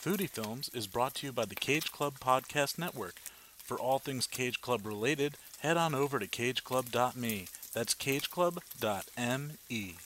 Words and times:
Foodie 0.00 0.30
Films 0.30 0.70
is 0.72 0.86
brought 0.86 1.16
to 1.16 1.26
you 1.26 1.32
by 1.32 1.44
the 1.44 1.56
Cage 1.56 1.90
Club 1.90 2.20
Podcast 2.20 2.78
Network. 2.78 3.16
For 3.56 3.76
all 3.76 3.98
things 3.98 4.28
Cage 4.28 4.60
Club 4.60 4.86
related, 4.86 5.36
head 5.58 5.76
on 5.76 5.92
over 5.92 6.20
to 6.20 6.28
cageclub.me. 6.28 7.46
That's 7.74 7.94
cageclub.me. 7.94 9.96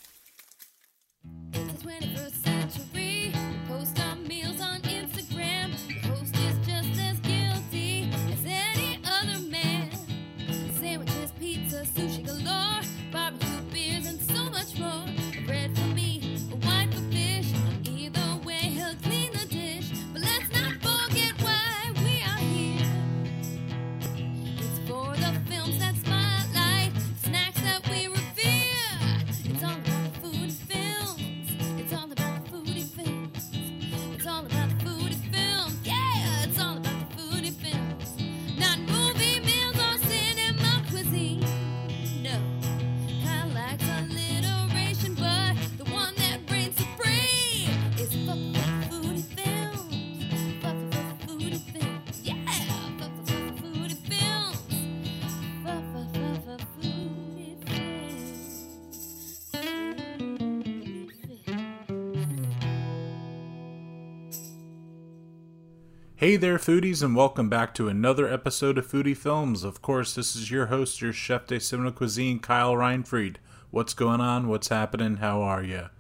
Hey 66.33 66.39
there, 66.39 66.57
foodies, 66.57 67.03
and 67.03 67.15
welcome 67.15 67.51
back 67.51 67.75
to 67.75 67.89
another 67.89 68.27
episode 68.27 68.79
of 68.79 68.91
Foodie 68.91 69.15
Films. 69.15 69.65
Of 69.65 69.83
course, 69.83 70.15
this 70.15 70.35
is 70.35 70.51
your 70.51 70.69
host, 70.69 71.03
your 71.03 71.13
chef 71.13 71.47
de 71.47 71.61
cinema 71.61 71.93
cuisine, 71.93 72.39
Kyle 72.39 72.73
Reinfried. 72.73 73.37
What's 73.71 73.93
going 73.93 74.23
on? 74.23 74.49
What's 74.49 74.69
happening? 74.69 75.19
How 75.19 75.43
are 75.43 75.63
you? 75.63 75.91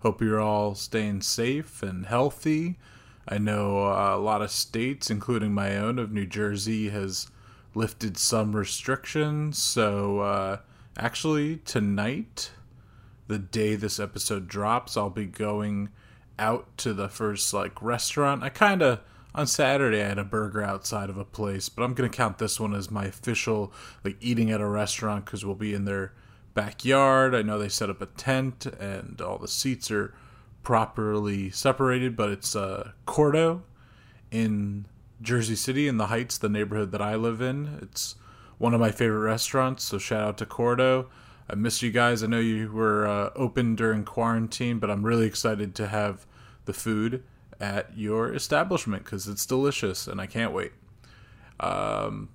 Hope 0.00 0.20
you're 0.20 0.40
all 0.40 0.74
staying 0.74 1.20
safe 1.20 1.84
and 1.84 2.06
healthy. 2.06 2.80
I 3.28 3.38
know 3.38 3.86
uh, 3.86 4.16
a 4.16 4.18
lot 4.18 4.42
of 4.42 4.50
states, 4.50 5.08
including 5.08 5.54
my 5.54 5.76
own 5.76 6.00
of 6.00 6.10
New 6.10 6.26
Jersey, 6.26 6.88
has 6.88 7.28
lifted 7.72 8.18
some 8.18 8.56
restrictions. 8.56 9.62
So, 9.62 10.18
uh, 10.18 10.56
actually, 10.96 11.58
tonight, 11.58 12.50
the 13.28 13.38
day 13.38 13.76
this 13.76 14.00
episode 14.00 14.48
drops, 14.48 14.96
I'll 14.96 15.10
be 15.10 15.26
going 15.26 15.90
out 16.40 16.76
to 16.78 16.92
the 16.92 17.08
first 17.08 17.54
like 17.54 17.80
restaurant. 17.80 18.42
I 18.42 18.48
kind 18.48 18.82
of 18.82 18.98
on 19.34 19.46
Saturday 19.46 20.02
I 20.02 20.08
had 20.08 20.18
a 20.18 20.24
burger 20.24 20.62
outside 20.62 21.10
of 21.10 21.16
a 21.16 21.24
place, 21.24 21.68
but 21.68 21.82
I'm 21.82 21.94
gonna 21.94 22.08
count 22.08 22.38
this 22.38 22.58
one 22.58 22.74
as 22.74 22.90
my 22.90 23.04
official 23.04 23.72
like 24.04 24.16
eating 24.20 24.50
at 24.50 24.60
a 24.60 24.66
restaurant 24.66 25.24
because 25.24 25.44
we'll 25.44 25.54
be 25.54 25.74
in 25.74 25.84
their 25.84 26.12
backyard. 26.54 27.34
I 27.34 27.42
know 27.42 27.58
they 27.58 27.68
set 27.68 27.90
up 27.90 28.02
a 28.02 28.06
tent 28.06 28.66
and 28.66 29.20
all 29.20 29.38
the 29.38 29.48
seats 29.48 29.90
are 29.90 30.14
properly 30.62 31.50
separated, 31.50 32.16
but 32.16 32.30
it's 32.30 32.54
uh, 32.54 32.92
Cordo 33.06 33.62
in 34.30 34.86
Jersey 35.22 35.56
City 35.56 35.88
in 35.88 35.96
the 35.96 36.06
Heights, 36.06 36.38
the 36.38 36.48
neighborhood 36.48 36.92
that 36.92 37.02
I 37.02 37.14
live 37.14 37.40
in. 37.40 37.78
It's 37.82 38.16
one 38.58 38.74
of 38.74 38.80
my 38.80 38.90
favorite 38.90 39.20
restaurants, 39.20 39.84
so 39.84 39.98
shout 39.98 40.22
out 40.22 40.38
to 40.38 40.46
Cordo. 40.46 41.06
I 41.48 41.54
miss 41.54 41.82
you 41.82 41.90
guys. 41.90 42.22
I 42.22 42.26
know 42.26 42.38
you 42.38 42.70
were 42.70 43.06
uh, 43.06 43.30
open 43.34 43.74
during 43.74 44.04
quarantine, 44.04 44.78
but 44.78 44.90
I'm 44.90 45.04
really 45.04 45.26
excited 45.26 45.74
to 45.76 45.88
have 45.88 46.26
the 46.64 46.72
food 46.72 47.24
at 47.60 47.96
your 47.96 48.32
establishment 48.32 49.04
because 49.04 49.28
it's 49.28 49.44
delicious 49.44 50.06
and 50.06 50.20
I 50.20 50.26
can't 50.26 50.52
wait. 50.52 50.72
Um, 51.60 52.30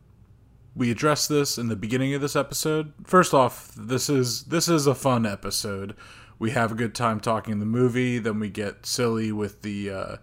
we 0.75 0.91
addressed 0.91 1.29
this 1.29 1.57
in 1.57 1.67
the 1.67 1.75
beginning 1.75 2.13
of 2.13 2.21
this 2.21 2.35
episode. 2.35 2.93
First 3.03 3.33
off, 3.33 3.73
this 3.75 4.09
is 4.09 4.43
this 4.43 4.67
is 4.67 4.87
a 4.87 4.95
fun 4.95 5.25
episode. 5.25 5.95
We 6.37 6.51
have 6.51 6.71
a 6.71 6.75
good 6.75 6.93
time 6.93 7.19
talking 7.19 7.59
the 7.59 7.65
movie, 7.65 8.19
then 8.19 8.39
we 8.39 8.49
get 8.49 8.85
silly 8.85 9.31
with 9.31 9.61
the 9.61 9.89
uh, 9.89 10.15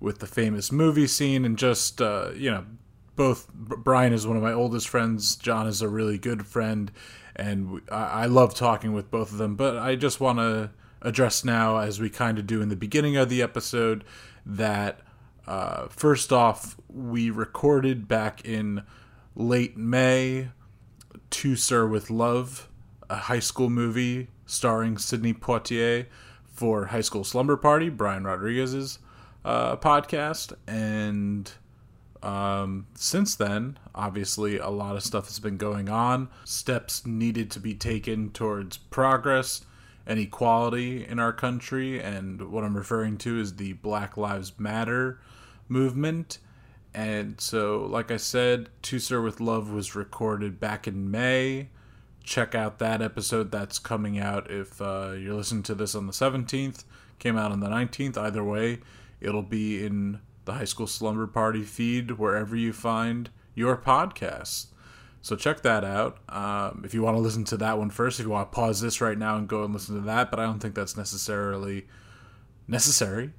with 0.00 0.18
the 0.18 0.26
famous 0.26 0.72
movie 0.72 1.06
scene, 1.06 1.44
and 1.44 1.56
just 1.56 2.02
uh, 2.02 2.30
you 2.34 2.50
know, 2.50 2.66
both 3.14 3.48
Brian 3.54 4.12
is 4.12 4.26
one 4.26 4.36
of 4.36 4.42
my 4.42 4.52
oldest 4.52 4.88
friends. 4.88 5.36
John 5.36 5.68
is 5.68 5.80
a 5.80 5.88
really 5.88 6.18
good 6.18 6.44
friend, 6.44 6.90
and 7.36 7.70
we, 7.70 7.80
I, 7.90 8.24
I 8.24 8.26
love 8.26 8.54
talking 8.54 8.92
with 8.92 9.10
both 9.10 9.30
of 9.30 9.38
them. 9.38 9.54
But 9.54 9.76
I 9.76 9.94
just 9.94 10.20
want 10.20 10.40
to 10.40 10.70
address 11.00 11.44
now, 11.44 11.78
as 11.78 12.00
we 12.00 12.10
kind 12.10 12.38
of 12.38 12.46
do 12.46 12.60
in 12.60 12.68
the 12.68 12.76
beginning 12.76 13.16
of 13.16 13.28
the 13.28 13.40
episode, 13.40 14.04
that 14.44 15.00
uh, 15.46 15.88
first 15.88 16.32
off, 16.32 16.76
we 16.88 17.30
recorded 17.30 18.08
back 18.08 18.44
in 18.44 18.82
late 19.34 19.76
May 19.76 20.48
To 21.30 21.56
Sir 21.56 21.86
with 21.86 22.10
Love, 22.10 22.68
a 23.10 23.16
high 23.16 23.40
school 23.40 23.70
movie 23.70 24.28
starring 24.46 24.98
Sidney 24.98 25.34
Poitier 25.34 26.06
for 26.44 26.86
High 26.86 27.00
School 27.00 27.24
Slumber 27.24 27.56
Party, 27.56 27.88
Brian 27.88 28.24
Rodriguez's 28.24 28.98
uh, 29.44 29.76
podcast. 29.76 30.52
And 30.66 31.50
um, 32.22 32.86
since 32.94 33.34
then, 33.34 33.78
obviously, 33.94 34.58
a 34.58 34.68
lot 34.68 34.94
of 34.94 35.02
stuff 35.02 35.26
has 35.26 35.40
been 35.40 35.56
going 35.56 35.88
on. 35.88 36.28
Steps 36.44 37.06
needed 37.06 37.50
to 37.52 37.60
be 37.60 37.74
taken 37.74 38.30
towards 38.30 38.76
progress 38.76 39.62
and 40.06 40.18
equality 40.18 41.06
in 41.06 41.18
our 41.18 41.32
country. 41.32 42.00
And 42.00 42.50
what 42.50 42.64
I'm 42.64 42.76
referring 42.76 43.18
to 43.18 43.38
is 43.38 43.56
the 43.56 43.74
Black 43.74 44.16
Lives 44.16 44.58
Matter 44.58 45.20
movement. 45.68 46.38
And 46.94 47.40
so, 47.40 47.86
like 47.88 48.10
I 48.10 48.16
said, 48.16 48.68
To 48.82 48.98
Sir 48.98 49.20
with 49.20 49.40
Love 49.40 49.70
was 49.70 49.94
recorded 49.94 50.60
back 50.60 50.86
in 50.86 51.10
May. 51.10 51.68
Check 52.22 52.54
out 52.54 52.78
that 52.78 53.02
episode 53.02 53.50
that's 53.50 53.78
coming 53.78 54.18
out 54.18 54.50
if 54.50 54.80
uh, 54.80 55.12
you're 55.18 55.34
listening 55.34 55.62
to 55.64 55.74
this 55.74 55.94
on 55.94 56.06
the 56.06 56.12
17th. 56.12 56.84
Came 57.18 57.38
out 57.38 57.50
on 57.50 57.60
the 57.60 57.68
19th. 57.68 58.16
Either 58.16 58.44
way, 58.44 58.80
it'll 59.20 59.42
be 59.42 59.84
in 59.84 60.20
the 60.44 60.54
High 60.54 60.64
School 60.64 60.86
Slumber 60.86 61.26
Party 61.26 61.62
feed 61.62 62.12
wherever 62.12 62.54
you 62.54 62.72
find 62.72 63.30
your 63.54 63.76
podcasts. 63.76 64.66
So 65.22 65.36
check 65.36 65.62
that 65.62 65.84
out. 65.84 66.18
Um, 66.28 66.82
if 66.84 66.94
you 66.94 67.02
want 67.02 67.16
to 67.16 67.20
listen 67.20 67.44
to 67.44 67.56
that 67.58 67.78
one 67.78 67.90
first, 67.90 68.18
if 68.18 68.26
you 68.26 68.30
want 68.30 68.50
to 68.50 68.54
pause 68.54 68.80
this 68.80 69.00
right 69.00 69.16
now 69.16 69.36
and 69.36 69.48
go 69.48 69.64
and 69.64 69.72
listen 69.72 69.94
to 69.94 70.00
that, 70.02 70.30
but 70.30 70.40
I 70.40 70.44
don't 70.44 70.58
think 70.58 70.74
that's 70.74 70.96
necessarily 70.96 71.86
necessary. 72.66 73.30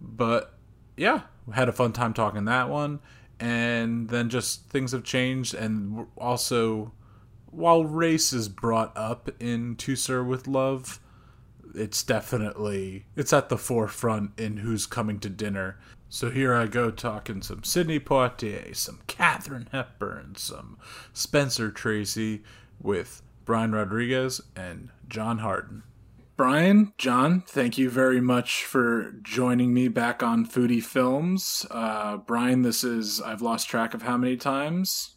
But 0.00 0.54
yeah, 0.96 1.22
we 1.46 1.54
had 1.54 1.68
a 1.68 1.72
fun 1.72 1.92
time 1.92 2.14
talking 2.14 2.46
that 2.46 2.70
one, 2.70 3.00
and 3.38 4.08
then 4.08 4.30
just 4.30 4.68
things 4.70 4.92
have 4.92 5.04
changed, 5.04 5.54
and 5.54 6.06
also 6.16 6.92
while 7.50 7.84
race 7.84 8.32
is 8.32 8.48
brought 8.48 8.96
up 8.96 9.30
in 9.40 9.76
To 9.76 9.96
Sir 9.96 10.22
with 10.22 10.46
Love, 10.46 10.98
it's 11.74 12.02
definitely 12.02 13.04
it's 13.16 13.32
at 13.32 13.50
the 13.50 13.58
forefront 13.58 14.38
in 14.38 14.58
who's 14.58 14.86
coming 14.86 15.18
to 15.20 15.28
dinner. 15.28 15.78
So 16.10 16.30
here 16.30 16.54
I 16.54 16.66
go 16.66 16.90
talking 16.90 17.42
some 17.42 17.64
Sidney 17.64 18.00
Poitier, 18.00 18.74
some 18.74 19.00
Katharine 19.06 19.68
Hepburn, 19.72 20.36
some 20.36 20.78
Spencer 21.12 21.70
Tracy 21.70 22.42
with 22.80 23.22
Brian 23.44 23.72
Rodriguez 23.72 24.40
and 24.56 24.88
John 25.06 25.38
Harden. 25.38 25.82
Brian, 26.36 26.92
John, 26.98 27.42
thank 27.46 27.76
you 27.76 27.90
very 27.90 28.20
much 28.20 28.64
for 28.64 29.12
joining 29.22 29.74
me 29.74 29.88
back 29.88 30.22
on 30.22 30.46
Foodie 30.46 30.82
Films. 30.82 31.66
Uh, 31.70 32.16
Brian, 32.16 32.62
this 32.62 32.84
is 32.84 33.20
I've 33.20 33.42
lost 33.42 33.68
track 33.68 33.92
of 33.92 34.02
how 34.02 34.16
many 34.16 34.36
times. 34.36 35.16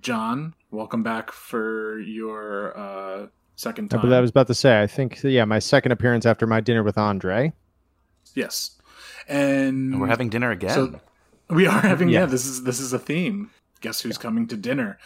John, 0.00 0.54
welcome 0.70 1.02
back 1.02 1.30
for 1.30 1.98
your 1.98 2.78
uh, 2.78 3.26
second 3.56 3.92
I 3.92 3.96
time. 3.96 4.00
believe 4.02 4.16
I 4.16 4.20
was 4.20 4.30
about 4.30 4.46
to 4.46 4.54
say. 4.54 4.80
I 4.80 4.86
think 4.86 5.22
yeah, 5.24 5.44
my 5.44 5.58
second 5.58 5.92
appearance 5.92 6.24
after 6.24 6.46
my 6.46 6.60
dinner 6.60 6.82
with 6.82 6.96
Andre. 6.96 7.52
Yes, 8.34 8.78
and 9.28 9.92
And 9.92 10.00
we're 10.00 10.08
having 10.08 10.28
dinner 10.28 10.50
again. 10.50 10.70
So 10.70 11.00
we 11.48 11.66
are 11.66 11.80
having 11.80 12.08
yeah. 12.08 12.20
Yeah. 12.20 12.26
This 12.26 12.46
is 12.46 12.64
this 12.64 12.80
is 12.80 12.92
a 12.92 12.98
theme. 12.98 13.50
Guess 13.80 14.02
who's 14.02 14.18
coming 14.18 14.46
to 14.48 14.56
dinner? 14.56 14.98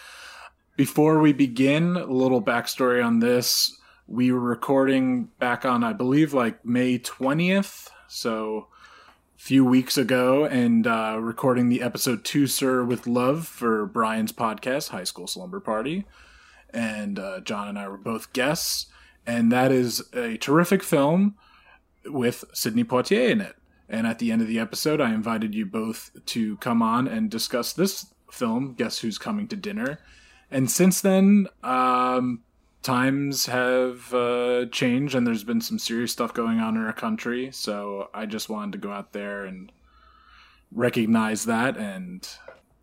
Before 0.77 1.21
we 1.21 1.33
begin, 1.33 1.97
a 1.97 2.05
little 2.05 2.43
backstory 2.43 3.05
on 3.05 3.21
this. 3.21 3.75
We 4.07 4.31
were 4.31 4.39
recording 4.41 5.31
back 5.41 5.65
on, 5.65 5.83
I 5.83 5.93
believe, 5.93 6.33
like 6.33 6.65
May 6.65 6.99
twentieth, 6.99 7.91
so 8.07 8.69
a 9.37 9.41
few 9.41 9.65
weeks 9.65 9.99
ago, 9.99 10.45
and 10.45 10.87
uh, 10.87 11.19
recording 11.21 11.69
the 11.69 11.83
episode 11.83 12.25
To, 12.27 12.47
"Sir 12.47 12.85
with 12.85 13.07
Love" 13.07 13.49
for 13.49 13.87
Brian's 13.87 14.33
podcast, 14.33 14.91
High 14.91 15.05
School 15.05 15.27
Slumber 15.27 15.59
Party, 15.59 16.05
and 16.71 17.19
uh, 17.19 17.41
John 17.41 17.67
and 17.69 17.79
I 17.79 17.89
were 17.89 17.97
both 17.97 18.33
guests, 18.33 18.87
and 19.27 19.51
that 19.51 19.73
is 19.73 20.05
a 20.13 20.37
terrific 20.37 20.83
film 20.83 21.35
with 22.05 22.45
Sidney 22.53 22.85
Poitier 22.85 23.31
in 23.31 23.41
it 23.41 23.57
And 23.88 24.06
at 24.06 24.19
the 24.19 24.33
end 24.33 24.43
of 24.43 24.49
the 24.49 24.59
episode, 24.59 25.00
I 25.00 25.15
invited 25.15 25.55
you 25.55 25.67
both 25.67 26.11
to 26.27 26.56
come 26.56 26.83
on 26.83 27.06
and 27.06 27.31
discuss 27.31 27.73
this 27.73 28.06
film, 28.31 28.75
Guess 28.75 28.99
Who's 28.99 29.19
Coming 29.19 29.47
to 29.49 29.56
Dinner. 29.56 29.99
And 30.50 30.71
since 30.71 31.00
then, 31.00 31.49
um, 31.62 32.43
times 32.83 33.47
have 33.47 34.12
uh, 34.15 34.67
changed 34.67 35.15
and 35.15 35.27
there's 35.27 35.44
been 35.44 35.61
some 35.61 35.79
serious 35.79 36.12
stuff 36.12 36.35
going 36.35 36.61
on 36.61 36.77
in 36.77 36.85
our 36.85 36.93
country. 36.93 37.50
So 37.53 38.11
I 38.15 38.27
just 38.27 38.49
wanted 38.49 38.73
to 38.73 38.79
go 38.79 38.93
out 38.93 39.12
there 39.12 39.44
and 39.44 39.73
recognize 40.73 41.44
that. 41.47 41.77
And 41.77 42.29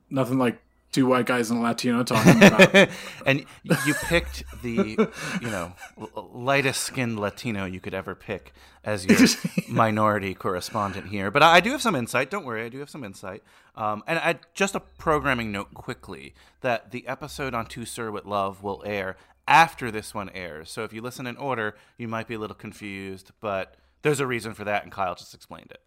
nothing 0.09 0.37
like 0.37 0.61
two 0.93 1.05
white 1.05 1.25
guys 1.25 1.49
and 1.51 1.59
a 1.59 1.63
Latino 1.63 2.03
talking 2.03 2.41
about. 2.41 2.89
and 3.25 3.45
you 3.85 3.93
picked 4.05 4.43
the 4.61 5.09
you 5.41 5.49
know 5.49 5.73
lightest 6.15 6.81
skinned 6.81 7.19
Latino 7.19 7.65
you 7.65 7.81
could 7.81 7.93
ever 7.93 8.15
pick 8.15 8.53
as 8.83 9.05
your 9.05 9.17
minority 9.67 10.33
correspondent 10.33 11.07
here. 11.07 11.31
But 11.31 11.43
I, 11.43 11.59
do 11.59 11.71
have 11.71 11.81
some 11.81 11.95
insight. 11.95 12.29
Don't 12.29 12.45
worry, 12.45 12.63
I 12.63 12.69
do 12.69 12.79
have 12.79 12.89
some 12.89 13.03
insight. 13.03 13.43
Um, 13.75 14.03
and 14.07 14.19
I, 14.19 14.39
just 14.53 14.75
a 14.75 14.79
programming 14.79 15.51
note 15.51 15.73
quickly 15.73 16.33
that 16.61 16.91
the 16.91 17.07
episode 17.07 17.53
on 17.53 17.65
To 17.67 17.85
Sir 17.85 18.11
with 18.11 18.25
Love 18.25 18.61
will 18.61 18.83
air 18.85 19.17
after 19.47 19.91
this 19.91 20.13
one 20.13 20.29
airs. 20.29 20.69
So 20.69 20.83
if 20.83 20.93
you 20.93 21.01
listen 21.01 21.27
in 21.27 21.37
order, 21.37 21.75
you 21.97 22.07
might 22.07 22.27
be 22.27 22.35
a 22.35 22.39
little 22.39 22.55
confused, 22.55 23.31
but 23.41 23.75
there's 24.01 24.19
a 24.19 24.27
reason 24.27 24.53
for 24.53 24.63
that, 24.65 24.83
and 24.83 24.91
Kyle 24.91 25.15
just 25.15 25.33
explained 25.33 25.71
it. 25.71 25.81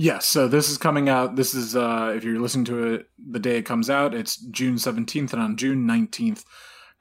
Yes, 0.00 0.26
so 0.26 0.46
this 0.46 0.70
is 0.70 0.78
coming 0.78 1.08
out. 1.08 1.34
This 1.34 1.54
is 1.54 1.74
uh 1.74 2.14
if 2.16 2.22
you're 2.22 2.40
listening 2.40 2.64
to 2.66 2.94
it 2.94 3.08
the 3.18 3.40
day 3.40 3.58
it 3.58 3.62
comes 3.62 3.90
out, 3.90 4.14
it's 4.14 4.36
June 4.36 4.76
17th 4.76 5.32
and 5.32 5.42
on 5.42 5.56
June 5.56 5.86
19th 5.86 6.44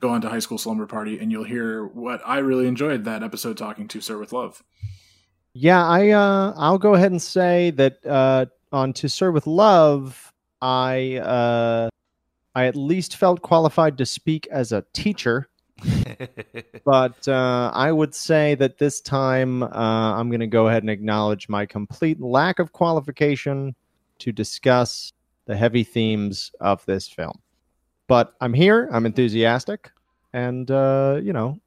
go 0.01 0.09
on 0.09 0.21
to 0.21 0.29
High 0.29 0.39
School 0.39 0.57
Slumber 0.57 0.87
Party 0.87 1.19
and 1.19 1.31
you'll 1.31 1.43
hear 1.43 1.85
what 1.85 2.21
I 2.25 2.39
really 2.39 2.67
enjoyed 2.67 3.05
that 3.05 3.23
episode 3.23 3.55
talking 3.55 3.87
to 3.89 4.01
Sir 4.01 4.17
with 4.17 4.33
Love. 4.33 4.63
Yeah, 5.53 5.85
I 5.85 6.09
uh, 6.09 6.53
I'll 6.57 6.79
go 6.79 6.95
ahead 6.95 7.11
and 7.11 7.21
say 7.21 7.71
that 7.71 8.05
uh, 8.05 8.47
on 8.71 8.93
To 8.93 9.07
Sir 9.07 9.31
with 9.31 9.45
Love, 9.45 10.33
I 10.59 11.17
uh, 11.17 11.89
I 12.55 12.65
at 12.65 12.75
least 12.75 13.15
felt 13.15 13.43
qualified 13.43 13.97
to 13.99 14.05
speak 14.07 14.47
as 14.47 14.71
a 14.71 14.83
teacher, 14.93 15.49
but 16.85 17.27
uh, 17.27 17.71
I 17.73 17.91
would 17.91 18.15
say 18.15 18.55
that 18.55 18.77
this 18.77 19.01
time 19.01 19.63
uh, 19.63 19.67
I'm 19.69 20.29
going 20.29 20.39
to 20.39 20.47
go 20.47 20.67
ahead 20.67 20.83
and 20.83 20.89
acknowledge 20.89 21.49
my 21.49 21.65
complete 21.65 22.19
lack 22.19 22.59
of 22.59 22.71
qualification 22.71 23.75
to 24.19 24.31
discuss 24.31 25.13
the 25.45 25.55
heavy 25.55 25.83
themes 25.83 26.51
of 26.59 26.85
this 26.85 27.07
film. 27.07 27.39
But 28.07 28.33
I'm 28.41 28.53
here. 28.53 28.89
I'm 28.91 29.05
enthusiastic, 29.05 29.91
and 30.33 30.69
uh, 30.71 31.19
you 31.21 31.33
know, 31.33 31.59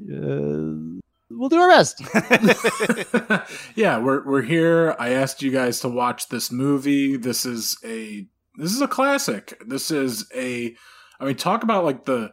uh, 0.00 1.00
we'll 1.30 1.48
do 1.48 1.60
our 1.60 1.68
best. 1.68 2.02
yeah, 3.76 3.98
we're 3.98 4.24
we're 4.24 4.42
here. 4.42 4.96
I 4.98 5.10
asked 5.10 5.42
you 5.42 5.52
guys 5.52 5.80
to 5.80 5.88
watch 5.88 6.28
this 6.28 6.50
movie. 6.50 7.16
This 7.16 7.46
is 7.46 7.76
a 7.84 8.26
this 8.56 8.72
is 8.72 8.80
a 8.80 8.88
classic. 8.88 9.62
This 9.64 9.90
is 9.90 10.26
a 10.34 10.74
I 11.20 11.24
mean 11.24 11.36
talk 11.36 11.62
about 11.62 11.84
like 11.84 12.04
the 12.04 12.32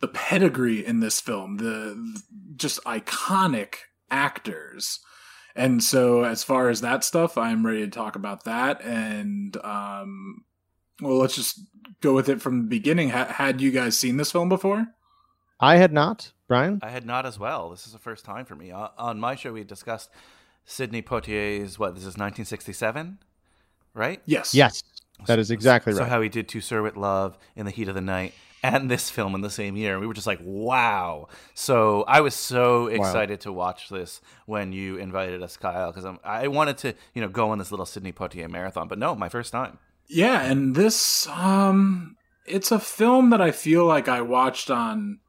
the 0.00 0.08
pedigree 0.08 0.84
in 0.84 1.00
this 1.00 1.20
film, 1.20 1.56
the 1.56 2.20
just 2.56 2.82
iconic 2.84 3.74
actors. 4.10 5.00
And 5.56 5.82
so 5.82 6.22
as 6.22 6.44
far 6.44 6.68
as 6.68 6.80
that 6.80 7.02
stuff, 7.02 7.36
I'm 7.36 7.66
ready 7.66 7.80
to 7.80 7.90
talk 7.90 8.16
about 8.16 8.44
that 8.44 8.82
and 8.82 9.56
um 9.64 10.44
well, 11.00 11.18
let's 11.18 11.36
just 11.36 11.60
go 12.00 12.14
with 12.14 12.28
it 12.28 12.40
from 12.40 12.62
the 12.62 12.68
beginning. 12.68 13.10
Ha- 13.10 13.32
had 13.32 13.60
you 13.60 13.70
guys 13.70 13.96
seen 13.96 14.16
this 14.16 14.32
film 14.32 14.48
before? 14.48 14.86
I 15.60 15.76
had 15.76 15.92
not, 15.92 16.32
Brian. 16.46 16.80
I 16.82 16.90
had 16.90 17.06
not 17.06 17.26
as 17.26 17.38
well. 17.38 17.70
This 17.70 17.86
is 17.86 17.92
the 17.92 17.98
first 17.98 18.24
time 18.24 18.44
for 18.44 18.54
me. 18.54 18.70
Uh, 18.70 18.88
on 18.96 19.18
my 19.20 19.34
show, 19.34 19.52
we 19.52 19.64
discussed 19.64 20.10
Sidney 20.64 21.02
Poitier's 21.02 21.78
what? 21.78 21.94
This 21.94 22.02
is 22.02 22.16
1967, 22.16 23.18
right? 23.94 24.20
Yes. 24.26 24.54
Yes, 24.54 24.82
that 25.26 25.38
is 25.38 25.50
exactly 25.50 25.92
So 25.92 26.00
right. 26.00 26.06
So 26.06 26.10
how 26.10 26.20
he 26.20 26.28
did 26.28 26.48
To 26.48 26.60
Sir 26.60 26.82
with 26.82 26.96
Love 26.96 27.38
in 27.56 27.64
the 27.64 27.72
Heat 27.72 27.88
of 27.88 27.94
the 27.94 28.00
Night 28.00 28.34
and 28.62 28.90
this 28.90 29.10
film 29.10 29.34
in 29.34 29.40
the 29.40 29.50
same 29.50 29.76
year. 29.76 29.98
We 29.98 30.06
were 30.06 30.14
just 30.14 30.26
like, 30.26 30.40
wow. 30.42 31.28
So 31.54 32.04
I 32.08 32.20
was 32.20 32.34
so 32.34 32.86
excited 32.86 33.40
to 33.42 33.52
watch 33.52 33.88
this 33.88 34.20
when 34.46 34.72
you 34.72 34.96
invited 34.96 35.42
us, 35.42 35.56
Kyle, 35.56 35.92
because 35.92 36.18
I 36.24 36.48
wanted 36.48 36.78
to, 36.78 36.94
you 37.14 37.22
know, 37.22 37.28
go 37.28 37.50
on 37.50 37.58
this 37.58 37.70
little 37.70 37.86
Sidney 37.86 38.12
Poitier 38.12 38.48
marathon. 38.50 38.88
But 38.88 38.98
no, 38.98 39.14
my 39.14 39.28
first 39.28 39.52
time. 39.52 39.78
Yeah, 40.08 40.42
and 40.42 40.74
this 40.74 41.26
um 41.28 42.16
it's 42.46 42.72
a 42.72 42.78
film 42.78 43.30
that 43.30 43.42
I 43.42 43.50
feel 43.50 43.84
like 43.84 44.08
I 44.08 44.22
watched 44.22 44.70
on 44.70 45.20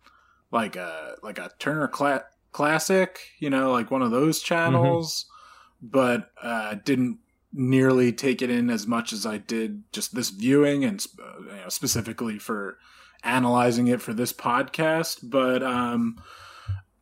like 0.51 0.75
a 0.75 1.15
like 1.21 1.37
a 1.37 1.51
Turner 1.59 1.87
Cla- 1.87 2.25
Classic, 2.51 3.19
you 3.39 3.49
know, 3.49 3.71
like 3.71 3.91
one 3.91 4.01
of 4.01 4.11
those 4.11 4.41
channels, 4.41 5.25
but 5.81 6.31
uh 6.41 6.75
didn't 6.83 7.19
nearly 7.51 8.11
take 8.13 8.41
it 8.41 8.49
in 8.49 8.69
as 8.69 8.87
much 8.87 9.11
as 9.11 9.25
I 9.25 9.37
did 9.37 9.83
just 9.91 10.15
this 10.15 10.29
viewing 10.29 10.83
and 10.85 11.01
sp- 11.01 11.19
uh, 11.19 11.41
you 11.41 11.61
know, 11.63 11.69
specifically 11.69 12.39
for 12.39 12.77
analyzing 13.23 13.87
it 13.87 14.01
for 14.01 14.13
this 14.13 14.33
podcast, 14.33 15.19
but 15.23 15.63
um 15.63 16.21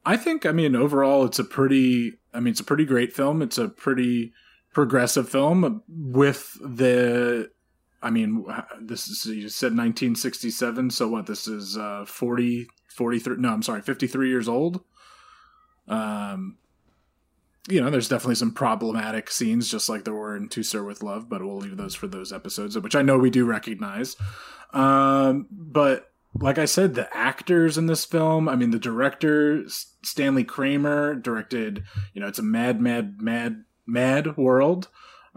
I 0.06 0.18
think 0.18 0.46
I 0.46 0.52
mean 0.52 0.76
overall 0.76 1.26
it's 1.26 1.40
a 1.40 1.44
pretty 1.44 2.20
I 2.34 2.40
mean 2.40 2.52
it's 2.52 2.60
a 2.60 2.66
pretty 2.66 2.86
great 2.86 3.14
film. 3.14 3.42
It's 3.42 3.58
a 3.58 3.68
pretty 3.68 4.34
progressive 4.74 5.28
film 5.30 5.84
with 5.88 6.58
the 6.62 7.50
I 8.02 8.10
mean, 8.10 8.46
this 8.80 9.08
is 9.08 9.26
you 9.26 9.50
said 9.50 9.68
1967, 9.68 10.92
so 10.92 11.08
what? 11.08 11.26
This 11.26 11.48
is 11.48 11.78
uh, 11.78 12.06
40, 12.06 12.68
43. 12.90 13.38
No, 13.38 13.50
I'm 13.50 13.64
sorry, 13.64 13.82
53 13.82 14.30
years 14.30 14.48
old. 14.48 14.84
Um, 15.88 16.58
you 17.68 17.82
know, 17.82 17.90
there's 17.90 18.08
definitely 18.08 18.36
some 18.36 18.54
problematic 18.54 19.30
scenes, 19.32 19.70
just 19.70 19.90
like 19.90 20.06
there 20.06 20.14
were 20.14 20.38
in 20.38 20.48
To 20.50 20.64
Sir 20.64 20.84
with 20.84 21.04
Love, 21.04 21.28
but 21.28 21.44
we'll 21.44 21.58
leave 21.58 21.76
those 21.76 21.96
for 21.96 22.08
those 22.08 22.32
episodes, 22.32 22.78
which 22.78 22.96
I 22.96 23.02
know 23.02 23.18
we 23.18 23.30
do 23.30 23.46
recognize. 23.46 24.16
Um, 24.74 25.48
but 25.52 26.12
like 26.40 26.58
I 26.58 26.66
said, 26.66 26.94
the 26.94 27.16
actors 27.16 27.78
in 27.78 27.88
this 27.88 28.06
film, 28.06 28.48
I 28.48 28.56
mean, 28.56 28.72
the 28.72 28.80
director 28.80 29.64
Stanley 30.04 30.44
Kramer 30.44 31.16
directed. 31.16 31.84
You 32.14 32.22
know, 32.22 32.28
it's 32.28 32.40
a 32.40 32.44
mad, 32.44 32.80
mad, 32.82 33.22
mad, 33.22 33.64
mad 33.86 34.38
world 34.38 34.88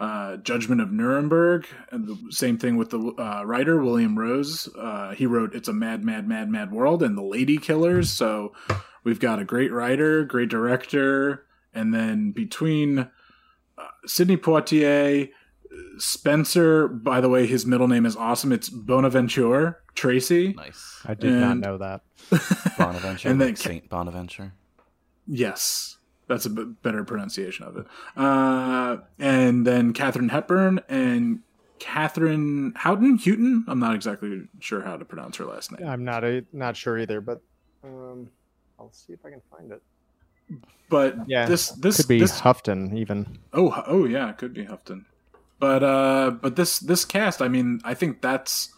uh, 0.00 0.38
Judgment 0.38 0.80
of 0.80 0.90
Nuremberg. 0.90 1.66
And 1.92 2.08
the 2.08 2.18
same 2.30 2.56
thing 2.58 2.76
with 2.76 2.90
the 2.90 2.98
uh, 2.98 3.44
writer 3.44 3.80
William 3.80 4.18
Rose. 4.18 4.68
Uh, 4.76 5.12
he 5.14 5.26
wrote 5.26 5.54
"It's 5.54 5.68
a 5.68 5.72
Mad, 5.72 6.02
Mad, 6.02 6.26
Mad, 6.26 6.48
Mad 6.48 6.72
World" 6.72 7.02
and 7.02 7.16
"The 7.16 7.22
Lady 7.22 7.58
Killers." 7.58 8.10
So 8.10 8.54
we've 9.04 9.20
got 9.20 9.38
a 9.38 9.44
great 9.44 9.70
writer, 9.70 10.24
great 10.24 10.48
director, 10.48 11.44
and 11.74 11.92
then 11.92 12.32
between 12.32 12.98
uh, 12.98 13.88
Sidney 14.06 14.38
Poitier, 14.38 15.28
Spencer. 15.98 16.88
By 16.88 17.20
the 17.20 17.28
way, 17.28 17.46
his 17.46 17.66
middle 17.66 17.88
name 17.88 18.06
is 18.06 18.16
awesome. 18.16 18.52
It's 18.52 18.68
Bonaventure 18.68 19.80
Tracy. 19.94 20.54
Nice. 20.54 21.00
I 21.04 21.14
did 21.14 21.32
not 21.32 21.58
know 21.58 21.78
that. 21.78 22.02
Bonaventure. 22.78 23.28
And 23.28 23.40
then 23.40 23.48
like 23.48 23.56
Saint 23.56 23.88
Bonaventure. 23.88 24.54
Yes, 25.26 25.98
that's 26.26 26.46
a 26.46 26.50
better 26.50 27.04
pronunciation 27.04 27.66
of 27.66 27.76
it. 27.76 27.86
Uh, 28.16 28.98
and 29.18 29.66
then 29.66 29.92
Katharine 29.92 30.30
Hepburn 30.30 30.80
and 30.88 31.40
Katharine 31.78 32.72
Houghton. 32.76 33.18
Houghton. 33.18 33.64
I'm 33.68 33.78
not 33.78 33.94
exactly 33.94 34.42
sure 34.58 34.82
how 34.82 34.96
to 34.96 35.04
pronounce 35.04 35.36
her 35.36 35.44
last 35.44 35.72
name. 35.72 35.88
I'm 35.88 36.04
not 36.04 36.24
a, 36.24 36.44
not 36.52 36.76
sure 36.76 36.98
either, 36.98 37.20
but 37.20 37.40
um, 37.84 38.28
I'll 38.78 38.92
see 38.92 39.12
if 39.12 39.24
I 39.24 39.30
can 39.30 39.42
find 39.50 39.72
it. 39.72 39.82
But 40.88 41.28
Yeah, 41.28 41.46
this 41.46 41.68
this 41.70 41.98
Could 41.98 42.08
be 42.08 42.18
this 42.18 42.40
Houghton 42.40 42.96
even. 42.96 43.38
oh 43.52 43.82
oh 43.86 44.04
yeah, 44.04 44.30
it 44.30 44.38
could 44.38 44.52
be 44.52 44.64
Houghton. 44.64 45.06
But 45.60 45.84
uh, 45.84 46.30
but 46.30 46.56
this 46.56 46.78
this 46.78 47.04
cast, 47.04 47.42
I 47.42 47.48
mean, 47.48 47.80
I 47.84 47.94
think 47.94 48.22
that's 48.22 48.72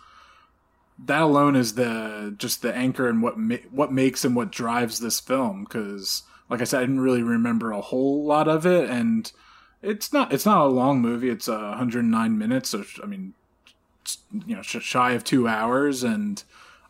that 0.98 1.22
alone 1.22 1.56
is 1.56 1.74
the 1.74 2.34
just 2.36 2.60
the 2.60 2.74
anchor 2.74 3.08
and 3.08 3.22
what 3.22 3.38
ma- 3.38 3.56
what 3.70 3.92
makes 3.92 4.24
and 4.24 4.34
what 4.36 4.50
drives 4.50 4.98
this 4.98 5.20
film. 5.20 5.64
Because 5.64 6.24
like 6.50 6.60
I 6.60 6.64
said, 6.64 6.78
I 6.78 6.82
didn't 6.82 7.00
really 7.00 7.22
remember 7.22 7.70
a 7.70 7.80
whole 7.80 8.24
lot 8.24 8.48
of 8.48 8.66
it, 8.66 8.90
and 8.90 9.30
it's 9.80 10.12
not 10.12 10.32
it's 10.32 10.44
not 10.44 10.66
a 10.66 10.68
long 10.68 11.00
movie. 11.00 11.30
It's 11.30 11.48
uh, 11.48 11.74
109 11.76 12.36
minutes, 12.36 12.70
so 12.70 12.84
I 13.00 13.06
mean, 13.06 13.34
you 14.44 14.56
know, 14.56 14.62
sh- 14.62 14.82
shy 14.82 15.12
of 15.12 15.22
two 15.22 15.46
hours, 15.46 16.02
and 16.02 16.42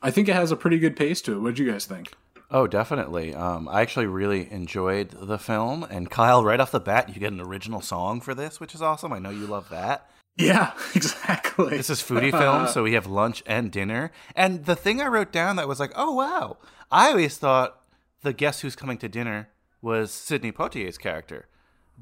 I 0.02 0.10
think 0.10 0.26
it 0.26 0.34
has 0.34 0.50
a 0.50 0.56
pretty 0.56 0.78
good 0.78 0.96
pace 0.96 1.20
to 1.22 1.34
it. 1.34 1.40
What 1.40 1.54
do 1.54 1.64
you 1.64 1.70
guys 1.70 1.84
think? 1.84 2.14
Oh, 2.52 2.66
definitely. 2.66 3.34
Um, 3.34 3.66
I 3.68 3.80
actually 3.80 4.06
really 4.06 4.50
enjoyed 4.52 5.10
the 5.10 5.38
film. 5.38 5.84
And 5.84 6.10
Kyle, 6.10 6.44
right 6.44 6.60
off 6.60 6.70
the 6.70 6.80
bat, 6.80 7.08
you 7.08 7.18
get 7.18 7.32
an 7.32 7.40
original 7.40 7.80
song 7.80 8.20
for 8.20 8.34
this, 8.34 8.60
which 8.60 8.74
is 8.74 8.82
awesome. 8.82 9.12
I 9.12 9.18
know 9.18 9.30
you 9.30 9.46
love 9.46 9.70
that. 9.70 10.10
Yeah, 10.36 10.72
exactly. 10.94 11.76
This 11.76 11.90
is 11.90 12.02
foodie 12.02 12.30
film, 12.30 12.68
so 12.68 12.82
we 12.82 12.94
have 12.94 13.06
lunch 13.06 13.42
and 13.46 13.70
dinner. 13.70 14.12
And 14.34 14.64
the 14.64 14.76
thing 14.76 15.00
I 15.00 15.06
wrote 15.06 15.32
down 15.32 15.56
that 15.56 15.68
was 15.68 15.80
like, 15.80 15.92
oh 15.96 16.12
wow, 16.12 16.58
I 16.90 17.08
always 17.08 17.36
thought 17.36 17.80
the 18.22 18.32
guest 18.32 18.62
who's 18.62 18.76
coming 18.76 18.98
to 18.98 19.08
dinner 19.08 19.48
was 19.80 20.10
Sidney 20.10 20.52
Poitier's 20.52 20.96
character, 20.96 21.48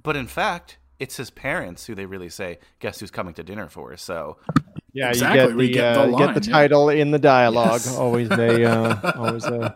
but 0.00 0.16
in 0.16 0.26
fact, 0.26 0.78
it's 1.00 1.16
his 1.16 1.30
parents 1.30 1.86
who 1.86 1.94
they 1.94 2.06
really 2.06 2.28
say, 2.28 2.58
guess 2.78 3.00
who's 3.00 3.10
coming 3.10 3.34
to 3.34 3.42
dinner 3.42 3.68
for. 3.68 3.96
So 3.96 4.36
Yeah, 4.92 5.08
Exactly, 5.08 5.66
you 5.66 5.72
get 5.72 5.94
the, 5.94 5.96
get 5.96 5.98
uh, 5.98 6.06
the 6.06 6.10
get 6.12 6.26
line, 6.26 6.34
the 6.34 6.46
yeah. 6.46 6.52
title 6.52 6.88
in 6.90 7.10
the 7.10 7.18
dialogue. 7.18 7.80
Yes. 7.84 7.96
Always 7.96 8.30
a 8.30 8.64
uh, 8.64 9.12
always 9.16 9.44
a 9.44 9.74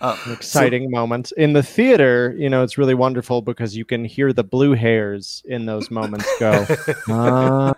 Oh, 0.00 0.20
exciting 0.32 0.90
moments 0.90 1.32
in 1.32 1.54
the 1.54 1.62
theater 1.62 2.34
you 2.38 2.48
know 2.48 2.62
it's 2.62 2.78
really 2.78 2.94
wonderful 2.94 3.42
because 3.42 3.76
you 3.76 3.84
can 3.84 4.04
hear 4.04 4.32
the 4.32 4.44
blue 4.44 4.74
hairs 4.74 5.42
in 5.46 5.66
those 5.66 5.90
moments 5.90 6.26
go 6.38 6.66
"Ah." 7.08 7.74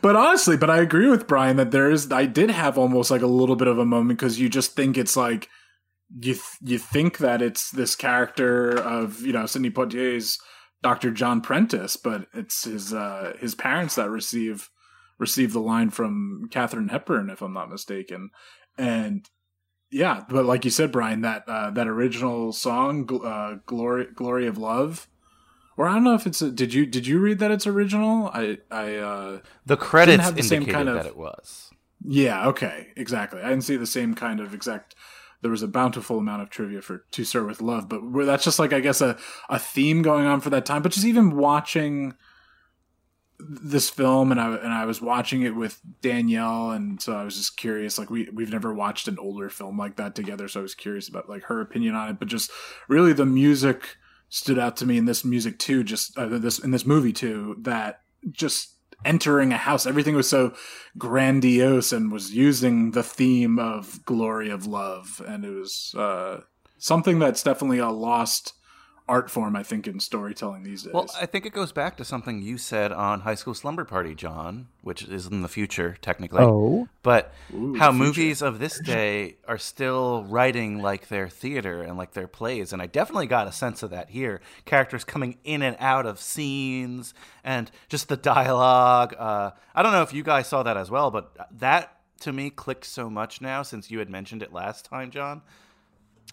but 0.00 0.16
honestly, 0.16 0.56
but 0.56 0.70
I 0.70 0.78
agree 0.78 1.08
with 1.08 1.26
Brian 1.26 1.56
that 1.56 1.70
there 1.70 1.90
is. 1.90 2.10
I 2.10 2.26
did 2.26 2.50
have 2.50 2.78
almost 2.78 3.10
like 3.10 3.22
a 3.22 3.26
little 3.26 3.56
bit 3.56 3.68
of 3.68 3.78
a 3.78 3.84
moment 3.84 4.18
because 4.18 4.40
you 4.40 4.48
just 4.48 4.74
think 4.74 4.96
it's 4.96 5.16
like 5.16 5.48
you 6.20 6.34
th- 6.34 6.58
you 6.62 6.78
think 6.78 7.18
that 7.18 7.42
it's 7.42 7.70
this 7.70 7.94
character 7.94 8.70
of 8.70 9.20
you 9.20 9.32
know 9.32 9.46
Sidney 9.46 9.70
Poitier's 9.70 10.38
Dr. 10.82 11.10
John 11.10 11.40
Prentice, 11.40 11.96
but 11.96 12.26
it's 12.34 12.64
his 12.64 12.92
uh, 12.92 13.34
his 13.38 13.54
parents 13.54 13.94
that 13.96 14.10
receive 14.10 14.70
receive 15.18 15.52
the 15.52 15.60
line 15.60 15.90
from 15.90 16.48
Katharine 16.50 16.88
Hepburn, 16.88 17.30
if 17.30 17.42
I'm 17.42 17.54
not 17.54 17.70
mistaken, 17.70 18.30
and 18.76 19.28
yeah, 19.92 20.24
but 20.28 20.44
like 20.46 20.64
you 20.64 20.70
said, 20.70 20.90
Brian, 20.90 21.20
that 21.20 21.44
uh, 21.46 21.70
that 21.70 21.86
original 21.86 22.52
song, 22.52 23.08
uh, 23.24 23.58
"Glory 23.66 24.06
Glory 24.14 24.46
of 24.46 24.58
Love," 24.58 25.06
or 25.76 25.86
I 25.86 25.92
don't 25.92 26.04
know 26.04 26.14
if 26.14 26.26
it's 26.26 26.40
a, 26.42 26.50
did 26.50 26.72
you 26.74 26.86
did 26.86 27.06
you 27.06 27.18
read 27.20 27.38
that 27.40 27.50
it's 27.50 27.66
original? 27.66 28.28
I 28.32 28.58
I 28.70 28.96
uh, 28.96 29.38
the 29.66 29.76
credits 29.76 30.22
have 30.24 30.34
the 30.36 30.42
same 30.42 30.62
indicated 30.62 30.76
kind 30.76 30.88
of- 30.88 30.94
that 30.96 31.06
it 31.06 31.16
was. 31.16 31.70
yeah, 32.04 32.48
okay, 32.48 32.88
exactly. 32.96 33.40
I 33.42 33.50
didn't 33.50 33.64
see 33.64 33.76
the 33.76 33.86
same 33.86 34.14
kind 34.14 34.40
of 34.40 34.54
exact. 34.54 34.94
There 35.42 35.50
was 35.50 35.62
a 35.62 35.68
bountiful 35.68 36.18
amount 36.18 36.42
of 36.42 36.50
trivia 36.50 36.80
for 36.82 37.04
"To 37.12 37.24
Sir 37.24 37.44
with 37.44 37.60
Love," 37.60 37.88
but 37.88 38.00
that's 38.24 38.44
just 38.44 38.58
like 38.58 38.72
I 38.72 38.80
guess 38.80 39.00
a 39.00 39.18
a 39.48 39.58
theme 39.58 40.00
going 40.02 40.24
on 40.24 40.40
for 40.40 40.50
that 40.50 40.64
time. 40.64 40.82
But 40.82 40.92
just 40.92 41.04
even 41.06 41.36
watching 41.36 42.14
this 43.48 43.90
film, 43.90 44.30
and 44.30 44.40
I 44.40 44.54
and 44.54 44.72
I 44.72 44.84
was 44.84 45.00
watching 45.00 45.42
it 45.42 45.54
with 45.54 45.80
Danielle, 46.00 46.70
and 46.70 47.00
so 47.00 47.14
I 47.14 47.24
was 47.24 47.36
just 47.36 47.56
curious. 47.56 47.98
Like 47.98 48.10
we 48.10 48.28
we've 48.32 48.52
never 48.52 48.72
watched 48.72 49.08
an 49.08 49.18
older 49.18 49.50
film 49.50 49.78
like 49.78 49.96
that 49.96 50.14
together, 50.14 50.48
so 50.48 50.60
I 50.60 50.62
was 50.62 50.74
curious 50.74 51.08
about 51.08 51.28
like 51.28 51.44
her 51.44 51.60
opinion 51.60 51.94
on 51.94 52.10
it. 52.10 52.18
But 52.18 52.28
just 52.28 52.50
really, 52.88 53.12
the 53.12 53.26
music 53.26 53.96
stood 54.28 54.58
out 54.58 54.76
to 54.78 54.86
me 54.86 54.96
in 54.96 55.04
this 55.04 55.24
music 55.24 55.58
too. 55.58 55.84
Just 55.84 56.16
uh, 56.18 56.26
this 56.26 56.58
in 56.58 56.70
this 56.70 56.86
movie 56.86 57.12
too. 57.12 57.56
That 57.60 58.02
just 58.30 58.76
entering 59.04 59.52
a 59.52 59.58
house, 59.58 59.86
everything 59.86 60.14
was 60.14 60.28
so 60.28 60.54
grandiose 60.96 61.92
and 61.92 62.12
was 62.12 62.34
using 62.34 62.92
the 62.92 63.02
theme 63.02 63.58
of 63.58 64.04
glory 64.04 64.50
of 64.50 64.66
love, 64.66 65.20
and 65.26 65.44
it 65.44 65.50
was 65.50 65.94
uh, 65.98 66.40
something 66.78 67.18
that's 67.18 67.42
definitely 67.42 67.78
a 67.78 67.90
lost 67.90 68.54
art 69.12 69.30
form, 69.30 69.54
I 69.54 69.62
think, 69.62 69.86
in 69.86 70.00
storytelling 70.00 70.62
these 70.62 70.84
days. 70.84 70.94
Well, 70.94 71.06
I 71.20 71.26
think 71.26 71.44
it 71.44 71.52
goes 71.52 71.70
back 71.70 71.98
to 71.98 72.04
something 72.04 72.40
you 72.40 72.56
said 72.56 72.92
on 72.92 73.20
High 73.20 73.34
School 73.34 73.52
Slumber 73.52 73.84
Party, 73.84 74.14
John, 74.14 74.68
which 74.80 75.02
is 75.02 75.26
in 75.26 75.42
the 75.42 75.48
future, 75.48 75.98
technically. 76.00 76.40
oh 76.40 76.88
But 77.02 77.30
Ooh, 77.54 77.74
how 77.74 77.92
future. 77.92 78.04
movies 78.04 78.40
of 78.40 78.58
this 78.58 78.80
day 78.80 79.36
are 79.46 79.58
still 79.58 80.24
writing 80.24 80.80
like 80.80 81.08
their 81.08 81.28
theater 81.28 81.82
and 81.82 81.98
like 81.98 82.12
their 82.12 82.26
plays. 82.26 82.72
And 82.72 82.80
I 82.80 82.86
definitely 82.86 83.26
got 83.26 83.46
a 83.46 83.52
sense 83.52 83.82
of 83.82 83.90
that 83.90 84.08
here. 84.08 84.40
Characters 84.64 85.04
coming 85.04 85.36
in 85.44 85.60
and 85.60 85.76
out 85.78 86.06
of 86.06 86.18
scenes 86.18 87.12
and 87.44 87.70
just 87.90 88.08
the 88.08 88.16
dialogue. 88.16 89.14
Uh, 89.18 89.50
I 89.74 89.82
don't 89.82 89.92
know 89.92 90.02
if 90.02 90.14
you 90.14 90.22
guys 90.22 90.46
saw 90.48 90.62
that 90.62 90.78
as 90.78 90.90
well, 90.90 91.10
but 91.10 91.36
that 91.58 91.98
to 92.20 92.32
me 92.32 92.48
clicked 92.48 92.86
so 92.86 93.10
much 93.10 93.42
now 93.42 93.62
since 93.62 93.90
you 93.90 93.98
had 93.98 94.08
mentioned 94.08 94.42
it 94.42 94.54
last 94.54 94.86
time, 94.86 95.10
John. 95.10 95.42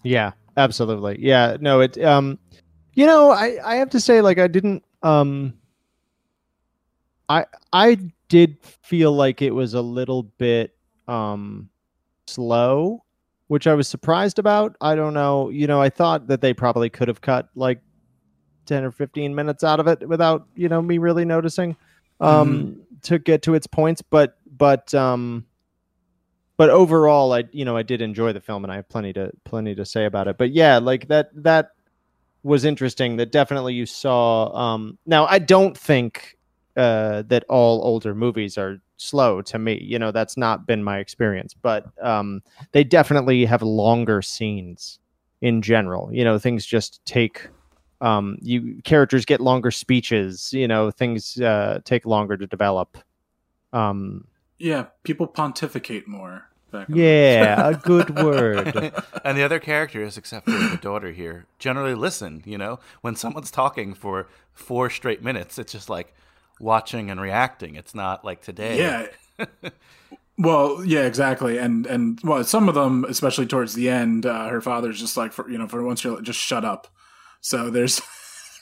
Yeah, 0.02 0.32
absolutely. 0.56 1.18
Yeah, 1.20 1.58
no, 1.60 1.80
it 1.80 2.02
um 2.02 2.38
you 3.00 3.06
know, 3.06 3.30
I 3.30 3.56
I 3.64 3.76
have 3.76 3.88
to 3.90 4.00
say 4.00 4.20
like 4.20 4.38
I 4.38 4.46
didn't 4.46 4.84
um 5.02 5.54
I 7.30 7.46
I 7.72 7.96
did 8.28 8.58
feel 8.60 9.10
like 9.10 9.40
it 9.40 9.52
was 9.52 9.72
a 9.72 9.80
little 9.80 10.24
bit 10.24 10.76
um 11.08 11.70
slow, 12.26 13.02
which 13.46 13.66
I 13.66 13.72
was 13.72 13.88
surprised 13.88 14.38
about. 14.38 14.76
I 14.82 14.94
don't 14.96 15.14
know, 15.14 15.48
you 15.48 15.66
know, 15.66 15.80
I 15.80 15.88
thought 15.88 16.26
that 16.26 16.42
they 16.42 16.52
probably 16.52 16.90
could 16.90 17.08
have 17.08 17.22
cut 17.22 17.48
like 17.54 17.80
10 18.66 18.84
or 18.84 18.90
15 18.90 19.34
minutes 19.34 19.64
out 19.64 19.80
of 19.80 19.86
it 19.86 20.06
without, 20.06 20.46
you 20.54 20.68
know, 20.68 20.82
me 20.82 20.98
really 20.98 21.24
noticing 21.24 21.78
um 22.20 22.82
to 23.04 23.18
get 23.18 23.40
to 23.44 23.54
its 23.54 23.66
points, 23.66 24.02
but 24.02 24.36
but 24.58 24.92
um 24.92 25.46
but 26.58 26.68
overall 26.68 27.32
i 27.32 27.42
you 27.52 27.64
know 27.64 27.74
i 27.74 27.82
did 27.82 28.02
enjoy 28.02 28.34
the 28.34 28.40
film 28.42 28.64
and 28.64 28.70
i 28.70 28.76
have 28.76 28.86
plenty 28.90 29.14
to 29.14 29.32
plenty 29.44 29.74
to 29.74 29.86
say 29.86 30.04
about 30.04 30.28
it 30.28 30.36
but 30.36 30.50
yeah 30.50 30.76
like 30.76 31.08
that 31.08 31.30
that 31.32 31.70
was 32.42 32.64
interesting 32.64 33.16
that 33.16 33.32
definitely 33.32 33.74
you 33.74 33.86
saw 33.86 34.54
um 34.54 34.98
now 35.06 35.26
i 35.26 35.38
don't 35.38 35.76
think 35.76 36.38
uh 36.76 37.22
that 37.22 37.44
all 37.48 37.82
older 37.84 38.14
movies 38.14 38.56
are 38.56 38.78
slow 38.96 39.40
to 39.42 39.58
me 39.58 39.78
you 39.82 39.98
know 39.98 40.10
that's 40.10 40.36
not 40.36 40.66
been 40.66 40.82
my 40.82 40.98
experience 40.98 41.54
but 41.54 41.86
um 42.02 42.42
they 42.72 42.84
definitely 42.84 43.44
have 43.44 43.62
longer 43.62 44.22
scenes 44.22 44.98
in 45.40 45.62
general 45.62 46.12
you 46.12 46.24
know 46.24 46.38
things 46.38 46.66
just 46.66 47.04
take 47.04 47.48
um 48.00 48.36
you 48.40 48.80
characters 48.84 49.24
get 49.24 49.40
longer 49.40 49.70
speeches 49.70 50.52
you 50.52 50.68
know 50.68 50.90
things 50.90 51.40
uh 51.40 51.78
take 51.84 52.04
longer 52.04 52.36
to 52.36 52.46
develop 52.46 52.98
um 53.72 54.24
yeah, 54.60 54.88
people 55.04 55.26
pontificate 55.26 56.06
more. 56.06 56.49
Back 56.70 56.86
yeah 56.88 57.68
a 57.70 57.74
good 57.74 58.14
word 58.16 58.74
and 59.24 59.36
the 59.36 59.42
other 59.42 59.58
characters, 59.58 60.16
except 60.16 60.46
for 60.46 60.52
the 60.52 60.78
daughter 60.80 61.10
here, 61.12 61.46
generally 61.58 61.94
listen. 61.94 62.42
You 62.44 62.58
know, 62.58 62.80
when 63.00 63.16
someone's 63.16 63.50
talking 63.50 63.94
for 63.94 64.28
four 64.52 64.90
straight 64.90 65.22
minutes, 65.22 65.58
it's 65.58 65.72
just 65.72 65.90
like 65.90 66.14
watching 66.60 67.10
and 67.10 67.20
reacting. 67.20 67.74
It's 67.74 67.94
not 67.94 68.24
like 68.24 68.42
today. 68.42 68.78
Yeah. 69.38 69.48
well, 70.38 70.84
yeah, 70.84 71.06
exactly. 71.06 71.58
And 71.58 71.86
and 71.86 72.20
well, 72.22 72.44
some 72.44 72.68
of 72.68 72.74
them, 72.74 73.04
especially 73.08 73.46
towards 73.46 73.74
the 73.74 73.88
end, 73.88 74.26
uh, 74.26 74.48
her 74.48 74.60
father's 74.60 75.00
just 75.00 75.16
like, 75.16 75.32
for 75.32 75.50
you 75.50 75.58
know, 75.58 75.66
for 75.66 75.82
once 75.82 76.04
you're 76.04 76.14
like, 76.14 76.24
just 76.24 76.40
shut 76.40 76.64
up. 76.64 76.88
So 77.40 77.70
there's 77.70 78.00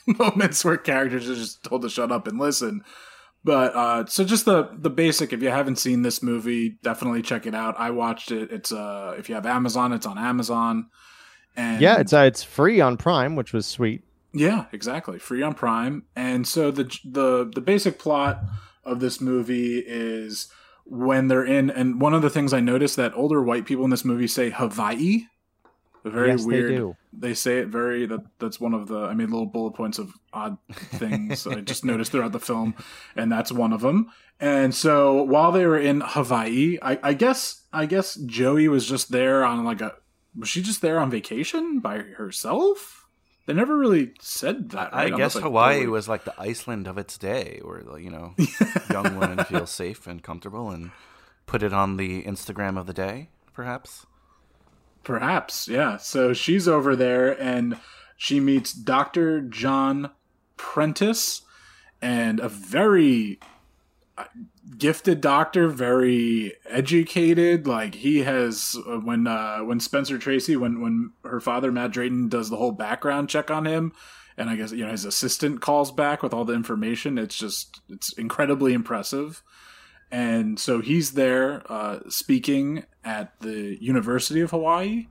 moments 0.07 0.63
where 0.63 0.77
characters 0.77 1.29
are 1.29 1.35
just 1.35 1.63
told 1.63 1.81
to 1.83 1.89
shut 1.89 2.11
up 2.11 2.27
and 2.27 2.39
listen. 2.39 2.83
But 3.43 3.75
uh, 3.75 4.05
so 4.05 4.23
just 4.23 4.45
the 4.45 4.69
the 4.77 4.89
basic. 4.89 5.31
If 5.31 5.41
you 5.41 5.49
haven't 5.49 5.77
seen 5.77 6.01
this 6.01 6.21
movie, 6.21 6.77
definitely 6.83 7.21
check 7.21 7.45
it 7.45 7.55
out. 7.55 7.75
I 7.79 7.91
watched 7.91 8.31
it. 8.31 8.51
It's 8.51 8.71
uh, 8.71 9.15
if 9.17 9.29
you 9.29 9.35
have 9.35 9.45
Amazon, 9.45 9.93
it's 9.93 10.05
on 10.05 10.17
Amazon. 10.17 10.87
And 11.55 11.81
yeah 11.81 11.99
it's 11.99 12.13
uh, 12.13 12.19
it's 12.21 12.43
free 12.43 12.79
on 12.79 12.95
prime 12.95 13.35
which 13.35 13.53
was 13.53 13.65
sweet 13.65 14.03
Yeah, 14.33 14.65
exactly. 14.71 15.17
Free 15.19 15.41
on 15.41 15.55
Prime. 15.55 16.03
And 16.15 16.47
so 16.47 16.69
the 16.71 16.83
the 17.03 17.49
the 17.53 17.61
basic 17.61 17.97
plot 17.97 18.41
of 18.83 18.99
this 18.99 19.19
movie 19.19 19.79
is 19.85 20.47
when 20.85 21.27
they're 21.27 21.45
in 21.45 21.69
and 21.69 21.99
one 21.99 22.13
of 22.13 22.21
the 22.21 22.29
things 22.29 22.53
I 22.53 22.59
noticed 22.59 22.95
that 22.97 23.15
older 23.15 23.41
white 23.41 23.65
people 23.65 23.83
in 23.83 23.89
this 23.89 24.05
movie 24.05 24.27
say 24.27 24.51
Hawaii. 24.51 25.23
Very 26.09 26.29
Yes, 26.29 26.41
they 26.43 26.47
weird. 26.47 26.71
do. 26.71 26.95
They 27.13 27.33
say 27.33 27.59
it 27.59 27.67
very 27.67 28.05
that 28.05 28.21
that's 28.39 28.59
one 28.59 28.73
of 28.73 28.87
the 28.87 28.99
I 29.05 29.13
made 29.13 29.29
little 29.29 29.45
bullet 29.45 29.71
points 29.73 29.97
of 29.99 30.13
odd 30.33 30.57
things 30.71 31.45
I 31.47 31.61
just 31.61 31.83
noticed 31.85 32.11
throughout 32.11 32.31
the 32.31 32.39
film 32.39 32.75
and 33.15 33.31
that's 33.31 33.51
one 33.51 33.73
of 33.73 33.81
them. 33.81 34.11
And 34.39 34.73
so 34.73 35.23
while 35.23 35.51
they 35.51 35.65
were 35.65 35.77
in 35.79 36.01
Hawaii, 36.05 36.77
I, 36.81 36.99
I 37.03 37.13
guess 37.13 37.63
I 37.73 37.85
guess 37.87 38.15
Joey 38.15 38.67
was 38.67 38.87
just 38.87 39.11
there 39.11 39.43
on 39.43 39.63
like 39.65 39.81
a 39.81 39.95
was 40.37 40.47
she 40.49 40.61
just 40.61 40.81
there 40.81 40.99
on 40.99 41.09
vacation 41.09 41.79
by 41.79 41.97
herself? 41.99 43.07
They 43.47 43.53
never 43.55 43.75
really 43.75 44.13
said 44.21 44.69
that. 44.69 44.93
I 44.93 45.05
guess 45.09 45.15
Unless 45.15 45.35
I 45.37 45.41
Hawaii 45.41 45.73
totally- 45.77 45.87
was 45.91 46.07
like 46.07 46.23
the 46.23 46.39
Iceland 46.39 46.87
of 46.87 46.99
its 46.99 47.17
day, 47.17 47.59
where 47.63 47.81
you 47.99 48.11
know 48.11 48.35
young 48.91 49.17
women 49.17 49.43
feel 49.45 49.65
safe 49.65 50.05
and 50.05 50.21
comfortable, 50.21 50.69
and 50.69 50.91
put 51.47 51.63
it 51.63 51.73
on 51.73 51.97
the 51.97 52.21
Instagram 52.23 52.77
of 52.77 52.85
the 52.85 52.93
day, 52.93 53.29
perhaps. 53.53 54.05
Perhaps, 55.03 55.67
yeah. 55.67 55.97
So 55.97 56.33
she's 56.33 56.67
over 56.67 56.95
there 56.95 57.39
and 57.41 57.77
she 58.17 58.39
meets 58.39 58.73
Dr. 58.73 59.41
John 59.41 60.11
Prentice 60.57 61.41
and 62.01 62.39
a 62.39 62.49
very 62.49 63.39
uh, 64.17 64.25
gifted 64.77 65.21
doctor, 65.21 65.67
very 65.67 66.53
educated. 66.67 67.65
Like 67.67 67.95
he 67.95 68.19
has 68.19 68.77
uh, 68.87 68.97
when 68.97 69.27
uh, 69.27 69.59
when 69.59 69.79
Spencer 69.79 70.17
Tracy, 70.17 70.55
when 70.55 70.81
when 70.81 71.11
her 71.23 71.39
father 71.39 71.71
Matt 71.71 71.91
Drayton 71.91 72.29
does 72.29 72.49
the 72.49 72.57
whole 72.57 72.71
background 72.71 73.29
check 73.29 73.49
on 73.49 73.65
him, 73.65 73.93
and 74.37 74.49
I 74.49 74.55
guess 74.55 74.71
you 74.71 74.85
know 74.85 74.91
his 74.91 75.05
assistant 75.05 75.61
calls 75.61 75.91
back 75.91 76.21
with 76.21 76.33
all 76.33 76.45
the 76.45 76.53
information. 76.53 77.17
It's 77.17 77.37
just 77.37 77.81
it's 77.89 78.13
incredibly 78.13 78.73
impressive. 78.73 79.43
And 80.11 80.59
so 80.59 80.81
he's 80.81 81.11
there 81.11 81.63
uh, 81.71 81.99
speaking 82.09 82.85
at 83.03 83.39
the 83.41 83.77
University 83.81 84.41
of 84.41 84.51
Hawaii, 84.51 85.07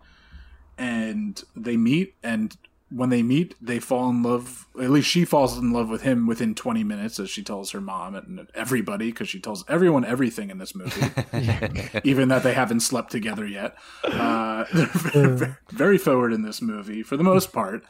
and 0.76 1.42
they 1.54 1.76
meet. 1.76 2.14
And 2.22 2.56
when 2.90 3.10
they 3.10 3.22
meet, 3.22 3.54
they 3.60 3.78
fall 3.78 4.08
in 4.10 4.22
love. 4.22 4.66
At 4.80 4.90
least 4.90 5.08
she 5.08 5.24
falls 5.24 5.56
in 5.56 5.72
love 5.72 5.88
with 5.88 6.02
him 6.02 6.26
within 6.26 6.54
20 6.54 6.82
minutes, 6.84 7.20
as 7.20 7.30
she 7.30 7.42
tells 7.42 7.70
her 7.70 7.80
mom 7.80 8.14
and 8.14 8.48
everybody, 8.54 9.10
because 9.10 9.28
she 9.28 9.40
tells 9.40 9.64
everyone 9.68 10.04
everything 10.04 10.50
in 10.50 10.58
this 10.58 10.74
movie, 10.74 11.06
even 12.04 12.28
that 12.28 12.42
they 12.42 12.54
haven't 12.54 12.80
slept 12.80 13.12
together 13.12 13.46
yet. 13.46 13.76
Uh, 14.02 14.64
they're 14.72 14.86
very, 15.36 15.54
very 15.70 15.98
forward 15.98 16.32
in 16.32 16.42
this 16.42 16.60
movie 16.60 17.02
for 17.02 17.16
the 17.16 17.24
most 17.24 17.52
part. 17.52 17.84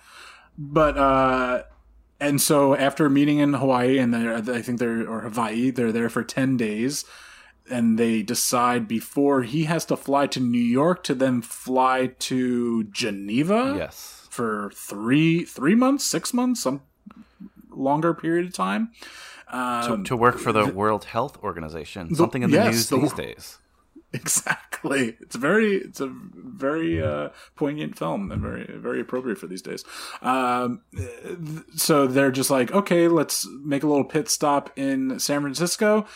But 0.59 0.99
uh, 0.99 1.63
and 2.21 2.41
so 2.41 2.75
after 2.75 3.09
meeting 3.09 3.39
in 3.39 3.55
Hawaii 3.55 3.99
and 3.99 4.15
I 4.17 4.63
think 4.63 4.79
they're 4.79 5.09
or 5.09 5.21
Hawaii, 5.21 5.71
they're 5.71 5.93
there 5.93 6.09
for 6.09 6.23
ten 6.25 6.57
days. 6.57 7.05
and 7.71 7.99
they 7.99 8.23
decide 8.23 8.89
before 8.89 9.43
he 9.43 9.65
has 9.65 9.85
to 9.85 9.95
fly 9.97 10.27
to 10.27 10.41
New 10.41 10.59
York 10.81 11.03
to 11.05 11.15
then 11.15 11.43
fly 11.43 12.07
to 12.19 12.85
Geneva. 12.85 13.75
Yes. 13.77 14.27
for 14.31 14.71
three 14.75 15.45
three 15.45 15.75
months, 15.75 16.05
six 16.05 16.33
months, 16.33 16.63
some 16.63 16.81
longer 17.71 18.15
period 18.15 18.47
of 18.47 18.55
time. 18.55 18.91
To, 19.51 19.57
Um, 19.95 20.05
to 20.05 20.17
work 20.17 20.39
for 20.39 20.53
the 20.53 20.67
World 20.67 21.05
Health 21.05 21.39
Organization. 21.43 22.15
Something 22.15 22.43
in 22.43 22.51
the 22.51 22.57
yes, 22.57 22.73
news 22.73 22.89
the 22.89 22.99
these 22.99 23.13
days. 23.13 23.59
exactly. 24.13 25.17
It's 25.21 25.37
very 25.37 25.77
it's 25.77 26.01
a 26.01 26.11
very 26.11 27.03
uh, 27.03 27.31
poignant 27.57 27.99
film 27.99 28.33
and 28.33 28.41
very 28.41 28.67
very 28.79 29.01
appropriate 29.01 29.39
for 29.39 29.47
these 29.47 29.63
days. 29.63 29.85
Um, 30.23 30.83
so 31.77 32.07
they're 32.07 32.31
just 32.31 32.51
like, 32.51 32.73
okay, 32.73 33.09
let's 33.09 33.47
make 33.65 33.83
a 33.83 33.87
little 33.87 34.05
pit 34.05 34.29
stop 34.29 34.71
in 34.77 35.19
San 35.19 35.43
Francisco, 35.43 36.07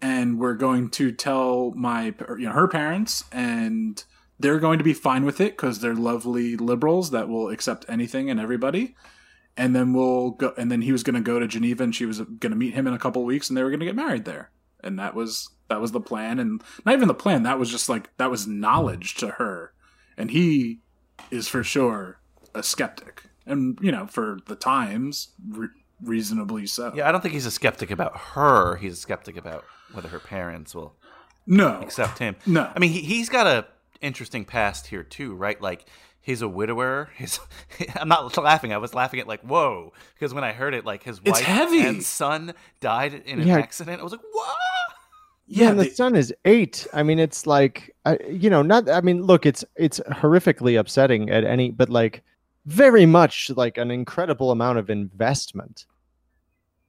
and 0.00 0.38
we're 0.38 0.54
going 0.54 0.88
to 0.90 1.12
tell 1.12 1.72
my 1.76 2.14
you 2.38 2.46
know 2.46 2.52
her 2.52 2.68
parents 2.68 3.24
and. 3.32 4.04
They're 4.40 4.58
going 4.58 4.78
to 4.78 4.84
be 4.84 4.94
fine 4.94 5.24
with 5.24 5.40
it 5.40 5.52
because 5.56 5.78
they're 5.78 5.94
lovely 5.94 6.56
liberals 6.56 7.12
that 7.12 7.28
will 7.28 7.48
accept 7.48 7.84
anything 7.88 8.28
and 8.28 8.40
everybody. 8.40 8.96
and 9.56 9.74
then 9.76 9.92
we'll 9.92 10.30
go 10.30 10.52
and 10.56 10.70
then 10.70 10.82
he 10.82 10.92
was 10.92 11.02
going 11.02 11.14
to 11.14 11.20
go 11.20 11.38
to 11.38 11.46
geneva 11.46 11.84
and 11.84 11.94
she 11.94 12.06
was 12.06 12.18
going 12.18 12.50
to 12.50 12.56
meet 12.56 12.74
him 12.74 12.86
in 12.86 12.94
a 12.94 12.98
couple 12.98 13.24
weeks 13.24 13.48
and 13.48 13.56
they 13.56 13.62
were 13.62 13.70
going 13.70 13.80
to 13.80 13.86
get 13.86 13.94
married 13.94 14.24
there 14.24 14.50
and 14.82 14.98
that 14.98 15.14
was 15.14 15.48
that 15.72 15.80
was 15.80 15.92
the 15.92 16.00
plan 16.00 16.38
and 16.38 16.62
not 16.84 16.94
even 16.94 17.08
the 17.08 17.14
plan 17.14 17.42
that 17.42 17.58
was 17.58 17.70
just 17.70 17.88
like 17.88 18.14
that 18.18 18.30
was 18.30 18.46
knowledge 18.46 19.14
to 19.14 19.28
her 19.32 19.72
and 20.16 20.30
he 20.30 20.80
is 21.30 21.48
for 21.48 21.64
sure 21.64 22.20
a 22.54 22.62
skeptic 22.62 23.24
and 23.46 23.78
you 23.80 23.90
know 23.90 24.06
for 24.06 24.38
the 24.46 24.54
times 24.56 25.28
re- 25.48 25.68
reasonably 26.02 26.66
so 26.66 26.92
Yeah, 26.94 27.08
I 27.08 27.12
don't 27.12 27.20
think 27.20 27.34
he's 27.34 27.46
a 27.46 27.50
skeptic 27.50 27.90
about 27.90 28.16
her. 28.34 28.76
He's 28.76 28.94
a 28.94 28.96
skeptic 28.96 29.36
about 29.36 29.64
whether 29.92 30.08
her 30.08 30.18
parents 30.18 30.74
will 30.74 30.96
no 31.46 31.80
accept 31.80 32.18
him. 32.18 32.36
No. 32.46 32.70
I 32.74 32.78
mean, 32.78 32.90
he, 32.90 33.00
he's 33.00 33.28
got 33.28 33.46
a 33.46 33.66
interesting 34.00 34.44
past 34.44 34.88
here 34.88 35.02
too, 35.04 35.34
right? 35.34 35.60
Like 35.60 35.86
he's 36.20 36.42
a 36.42 36.48
widower. 36.48 37.10
He's 37.16 37.38
I'm 37.96 38.08
not 38.08 38.36
laughing. 38.36 38.72
I 38.72 38.78
was 38.78 38.94
laughing 38.94 39.20
at 39.20 39.26
like 39.28 39.42
whoa 39.42 39.92
because 40.14 40.34
when 40.34 40.44
I 40.44 40.52
heard 40.52 40.74
it, 40.74 40.84
like 40.84 41.02
his 41.04 41.20
It's 41.24 41.38
wife 41.38 41.44
heavy. 41.44 41.86
and 41.86 42.02
son 42.02 42.52
died 42.80 43.14
in 43.14 43.40
an 43.40 43.46
Yeah. 43.48 43.58
accident. 43.58 44.00
I 44.00 44.02
was 44.04 44.12
like, 44.12 44.22
what? 44.32 44.56
Yeah, 45.52 45.64
yeah 45.64 45.70
and 45.70 45.78
the 45.80 45.84
they- 45.84 45.90
son 45.90 46.16
is 46.16 46.34
eight. 46.44 46.86
I 46.92 47.02
mean, 47.02 47.18
it's 47.18 47.46
like, 47.46 47.94
I, 48.04 48.18
you 48.28 48.50
know, 48.50 48.62
not. 48.62 48.88
I 48.88 49.00
mean, 49.00 49.22
look, 49.22 49.46
it's 49.46 49.64
it's 49.76 50.00
horrifically 50.10 50.78
upsetting 50.78 51.30
at 51.30 51.44
any, 51.44 51.70
but 51.70 51.88
like, 51.88 52.22
very 52.66 53.06
much 53.06 53.50
like 53.56 53.76
an 53.78 53.90
incredible 53.90 54.50
amount 54.50 54.78
of 54.78 54.88
investment. 54.90 55.86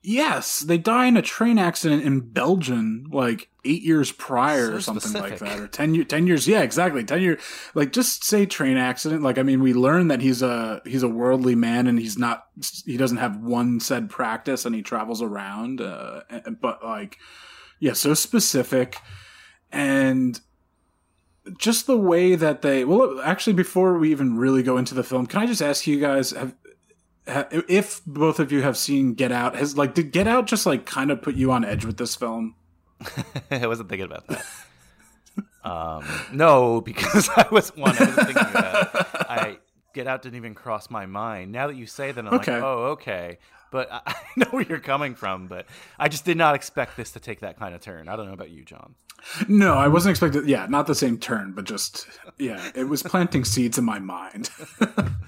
yes 0.05 0.59
they 0.59 0.77
die 0.77 1.05
in 1.05 1.15
a 1.15 1.21
train 1.21 1.57
accident 1.57 2.03
in 2.03 2.19
belgium 2.19 3.07
like 3.11 3.47
eight 3.63 3.81
years 3.83 4.11
prior 4.11 4.67
So 4.67 4.75
or 4.75 4.81
something 4.81 5.13
like 5.21 5.39
that 5.39 5.59
or 5.59 5.67
10, 5.67 5.95
year, 5.95 6.03
10 6.03 6.27
years 6.27 6.45
yeah 6.45 6.61
exactly 6.61 7.03
10 7.05 7.21
years 7.21 7.41
like 7.73 7.93
just 7.93 8.23
say 8.25 8.45
train 8.45 8.75
accident 8.75 9.23
like 9.23 9.37
i 9.37 9.43
mean 9.43 9.61
we 9.63 9.73
learn 9.73 10.09
that 10.09 10.19
he's 10.21 10.41
a 10.41 10.81
he's 10.85 11.03
a 11.03 11.07
worldly 11.07 11.55
man 11.55 11.87
and 11.87 11.97
he's 11.99 12.17
not 12.17 12.47
he 12.85 12.97
doesn't 12.97 13.17
have 13.17 13.37
one 13.37 13.79
said 13.79 14.09
practice 14.09 14.65
and 14.65 14.75
he 14.75 14.81
travels 14.81 15.21
around 15.21 15.79
uh, 15.79 16.21
but 16.59 16.83
like 16.83 17.17
yeah 17.79 17.93
so 17.93 18.13
specific 18.13 18.97
and 19.71 20.39
just 21.57 21.87
the 21.87 21.97
way 21.97 22.35
that 22.35 22.61
they 22.61 22.85
well 22.85 23.19
actually 23.21 23.53
before 23.53 23.97
we 23.97 24.11
even 24.11 24.37
really 24.37 24.63
go 24.63 24.77
into 24.77 24.93
the 24.95 25.03
film 25.03 25.25
can 25.25 25.41
i 25.41 25.45
just 25.45 25.61
ask 25.61 25.85
you 25.87 25.99
guys 25.99 26.31
have 26.31 26.53
ha- 27.27 27.47
if 27.51 28.01
both 28.05 28.39
of 28.39 28.51
you 28.51 28.61
have 28.61 28.77
seen 28.77 29.13
Get 29.13 29.31
Out, 29.31 29.55
has 29.55 29.77
like 29.77 29.93
did 29.93 30.11
Get 30.11 30.27
Out 30.27 30.45
just 30.45 30.65
like 30.65 30.85
kind 30.85 31.09
of 31.11 31.21
put 31.21 31.35
you 31.35 31.51
on 31.53 31.63
edge 31.63 31.85
with 31.85 31.95
this 31.97 32.15
film? 32.15 32.55
I 33.51 33.65
wasn't 33.67 33.87
thinking 33.89 34.05
about 34.05 34.27
that. 34.27 34.45
um, 35.63 36.05
no, 36.33 36.81
because 36.81 37.29
I 37.37 37.47
was 37.51 37.69
one. 37.75 37.95
I 37.97 37.99
wasn't 38.05 38.27
thinking 38.27 38.45
about 38.49 38.95
it. 38.95 39.05
I 39.29 39.57
get 39.93 40.07
out 40.07 40.21
didn't 40.21 40.35
even 40.35 40.53
cross 40.53 40.89
my 40.89 41.05
mind. 41.05 41.51
Now 41.53 41.67
that 41.67 41.75
you 41.77 41.85
say 41.87 42.11
that, 42.11 42.25
I'm 42.27 42.33
Okay. 42.33 42.53
like, 42.55 42.63
oh, 42.63 42.83
okay. 42.93 43.37
But 43.73 43.91
I, 43.91 44.01
I 44.07 44.15
know 44.37 44.47
where 44.51 44.63
you're 44.63 44.79
coming 44.79 45.15
from. 45.15 45.47
But 45.47 45.65
I 45.99 46.07
just 46.07 46.23
did 46.23 46.37
not 46.37 46.55
expect 46.55 46.95
this 46.95 47.11
to 47.11 47.19
take 47.19 47.41
that 47.41 47.59
kind 47.59 47.75
of 47.75 47.81
turn. 47.81 48.07
I 48.07 48.15
don't 48.15 48.27
know 48.27 48.33
about 48.33 48.51
you, 48.51 48.63
John. 48.63 48.95
No, 49.49 49.73
I 49.73 49.87
wasn't 49.87 50.11
expecting. 50.11 50.47
Yeah, 50.47 50.67
not 50.69 50.87
the 50.87 50.95
same 50.95 51.17
turn, 51.17 51.51
but 51.53 51.65
just 51.65 52.07
yeah, 52.37 52.71
it 52.75 52.85
was 52.85 53.03
planting 53.03 53.43
seeds 53.43 53.77
in 53.77 53.83
my 53.83 53.99
mind. 53.99 54.49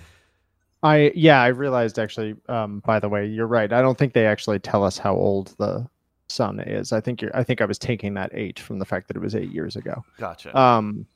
I 0.84 1.12
yeah, 1.16 1.42
I 1.42 1.48
realized 1.48 1.98
actually. 1.98 2.36
Um, 2.48 2.82
by 2.86 3.00
the 3.00 3.10
way, 3.10 3.26
you're 3.26 3.48
right. 3.48 3.74
I 3.74 3.82
don't 3.82 3.98
think 3.98 4.14
they 4.14 4.28
actually 4.28 4.60
tell 4.60 4.84
us 4.84 4.98
how 4.98 5.16
old 5.16 5.56
the 5.58 5.88
son 6.28 6.60
is. 6.60 6.92
I 6.92 7.02
think 7.02 7.22
you're. 7.22 7.36
I 7.36 7.44
think 7.44 7.62
I 7.62 7.66
was 7.66 7.80
taking 7.80 8.14
that 8.14 8.30
eight 8.34 8.60
from 8.60 8.80
the 8.80 8.86
fact 8.86 9.08
that 9.08 9.18
it 9.18 9.22
was 9.22 9.36
eight 9.36 9.52
years 9.52 9.76
ago. 9.76 10.04
Gotcha. 10.18 10.58
Um, 10.58 11.08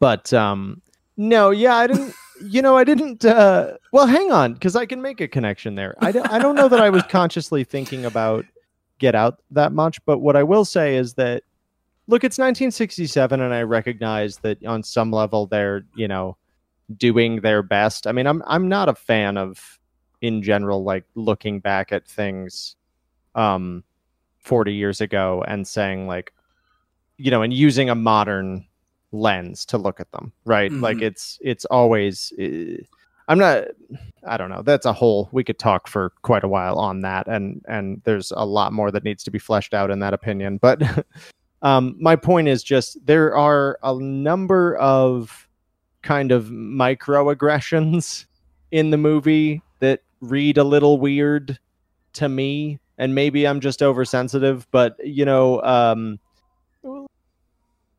but 0.00 0.32
um, 0.32 0.82
no, 1.16 1.50
yeah, 1.50 1.76
I 1.76 1.86
didn't. 1.86 2.14
You 2.44 2.62
know, 2.62 2.76
I 2.76 2.84
didn't. 2.84 3.24
Uh, 3.24 3.76
well, 3.92 4.06
hang 4.06 4.32
on, 4.32 4.54
because 4.54 4.76
I 4.76 4.86
can 4.86 5.02
make 5.02 5.20
a 5.20 5.28
connection 5.28 5.74
there. 5.74 5.94
I 6.00 6.12
don't. 6.12 6.30
I 6.30 6.38
don't 6.38 6.54
know 6.54 6.68
that 6.68 6.80
I 6.80 6.90
was 6.90 7.02
consciously 7.08 7.64
thinking 7.64 8.04
about 8.04 8.44
Get 8.98 9.14
Out 9.14 9.40
that 9.50 9.72
much, 9.72 10.04
but 10.04 10.18
what 10.18 10.36
I 10.36 10.42
will 10.42 10.64
say 10.64 10.96
is 10.96 11.14
that 11.14 11.42
look, 12.06 12.24
it's 12.24 12.38
1967, 12.38 13.40
and 13.40 13.54
I 13.54 13.62
recognize 13.62 14.38
that 14.38 14.64
on 14.64 14.82
some 14.82 15.10
level 15.10 15.46
they're 15.46 15.84
you 15.94 16.08
know 16.08 16.36
doing 16.96 17.40
their 17.40 17.62
best. 17.62 18.06
I 18.06 18.12
mean, 18.12 18.26
I'm 18.26 18.42
I'm 18.46 18.68
not 18.68 18.88
a 18.88 18.94
fan 18.94 19.36
of 19.36 19.78
in 20.20 20.42
general 20.42 20.84
like 20.84 21.04
looking 21.14 21.60
back 21.60 21.92
at 21.92 22.06
things 22.06 22.76
um 23.34 23.82
40 24.38 24.72
years 24.72 25.00
ago 25.00 25.42
and 25.48 25.66
saying 25.66 26.06
like 26.06 26.32
you 27.16 27.30
know 27.30 27.42
and 27.42 27.52
using 27.52 27.90
a 27.90 27.94
modern 27.94 28.66
lens 29.12 29.64
to 29.66 29.78
look 29.78 30.00
at 30.00 30.10
them 30.12 30.32
right 30.44 30.72
like 30.72 30.96
Mhm. 30.96 31.02
it's 31.02 31.38
it's 31.42 31.64
always 31.66 32.32
uh, 32.40 32.82
i'm 33.28 33.38
not 33.38 33.64
i 34.26 34.36
don't 34.38 34.48
know 34.50 34.62
that's 34.62 34.86
a 34.86 34.92
whole 34.92 35.28
we 35.32 35.44
could 35.44 35.58
talk 35.58 35.86
for 35.86 36.10
quite 36.22 36.42
a 36.44 36.48
while 36.48 36.78
on 36.78 37.02
that 37.02 37.28
and 37.28 37.62
and 37.68 38.00
there's 38.04 38.32
a 38.34 38.44
lot 38.46 38.72
more 38.72 38.90
that 38.90 39.04
needs 39.04 39.22
to 39.24 39.30
be 39.30 39.38
fleshed 39.38 39.74
out 39.74 39.90
in 39.90 39.98
that 40.00 40.14
opinion 40.14 40.56
but 40.56 40.82
um 41.62 41.94
my 42.00 42.16
point 42.16 42.48
is 42.48 42.62
just 42.62 43.04
there 43.06 43.36
are 43.36 43.78
a 43.82 43.94
number 44.00 44.76
of 44.76 45.46
kind 46.02 46.32
of 46.32 46.46
microaggressions 46.46 48.24
in 48.70 48.90
the 48.90 48.96
movie 48.96 49.62
that 49.80 50.00
read 50.20 50.56
a 50.58 50.64
little 50.64 50.98
weird 50.98 51.58
to 52.14 52.28
me 52.28 52.78
and 52.98 53.14
maybe 53.14 53.46
i'm 53.46 53.60
just 53.60 53.82
oversensitive 53.82 54.66
but 54.70 54.96
you 55.04 55.24
know 55.24 55.62
um 55.62 56.18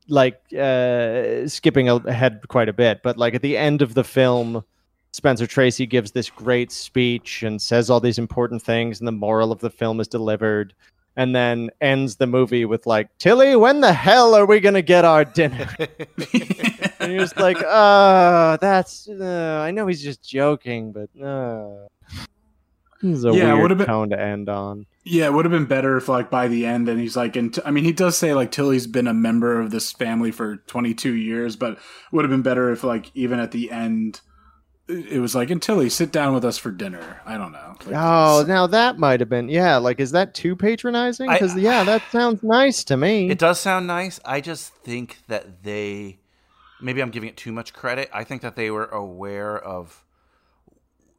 like 0.09 0.41
uh 0.53 1.47
skipping 1.47 1.87
ahead 1.89 2.41
quite 2.49 2.67
a 2.69 2.73
bit 2.73 3.01
but 3.03 3.17
like 3.17 3.33
at 3.35 3.41
the 3.41 3.57
end 3.57 3.81
of 3.81 3.93
the 3.93 4.03
film 4.03 4.63
spencer 5.11 5.47
tracy 5.47 5.85
gives 5.85 6.11
this 6.11 6.29
great 6.29 6.71
speech 6.71 7.43
and 7.43 7.61
says 7.61 7.89
all 7.89 7.99
these 7.99 8.17
important 8.19 8.61
things 8.61 8.99
and 8.99 9.07
the 9.07 9.11
moral 9.11 9.51
of 9.51 9.59
the 9.59 9.69
film 9.69 9.99
is 9.99 10.07
delivered 10.07 10.73
and 11.15 11.35
then 11.35 11.69
ends 11.79 12.15
the 12.15 12.25
movie 12.27 12.65
with 12.65 12.85
like 12.87 13.07
tilly 13.17 13.55
when 13.55 13.79
the 13.81 13.93
hell 13.93 14.33
are 14.33 14.45
we 14.47 14.59
gonna 14.59 14.81
get 14.81 15.05
our 15.05 15.23
dinner? 15.23 15.69
And 16.99 17.11
you're 17.11 17.21
just 17.21 17.37
like 17.37 17.61
uh 17.61 18.55
that's 18.57 19.09
uh, 19.09 19.59
i 19.61 19.71
know 19.71 19.87
he's 19.87 20.01
just 20.01 20.23
joking 20.23 20.93
but 20.93 21.09
uh 21.21 21.87
this 23.01 23.17
is 23.17 23.25
a 23.25 23.31
Yeah, 23.33 23.33
it 23.33 23.45
weird 23.51 23.61
would've 23.61 23.77
been- 23.77 23.87
tone 23.87 24.09
to 24.11 24.19
end 24.19 24.47
on 24.47 24.85
yeah, 25.05 25.25
it 25.25 25.33
would 25.33 25.45
have 25.45 25.51
been 25.51 25.65
better 25.65 25.97
if 25.97 26.07
like 26.07 26.29
by 26.29 26.47
the 26.47 26.65
end, 26.65 26.87
and 26.87 26.99
he's 26.99 27.17
like, 27.17 27.35
and 27.35 27.57
I 27.65 27.71
mean, 27.71 27.83
he 27.83 27.91
does 27.91 28.17
say 28.17 28.33
like 28.33 28.51
Tilly's 28.51 28.87
been 28.87 29.07
a 29.07 29.13
member 29.13 29.59
of 29.59 29.71
this 29.71 29.91
family 29.91 30.31
for 30.31 30.57
22 30.57 31.13
years, 31.13 31.55
but 31.55 31.77
would 32.11 32.23
have 32.23 32.31
been 32.31 32.41
better 32.41 32.71
if 32.71 32.83
like 32.83 33.11
even 33.13 33.39
at 33.39 33.51
the 33.51 33.71
end. 33.71 34.21
It 34.87 35.13
it 35.13 35.19
was 35.19 35.33
like, 35.33 35.49
and 35.49 35.61
Tilly, 35.61 35.89
sit 35.89 36.11
down 36.11 36.33
with 36.33 36.43
us 36.43 36.57
for 36.57 36.69
dinner. 36.71 37.21
I 37.25 37.37
don't 37.37 37.51
know. 37.53 37.75
Like, 37.85 37.95
Oh, 37.95 38.43
now 38.47 38.67
that 38.67 38.97
might 38.97 39.19
have 39.19 39.29
been 39.29 39.49
yeah. 39.49 39.77
Like, 39.77 39.99
is 39.99 40.11
that 40.11 40.33
too 40.33 40.55
patronizing? 40.55 41.29
Because 41.29 41.55
yeah, 41.55 41.83
that 41.83 42.01
sounds 42.11 42.43
nice 42.43 42.83
to 42.85 42.97
me. 42.97 43.29
It 43.29 43.39
does 43.39 43.59
sound 43.59 43.87
nice. 43.87 44.19
I 44.25 44.41
just 44.41 44.73
think 44.73 45.19
that 45.27 45.63
they 45.63 46.19
maybe 46.81 47.01
I'm 47.01 47.11
giving 47.11 47.29
it 47.29 47.37
too 47.37 47.51
much 47.51 47.73
credit. 47.73 48.09
I 48.13 48.23
think 48.23 48.41
that 48.41 48.55
they 48.55 48.69
were 48.71 48.85
aware 48.85 49.57
of 49.57 50.02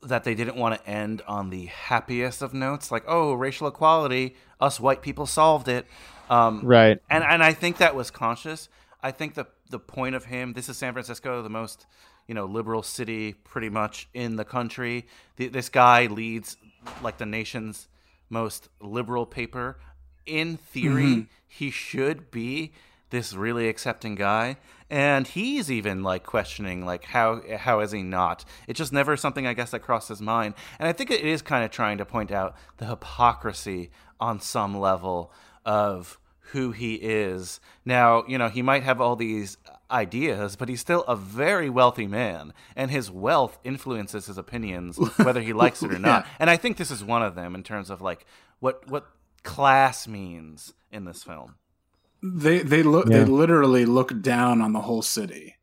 that 0.05 0.25
they 0.25 0.35
didn't 0.35 0.57
want 0.57 0.81
to 0.81 0.89
end 0.89 1.23
on 1.27 1.51
the 1.51 1.67
happiest 1.67 2.43
of 2.43 2.55
notes, 2.55 2.91
like 2.91 3.05
oh, 3.07 3.35
racial 3.35 3.67
equality, 3.67 4.37
us 4.61 4.79
white 4.79 5.03
people 5.03 5.27
solved 5.27 5.69
it. 5.69 5.87
Um, 6.31 6.63
right. 6.65 7.01
and 7.11 7.25
and 7.25 7.43
I 7.43 7.53
think 7.53 7.79
that 7.79 7.95
was 7.95 8.11
conscious. 8.11 8.69
I 9.03 9.11
think 9.11 9.35
the 9.35 9.47
the 9.71 9.79
point 9.79 10.15
of 10.15 10.27
him. 10.27 10.53
This 10.53 10.69
is 10.69 10.77
San 10.77 10.93
Francisco, 10.93 11.43
the 11.43 11.51
most 11.51 11.87
you 12.27 12.35
know 12.35 12.47
liberal 12.47 12.83
city 12.83 13.33
pretty 13.33 13.69
much 13.69 14.09
in 14.15 14.37
the 14.37 14.45
country. 14.45 15.07
The, 15.37 15.49
this 15.49 15.69
guy 15.69 16.07
leads 16.07 16.57
like 17.03 17.19
the 17.19 17.27
nation's 17.27 17.89
most 18.31 18.69
liberal 18.81 19.27
paper. 19.27 19.79
In 20.27 20.57
theory, 20.57 21.29
he 21.47 21.71
should 21.71 22.31
be 22.31 22.73
this 23.15 23.33
really 23.33 23.69
accepting 23.69 24.17
guy, 24.17 24.57
and 24.91 25.29
he's 25.29 25.71
even 25.71 26.03
like 26.03 26.25
questioning 26.25 26.85
like 26.85 27.05
how 27.05 27.41
how 27.59 27.79
is 27.79 27.93
he 27.93 28.03
not? 28.03 28.45
It's 28.67 28.77
just 28.77 28.93
never 28.93 29.17
something 29.17 29.47
I 29.47 29.55
guess 29.55 29.71
that 29.71 29.81
crossed 29.81 30.09
his 30.09 30.21
mind, 30.21 30.55
and 30.81 30.89
I 30.89 30.93
think 30.93 31.13
it 31.13 31.21
is 31.21 31.41
kind 31.41 31.65
of 31.65 31.71
trying 31.71 31.99
to 31.99 32.05
point 32.05 32.33
out 32.33 32.57
the 32.79 32.87
hypocrisy 32.87 33.91
on 34.19 34.41
some 34.41 34.77
level 34.77 35.33
of 35.65 36.19
who 36.51 36.73
he 36.73 36.95
is. 36.97 37.61
Now, 37.85 38.25
you 38.27 38.37
know, 38.37 38.49
he 38.49 38.63
might 38.63 38.83
have 38.83 39.01
all 39.01 39.15
these 39.15 39.59
ideas, 39.93 40.57
but 40.57 40.69
he's 40.69 40.81
still 40.81 41.03
a 41.03 41.15
very 41.15 41.71
wealthy 41.71 42.09
man, 42.09 42.53
and 42.75 42.91
his 42.91 43.13
wealth 43.13 43.61
influences 43.63 44.27
his 44.27 44.39
opinions, 44.39 44.99
whether 45.19 45.41
he 45.41 45.53
likes 45.53 45.85
it 45.85 45.95
or 45.95 46.01
not. 46.01 46.25
Yeah. 46.25 46.31
And 46.41 46.51
I 46.51 46.57
think 46.57 46.79
this 46.79 46.91
is 46.91 47.05
one 47.05 47.23
of 47.23 47.37
them 47.37 47.55
in 47.55 47.63
terms 47.63 47.91
of 47.91 48.03
like 48.03 48.27
what 48.59 48.91
what 48.91 49.07
class 49.45 50.09
means 50.09 50.75
in 50.91 51.05
this 51.05 51.23
film. 51.23 51.55
They 52.27 52.61
they 52.61 52.83
look 52.83 53.07
Yeah. 53.09 53.19
they 53.19 53.25
literally 53.27 53.85
look 53.85 54.21
down 54.23 54.63
on 54.63 54.73
the 54.73 54.81
whole 54.81 55.03
city. 55.03 55.57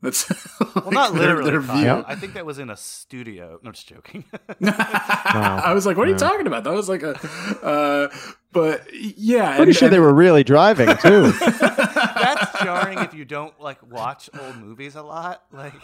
That's 0.00 0.30
Well, 0.74 0.90
not 0.92 1.12
literally. 1.12 1.50
Kyle. 1.66 1.96
view. 1.96 2.04
I 2.06 2.14
think 2.14 2.34
that 2.34 2.46
was 2.46 2.58
in 2.60 2.70
a 2.70 2.76
studio. 2.76 3.58
No, 3.62 3.72
just 3.72 3.88
joking. 3.88 4.24
I 4.64 5.72
was 5.74 5.84
like, 5.86 5.96
"What 5.96 6.06
are 6.08 6.10
you 6.10 6.16
talking 6.16 6.46
about?" 6.46 6.64
That 6.64 6.72
was 6.72 6.88
like 6.88 7.02
a, 7.02 7.18
uh, 7.62 8.08
but 8.52 8.86
yeah, 8.92 9.56
Pretty 9.56 9.70
and- 9.70 9.76
sure 9.76 9.88
they 9.88 9.98
were 9.98 10.14
really 10.14 10.44
driving 10.44 10.96
too. 10.98 11.32
That's 11.32 12.62
jarring 12.62 12.98
if 13.00 13.12
you 13.12 13.24
don't 13.24 13.58
like 13.60 13.82
watch 13.90 14.30
old 14.40 14.56
movies 14.58 14.94
a 14.94 15.02
lot. 15.02 15.42
Like, 15.52 15.74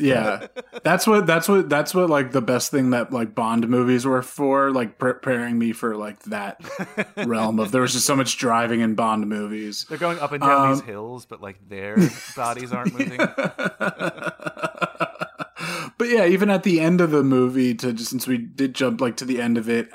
Yeah, 0.00 0.46
that's 0.82 1.06
what 1.06 1.26
that's 1.26 1.48
what 1.48 1.68
that's 1.68 1.94
what 1.94 2.08
like 2.10 2.32
the 2.32 2.40
best 2.42 2.70
thing 2.70 2.90
that 2.90 3.12
like 3.12 3.34
Bond 3.34 3.68
movies 3.68 4.04
were 4.06 4.22
for, 4.22 4.70
like 4.72 4.98
preparing 4.98 5.58
me 5.58 5.72
for 5.72 5.96
like 5.96 6.22
that 6.24 6.60
realm 7.26 7.60
of 7.60 7.70
there 7.72 7.82
was 7.82 7.92
just 7.92 8.06
so 8.06 8.16
much 8.16 8.36
driving 8.38 8.80
in 8.80 8.94
Bond 8.94 9.28
movies. 9.28 9.86
they're 9.88 9.98
going 9.98 10.18
up 10.18 10.32
and 10.32 10.42
down 10.42 10.70
these 10.72 10.80
Um, 10.80 10.86
hills, 10.86 11.26
but 11.26 11.40
like 11.40 11.56
their 11.68 11.96
bodies 12.36 12.72
aren't 12.72 12.92
moving. 12.92 13.20
But 16.00 16.08
yeah, 16.08 16.24
even 16.24 16.48
at 16.48 16.62
the 16.62 16.80
end 16.80 17.02
of 17.02 17.10
the 17.10 17.22
movie, 17.22 17.74
to 17.74 17.94
since 17.98 18.26
we 18.26 18.38
did 18.38 18.74
jump 18.74 19.02
like 19.02 19.18
to 19.18 19.26
the 19.26 19.38
end 19.38 19.58
of 19.58 19.68
it, 19.68 19.90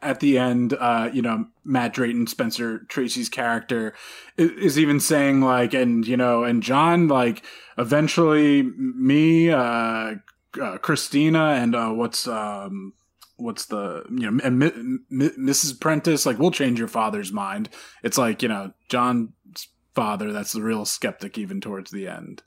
at 0.00 0.20
the 0.20 0.38
end, 0.38 0.72
uh, 0.72 1.10
you 1.12 1.20
know, 1.20 1.48
Matt 1.66 1.92
Drayton, 1.92 2.28
Spencer 2.28 2.78
Tracy's 2.88 3.28
character, 3.28 3.92
is 4.38 4.78
even 4.78 5.00
saying 5.00 5.42
like, 5.42 5.74
and 5.74 6.08
you 6.08 6.16
know, 6.16 6.44
and 6.44 6.62
John, 6.62 7.08
like, 7.08 7.44
eventually, 7.76 8.62
me, 8.62 9.50
uh, 9.50 10.14
uh 10.58 10.78
Christina, 10.78 11.50
and 11.50 11.76
uh, 11.76 11.90
what's 11.90 12.26
um. 12.26 12.94
What's 13.36 13.64
the 13.64 14.04
you 14.10 14.30
know 14.30 14.38
and 14.44 14.58
Mi- 14.58 14.98
Mi- 15.08 15.30
Mrs. 15.30 15.80
Prentice 15.80 16.26
like 16.26 16.38
we'll 16.38 16.50
change 16.50 16.78
your 16.78 16.88
father's 16.88 17.32
mind. 17.32 17.70
It's 18.02 18.18
like 18.18 18.42
you 18.42 18.48
know 18.48 18.74
John's 18.90 19.30
father 19.94 20.30
that's 20.30 20.52
the 20.52 20.60
real 20.60 20.84
skeptic 20.84 21.38
even 21.38 21.58
towards 21.58 21.90
the 21.90 22.06
end 22.06 22.42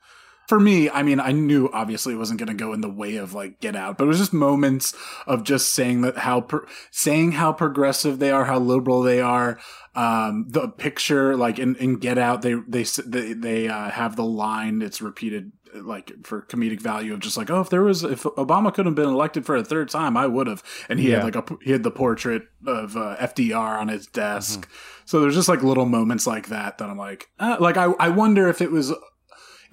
for 0.48 0.60
me, 0.60 0.90
I 0.90 1.04
mean, 1.04 1.20
I 1.20 1.32
knew 1.32 1.70
obviously 1.72 2.14
it 2.14 2.18
wasn't 2.18 2.40
going 2.40 2.56
to 2.56 2.64
go 2.64 2.74
in 2.74 2.82
the 2.82 2.90
way 2.90 3.16
of 3.16 3.34
like 3.34 3.60
Get 3.60 3.76
Out, 3.76 3.98
but 3.98 4.06
it 4.06 4.08
was 4.08 4.20
just 4.20 4.34
moments 4.34 4.94
of 5.26 5.44
just 5.44 5.74
saying 5.74 6.02
that 6.02 6.18
how 6.20 6.42
pro- 6.42 6.66
saying 6.92 7.34
how 7.34 7.54
progressive 7.54 8.20
they 8.20 8.32
are, 8.32 8.46
how 8.46 8.60
liberal 8.60 9.02
they 9.02 9.22
are. 9.22 9.60
Um, 9.96 10.46
the 10.50 10.68
picture, 10.70 11.36
like 11.38 11.60
in, 11.60 11.76
in 11.76 11.96
Get 11.98 12.18
Out, 12.18 12.42
they 12.42 12.56
they 12.68 12.84
they, 13.06 13.34
they 13.34 13.68
uh, 13.68 13.90
have 13.92 14.16
the 14.16 14.24
line. 14.26 14.82
It's 14.82 15.02
repeated 15.02 15.52
like 15.76 16.12
for 16.24 16.44
comedic 16.44 16.80
value 16.82 17.14
of 17.14 17.20
just 17.20 17.36
like, 17.38 17.50
oh, 17.50 17.62
if 17.62 17.70
there 17.70 17.82
was 17.84 18.04
if 18.04 18.24
Obama 18.24 18.74
could 18.74 18.86
have 18.86 18.96
been 18.96 19.08
elected 19.10 19.46
for 19.46 19.56
a 19.56 19.64
third 19.64 19.90
time, 19.90 20.16
I 20.18 20.28
would 20.28 20.48
have. 20.48 20.62
And 20.90 21.00
he 21.00 21.10
Yeah. 21.12 21.24
had 21.24 21.34
like 21.34 21.36
a 21.52 21.58
he 21.64 21.72
had 21.72 21.84
the 21.84 21.92
portrait 21.92 22.44
of 22.68 22.96
uh, 22.98 23.16
FDR 23.20 23.80
on 23.80 23.88
his 23.88 24.08
desk. 24.08 24.68
So 25.06 25.20
there's 25.22 25.36
just 25.36 25.50
like 25.50 25.64
little 25.64 25.86
moments 25.86 26.26
like 26.28 26.48
that 26.50 26.78
that 26.80 26.90
I'm 26.90 26.98
like, 26.98 27.28
uh, 27.40 27.58
like 27.60 27.78
I 27.78 27.86
I 28.00 28.10
wonder 28.10 28.48
if 28.50 28.62
it 28.62 28.72
was 28.72 28.94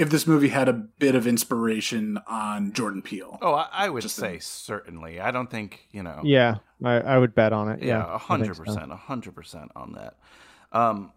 if 0.00 0.08
this 0.10 0.26
movie 0.26 0.48
had 0.48 0.68
a 0.68 0.72
bit 0.72 1.14
of 1.14 1.26
inspiration 1.26 2.18
on 2.26 2.72
Jordan 2.72 3.02
Peele. 3.02 3.38
Oh, 3.42 3.52
I, 3.54 3.68
I 3.70 3.88
would 3.90 4.02
Just 4.02 4.16
say 4.16 4.38
certainly. 4.38 5.20
I 5.20 5.30
don't 5.30 5.50
think 5.50 5.86
you 5.92 6.02
know. 6.02 6.20
yeah, 6.24 6.56
I, 6.82 6.94
I 7.00 7.18
would 7.18 7.34
bet 7.34 7.52
on 7.52 7.68
it. 7.68 7.80
Yeah, 7.82 7.98
Yeah, 7.98 8.04
a 8.04 8.06
I 8.06 8.10
think 8.18 8.22
hundred 8.22 8.56
so. 8.56 8.64
percent, 8.64 8.92
a 8.92 8.96
hundred 8.96 9.34
percent 9.34 9.70
on 9.76 9.92
that. 9.92 10.16
Um, 10.72 11.12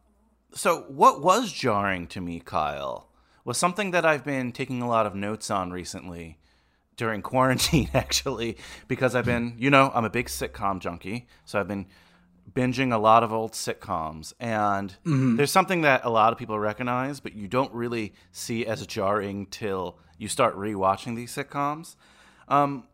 so 0.54 0.82
what 0.89 1.22
was 1.22 1.52
jarring 1.52 2.08
to 2.08 2.22
me, 2.22 2.39
Kyle, 2.39 3.10
was 3.46 3.58
something 3.58 3.91
that 3.91 4.06
I've 4.06 4.24
been 4.26 4.52
taking 4.52 4.82
a 4.82 4.88
lot 4.88 5.06
of 5.06 5.15
notes 5.15 5.50
on 5.50 5.72
recently 5.72 6.38
during 6.98 7.22
quarantine, 7.22 7.89
actually, 7.93 8.58
because 8.88 9.15
I've 9.15 9.26
been, 9.26 9.56
you 9.58 9.69
know, 9.69 9.91
I'm 9.96 10.06
a 10.06 10.10
big 10.10 10.28
sitcom 10.28 10.80
junkie, 10.80 11.28
so 11.46 11.60
I've 11.60 11.67
been 11.67 11.88
binging 12.56 12.94
a 12.94 12.98
lot 12.98 13.24
of 13.24 13.34
old 13.34 13.54
sitcoms, 13.54 14.34
and 14.39 14.96
there's 15.38 15.52
something 15.52 15.82
that 15.82 16.06
a 16.06 16.10
lot 16.10 16.34
of 16.34 16.39
people 16.39 16.60
recognize, 16.60 17.20
but 17.20 17.34
you 17.34 17.48
don't 17.48 17.74
really 17.74 18.13
see 18.32 18.66
as 18.66 18.86
jarring 18.86 19.46
till 19.48 19.98
you 20.18 20.28
start 20.28 20.56
rewatching 20.56 21.16
these 21.16 21.36
sitcoms. 21.36 21.96
Um, 22.48 22.86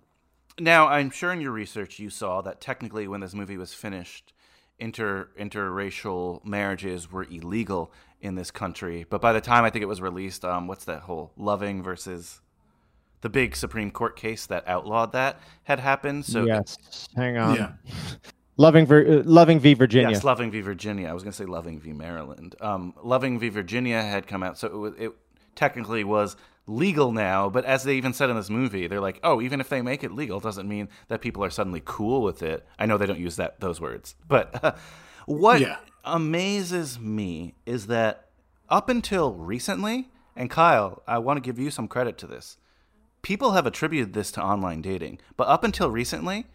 now, 0.60 0.88
I'm 0.88 1.10
sure 1.10 1.32
in 1.32 1.42
your 1.42 1.52
research 1.52 2.00
you 2.00 2.10
saw 2.10 2.42
that 2.42 2.62
technically, 2.62 3.08
when 3.08 3.22
this 3.22 3.34
movie 3.34 3.58
was 3.58 3.74
finished, 3.74 4.34
inter 4.78 5.30
interracial 5.40 6.44
marriages 6.46 7.12
were 7.12 7.24
illegal 7.24 7.92
in 8.22 8.36
this 8.36 8.52
country. 8.52 9.06
But 9.10 9.22
by 9.22 9.34
the 9.34 9.42
time 9.42 9.64
I 9.64 9.70
think 9.70 9.84
it 9.84 9.88
was 9.88 10.02
released, 10.02 10.44
um, 10.44 10.68
what's 10.68 10.86
that 10.86 11.02
whole 11.02 11.32
Loving 11.38 11.82
versus 11.82 12.42
the 13.22 13.30
big 13.30 13.56
Supreme 13.56 13.92
Court 13.92 14.16
case 14.16 14.46
that 14.48 14.68
outlawed 14.68 15.12
that 15.14 15.40
had 15.64 15.80
happened? 15.80 16.26
So 16.26 16.46
yes, 16.46 16.78
hang 17.16 17.38
on. 17.38 17.56
yeah, 17.56 17.72
Loving, 18.60 18.86
Vir- 18.86 19.20
uh, 19.20 19.24
Loving 19.24 19.60
v 19.62 19.74
Virginia. 19.74 20.10
Yes, 20.10 20.24
Loving 20.26 20.52
v. 20.52 20.60
Virginia. 20.60 21.08
I 21.08 21.14
was 21.14 21.24
going 21.24 21.32
to 21.32 21.38
say 21.38 21.46
Loving 21.46 21.80
v. 21.80 21.94
Maryland. 21.94 22.56
Um, 22.60 22.94
Loving 23.02 23.40
v. 23.40 23.48
Virginia 23.48 24.02
had 24.02 24.28
come 24.28 24.44
out, 24.44 24.58
so 24.58 24.68
it, 24.68 24.74
was, 24.76 24.94
it 24.98 25.12
technically 25.56 26.04
was 26.04 26.36
legal 26.68 27.14
now. 27.14 27.50
But 27.50 27.64
as 27.64 27.84
they 27.84 27.96
even 27.96 28.12
said 28.12 28.30
in 28.30 28.36
this 28.36 28.50
movie, 28.50 28.86
they're 28.88 29.00
like, 29.00 29.22
"Oh, 29.24 29.42
even 29.42 29.62
if 29.62 29.70
they 29.70 29.82
make 29.82 30.04
it 30.04 30.12
legal, 30.12 30.42
doesn't 30.42 30.68
mean 30.68 30.90
that 31.08 31.22
people 31.22 31.42
are 31.44 31.50
suddenly 31.50 31.82
cool 31.86 32.22
with 32.22 32.44
it." 32.44 32.68
I 32.78 32.86
know 32.86 32.98
they 32.98 33.06
don't 33.06 33.18
use 33.20 33.38
that 33.38 33.62
those 33.62 33.80
words, 33.80 34.16
but 34.28 34.78
what 35.26 35.62
Yeah. 35.62 35.78
amazes 36.04 37.00
me 37.00 37.56
is 37.66 37.88
that 37.88 38.26
up 38.68 38.90
until 38.90 39.34
recently, 39.36 40.10
and 40.36 40.50
Kyle, 40.50 41.02
I 41.08 41.18
want 41.20 41.38
to 41.38 41.42
give 41.42 41.60
you 41.60 41.72
some 41.72 41.88
credit 41.88 42.18
to 42.18 42.28
this. 42.28 42.58
People 43.22 43.52
have 43.52 43.66
attributed 43.66 44.12
this 44.14 44.32
to 44.34 44.44
online 44.44 44.82
dating, 44.82 45.20
but 45.38 45.48
up 45.48 45.64
until 45.64 45.90
recently, 45.90 46.46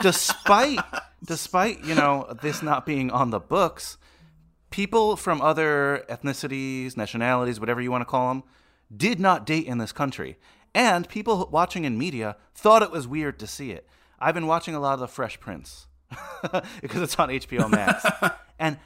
despite 0.00 0.80
despite 1.24 1.84
you 1.84 1.94
know 1.94 2.34
this 2.42 2.62
not 2.62 2.86
being 2.86 3.10
on 3.10 3.30
the 3.30 3.40
books, 3.40 3.96
people 4.70 5.16
from 5.16 5.40
other 5.40 6.04
ethnicities, 6.08 6.96
nationalities, 6.96 7.60
whatever 7.60 7.80
you 7.80 7.90
want 7.90 8.02
to 8.02 8.06
call 8.06 8.28
them, 8.28 8.42
did 8.94 9.20
not 9.20 9.46
date 9.46 9.66
in 9.66 9.78
this 9.78 9.92
country. 9.92 10.36
And 10.74 11.08
people 11.08 11.48
watching 11.52 11.84
in 11.84 11.96
media 11.96 12.36
thought 12.54 12.82
it 12.82 12.90
was 12.90 13.06
weird 13.06 13.38
to 13.38 13.46
see 13.46 13.70
it. 13.70 13.88
I've 14.18 14.34
been 14.34 14.46
watching 14.46 14.74
a 14.74 14.80
lot 14.80 14.94
of 14.94 15.00
The 15.00 15.08
Fresh 15.08 15.38
Prince 15.38 15.86
because 16.82 17.02
it's 17.02 17.18
on 17.18 17.28
HBO 17.28 17.70
Max. 17.70 18.04
and 18.58 18.78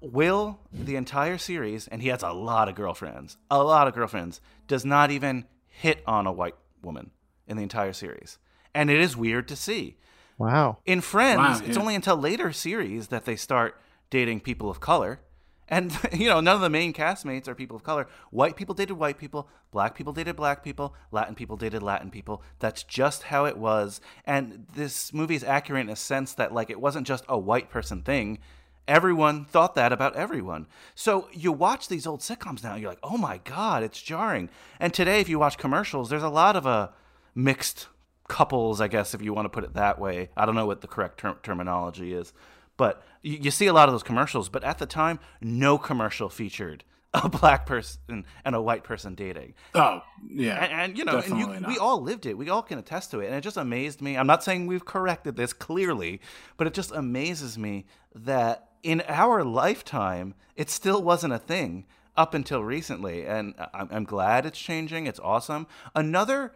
Will, 0.00 0.60
the 0.70 0.96
entire 0.96 1.38
series, 1.38 1.88
and 1.88 2.02
he 2.02 2.08
has 2.08 2.22
a 2.22 2.32
lot 2.32 2.68
of 2.68 2.74
girlfriends, 2.74 3.38
a 3.50 3.64
lot 3.64 3.88
of 3.88 3.94
girlfriends, 3.94 4.40
does 4.68 4.84
not 4.84 5.10
even 5.10 5.46
hit 5.66 6.02
on 6.06 6.26
a 6.26 6.32
white 6.32 6.56
woman 6.82 7.10
in 7.46 7.56
the 7.56 7.62
entire 7.62 7.92
series. 7.92 8.38
And 8.74 8.90
it 8.90 9.00
is 9.00 9.16
weird 9.16 9.48
to 9.48 9.56
see. 9.56 9.96
Wow. 10.38 10.78
In 10.84 11.00
Friends, 11.00 11.60
Wow, 11.60 11.66
it's 11.66 11.76
yeah. 11.76 11.80
only 11.82 11.94
until 11.94 12.16
later 12.16 12.52
series 12.52 13.08
that 13.08 13.24
they 13.24 13.36
start 13.36 13.80
dating 14.10 14.40
people 14.40 14.68
of 14.70 14.80
color. 14.80 15.20
And 15.68 15.96
you 16.12 16.28
know, 16.28 16.40
none 16.40 16.56
of 16.56 16.60
the 16.60 16.70
main 16.70 16.92
castmates 16.92 17.48
are 17.48 17.54
people 17.54 17.76
of 17.76 17.82
color. 17.82 18.06
White 18.30 18.56
people 18.56 18.74
dated 18.74 18.98
white 18.98 19.18
people, 19.18 19.48
black 19.70 19.94
people 19.94 20.12
dated 20.12 20.36
black 20.36 20.62
people, 20.62 20.94
Latin 21.10 21.34
people 21.34 21.56
dated 21.56 21.82
Latin 21.82 22.10
people. 22.10 22.42
That's 22.58 22.82
just 22.82 23.24
how 23.24 23.44
it 23.46 23.56
was. 23.56 24.00
And 24.26 24.66
this 24.74 25.12
movie 25.12 25.36
is 25.36 25.44
accurate 25.44 25.82
in 25.82 25.90
a 25.90 25.96
sense 25.96 26.34
that 26.34 26.52
like 26.52 26.68
it 26.70 26.80
wasn't 26.80 27.06
just 27.06 27.24
a 27.28 27.38
white 27.38 27.70
person 27.70 28.02
thing. 28.02 28.38
Everyone 28.86 29.46
thought 29.46 29.74
that 29.76 29.92
about 29.92 30.14
everyone. 30.14 30.66
So 30.94 31.28
you 31.32 31.52
watch 31.52 31.88
these 31.88 32.06
old 32.06 32.20
sitcoms 32.20 32.62
now, 32.62 32.74
you're 32.74 32.90
like, 32.90 32.98
"Oh 33.02 33.16
my 33.16 33.38
god, 33.38 33.82
it's 33.82 34.02
jarring." 34.02 34.50
And 34.78 34.92
today 34.92 35.20
if 35.20 35.28
you 35.30 35.38
watch 35.38 35.56
commercials, 35.56 36.10
there's 36.10 36.22
a 36.22 36.28
lot 36.28 36.54
of 36.54 36.66
a 36.66 36.92
mixed 37.34 37.88
couples, 38.28 38.80
I 38.80 38.88
guess, 38.88 39.14
if 39.14 39.22
you 39.22 39.32
want 39.32 39.46
to 39.46 39.50
put 39.50 39.64
it 39.64 39.74
that 39.74 39.98
way. 39.98 40.30
I 40.36 40.46
don't 40.46 40.54
know 40.54 40.66
what 40.66 40.80
the 40.80 40.86
correct 40.86 41.18
term- 41.18 41.38
terminology 41.42 42.12
is, 42.12 42.32
but 42.76 43.02
you, 43.22 43.38
you 43.42 43.50
see 43.50 43.66
a 43.66 43.72
lot 43.72 43.88
of 43.88 43.94
those 43.94 44.02
commercials. 44.02 44.48
But 44.48 44.64
at 44.64 44.78
the 44.78 44.86
time, 44.86 45.18
no 45.40 45.78
commercial 45.78 46.28
featured 46.28 46.84
a 47.14 47.28
black 47.40 47.66
person 47.66 48.24
and 48.44 48.54
a 48.54 48.60
white 48.60 48.84
person 48.84 49.14
dating. 49.14 49.54
Oh, 49.74 50.02
yeah. 50.28 50.64
And, 50.64 50.72
and, 50.72 50.98
you 50.98 51.04
know, 51.04 51.18
and 51.18 51.38
you, 51.38 51.68
we 51.68 51.78
all 51.78 52.00
lived 52.02 52.26
it. 52.26 52.36
We 52.36 52.50
all 52.50 52.62
can 52.62 52.78
attest 52.78 53.10
to 53.12 53.20
it. 53.20 53.26
And 53.26 53.34
it 53.34 53.42
just 53.42 53.56
amazed 53.56 54.02
me. 54.02 54.16
I'm 54.16 54.26
not 54.26 54.42
saying 54.42 54.66
we've 54.66 54.84
corrected 54.84 55.36
this 55.36 55.52
clearly, 55.52 56.20
but 56.56 56.66
it 56.66 56.74
just 56.74 56.92
amazes 56.92 57.56
me 57.56 57.86
that 58.14 58.68
in 58.82 59.02
our 59.08 59.44
lifetime, 59.44 60.34
it 60.56 60.68
still 60.68 61.02
wasn't 61.02 61.32
a 61.32 61.38
thing 61.38 61.86
up 62.16 62.34
until 62.34 62.62
recently. 62.62 63.26
And 63.26 63.54
I'm, 63.72 63.88
I'm 63.90 64.04
glad 64.04 64.44
it's 64.46 64.58
changing. 64.58 65.06
It's 65.06 65.20
awesome. 65.20 65.66
Another 65.94 66.52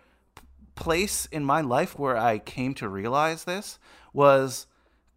place 0.79 1.27
in 1.27 1.45
my 1.45 1.61
life 1.61 1.99
where 1.99 2.17
I 2.17 2.39
came 2.39 2.73
to 2.75 2.89
realize 2.89 3.45
this 3.45 3.79
was 4.13 4.67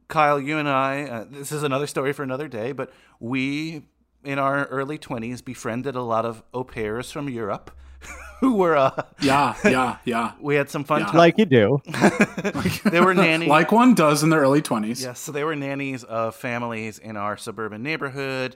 Kyle, 0.08 0.40
you 0.40 0.58
and 0.58 0.68
I, 0.68 1.04
uh, 1.04 1.26
this 1.30 1.52
is 1.52 1.64
another 1.64 1.88
story 1.88 2.14
for 2.14 2.24
another 2.24 2.48
day, 2.48 2.74
but 2.74 2.92
we, 3.20 3.84
in 4.24 4.40
our 4.40 4.66
early 4.66 4.98
20s, 4.98 5.44
befriended 5.44 5.96
a 5.96 6.02
lot 6.02 6.26
of 6.26 6.44
au 6.54 6.64
pairs 6.64 7.12
from 7.12 7.30
Europe 7.30 7.72
who 8.42 8.56
were, 8.56 8.76
uh, 8.76 9.04
yeah, 9.22 9.56
yeah, 9.64 9.98
yeah. 10.06 10.32
we 10.42 10.56
had 10.56 10.70
some 10.70 10.84
fun 10.84 11.02
Yeah. 11.02 11.18
Like 11.18 11.38
you 11.38 11.46
do. 11.46 11.82
They 12.92 13.00
were 13.00 13.14
nannies. 13.14 13.48
Like 13.48 13.72
one 13.72 13.94
does 13.94 14.24
in 14.24 14.30
their 14.32 14.42
early 14.42 14.62
twenties. 14.62 15.02
Yes, 15.02 15.20
so 15.20 15.32
they 15.32 15.44
were 15.44 15.56
nannies 15.56 16.04
of 16.04 16.36
families 16.36 16.98
in 16.98 17.16
our 17.16 17.38
suburban 17.38 17.84
neighborhood. 17.84 18.56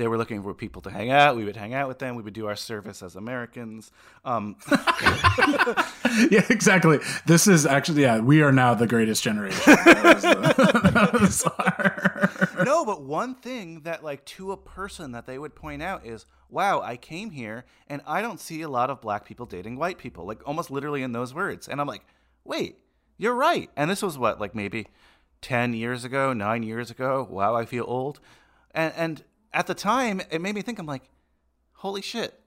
They 0.00 0.08
were 0.08 0.16
looking 0.16 0.42
for 0.42 0.54
people 0.54 0.80
to 0.82 0.90
hang 0.90 1.10
out. 1.10 1.36
We 1.36 1.44
would 1.44 1.56
hang 1.56 1.74
out 1.74 1.86
with 1.86 1.98
them. 1.98 2.16
We 2.16 2.22
would 2.22 2.32
do 2.32 2.46
our 2.46 2.56
service 2.56 3.02
as 3.02 3.16
Americans. 3.16 3.92
Um, 4.24 4.56
yeah, 6.30 6.44
exactly. 6.48 6.98
This 7.26 7.46
is 7.46 7.66
actually 7.66 8.02
yeah. 8.02 8.18
We 8.18 8.40
are 8.42 8.50
now 8.50 8.72
the 8.74 8.86
greatest 8.86 9.22
generation. 9.22 9.60
That 9.90 10.14
was 10.14 10.22
the- 10.22 10.90
that 10.94 12.54
was 12.56 12.64
no, 12.64 12.84
but 12.84 13.02
one 13.02 13.34
thing 13.34 13.80
that 13.82 14.02
like 14.02 14.24
to 14.36 14.52
a 14.52 14.56
person 14.56 15.12
that 15.12 15.26
they 15.26 15.38
would 15.38 15.54
point 15.54 15.82
out 15.82 16.06
is, 16.06 16.24
"Wow, 16.48 16.80
I 16.80 16.96
came 16.96 17.30
here 17.30 17.64
and 17.88 18.00
I 18.06 18.22
don't 18.22 18.40
see 18.40 18.62
a 18.62 18.68
lot 18.68 18.88
of 18.90 19.00
black 19.00 19.24
people 19.26 19.44
dating 19.46 19.76
white 19.76 19.98
people." 19.98 20.24
Like 20.26 20.40
almost 20.46 20.70
literally 20.70 21.02
in 21.02 21.12
those 21.12 21.34
words. 21.34 21.68
And 21.68 21.80
I'm 21.80 21.86
like, 21.86 22.04
"Wait, 22.44 22.78
you're 23.18 23.34
right." 23.34 23.68
And 23.76 23.90
this 23.90 24.02
was 24.02 24.16
what 24.16 24.40
like 24.40 24.54
maybe 24.54 24.86
10 25.42 25.74
years 25.74 26.04
ago, 26.04 26.32
9 26.32 26.62
years 26.62 26.90
ago. 26.90 27.26
Wow, 27.30 27.54
I 27.54 27.66
feel 27.66 27.84
old. 27.86 28.20
And 28.72 28.92
and 28.96 29.24
at 29.52 29.66
the 29.66 29.74
time, 29.74 30.20
it 30.30 30.40
made 30.40 30.54
me 30.54 30.62
think 30.62 30.78
I'm 30.78 30.86
like, 30.86 31.10
"Holy 31.74 32.02
shit. 32.02 32.40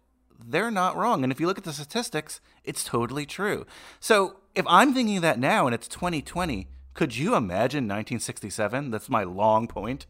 They're 0.46 0.72
not 0.72 0.96
wrong." 0.96 1.24
And 1.24 1.32
if 1.32 1.39
you 1.39 1.48
look 1.48 1.58
at 1.58 1.63
the 1.63 1.74
statistics, 1.74 2.39
it's 2.63 2.84
totally 2.84 3.26
true. 3.26 3.66
So, 4.00 4.38
if 4.56 4.66
I'm 4.68 4.94
thinking 4.94 5.22
that 5.22 5.39
now 5.39 5.66
and 5.66 5.74
it's 5.74 5.88
2020, 5.88 6.68
could 6.94 7.16
you 7.16 7.36
imagine 7.36 7.86
1967? 7.86 8.92
That's 8.92 9.10
my 9.10 9.24
long 9.24 9.68
point. 9.68 10.06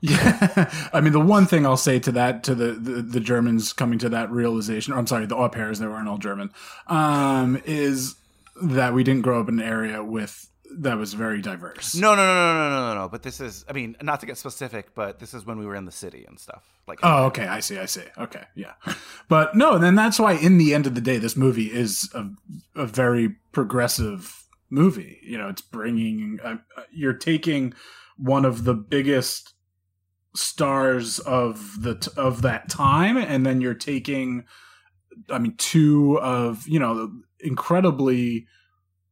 Yeah, 0.00 0.70
I 0.92 1.00
mean, 1.00 1.12
the 1.12 1.20
one 1.20 1.46
thing 1.46 1.64
I'll 1.64 1.78
say 1.78 1.98
to 2.00 2.12
that, 2.12 2.44
to 2.44 2.54
the, 2.54 2.72
the, 2.72 3.02
the 3.02 3.20
Germans 3.20 3.72
coming 3.72 3.98
to 4.00 4.10
that 4.10 4.30
realization, 4.30 4.92
or 4.92 4.98
I'm 4.98 5.06
sorry, 5.06 5.24
the 5.24 5.36
au 5.36 5.48
pairs, 5.48 5.78
they 5.78 5.86
weren't 5.86 6.08
all 6.08 6.18
German, 6.18 6.50
um, 6.88 7.62
is 7.64 8.16
that 8.62 8.92
we 8.92 9.02
didn't 9.02 9.22
grow 9.22 9.40
up 9.40 9.48
in 9.48 9.58
an 9.58 9.66
area 9.66 10.04
with 10.04 10.50
that 10.78 10.96
was 10.98 11.14
very 11.14 11.40
diverse. 11.40 11.94
No, 11.94 12.14
no, 12.14 12.24
no, 12.24 12.34
no, 12.34 12.54
no, 12.54 12.68
no, 12.68 12.94
no, 12.94 13.02
no. 13.02 13.08
But 13.08 13.22
this 13.22 13.40
is, 13.40 13.64
I 13.68 13.72
mean, 13.72 13.96
not 14.02 14.20
to 14.20 14.26
get 14.26 14.38
specific, 14.38 14.94
but 14.94 15.18
this 15.18 15.34
is 15.34 15.44
when 15.46 15.58
we 15.58 15.66
were 15.66 15.74
in 15.76 15.84
the 15.84 15.92
city 15.92 16.24
and 16.26 16.38
stuff. 16.38 16.62
Like, 16.86 17.00
Oh, 17.02 17.24
okay. 17.26 17.46
I 17.46 17.60
see. 17.60 17.78
I 17.78 17.86
see. 17.86 18.04
Okay. 18.18 18.44
Yeah. 18.54 18.72
But 19.28 19.54
no, 19.56 19.78
then 19.78 19.94
that's 19.94 20.20
why, 20.20 20.32
in 20.34 20.58
the 20.58 20.74
end 20.74 20.86
of 20.86 20.94
the 20.94 21.00
day, 21.00 21.16
this 21.16 21.34
movie 21.36 21.72
is 21.72 22.10
a, 22.14 22.26
a 22.76 22.86
very 22.86 23.36
progressive 23.52 24.44
movie. 24.68 25.18
You 25.22 25.38
know, 25.38 25.48
it's 25.48 25.62
bringing, 25.62 26.40
uh, 26.44 26.56
uh, 26.76 26.82
you're 26.92 27.14
taking 27.14 27.72
one 28.18 28.44
of 28.44 28.64
the 28.64 28.74
biggest 28.74 29.54
stars 30.36 31.20
of 31.20 31.80
the 31.82 31.94
t- 31.94 32.10
of 32.16 32.42
that 32.42 32.68
time 32.68 33.16
and 33.16 33.46
then 33.46 33.60
you're 33.60 33.72
taking 33.72 34.42
i 35.30 35.38
mean 35.38 35.54
two 35.58 36.18
of 36.20 36.66
you 36.66 36.80
know 36.80 37.08
incredibly 37.38 38.44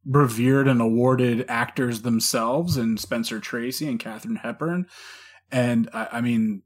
revered 0.05 0.67
and 0.67 0.81
awarded 0.81 1.45
actors 1.47 2.01
themselves 2.01 2.77
and 2.77 2.99
spencer 2.99 3.39
tracy 3.39 3.87
and 3.87 3.99
katharine 3.99 4.37
hepburn. 4.37 4.87
And 5.51 5.89
i, 5.93 6.07
I 6.13 6.21
mean 6.21 6.63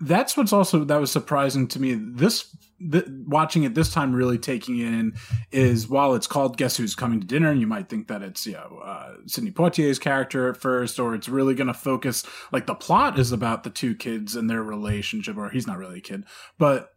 that's 0.00 0.36
what's 0.36 0.52
also 0.52 0.84
that 0.84 1.00
was 1.00 1.10
surprising 1.10 1.66
to 1.68 1.80
me. 1.80 1.94
This 1.94 2.56
th- 2.90 3.06
watching 3.26 3.64
it 3.64 3.74
this 3.74 3.92
time 3.92 4.12
really 4.12 4.38
taking 4.38 4.78
in 4.78 5.14
is 5.50 5.88
while 5.88 6.14
it's 6.14 6.26
called 6.26 6.56
guess 6.56 6.76
who's 6.76 6.94
coming 6.94 7.20
to 7.20 7.26
dinner 7.26 7.50
and 7.50 7.60
you 7.60 7.66
might 7.66 7.88
think 7.88 8.06
that 8.08 8.22
it's 8.22 8.46
you 8.46 8.52
know 8.52 8.80
uh, 8.84 9.14
sidney 9.26 9.50
poitier's 9.50 9.98
character 9.98 10.48
at 10.48 10.56
first 10.56 11.00
or 11.00 11.14
it's 11.14 11.28
really 11.28 11.54
going 11.54 11.66
to 11.66 11.74
focus 11.74 12.24
like 12.52 12.66
the 12.66 12.74
plot 12.74 13.18
is 13.18 13.32
about 13.32 13.64
the 13.64 13.70
two 13.70 13.94
kids 13.94 14.36
and 14.36 14.48
their 14.48 14.62
relationship 14.62 15.36
or 15.36 15.50
he's 15.50 15.66
not 15.66 15.78
really 15.78 15.98
a 15.98 16.02
kid 16.02 16.24
but 16.58 16.90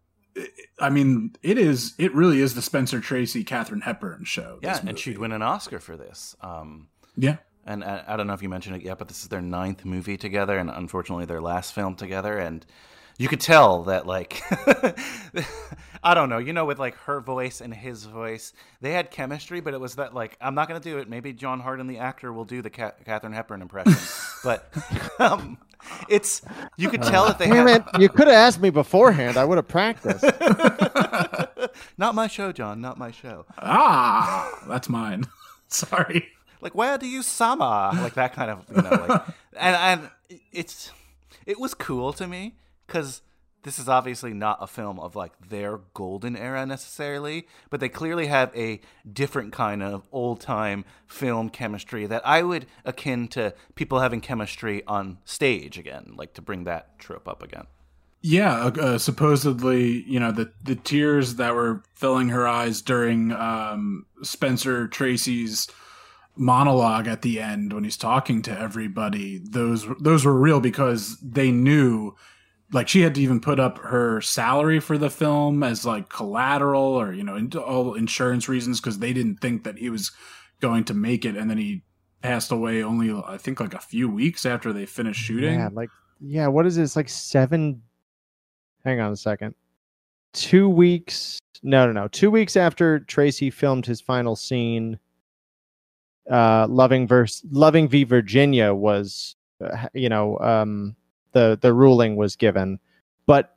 I 0.80 0.90
mean, 0.90 1.36
it 1.44 1.58
is. 1.58 1.94
It 1.98 2.14
really 2.14 2.40
is 2.42 2.56
the 2.56 2.62
Spencer 2.62 3.00
Tracy, 3.00 3.44
Katharine 3.44 3.82
Hepburn 3.82 4.24
show. 4.26 4.60
yeah, 4.62 4.80
and 4.86 4.98
she'd 4.98 5.18
win 5.18 5.32
an 5.32 5.42
Oscar 5.42 5.80
for 5.80 5.98
this. 5.98 6.36
Um, 6.42 6.88
Yeah, 7.18 7.38
and 7.66 7.84
I, 7.84 8.04
I 8.08 8.18
don't 8.18 8.28
know 8.28 8.34
if 8.34 8.42
you 8.42 8.50
mentioned 8.50 8.76
it 8.76 8.82
yet, 8.82 8.98
but 8.98 9.08
this 9.08 9.24
is 9.24 9.30
their 9.30 9.42
ninth 9.42 9.86
movie 9.86 10.18
together, 10.18 10.58
and 10.58 10.70
unfortunately 10.70 11.26
their 11.26 11.42
last 11.42 11.74
film 11.74 11.96
together. 11.96 12.38
And 12.38 12.66
you 13.18 13.28
could 13.28 13.40
tell 13.42 13.84
that, 13.84 14.06
like, 14.08 14.42
I 16.04 16.14
don't 16.14 16.30
know, 16.30 16.40
you 16.40 16.54
know, 16.54 16.66
with 16.66 16.80
like 16.80 16.96
her 17.00 17.20
voice 17.20 17.62
and 17.62 17.74
his 17.74 18.06
voice, 18.06 18.54
they 18.82 18.92
had 18.94 19.12
chemistry, 19.12 19.60
but 19.62 19.74
it 19.74 19.80
was 19.80 19.96
that 19.96 20.14
like, 20.14 20.38
I'm 20.42 20.56
not 20.56 20.68
going 20.68 20.82
to 20.82 20.90
do 20.90 20.98
it. 20.98 21.08
Maybe 21.10 21.32
John 21.34 21.60
Harden, 21.60 21.88
the 21.88 22.00
actor, 22.00 22.34
will 22.34 22.46
do 22.46 22.62
the 22.62 22.70
Ca- 22.72 22.94
Katharine 23.06 23.34
Hepburn 23.34 23.62
impression, 23.62 23.94
but 24.44 24.72
um, 25.20 25.58
it's 26.10 26.42
you 26.78 26.90
could 26.90 27.04
tell 27.04 27.26
that 27.28 27.38
they 27.38 27.48
Damn 27.48 27.68
had. 27.68 27.86
it! 27.94 28.02
You 28.02 28.10
could 28.10 28.28
have 28.28 28.36
asked 28.36 28.60
me 28.62 28.70
beforehand. 28.72 29.38
I 29.38 29.46
would 29.46 29.58
have 29.58 29.68
practiced. 29.68 30.24
Not 31.98 32.16
my 32.16 32.28
show, 32.28 32.52
John. 32.52 32.82
Not 32.82 32.98
my 32.98 33.12
show. 33.12 33.46
ah, 33.60 34.64
that's 34.68 34.90
mine. 34.90 35.26
Sorry. 35.68 36.30
like 36.62 36.76
where 36.76 36.98
do 36.98 37.08
you 37.08 37.24
summer 37.24 37.92
like 37.94 38.14
that 38.16 38.34
kind 38.34 38.52
of 38.52 38.66
you 38.76 38.82
know 38.82 39.06
like 39.08 39.22
and 39.56 39.76
and 39.76 40.10
it's 40.52 40.92
it 41.46 41.60
was 41.60 41.74
cool 41.74 42.12
to 42.14 42.28
me 42.28 42.56
because 42.92 43.22
this 43.64 43.78
is 43.78 43.88
obviously 43.88 44.34
not 44.34 44.58
a 44.60 44.68
film 44.68 45.00
of 45.00 45.16
like 45.16 45.32
their 45.50 45.80
golden 45.94 46.36
era 46.36 46.66
necessarily 46.66 47.48
but 47.70 47.80
they 47.80 47.88
clearly 47.88 48.28
have 48.28 48.56
a 48.56 48.82
different 49.12 49.54
kind 49.54 49.82
of 49.82 50.08
old 50.12 50.42
time 50.42 50.84
film 51.08 51.50
chemistry 51.50 52.06
that 52.06 52.26
i 52.28 52.42
would 52.42 52.66
akin 52.84 53.28
to 53.28 53.54
people 53.76 54.00
having 54.00 54.20
chemistry 54.20 54.84
on 54.88 55.18
stage 55.24 55.78
again 55.78 56.14
like 56.16 56.34
to 56.34 56.42
bring 56.42 56.66
that 56.66 57.00
trope 57.00 57.28
up 57.28 57.42
again. 57.44 57.66
Yeah, 58.24 58.66
uh, 58.66 58.82
uh, 58.82 58.98
supposedly, 59.00 60.04
you 60.04 60.20
know, 60.20 60.32
the 60.32 60.52
the 60.64 60.76
tears 60.76 61.36
that 61.36 61.56
were 61.56 61.82
filling 61.96 62.30
her 62.30 62.48
eyes 62.48 62.82
during 62.82 63.32
um, 63.32 64.06
Spencer 64.22 64.88
Tracy's 64.88 65.68
monologue 66.36 67.08
at 67.08 67.24
the 67.24 67.42
end 67.42 67.74
when 67.74 67.84
he's 67.84 67.98
talking 67.98 68.44
to 68.44 68.58
everybody, 68.58 69.40
those 69.40 69.88
those 70.00 70.24
were 70.24 70.38
real 70.38 70.60
because 70.60 71.18
they 71.20 71.52
knew, 71.52 72.16
like, 72.74 72.88
she 72.88 73.02
had 73.02 73.16
to 73.16 73.22
even 73.22 73.42
put 73.42 73.60
up 73.60 73.78
her 73.80 74.22
salary 74.22 74.80
for 74.80 74.98
the 74.98 75.10
film 75.10 75.64
as 75.64 75.86
like 75.86 76.10
collateral 76.10 76.84
or 76.84 77.14
you 77.14 77.24
know, 77.24 77.36
in, 77.36 77.52
all 77.54 77.96
insurance 77.96 78.48
reasons 78.48 78.80
because 78.80 79.00
they 79.00 79.14
didn't 79.14 79.38
think 79.38 79.64
that 79.64 79.78
he 79.78 79.90
was 79.90 80.12
going 80.62 80.84
to 80.86 80.94
make 80.94 81.26
it, 81.26 81.36
and 81.36 81.50
then 81.50 81.58
he 81.58 81.84
passed 82.22 82.52
away 82.52 82.84
only 82.84 83.12
I 83.28 83.38
think 83.38 83.60
like 83.60 83.74
a 83.74 83.80
few 83.80 84.10
weeks 84.10 84.46
after 84.46 84.72
they 84.72 84.86
finished 84.86 85.22
shooting. 85.22 85.56
Yeah, 85.56 85.70
like 85.74 85.90
yeah. 86.20 86.48
What 86.48 86.66
is 86.66 86.76
this? 86.76 86.96
Like 86.96 87.10
seven? 87.10 87.82
Hang 88.86 89.00
on 89.00 89.12
a 89.12 89.18
second. 89.18 89.56
Two 90.34 90.70
weeks? 90.70 91.40
No, 91.64 91.86
no, 91.86 91.92
no. 91.92 92.08
Two 92.08 92.32
weeks 92.32 92.56
after 92.56 93.00
Tracy 93.02 93.50
filmed 93.50 93.86
his 93.86 94.02
final 94.02 94.36
scene, 94.36 94.98
uh, 96.30 96.68
"Loving 96.70 97.08
verse 97.08 97.44
Loving 97.52 97.88
v 97.88 98.04
Virginia" 98.04 98.74
was, 98.74 99.36
uh, 99.64 99.88
you 99.94 100.10
know, 100.10 100.40
um, 100.40 100.96
the 101.34 101.58
the 101.62 101.74
ruling 101.74 102.16
was 102.16 102.36
given, 102.36 102.80
but 103.26 103.56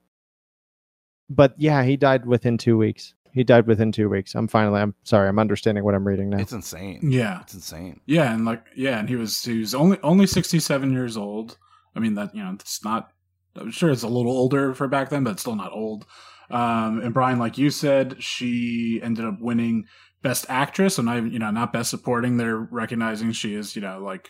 but 1.30 1.54
yeah, 1.58 1.82
he 1.82 1.96
died 1.96 2.26
within 2.26 2.58
two 2.58 2.76
weeks. 2.76 3.14
He 3.32 3.42
died 3.42 3.66
within 3.66 3.90
two 3.90 4.08
weeks. 4.08 4.34
I'm 4.34 4.46
finally. 4.46 4.80
I'm 4.80 4.94
sorry. 5.02 5.28
I'm 5.28 5.38
understanding 5.38 5.82
what 5.84 5.94
I'm 5.94 6.06
reading 6.06 6.30
now. 6.30 6.38
it's 6.38 6.52
insane 6.52 7.00
Yeah. 7.10 7.40
it's 7.40 7.54
insane 7.54 8.00
Yeah, 8.06 8.32
and 8.32 8.44
like 8.44 8.64
yeah, 8.76 8.98
and 9.00 9.08
he 9.08 9.16
was 9.16 9.42
he 9.42 9.58
was 9.60 9.74
only 9.74 9.98
only 10.02 10.26
sixty 10.26 10.60
seven 10.60 10.92
years 10.92 11.16
old. 11.16 11.58
I 11.96 12.00
mean 12.00 12.14
that 12.14 12.34
you 12.34 12.44
know 12.44 12.52
it's 12.52 12.84
not. 12.84 13.10
I'm 13.56 13.70
sure 13.70 13.90
it's 13.90 14.02
a 14.02 14.08
little 14.08 14.32
older 14.32 14.74
for 14.74 14.88
back 14.88 15.10
then, 15.10 15.24
but 15.24 15.30
it's 15.32 15.42
still 15.42 15.54
not 15.56 15.72
old. 15.72 16.06
Um, 16.50 17.00
and 17.00 17.14
Brian, 17.14 17.38
like 17.38 17.56
you 17.56 17.70
said, 17.70 18.22
she 18.22 19.00
ended 19.02 19.24
up 19.24 19.40
winning 19.40 19.87
best 20.22 20.46
actress, 20.48 20.98
and 20.98 21.08
I 21.10 21.18
you 21.20 21.38
know 21.38 21.50
not 21.50 21.72
best 21.72 21.90
supporting. 21.90 22.37
They're 22.37 22.58
recognizing 22.58 23.32
she 23.32 23.54
is 23.54 23.74
you 23.74 23.82
know 23.82 23.98
like 24.00 24.28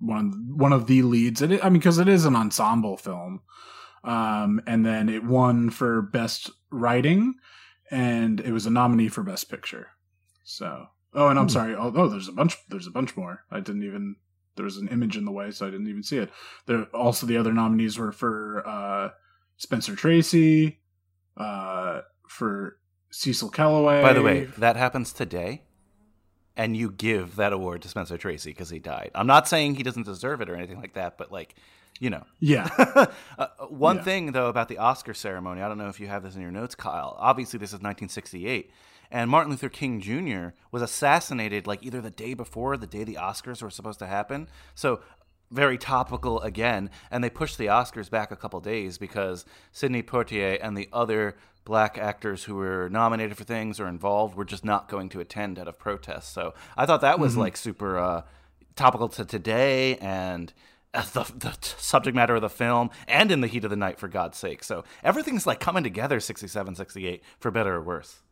one 0.00 0.54
one 0.56 0.72
of 0.72 0.86
the 0.86 1.02
leads. 1.02 1.40
It, 1.42 1.64
I 1.64 1.68
mean 1.68 1.78
because 1.80 1.98
it 1.98 2.08
is 2.08 2.24
an 2.24 2.34
ensemble 2.36 2.96
film. 2.96 3.42
Um, 4.02 4.62
and 4.66 4.84
then 4.84 5.08
it 5.10 5.24
won 5.24 5.68
for 5.68 6.00
best 6.00 6.50
writing, 6.70 7.34
and 7.90 8.40
it 8.40 8.50
was 8.52 8.64
a 8.64 8.70
nominee 8.70 9.08
for 9.08 9.22
best 9.22 9.50
picture. 9.50 9.88
So 10.42 10.86
Oh, 11.12 11.26
and 11.28 11.38
I'm 11.38 11.46
Hmm. 11.46 11.50
sorry. 11.50 11.74
Oh, 11.74 11.92
oh, 11.94 12.08
there's 12.08 12.28
a 12.28 12.32
bunch. 12.32 12.56
There's 12.68 12.86
a 12.86 12.90
bunch 12.92 13.16
more. 13.16 13.44
I 13.50 13.60
didn't 13.60 13.82
even. 13.82 14.16
There 14.56 14.64
was 14.64 14.76
an 14.76 14.88
image 14.88 15.16
in 15.16 15.24
the 15.24 15.32
way, 15.32 15.50
so 15.50 15.66
I 15.66 15.70
didn't 15.70 15.88
even 15.88 16.02
see 16.02 16.18
it. 16.18 16.30
There 16.66 16.84
also 16.94 17.26
the 17.26 17.36
other 17.36 17.52
nominees 17.52 17.98
were 17.98 18.12
for 18.12 18.62
uh, 18.66 19.08
Spencer 19.56 19.96
Tracy, 19.96 20.80
uh, 21.36 22.02
for 22.28 22.78
Cecil 23.10 23.50
Kellaway. 23.50 24.02
By 24.02 24.12
the 24.12 24.22
way, 24.22 24.44
that 24.58 24.76
happens 24.76 25.12
today, 25.12 25.64
and 26.60 26.76
you 26.76 26.90
give 26.90 27.36
that 27.36 27.52
award 27.54 27.80
to 27.82 27.88
Spencer 27.88 28.18
Tracy 28.18 28.50
because 28.50 28.68
he 28.68 28.78
died. 28.78 29.10
I'm 29.14 29.26
not 29.26 29.48
saying 29.48 29.76
he 29.76 29.82
doesn't 29.82 30.04
deserve 30.04 30.42
it 30.42 30.50
or 30.50 30.54
anything 30.54 30.78
like 30.78 30.92
that, 30.92 31.16
but 31.16 31.32
like, 31.32 31.54
you 31.98 32.10
know. 32.10 32.24
yeah, 32.38 32.68
uh, 33.38 33.46
one 33.70 33.96
Yeah. 33.96 34.02
thing 34.02 34.32
though 34.32 34.48
about 34.48 34.68
the 34.68 34.76
Oscar 34.76 35.14
ceremony, 35.14 35.62
I 35.62 35.68
don't 35.68 35.78
know 35.78 35.88
if 35.88 35.98
you 36.00 36.06
have 36.08 36.22
this 36.22 36.34
in 36.34 36.42
your 36.42 36.50
notes, 36.50 36.74
Kyle. 36.74 37.16
Obviously, 37.18 37.58
this 37.58 37.70
is 37.70 37.80
1968, 37.80 38.70
and 39.10 39.30
Martin 39.30 39.50
Luther 39.50 39.70
King 39.70 40.00
Jr. 40.00 40.48
was 40.70 40.82
assassinated 40.82 41.66
like 41.66 41.82
either 41.82 42.02
the 42.02 42.10
day 42.10 42.34
before, 42.34 42.74
or 42.74 42.76
the 42.76 42.86
day 42.86 43.04
the 43.04 43.14
Oscars 43.14 43.62
were 43.62 43.70
supposed 43.70 43.98
to 44.00 44.06
happen. 44.06 44.46
So 44.74 45.00
very 45.50 45.78
topical 45.78 46.40
again, 46.42 46.90
and 47.10 47.24
they 47.24 47.30
pushed 47.30 47.56
the 47.58 47.66
Oscars 47.66 48.10
back 48.10 48.30
a 48.30 48.36
couple 48.36 48.60
days 48.60 48.98
because 48.98 49.44
Sidney 49.72 50.02
Poitier 50.02 50.58
and 50.62 50.76
the 50.76 50.88
other 50.92 51.36
black 51.64 51.98
actors 51.98 52.44
who 52.44 52.54
were 52.56 52.88
nominated 52.90 53.36
for 53.36 53.44
things 53.44 53.78
or 53.78 53.86
involved 53.86 54.36
were 54.36 54.44
just 54.44 54.64
not 54.64 54.88
going 54.88 55.08
to 55.10 55.20
attend 55.20 55.58
out 55.58 55.68
of 55.68 55.78
protest. 55.78 56.32
So 56.32 56.54
I 56.76 56.86
thought 56.86 57.00
that 57.02 57.18
was 57.18 57.36
like 57.36 57.56
super 57.56 57.98
uh, 57.98 58.22
topical 58.76 59.08
to 59.10 59.24
today 59.24 59.96
and 59.96 60.52
uh, 60.92 61.02
the, 61.12 61.24
the 61.36 61.56
t- 61.60 61.74
subject 61.78 62.14
matter 62.14 62.34
of 62.34 62.42
the 62.42 62.50
film 62.50 62.90
and 63.06 63.30
in 63.30 63.40
the 63.40 63.46
heat 63.46 63.62
of 63.62 63.70
the 63.70 63.76
night 63.76 63.96
for 63.96 64.08
god's 64.08 64.36
sake 64.36 64.64
so 64.64 64.82
everything's 65.04 65.46
like 65.46 65.60
coming 65.60 65.84
together 65.84 66.18
67 66.18 66.74
68 66.74 67.22
for 67.38 67.52
better 67.52 67.76
or 67.76 67.82
worse 67.82 68.22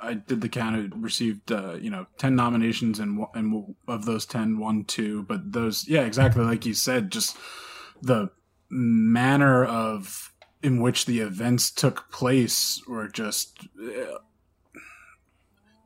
I 0.00 0.14
did 0.14 0.40
the 0.40 0.48
count. 0.48 0.76
It 0.76 0.92
received, 0.94 1.50
uh, 1.50 1.74
you 1.74 1.90
know, 1.90 2.06
ten 2.18 2.36
nominations, 2.36 3.00
and 3.00 3.26
and 3.34 3.74
of 3.88 4.04
those 4.04 4.26
ten, 4.26 4.58
won 4.58 4.84
two. 4.84 5.24
But 5.24 5.52
those, 5.52 5.88
yeah, 5.88 6.02
exactly 6.02 6.44
like 6.44 6.64
you 6.64 6.74
said, 6.74 7.10
just 7.10 7.36
the 8.00 8.30
manner 8.70 9.64
of 9.64 10.32
in 10.62 10.80
which 10.80 11.06
the 11.06 11.20
events 11.20 11.70
took 11.70 12.10
place 12.10 12.82
were 12.86 13.08
just. 13.08 13.66
Uh, 13.80 14.18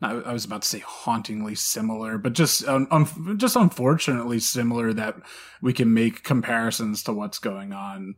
I 0.04 0.32
was 0.32 0.44
about 0.44 0.62
to 0.62 0.68
say 0.68 0.80
hauntingly 0.80 1.54
similar, 1.54 2.18
but 2.18 2.32
just 2.32 2.66
un- 2.66 2.88
un- 2.90 3.38
just 3.38 3.54
unfortunately 3.54 4.40
similar 4.40 4.92
that 4.92 5.14
we 5.60 5.72
can 5.72 5.94
make 5.94 6.24
comparisons 6.24 7.04
to 7.04 7.12
what's 7.12 7.38
going 7.38 7.72
on 7.72 8.16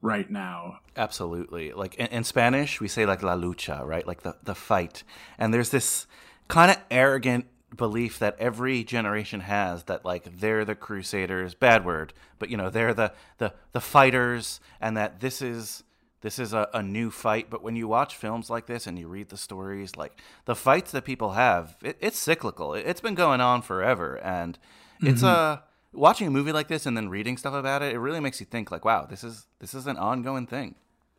right 0.00 0.30
now. 0.30 0.78
Absolutely. 0.96 1.72
Like 1.72 1.96
in, 1.96 2.06
in 2.08 2.24
Spanish, 2.24 2.80
we 2.80 2.86
say 2.86 3.04
like 3.04 3.22
la 3.22 3.34
lucha, 3.34 3.84
right? 3.84 4.06
Like 4.06 4.22
the, 4.22 4.36
the 4.44 4.54
fight. 4.54 5.02
And 5.36 5.52
there's 5.52 5.70
this 5.70 6.06
kind 6.46 6.70
of 6.70 6.76
arrogant 6.90 7.46
belief 7.74 8.18
that 8.20 8.36
every 8.38 8.84
generation 8.84 9.40
has 9.40 9.84
that 9.84 10.04
like 10.04 10.38
they're 10.38 10.64
the 10.64 10.76
crusaders, 10.76 11.54
bad 11.54 11.84
word, 11.84 12.12
but 12.38 12.48
you 12.48 12.56
know, 12.56 12.70
they're 12.70 12.94
the 12.94 13.12
the, 13.38 13.54
the 13.72 13.80
fighters 13.80 14.60
and 14.80 14.96
that 14.96 15.18
this 15.20 15.42
is 15.42 15.82
this 16.24 16.38
is 16.38 16.54
a, 16.54 16.70
a 16.72 16.82
new 16.82 17.10
fight. 17.10 17.50
But 17.50 17.62
when 17.62 17.76
you 17.76 17.86
watch 17.86 18.16
films 18.16 18.48
like 18.48 18.64
this 18.64 18.86
and 18.86 18.98
you 18.98 19.08
read 19.08 19.28
the 19.28 19.36
stories, 19.36 19.94
like 19.94 20.18
the 20.46 20.54
fights 20.56 20.90
that 20.92 21.04
people 21.04 21.32
have, 21.32 21.76
it, 21.82 21.98
it's 22.00 22.18
cyclical. 22.18 22.72
It, 22.72 22.86
has 22.86 23.02
been 23.02 23.14
going 23.14 23.42
on 23.42 23.60
forever. 23.60 24.16
And 24.16 24.58
it's 25.02 25.22
a 25.22 25.62
watching 25.92 26.26
a 26.26 26.30
movie 26.30 26.50
like 26.50 26.68
this 26.68 26.86
and 26.86 26.96
then 26.96 27.10
reading 27.10 27.36
stuff 27.36 27.52
about 27.52 27.82
it, 27.82 27.92
it 27.92 27.98
really 27.98 28.20
makes 28.20 28.40
you 28.40 28.46
think 28.46 28.70
like, 28.70 28.86
wow, 28.86 29.04
this 29.04 29.22
is 29.22 29.46
this 29.58 29.74
is 29.74 29.86
an 29.86 29.98
ongoing 29.98 30.46
thing. 30.46 30.76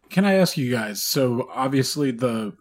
Can 0.10 0.26
I 0.26 0.34
ask 0.34 0.58
you 0.58 0.72
guys? 0.72 1.04
So 1.04 1.52
obviously 1.54 2.10
the 2.10 2.58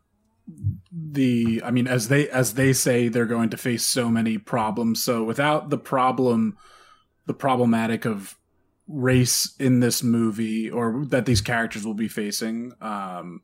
the 0.93 1.63
I 1.65 1.71
mean 1.71 1.87
as 1.87 2.09
they 2.09 2.29
as 2.29 2.55
they 2.55 2.75
say 2.75 3.09
they're 3.09 3.25
going 3.25 3.49
to 3.51 3.57
face 3.57 3.87
so 3.87 4.11
many 4.11 4.37
problems. 4.37 5.03
So 5.03 5.25
without 5.25 5.71
the 5.71 5.79
problem 5.79 6.59
the 7.25 7.33
problematic 7.33 8.05
of 8.05 8.37
race 8.87 9.55
in 9.59 9.81
this 9.81 10.03
movie 10.03 10.71
or 10.71 11.05
that 11.07 11.27
these 11.27 11.41
characters 11.41 11.87
will 11.87 11.95
be 11.95 12.09
facing 12.09 12.73
um 12.81 13.41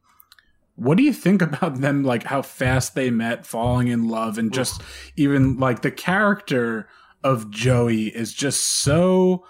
what 0.77 0.97
do 0.97 1.03
you 1.03 1.13
think 1.13 1.41
about 1.51 1.81
them 1.81 2.05
like 2.05 2.25
how 2.25 2.43
fast 2.43 2.95
they 2.95 3.11
met 3.11 3.47
falling 3.47 3.89
in 3.89 4.09
love 4.09 4.39
and 4.39 4.53
just 4.53 4.83
even 5.17 5.57
like 5.59 5.83
the 5.83 5.91
character 5.91 6.89
of 7.23 7.51
Joey 7.51 8.07
is 8.07 8.33
just 8.33 8.63
so 8.63 9.45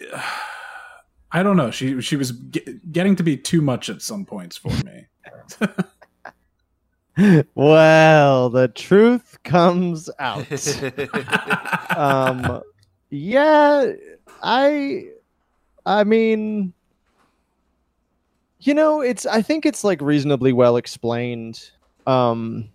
I 1.32 1.42
don't 1.42 1.56
know. 1.56 1.72
She 1.72 2.00
she 2.00 2.14
was 2.14 2.30
ge- 2.30 2.78
getting 2.92 3.16
to 3.16 3.24
be 3.24 3.36
too 3.36 3.60
much 3.60 3.90
at 3.90 4.02
some 4.02 4.24
points 4.24 4.56
for 4.56 4.70
me. 4.84 5.08
well, 7.56 8.50
the 8.50 8.68
truth 8.68 9.38
comes 9.42 10.08
out. 10.20 10.46
um, 11.96 12.62
yeah, 13.10 13.92
I, 14.44 15.06
I 15.86 16.04
mean, 16.04 16.72
you 18.60 18.74
know, 18.74 19.00
it's. 19.00 19.26
I 19.26 19.42
think 19.42 19.66
it's 19.66 19.84
like 19.84 20.00
reasonably 20.00 20.52
well 20.52 20.76
explained. 20.76 21.70
Um, 22.06 22.70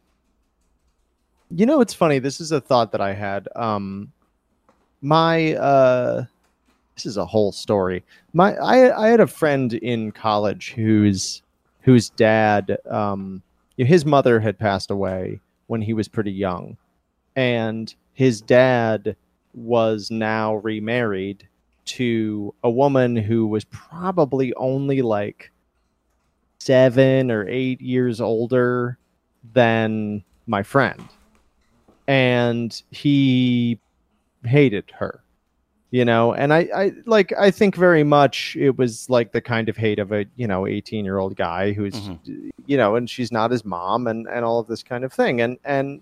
you 1.52 1.66
know, 1.66 1.82
it's 1.82 1.94
funny. 1.94 2.20
This 2.20 2.40
is 2.40 2.52
a 2.52 2.62
thought 2.62 2.92
that 2.92 3.02
I 3.02 3.14
had. 3.14 3.48
Um, 3.56 4.12
my 5.02 5.54
uh, 5.56 6.26
this 6.96 7.06
is 7.06 7.18
a 7.18 7.26
whole 7.26 7.52
story. 7.52 8.04
My 8.34 8.56
I 8.56 9.06
I 9.06 9.08
had 9.08 9.20
a 9.20 9.28
friend 9.28 9.74
in 9.74 10.12
college 10.12 10.74
whose 10.74 11.42
whose 11.82 12.10
dad 12.10 12.78
um 12.90 13.42
his 13.78 14.06
mother 14.06 14.40
had 14.40 14.60
passed 14.60 14.92
away 14.92 15.40
when 15.68 15.82
he 15.82 15.94
was 15.94 16.08
pretty 16.10 16.32
young 16.32 16.76
and 17.36 17.96
his 18.14 18.42
dad 18.42 19.16
was 19.54 20.12
now 20.12 20.56
remarried 20.56 21.48
to 21.98 22.54
a 22.64 22.70
woman 22.70 23.16
who 23.16 23.48
was 23.48 23.64
probably 23.66 24.54
only 24.56 25.02
like 25.02 25.52
7 26.60 27.32
or 27.32 27.48
8 27.48 27.82
years 27.82 28.20
older 28.22 28.98
than 29.54 30.24
my 30.48 30.64
friend. 30.64 31.02
And 32.08 32.82
he 32.92 33.80
hated 34.44 34.92
her 34.98 35.22
you 35.92 36.06
know? 36.06 36.34
And 36.36 36.54
I, 36.54 36.68
I 36.76 36.92
like 37.08 37.34
i 37.40 37.50
think 37.50 37.76
very 37.76 38.04
much 38.04 38.56
it 38.60 38.78
was 38.78 39.10
like 39.10 39.32
the 39.32 39.42
kind 39.42 39.70
of 39.70 39.76
hate 39.76 39.98
of 39.98 40.12
a 40.12 40.24
you 40.36 40.46
know 40.48 40.68
18 40.68 41.04
year 41.04 41.18
old 41.18 41.36
guy 41.36 41.72
who's 41.72 41.96
Mhm. 41.96 42.52
you 42.68 42.78
know 42.78 42.96
and 42.96 43.10
she's 43.10 43.32
not 43.32 43.50
his 43.50 43.66
mom 43.66 44.06
and 44.06 44.28
and 44.28 44.46
all 44.46 44.60
of 44.60 44.68
this 44.68 44.84
kind 44.84 45.04
of 45.04 45.12
thing. 45.12 45.42
And 45.42 45.58
and 45.66 46.02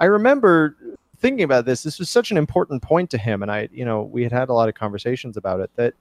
i 0.00 0.06
remember 0.06 0.95
thinking 1.18 1.44
about 1.44 1.64
this 1.64 1.82
this 1.82 1.98
was 1.98 2.10
such 2.10 2.30
an 2.30 2.36
important 2.36 2.82
point 2.82 3.10
to 3.10 3.18
him 3.18 3.42
and 3.42 3.50
i 3.50 3.68
you 3.72 3.84
know 3.84 4.02
we 4.02 4.22
had 4.22 4.32
had 4.32 4.48
a 4.48 4.52
lot 4.52 4.68
of 4.68 4.74
conversations 4.74 5.36
about 5.36 5.60
it 5.60 5.70
that 5.76 5.94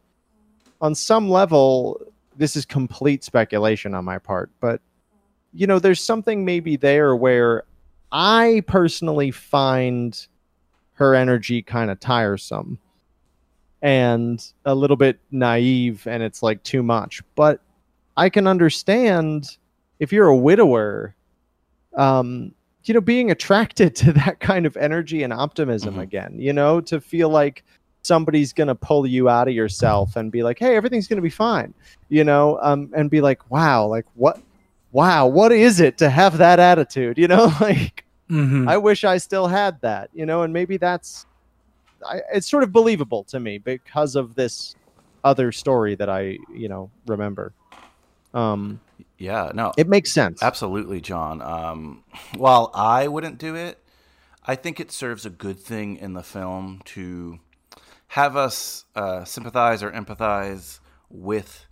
on 0.81 0.93
some 0.93 1.29
level 1.29 1.99
this 2.37 2.55
is 2.55 2.65
complete 2.65 3.23
speculation 3.23 3.93
on 3.93 4.03
my 4.03 4.17
part 4.17 4.49
but 4.59 4.81
you 5.53 5.67
know 5.67 5.79
there's 5.79 6.03
something 6.03 6.43
maybe 6.43 6.75
there 6.75 7.15
where 7.15 7.63
i 8.11 8.61
personally 8.67 9.31
find 9.31 10.27
her 10.93 11.15
energy 11.15 11.61
kind 11.61 11.89
of 11.89 11.99
tiresome 11.99 12.77
and 13.81 14.51
a 14.65 14.75
little 14.75 14.97
bit 14.97 15.19
naive 15.31 16.05
and 16.07 16.23
it's 16.23 16.41
like 16.43 16.61
too 16.63 16.83
much 16.83 17.21
but 17.35 17.61
i 18.17 18.29
can 18.29 18.47
understand 18.47 19.57
if 19.99 20.11
you're 20.11 20.27
a 20.27 20.35
widower 20.35 21.15
um 21.95 22.53
you 22.85 22.93
know 22.93 23.01
being 23.01 23.31
attracted 23.31 23.95
to 23.95 24.13
that 24.13 24.39
kind 24.39 24.65
of 24.65 24.77
energy 24.77 25.23
and 25.23 25.33
optimism 25.33 25.95
Mhm. 25.95 26.01
again 26.01 26.35
you 26.39 26.53
know 26.53 26.79
to 26.81 27.01
feel 27.01 27.29
like 27.29 27.63
somebody's 28.03 28.53
going 28.53 28.67
to 28.67 28.75
pull 28.75 29.07
you 29.07 29.27
out 29.29 29.47
of 29.47 29.53
yourself 29.55 30.15
and 30.15 30.31
be 30.31 30.43
like 30.43 30.59
hey 30.59 30.75
everything's 30.75 31.07
going 31.07 31.17
to 31.17 31.23
be 31.23 31.29
fine 31.29 31.73
you 32.09 32.23
know 32.23 32.59
um 32.61 32.91
and 32.95 33.09
be 33.09 33.19
like 33.21 33.49
wow 33.49 33.85
like 33.87 34.05
what 34.13 34.39
wow 34.91 35.25
what 35.25 35.51
is 35.51 35.79
it 35.79 35.97
to 35.97 36.09
have 36.09 36.37
that 36.37 36.59
attitude 36.59 37.17
you 37.23 37.27
know 37.27 37.51
like 37.61 38.03
Mm-hmm. 38.27 38.67
I 38.67 38.75
wish 38.77 39.03
I 39.03 39.17
still 39.19 39.45
had 39.45 39.79
that, 39.81 40.09
you 40.11 40.25
know, 40.25 40.41
and 40.41 40.51
maybe 40.51 40.77
that's 40.77 41.27
I, 42.03 42.21
it's 42.33 42.49
sort 42.49 42.63
of 42.63 42.71
believable 42.71 43.23
to 43.25 43.39
me 43.39 43.59
because 43.59 44.15
of 44.15 44.33
this 44.33 44.75
other 45.23 45.51
story 45.51 45.93
that 45.93 46.09
I, 46.09 46.39
you 46.51 46.67
know, 46.67 46.89
remember. 47.05 47.53
Um, 48.33 48.79
Yeah, 49.17 49.51
no, 49.53 49.71
it 49.77 49.87
makes 49.87 50.11
sense. 50.11 50.43
absolutely, 50.43 51.01
John. 51.01 51.41
Um, 51.41 52.03
while 52.35 52.71
I 52.73 53.07
wouldn't 53.07 53.37
do 53.37 53.55
it, 53.55 53.79
I 54.45 54.55
think 54.55 54.79
it 54.79 54.91
serves 54.91 55.25
a 55.25 55.29
good 55.29 55.59
thing 55.59 55.97
in 55.97 56.13
the 56.13 56.23
film 56.23 56.81
to 56.85 57.39
have 58.09 58.35
us 58.35 58.85
uh, 58.95 59.23
sympathize 59.23 59.81
or 59.81 59.91
empathize 59.91 60.79
with 61.09 61.65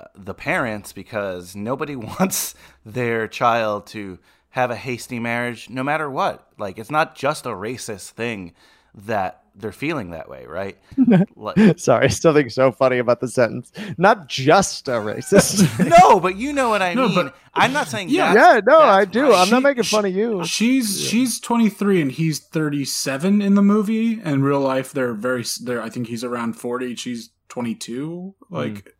uh, 0.00 0.06
the 0.14 0.34
parents 0.34 0.92
because 0.92 1.54
nobody 1.54 1.96
wants 2.20 2.54
their 2.84 3.28
child 3.28 3.86
to 3.88 4.18
have 4.50 4.70
a 4.70 4.76
hasty 4.76 5.18
marriage 5.18 5.68
no 5.68 5.82
matter 5.82 6.08
what. 6.08 6.48
Like, 6.58 6.78
it's 6.78 6.90
not 6.90 7.16
just 7.16 7.44
a 7.44 7.50
racist 7.50 8.10
thing 8.10 8.52
that 8.94 9.40
they're 9.56 9.70
feeling 9.72 10.10
that 10.10 10.28
way, 10.28 10.46
right? 10.46 10.76
Like- 11.36 11.78
Sorry, 11.78 12.10
something 12.10 12.50
so 12.50 12.72
funny 12.72 12.98
about 12.98 13.20
the 13.20 13.28
sentence. 13.28 13.70
Not 13.98 14.28
just 14.28 14.88
a 14.88 14.92
racist. 14.92 15.62
no, 16.00 16.18
but 16.18 16.36
you 16.36 16.52
know 16.52 16.68
what 16.70 16.82
I 16.82 16.94
No, 16.94 17.06
mean. 17.06 17.14
but- 17.14 17.36
I'm 17.54 17.72
not 17.72 17.86
saying 17.88 18.08
Yeah. 18.08 18.34
that's- 18.34 18.54
yeah, 18.56 18.60
no, 18.72 18.80
I 18.80 19.04
do. 19.04 19.30
right. 19.30 19.42
I'm 19.42 19.50
not 19.50 19.58
She- 19.60 19.62
making 19.62 19.82
she- 19.84 19.96
fun 19.96 20.04
of 20.06 20.12
you. 20.14 20.44
She's 20.44 21.00
she's 21.00 21.38
23 21.38 22.02
and 22.02 22.10
he's 22.12 22.40
37 22.40 23.40
in 23.42 23.54
the 23.54 23.62
movie. 23.62 24.20
In 24.22 24.42
real 24.42 24.60
life, 24.60 24.92
they're 24.92 25.14
very. 25.14 25.44
They're 25.62 25.80
I 25.82 25.88
think 25.88 26.08
he's 26.08 26.24
around 26.24 26.54
40. 26.54 26.96
She's 26.96 27.30
22. 27.48 28.34
Like, 28.50 28.94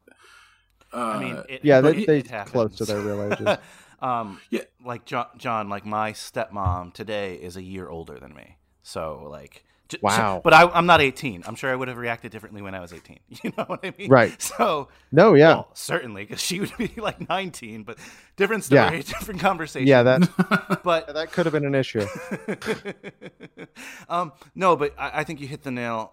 uh, 0.93 0.97
I 0.97 1.19
mean, 1.19 1.37
it, 1.49 1.61
Yeah, 1.65 1.81
they 1.81 1.97
it- 1.97 2.07
they 2.07 2.19
it 2.19 2.47
close 2.47 2.77
to 2.77 2.85
their 2.85 3.01
real 3.01 3.23
ages. 3.33 3.59
um, 4.01 4.41
Yeah. 4.51 4.63
like 4.85 5.05
John, 5.05 5.27
John, 5.37 5.69
like 5.69 5.85
my 5.85 6.13
stepmom 6.13 6.93
today 6.95 7.35
is 7.35 7.57
a 7.57 7.63
year 7.63 7.89
older 7.89 8.21
than 8.21 8.35
me. 8.35 8.59
So 8.83 9.27
like, 9.29 9.65
Wow. 10.01 10.41
but 10.43 10.53
I, 10.55 10.69
I'm 10.69 10.87
not 10.87 11.01
18. 11.01 11.45
I'm 11.47 11.55
sure 11.55 11.71
I 11.71 11.77
would 11.77 11.89
have 11.89 11.99
reacted 11.99 12.33
differently 12.33 12.63
when 12.63 12.75
I 12.75 12.81
was 12.81 12.93
18. 12.93 13.19
You 13.43 13.53
know 13.57 13.65
what 13.65 13.81
I 13.85 13.93
mean? 13.99 14.11
Right. 14.11 14.41
So, 14.43 14.89
No, 15.13 15.35
yeah, 15.35 15.49
well, 15.49 15.69
certainly, 15.75 16.25
because 16.25 16.41
she 16.41 16.61
would 16.61 16.77
be 16.79 16.93
like 16.97 17.29
19. 17.29 17.83
But 17.85 17.99
different 18.37 18.65
story, 18.65 18.81
Yeah. 18.81 18.91
different 19.03 19.41
conversation. 19.41 19.87
yeah, 19.87 20.03
that 20.03 20.81
but 20.85 21.13
that 21.15 21.33
could 21.33 21.47
have 21.47 21.53
been 21.53 21.65
an 21.67 21.75
issue. 21.75 22.07
um, 24.09 24.33
no, 24.55 24.77
but 24.77 24.95
I, 24.99 25.21
I 25.21 25.25
think 25.25 25.41
you 25.41 25.47
hit 25.47 25.63
the 25.63 25.71
nail 25.71 26.13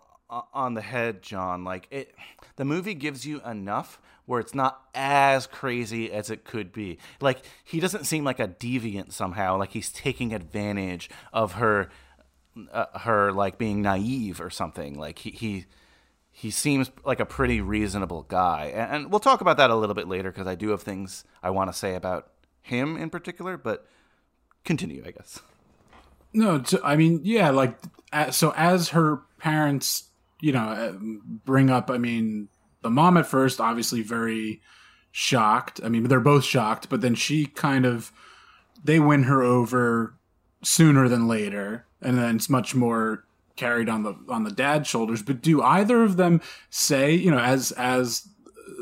on 0.53 0.73
the 0.73 0.81
head, 0.81 1.21
John. 1.21 1.63
Like 1.63 1.87
it, 1.91 2.13
the 2.55 2.65
movie 2.65 2.93
gives 2.93 3.25
you 3.25 3.41
enough 3.41 3.99
where 4.25 4.39
it's 4.39 4.53
not 4.55 4.81
as 4.95 5.47
crazy 5.47 6.11
as 6.11 6.29
it 6.29 6.45
could 6.45 6.71
be. 6.71 6.97
Like 7.19 7.39
he 7.63 7.79
doesn't 7.79 8.05
seem 8.05 8.23
like 8.23 8.39
a 8.39 8.47
deviant 8.47 9.11
somehow. 9.13 9.57
Like 9.57 9.71
he's 9.71 9.91
taking 9.91 10.33
advantage 10.33 11.09
of 11.33 11.53
her, 11.53 11.89
uh, 12.71 12.99
her 12.99 13.31
like 13.31 13.57
being 13.57 13.81
naive 13.81 14.41
or 14.41 14.49
something. 14.49 14.97
Like 14.97 15.19
he, 15.19 15.31
he 15.31 15.65
he 16.31 16.49
seems 16.49 16.91
like 17.05 17.19
a 17.19 17.25
pretty 17.25 17.61
reasonable 17.61 18.23
guy, 18.23 18.71
and, 18.73 18.95
and 18.95 19.11
we'll 19.11 19.19
talk 19.19 19.41
about 19.41 19.57
that 19.57 19.69
a 19.69 19.75
little 19.75 19.95
bit 19.95 20.07
later 20.07 20.31
because 20.31 20.47
I 20.47 20.55
do 20.55 20.69
have 20.69 20.81
things 20.81 21.23
I 21.43 21.49
want 21.49 21.71
to 21.71 21.77
say 21.77 21.95
about 21.95 22.31
him 22.61 22.97
in 22.97 23.09
particular. 23.09 23.57
But 23.57 23.85
continue, 24.63 25.03
I 25.05 25.11
guess. 25.11 25.39
No, 26.33 26.63
I 26.83 26.95
mean, 26.95 27.21
yeah, 27.23 27.49
like 27.49 27.77
so 28.31 28.53
as 28.55 28.89
her 28.89 29.21
parents, 29.37 30.09
you 30.39 30.51
know, 30.51 30.59
uh, 30.59 30.93
bring 31.45 31.69
up. 31.69 31.89
I 31.89 31.97
mean, 31.97 32.47
the 32.81 32.89
mom 32.89 33.17
at 33.17 33.27
first, 33.27 33.59
obviously, 33.59 34.01
very 34.01 34.61
shocked. 35.11 35.81
I 35.83 35.89
mean, 35.89 36.03
they're 36.03 36.19
both 36.19 36.45
shocked, 36.45 36.89
but 36.89 37.01
then 37.01 37.15
she 37.15 37.45
kind 37.45 37.85
of 37.85 38.11
they 38.83 38.99
win 38.99 39.23
her 39.23 39.43
over 39.43 40.15
sooner 40.63 41.07
than 41.07 41.27
later, 41.27 41.85
and 42.01 42.17
then 42.17 42.35
it's 42.35 42.49
much 42.49 42.75
more 42.75 43.25
carried 43.55 43.89
on 43.89 44.03
the 44.03 44.15
on 44.29 44.43
the 44.43 44.51
dad's 44.51 44.87
shoulders. 44.87 45.21
But 45.21 45.41
do 45.41 45.61
either 45.61 46.03
of 46.03 46.17
them 46.17 46.41
say, 46.69 47.13
you 47.13 47.31
know, 47.31 47.39
as 47.39 47.71
as 47.73 48.27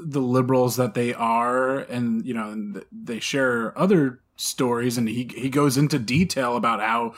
the 0.04 0.22
liberals 0.22 0.76
that 0.78 0.94
they 0.94 1.14
are, 1.14 1.80
and 1.80 2.26
you 2.26 2.34
know, 2.34 2.50
and 2.50 2.84
they 2.92 3.20
share 3.20 3.78
other 3.78 4.22
stories, 4.36 4.98
and 4.98 5.08
he 5.10 5.30
he 5.36 5.50
goes 5.50 5.78
into 5.78 6.00
detail 6.00 6.56
about 6.56 6.80
how, 6.80 7.14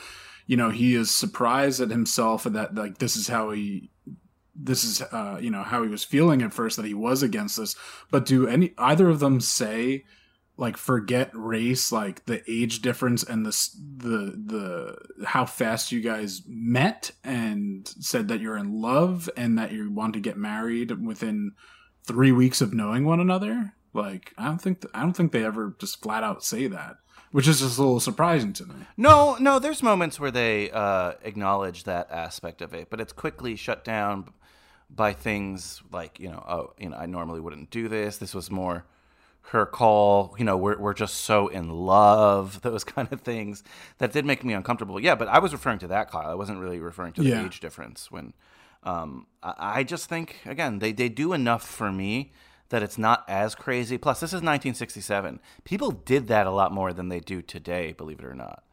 you 0.46 0.56
know, 0.56 0.70
he 0.70 0.94
is 0.94 1.10
surprised 1.10 1.80
at 1.80 1.90
himself 1.90 2.46
and 2.46 2.56
that 2.56 2.74
like 2.74 2.98
this 2.98 3.16
is 3.16 3.28
how 3.28 3.50
he 3.50 3.90
this 4.54 4.84
is 4.84 5.00
uh 5.00 5.38
you 5.40 5.50
know 5.50 5.62
how 5.62 5.82
he 5.82 5.88
was 5.88 6.04
feeling 6.04 6.42
at 6.42 6.52
first 6.52 6.76
that 6.76 6.84
he 6.84 6.92
was 6.92 7.22
against 7.22 7.56
this 7.56 7.74
but 8.10 8.26
do 8.26 8.46
any 8.46 8.74
either 8.76 9.08
of 9.08 9.18
them 9.18 9.40
say 9.40 10.04
like 10.56 10.76
forget 10.76 11.30
race 11.32 11.90
like 11.90 12.24
the 12.26 12.42
age 12.50 12.82
difference 12.82 13.22
and 13.22 13.44
the 13.46 13.68
the 13.96 14.42
the 14.46 15.24
how 15.26 15.44
fast 15.46 15.90
you 15.92 16.00
guys 16.00 16.42
met 16.46 17.10
and 17.24 17.88
said 18.00 18.28
that 18.28 18.40
you're 18.40 18.56
in 18.58 18.80
love 18.80 19.30
and 19.36 19.58
that 19.58 19.72
you 19.72 19.90
want 19.90 20.12
to 20.14 20.20
get 20.20 20.36
married 20.36 21.04
within 21.04 21.52
3 22.06 22.32
weeks 22.32 22.60
of 22.60 22.74
knowing 22.74 23.04
one 23.04 23.18
another 23.20 23.72
like 23.94 24.32
i 24.36 24.44
don't 24.44 24.60
think 24.60 24.82
th- 24.82 24.92
i 24.94 25.00
don't 25.00 25.14
think 25.16 25.32
they 25.32 25.44
ever 25.44 25.74
just 25.78 26.02
flat 26.02 26.22
out 26.22 26.44
say 26.44 26.66
that 26.66 26.96
which 27.30 27.48
is 27.48 27.60
just 27.60 27.78
a 27.78 27.82
little 27.82 27.98
surprising 27.98 28.52
to 28.52 28.66
me 28.66 28.74
No, 28.98 29.36
no. 29.40 29.58
There's 29.58 29.82
moments 29.82 30.20
where 30.20 30.30
they 30.30 30.70
uh, 30.70 31.14
acknowledge 31.22 31.84
that 31.84 32.10
aspect 32.10 32.60
of 32.60 32.74
it, 32.74 32.90
but 32.90 33.00
it's 33.00 33.14
quickly 33.14 33.56
shut 33.56 33.84
down 33.84 34.28
by 34.90 35.14
things 35.14 35.80
like 35.90 36.20
you 36.20 36.28
know, 36.28 36.44
oh, 36.46 36.74
you 36.78 36.90
know, 36.90 36.96
I 36.98 37.06
normally 37.06 37.40
wouldn't 37.40 37.70
do 37.70 37.88
this. 37.88 38.18
This 38.18 38.34
was 38.34 38.50
more 38.50 38.84
her 39.50 39.66
call. 39.66 40.34
You 40.38 40.44
know, 40.44 40.56
we're 40.56 40.78
we're 40.78 40.94
just 40.94 41.14
so 41.22 41.48
in 41.48 41.68
love. 41.70 42.60
Those 42.62 42.84
kind 42.84 43.12
of 43.12 43.20
things 43.22 43.62
that 43.98 44.12
did 44.12 44.24
make 44.24 44.44
me 44.44 44.54
uncomfortable. 44.54 45.00
Yeah, 45.00 45.14
but 45.14 45.28
I 45.28 45.38
was 45.38 45.52
referring 45.52 45.78
to 45.80 45.88
that, 45.88 46.10
Kyle. 46.10 46.30
I 46.30 46.34
wasn't 46.34 46.58
really 46.60 46.78
referring 46.80 47.12
to 47.14 47.22
the 47.22 47.30
Yeah. 47.30 47.44
age 47.46 47.60
difference. 47.60 48.10
When 48.10 48.32
um, 48.84 49.26
I, 49.42 49.54
I 49.80 49.82
just 49.84 50.08
think 50.08 50.36
again, 50.46 50.78
they 50.78 50.92
they 50.92 51.08
do 51.08 51.32
enough 51.32 51.66
for 51.66 51.92
me. 51.92 52.32
That 52.70 52.82
it's 52.82 52.96
not 52.96 53.24
as 53.28 53.54
crazy. 53.54 53.98
Plus, 53.98 54.20
this 54.20 54.30
is 54.30 54.36
1967. 54.40 55.40
People 55.64 55.90
did 55.90 56.28
that 56.28 56.46
a 56.46 56.50
lot 56.50 56.72
more 56.72 56.94
than 56.94 57.10
they 57.10 57.20
do 57.20 57.42
today, 57.42 57.92
believe 57.92 58.18
it 58.20 58.24
or 58.24 58.34
not. 58.34 58.64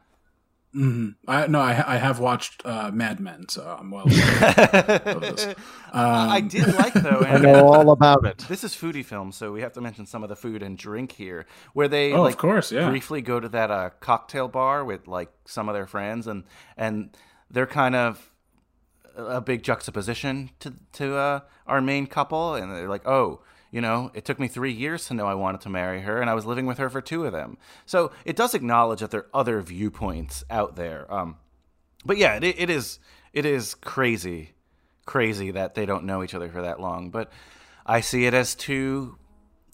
I 0.72 1.46
no, 1.48 1.60
I, 1.60 1.94
I 1.94 1.96
have 1.96 2.20
watched 2.20 2.62
uh, 2.64 2.90
Mad 2.92 3.18
Men, 3.18 3.48
so 3.48 3.76
I'm 3.80 3.90
well. 3.90 4.04
aware 4.06 5.02
of 5.04 5.20
this. 5.20 5.54
I 5.92 6.40
did 6.40 6.72
like 6.74 6.92
though, 6.94 7.20
I 7.26 7.38
know 7.38 7.66
all 7.72 7.90
about 7.90 8.24
it. 8.24 8.38
this 8.48 8.62
is 8.62 8.72
foodie 8.74 9.04
film, 9.04 9.32
so 9.32 9.52
we 9.52 9.62
have 9.62 9.72
to 9.72 9.80
mention 9.80 10.06
some 10.06 10.22
of 10.22 10.28
the 10.28 10.36
food 10.36 10.62
and 10.62 10.78
drink 10.78 11.12
here, 11.12 11.46
where 11.72 11.88
they 11.88 12.12
Oh, 12.12 12.24
of 12.24 12.36
course, 12.36 12.70
yeah. 12.70 12.88
briefly 12.88 13.20
go 13.20 13.40
to 13.40 13.48
that 13.48 13.70
uh, 13.72 13.90
cocktail 13.98 14.46
bar 14.46 14.84
with 14.84 15.08
like 15.08 15.32
some 15.44 15.68
of 15.68 15.74
their 15.74 15.86
friends, 15.86 16.26
and 16.28 16.44
and 16.76 17.16
they're 17.50 17.66
kind 17.66 17.96
of 17.96 18.30
a 19.16 19.40
big 19.40 19.64
juxtaposition 19.64 20.50
to 20.60 20.72
to 20.92 21.16
uh, 21.16 21.40
our 21.66 21.80
main 21.80 22.06
couple, 22.06 22.54
and 22.54 22.70
they're 22.72 22.88
like, 22.88 23.06
oh. 23.06 23.40
You 23.70 23.80
know, 23.80 24.10
it 24.14 24.24
took 24.24 24.40
me 24.40 24.48
three 24.48 24.72
years 24.72 25.06
to 25.06 25.14
know 25.14 25.26
I 25.26 25.34
wanted 25.34 25.60
to 25.62 25.68
marry 25.68 26.00
her, 26.00 26.20
and 26.20 26.28
I 26.28 26.34
was 26.34 26.44
living 26.44 26.66
with 26.66 26.78
her 26.78 26.90
for 26.90 27.00
two 27.00 27.24
of 27.24 27.32
them. 27.32 27.56
So 27.86 28.10
it 28.24 28.34
does 28.34 28.54
acknowledge 28.54 29.00
that 29.00 29.12
there 29.12 29.20
are 29.20 29.30
other 29.32 29.60
viewpoints 29.62 30.42
out 30.50 30.74
there. 30.74 31.12
Um, 31.12 31.36
but 32.04 32.16
yeah, 32.16 32.36
it, 32.36 32.44
it 32.44 32.70
is 32.70 32.98
it 33.32 33.46
is 33.46 33.74
crazy, 33.74 34.54
crazy 35.06 35.52
that 35.52 35.74
they 35.74 35.86
don't 35.86 36.04
know 36.04 36.22
each 36.24 36.34
other 36.34 36.48
for 36.48 36.62
that 36.62 36.80
long. 36.80 37.10
But 37.10 37.30
I 37.86 38.00
see 38.00 38.26
it 38.26 38.34
as 38.34 38.54
to 38.56 39.16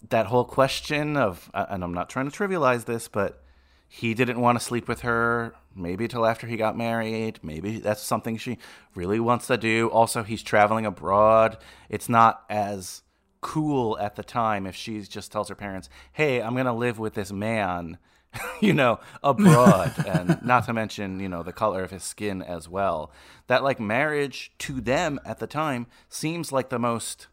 that 0.09 0.27
whole 0.27 0.45
question 0.45 1.17
of, 1.17 1.49
and 1.53 1.83
I'm 1.83 1.93
not 1.93 2.09
trying 2.09 2.29
to 2.29 2.37
trivialize 2.37 2.85
this, 2.85 3.07
but 3.07 3.43
he 3.87 4.13
didn't 4.13 4.39
want 4.39 4.59
to 4.59 4.63
sleep 4.63 4.87
with 4.87 5.01
her. 5.01 5.55
Maybe 5.75 6.07
till 6.07 6.25
after 6.25 6.47
he 6.47 6.57
got 6.57 6.75
married. 6.75 7.39
Maybe 7.43 7.79
that's 7.79 8.01
something 8.01 8.37
she 8.37 8.57
really 8.95 9.19
wants 9.19 9.47
to 9.47 9.57
do. 9.57 9.89
Also, 9.89 10.23
he's 10.23 10.41
traveling 10.41 10.85
abroad. 10.85 11.57
It's 11.87 12.09
not 12.09 12.43
as 12.49 13.03
cool 13.41 13.97
at 13.99 14.15
the 14.15 14.23
time 14.23 14.65
if 14.65 14.75
she 14.75 15.01
just 15.01 15.31
tells 15.31 15.49
her 15.49 15.55
parents, 15.55 15.89
"Hey, 16.13 16.41
I'm 16.41 16.55
gonna 16.55 16.75
live 16.75 16.99
with 16.99 17.13
this 17.13 17.31
man." 17.31 17.97
you 18.61 18.73
know, 18.73 18.99
abroad, 19.23 19.93
and 20.07 20.43
not 20.43 20.65
to 20.65 20.73
mention, 20.73 21.19
you 21.19 21.29
know, 21.29 21.43
the 21.43 21.53
color 21.53 21.83
of 21.83 21.91
his 21.91 22.03
skin 22.03 22.41
as 22.41 22.67
well. 22.67 23.11
That 23.47 23.63
like 23.63 23.79
marriage 23.79 24.51
to 24.59 24.81
them 24.81 25.19
at 25.25 25.39
the 25.39 25.47
time 25.47 25.87
seems 26.09 26.51
like 26.51 26.69
the 26.69 26.79
most, 26.79 27.27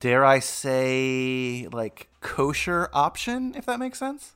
dare 0.00 0.24
I 0.24 0.38
say, 0.40 1.68
like 1.72 2.08
kosher 2.20 2.88
option, 2.92 3.54
if 3.56 3.66
that 3.66 3.78
makes 3.78 3.98
sense. 3.98 4.32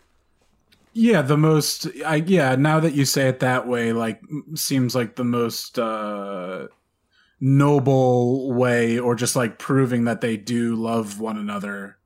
Yeah, 0.92 1.22
the 1.22 1.36
most. 1.36 1.86
I 2.04 2.16
yeah. 2.16 2.56
Now 2.56 2.80
that 2.80 2.94
you 2.94 3.04
say 3.04 3.28
it 3.28 3.40
that 3.40 3.68
way, 3.68 3.92
like 3.92 4.20
seems 4.54 4.94
like 4.94 5.14
the 5.14 5.24
most 5.24 5.78
uh, 5.78 6.66
noble 7.40 8.52
way, 8.52 8.98
or 8.98 9.14
just 9.14 9.34
like 9.34 9.58
proving 9.58 10.04
that 10.04 10.20
they 10.20 10.36
do 10.36 10.74
love 10.74 11.20
one 11.20 11.38
another. 11.38 11.96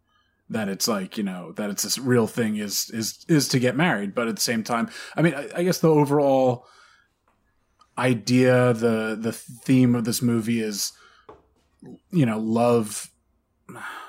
That 0.50 0.68
it's 0.68 0.86
like 0.86 1.16
you 1.16 1.24
know 1.24 1.52
that 1.52 1.70
it's 1.70 1.82
this 1.82 1.98
real 1.98 2.26
thing 2.26 2.56
is 2.56 2.90
is 2.90 3.24
is 3.28 3.48
to 3.48 3.58
get 3.58 3.76
married, 3.76 4.14
but 4.14 4.28
at 4.28 4.36
the 4.36 4.42
same 4.42 4.62
time, 4.62 4.90
I 5.16 5.22
mean, 5.22 5.34
I, 5.34 5.48
I 5.56 5.64
guess 5.64 5.78
the 5.78 5.88
overall 5.88 6.66
idea, 7.96 8.72
the 8.72 9.16
the 9.18 9.32
theme 9.32 9.94
of 9.94 10.04
this 10.04 10.22
movie 10.22 10.60
is, 10.60 10.92
you 12.10 12.26
know, 12.26 12.38
love. 12.38 13.10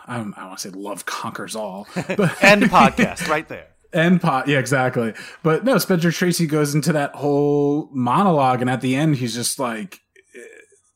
I 0.08 0.18
don't, 0.18 0.38
I 0.38 0.46
want 0.46 0.60
to 0.60 0.70
say 0.70 0.78
love 0.78 1.06
conquers 1.06 1.56
all, 1.56 1.88
but 1.96 2.44
End 2.44 2.64
podcast 2.64 3.28
right 3.28 3.48
there. 3.48 3.70
End 3.94 4.22
pot, 4.22 4.48
yeah, 4.50 4.60
exactly. 4.60 5.14
But 5.42 5.64
no, 5.64 5.78
Spencer 5.78 6.12
Tracy 6.12 6.48
goes 6.48 6.76
into 6.76 6.92
that 6.92 7.16
whole 7.16 7.90
monologue, 7.94 8.60
and 8.60 8.70
at 8.70 8.82
the 8.82 8.96
end, 8.96 9.16
he's 9.16 9.34
just 9.34 9.58
like, 9.58 10.02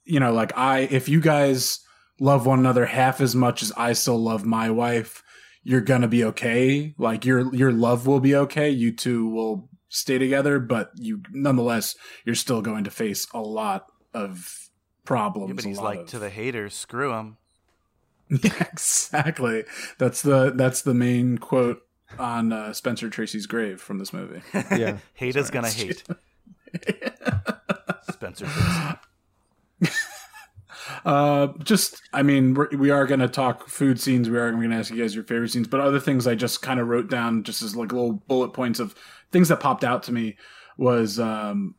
you 0.09 0.19
know, 0.19 0.33
like 0.33 0.57
I, 0.57 0.79
if 0.79 1.07
you 1.07 1.21
guys 1.21 1.79
love 2.19 2.45
one 2.45 2.59
another 2.59 2.85
half 2.85 3.21
as 3.21 3.35
much 3.35 3.61
as 3.61 3.71
I 3.77 3.93
still 3.93 4.17
love 4.17 4.45
my 4.45 4.69
wife, 4.69 5.23
you're 5.63 5.81
gonna 5.81 6.07
be 6.07 6.23
okay. 6.25 6.95
Like 6.97 7.25
your 7.25 7.53
your 7.53 7.71
love 7.71 8.07
will 8.07 8.19
be 8.19 8.35
okay. 8.35 8.69
You 8.69 8.91
two 8.91 9.27
will 9.29 9.69
stay 9.89 10.17
together, 10.17 10.59
but 10.59 10.91
you 10.95 11.21
nonetheless, 11.31 11.95
you're 12.25 12.35
still 12.35 12.61
going 12.61 12.83
to 12.85 12.91
face 12.91 13.27
a 13.33 13.41
lot 13.41 13.85
of 14.13 14.69
problems. 15.05 15.49
Yeah, 15.49 15.55
but 15.55 15.63
he's 15.65 15.79
like 15.79 15.99
of- 15.99 16.07
to 16.07 16.19
the 16.19 16.29
haters, 16.29 16.73
screw 16.73 17.09
them. 17.09 17.37
Yeah, 18.29 18.65
exactly. 18.71 19.65
That's 19.97 20.21
the 20.21 20.51
that's 20.55 20.81
the 20.81 20.93
main 20.93 21.37
quote 21.37 21.81
on 22.17 22.51
uh, 22.51 22.73
Spencer 22.73 23.09
Tracy's 23.09 23.45
grave 23.45 23.79
from 23.81 23.99
this 23.99 24.11
movie. 24.13 24.41
Yeah. 24.53 24.97
hate 25.13 25.35
is 25.35 25.51
gonna 25.51 25.69
hate. 25.69 26.03
Spencer. 28.11 28.45
Tracy. 28.45 28.97
Uh, 31.05 31.47
just, 31.63 32.01
I 32.13 32.23
mean, 32.23 32.53
we're, 32.53 32.69
we 32.75 32.89
are 32.89 33.05
going 33.05 33.19
to 33.19 33.27
talk 33.27 33.67
food 33.67 33.99
scenes. 33.99 34.29
We 34.29 34.37
are 34.37 34.51
going 34.51 34.69
to 34.69 34.75
ask 34.75 34.91
you 34.91 35.01
guys 35.01 35.15
your 35.15 35.23
favorite 35.23 35.49
scenes, 35.49 35.67
but 35.67 35.79
other 35.79 35.99
things 35.99 36.27
I 36.27 36.35
just 36.35 36.61
kind 36.61 36.79
of 36.79 36.87
wrote 36.87 37.09
down 37.09 37.43
just 37.43 37.61
as 37.61 37.75
like 37.75 37.91
little 37.91 38.13
bullet 38.13 38.49
points 38.49 38.79
of 38.79 38.95
things 39.31 39.49
that 39.49 39.59
popped 39.59 39.83
out 39.83 40.03
to 40.03 40.11
me 40.11 40.37
was 40.77 41.19
um, 41.19 41.75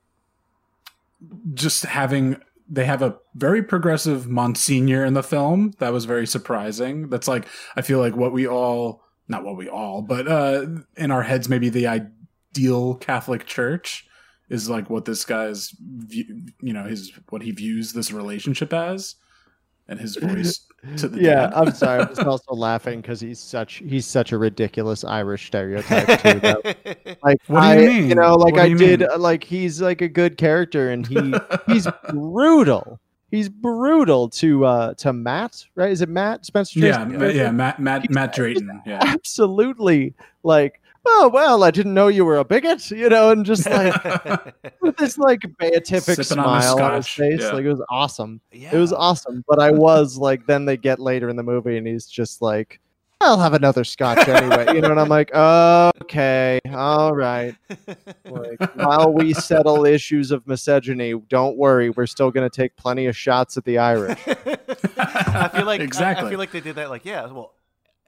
just 1.54 1.84
having. 1.84 2.40
They 2.72 2.84
have 2.84 3.02
a 3.02 3.16
very 3.34 3.64
progressive 3.64 4.28
Monsignor 4.28 5.04
in 5.04 5.14
the 5.14 5.24
film. 5.24 5.72
That 5.80 5.92
was 5.92 6.04
very 6.04 6.26
surprising. 6.26 7.08
That's 7.08 7.26
like 7.26 7.46
I 7.76 7.82
feel 7.82 7.98
like 7.98 8.14
what 8.14 8.32
we 8.32 8.46
all, 8.46 9.02
not 9.26 9.44
what 9.44 9.56
we 9.56 9.68
all, 9.68 10.02
but 10.02 10.28
uh, 10.28 10.66
in 10.96 11.10
our 11.10 11.22
heads, 11.22 11.48
maybe 11.48 11.68
the 11.68 11.88
ideal 11.88 12.94
Catholic 12.94 13.44
Church 13.44 14.06
is 14.50 14.68
like 14.68 14.90
what 14.90 15.04
this 15.06 15.24
guy's 15.24 15.70
view, 15.80 16.42
you 16.60 16.72
know 16.74 16.84
his 16.84 17.12
what 17.30 17.40
he 17.42 17.50
views 17.52 17.92
this 17.94 18.12
relationship 18.12 18.72
as 18.74 19.14
and 19.88 19.98
his 19.98 20.16
voice 20.16 20.66
to 20.96 21.08
the 21.08 21.20
Yeah, 21.22 21.46
dad. 21.46 21.52
I'm 21.54 21.72
sorry. 21.72 22.00
I'm 22.02 22.08
just 22.08 22.20
also 22.22 22.54
laughing 22.54 23.00
because 23.00 23.20
he's 23.20 23.38
such 23.40 23.74
he's 23.86 24.06
such 24.06 24.32
a 24.32 24.38
ridiculous 24.38 25.02
Irish 25.04 25.46
stereotype 25.46 26.20
too. 26.22 26.40
though. 26.40 26.62
Like 27.24 27.38
What 27.48 27.60
do 27.60 27.66
you 27.66 27.72
I, 27.72 27.76
mean? 28.00 28.08
You 28.08 28.14
know, 28.14 28.34
like 28.34 28.54
What 28.54 28.62
I 28.62 28.68
did. 28.68 29.00
mean? 29.00 29.08
uh, 29.10 29.18
Like 29.18 29.42
he's 29.44 29.80
like 29.82 30.00
a 30.00 30.08
good 30.08 30.36
character, 30.38 30.90
and 30.90 31.06
he 31.06 31.34
he's 31.66 31.86
brutal. 32.10 33.00
He's 33.30 33.48
brutal 33.48 34.28
to 34.30 34.64
uh 34.64 34.94
to 34.94 35.12
Matt, 35.12 35.64
right? 35.76 35.90
Is 35.90 36.00
it 36.02 36.08
Matt 36.08 36.44
Spencer? 36.46 36.80
yeah, 36.80 37.04
Tracy's 37.04 37.36
yeah, 37.36 37.50
Matt 37.50 37.78
Matt 37.80 38.02
He's- 38.02 38.14
Matt 38.14 38.32
Drayton. 38.34 38.80
Yeah, 38.86 38.98
absolutely 39.02 40.14
like 40.42 40.80
oh 41.06 41.30
well, 41.32 41.62
I 41.64 41.70
didn't 41.70 41.94
know 41.94 42.08
you 42.08 42.24
were 42.24 42.38
a 42.38 42.44
bigot, 42.44 42.90
you 42.90 43.08
know, 43.08 43.30
and 43.30 43.44
just 43.44 43.68
like 43.68 43.94
with 44.80 44.96
this 44.96 45.18
like 45.18 45.40
beatific 45.58 46.16
Sipping 46.16 46.24
smile 46.24 46.80
on 46.80 46.94
his 46.94 47.08
face, 47.08 47.40
yeah. 47.40 47.52
like 47.52 47.64
it 47.64 47.70
was 47.70 47.82
awesome. 47.90 48.40
yeah. 48.52 48.74
It 48.74 48.78
was 48.78 48.92
awesome, 48.92 49.44
but 49.48 49.60
I 49.60 49.70
was 49.70 50.16
like, 50.16 50.46
then 50.46 50.64
they 50.64 50.76
get 50.76 50.98
later 51.00 51.28
in 51.28 51.36
the 51.36 51.42
movie, 51.42 51.76
and 51.76 51.86
he's 51.86 52.06
just 52.06 52.42
like, 52.42 52.80
"I'll 53.20 53.38
have 53.38 53.54
another 53.54 53.84
scotch 53.84 54.26
anyway," 54.28 54.74
you 54.74 54.80
know, 54.80 54.90
and 54.90 55.00
I'm 55.00 55.08
like, 55.08 55.30
"Okay, 55.34 56.58
all 56.72 57.14
right." 57.14 57.54
Like, 58.24 58.60
while 58.76 59.12
we 59.12 59.32
settle 59.34 59.84
issues 59.86 60.30
of 60.30 60.46
misogyny, 60.46 61.14
don't 61.28 61.56
worry, 61.56 61.90
we're 61.90 62.06
still 62.06 62.30
going 62.30 62.48
to 62.48 62.54
take 62.54 62.76
plenty 62.76 63.06
of 63.06 63.16
shots 63.16 63.56
at 63.56 63.64
the 63.64 63.78
Irish. 63.78 64.18
I 64.96 65.48
feel 65.54 65.66
like 65.66 65.80
I- 65.80 65.84
Exactly. 65.84 66.26
I, 66.26 66.30
feel 66.30 66.38
like 66.38 66.52
they 66.52 66.60
did 66.60 66.76
that. 66.76 66.90
Like, 66.90 67.04
yeah, 67.04 67.26
well, 67.26 67.54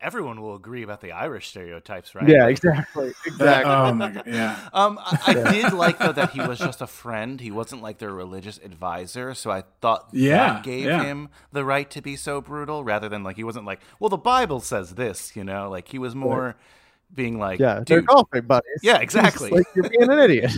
everyone 0.03 0.41
will 0.43 0.55
agree 0.55 0.83
about 0.83 1.01
the 1.01 1.13
Irish 1.13 1.49
stereotypes, 1.49 2.15
right? 2.15 2.29
Yeah, 2.29 2.49
exactly, 2.49 3.13
exactly. 3.27 3.73
oh 3.73 3.95
my 3.95 4.11
god, 4.11 4.25
yeah. 4.27 4.59
Um, 4.73 4.99
I, 5.01 5.19
I 5.27 5.53
did 5.53 5.73
like 5.73 5.99
though 5.99 6.13
that 6.13 6.31
he 6.31 6.41
was 6.41 6.59
just 6.69 6.81
a 6.81 6.87
friend. 6.87 7.41
He 7.41 7.51
wasn't 7.51 7.83
like 7.83 7.99
their 7.99 8.13
religious 8.13 8.59
advisor, 8.59 9.35
so 9.35 9.51
I 9.51 9.65
thought 9.81 10.09
Yeah, 10.13 10.55
that 10.55 10.63
gave 10.65 10.87
yeah. 10.87 11.03
him 11.05 11.29
the 11.53 11.65
right 11.65 11.89
to 11.91 12.03
be 12.03 12.17
so 12.17 12.41
brutal, 12.41 12.85
rather 12.85 13.09
than 13.09 13.23
like 13.23 13.37
he 13.37 13.45
wasn't 13.45 13.65
like, 13.67 13.81
well, 14.01 14.11
the 14.11 14.17
Bible 14.19 14.61
says 14.61 14.95
this, 14.95 15.35
you 15.37 15.45
know, 15.45 15.71
like 15.71 15.89
he 15.89 15.99
was 15.99 16.15
more 16.15 16.57
being 17.15 17.39
like, 17.39 17.61
yeah, 17.61 17.83
they're 17.87 18.01
golfing 18.03 18.43
buddies. 18.47 18.81
Yeah, 18.83 18.99
exactly. 18.99 19.51
like 19.51 19.67
you're 19.75 19.89
being 19.89 20.11
an 20.11 20.19
idiot. 20.19 20.53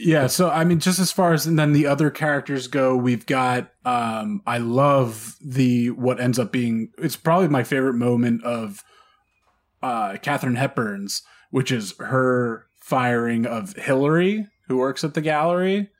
Yeah, 0.00 0.28
so 0.28 0.48
I 0.48 0.64
mean, 0.64 0.78
just 0.78 1.00
as 1.00 1.10
far 1.10 1.32
as 1.32 1.46
and 1.46 1.58
then 1.58 1.72
the 1.72 1.86
other 1.86 2.10
characters 2.10 2.68
go, 2.68 2.96
we've 2.96 3.26
got. 3.26 3.72
Um, 3.84 4.42
I 4.46 4.58
love 4.58 5.36
the 5.44 5.90
what 5.90 6.20
ends 6.20 6.38
up 6.38 6.52
being. 6.52 6.90
It's 6.98 7.16
probably 7.16 7.48
my 7.48 7.64
favorite 7.64 7.94
moment 7.94 8.44
of 8.44 8.84
uh, 9.82 10.16
Katharine 10.22 10.54
Hepburn's, 10.54 11.22
which 11.50 11.72
is 11.72 11.94
her 11.98 12.66
firing 12.80 13.44
of 13.44 13.74
Hillary, 13.74 14.46
who 14.68 14.76
works 14.78 15.02
at 15.02 15.14
the 15.14 15.20
gallery, 15.20 15.90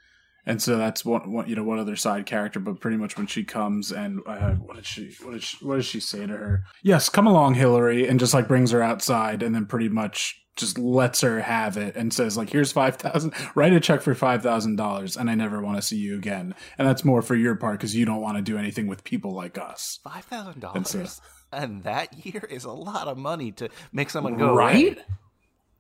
and 0.46 0.62
so 0.62 0.78
that's 0.78 1.05
one, 1.05 1.32
one 1.32 1.49
you 1.49 1.57
know 1.57 1.64
one 1.64 1.80
other 1.80 1.96
side 1.96 2.24
character. 2.24 2.61
But 2.61 2.80
pretty 2.80 2.99
much 2.99 3.16
when 3.16 3.26
she 3.26 3.42
comes 3.42 3.90
and 3.90 4.20
uh, 4.26 4.53
what 4.53 4.76
did 4.76 4.86
she 4.86 5.12
what 5.22 5.32
did 5.32 5.42
she 5.42 5.64
what 5.64 5.76
does 5.76 5.86
she 5.86 5.99
say 5.99 6.20
to 6.20 6.36
her? 6.36 6.62
Yes, 6.84 7.09
come 7.09 7.26
along, 7.26 7.55
Hillary, 7.55 8.07
and 8.07 8.20
just 8.20 8.32
like 8.32 8.46
brings 8.46 8.70
her 8.70 8.82
outside, 8.82 9.42
and 9.42 9.55
then 9.57 9.66
pretty 9.66 9.88
much 9.88 10.40
just 10.59 10.76
lets 10.78 11.22
her 11.22 11.40
have 11.40 11.76
it 11.78 11.96
and 11.96 12.12
says 12.12 12.36
like 12.36 12.50
here's 12.50 12.70
five 12.72 12.96
thousand 12.96 13.32
write 13.54 13.72
a 13.72 13.80
check 13.80 14.02
for 14.02 14.14
five 14.14 14.42
thousand 14.42 14.76
dollars 14.76 15.16
and 15.16 15.30
i 15.30 15.34
never 15.34 15.62
want 15.62 15.76
to 15.76 15.82
see 15.82 15.96
you 15.96 16.16
again. 16.16 16.54
And 16.76 16.86
that's 16.86 17.04
more 17.04 17.22
for 17.22 17.34
your 17.36 17.56
part 17.56 17.78
because 17.78 17.96
you 17.96 18.04
don't 18.04 18.20
want 18.20 18.36
to 18.36 18.42
do 18.42 18.59
anything 18.59 18.86
with 18.88 19.04
people 19.04 19.32
like 19.32 19.56
us. 19.56 20.00
Five 20.04 20.24
thousand 20.26 20.62
And 20.74 20.86
so- 20.86 20.98
dollars, 20.98 21.20
and 21.52 21.82
that 21.84 22.26
year 22.26 22.44
is 22.50 22.64
a 22.64 22.72
lot 22.72 23.09
of 23.09 23.16
money 23.16 23.52
to 23.52 23.70
make 23.92 24.11
someone 24.11 24.36
go 24.36 24.54
right 24.54 24.92
away. 24.92 24.96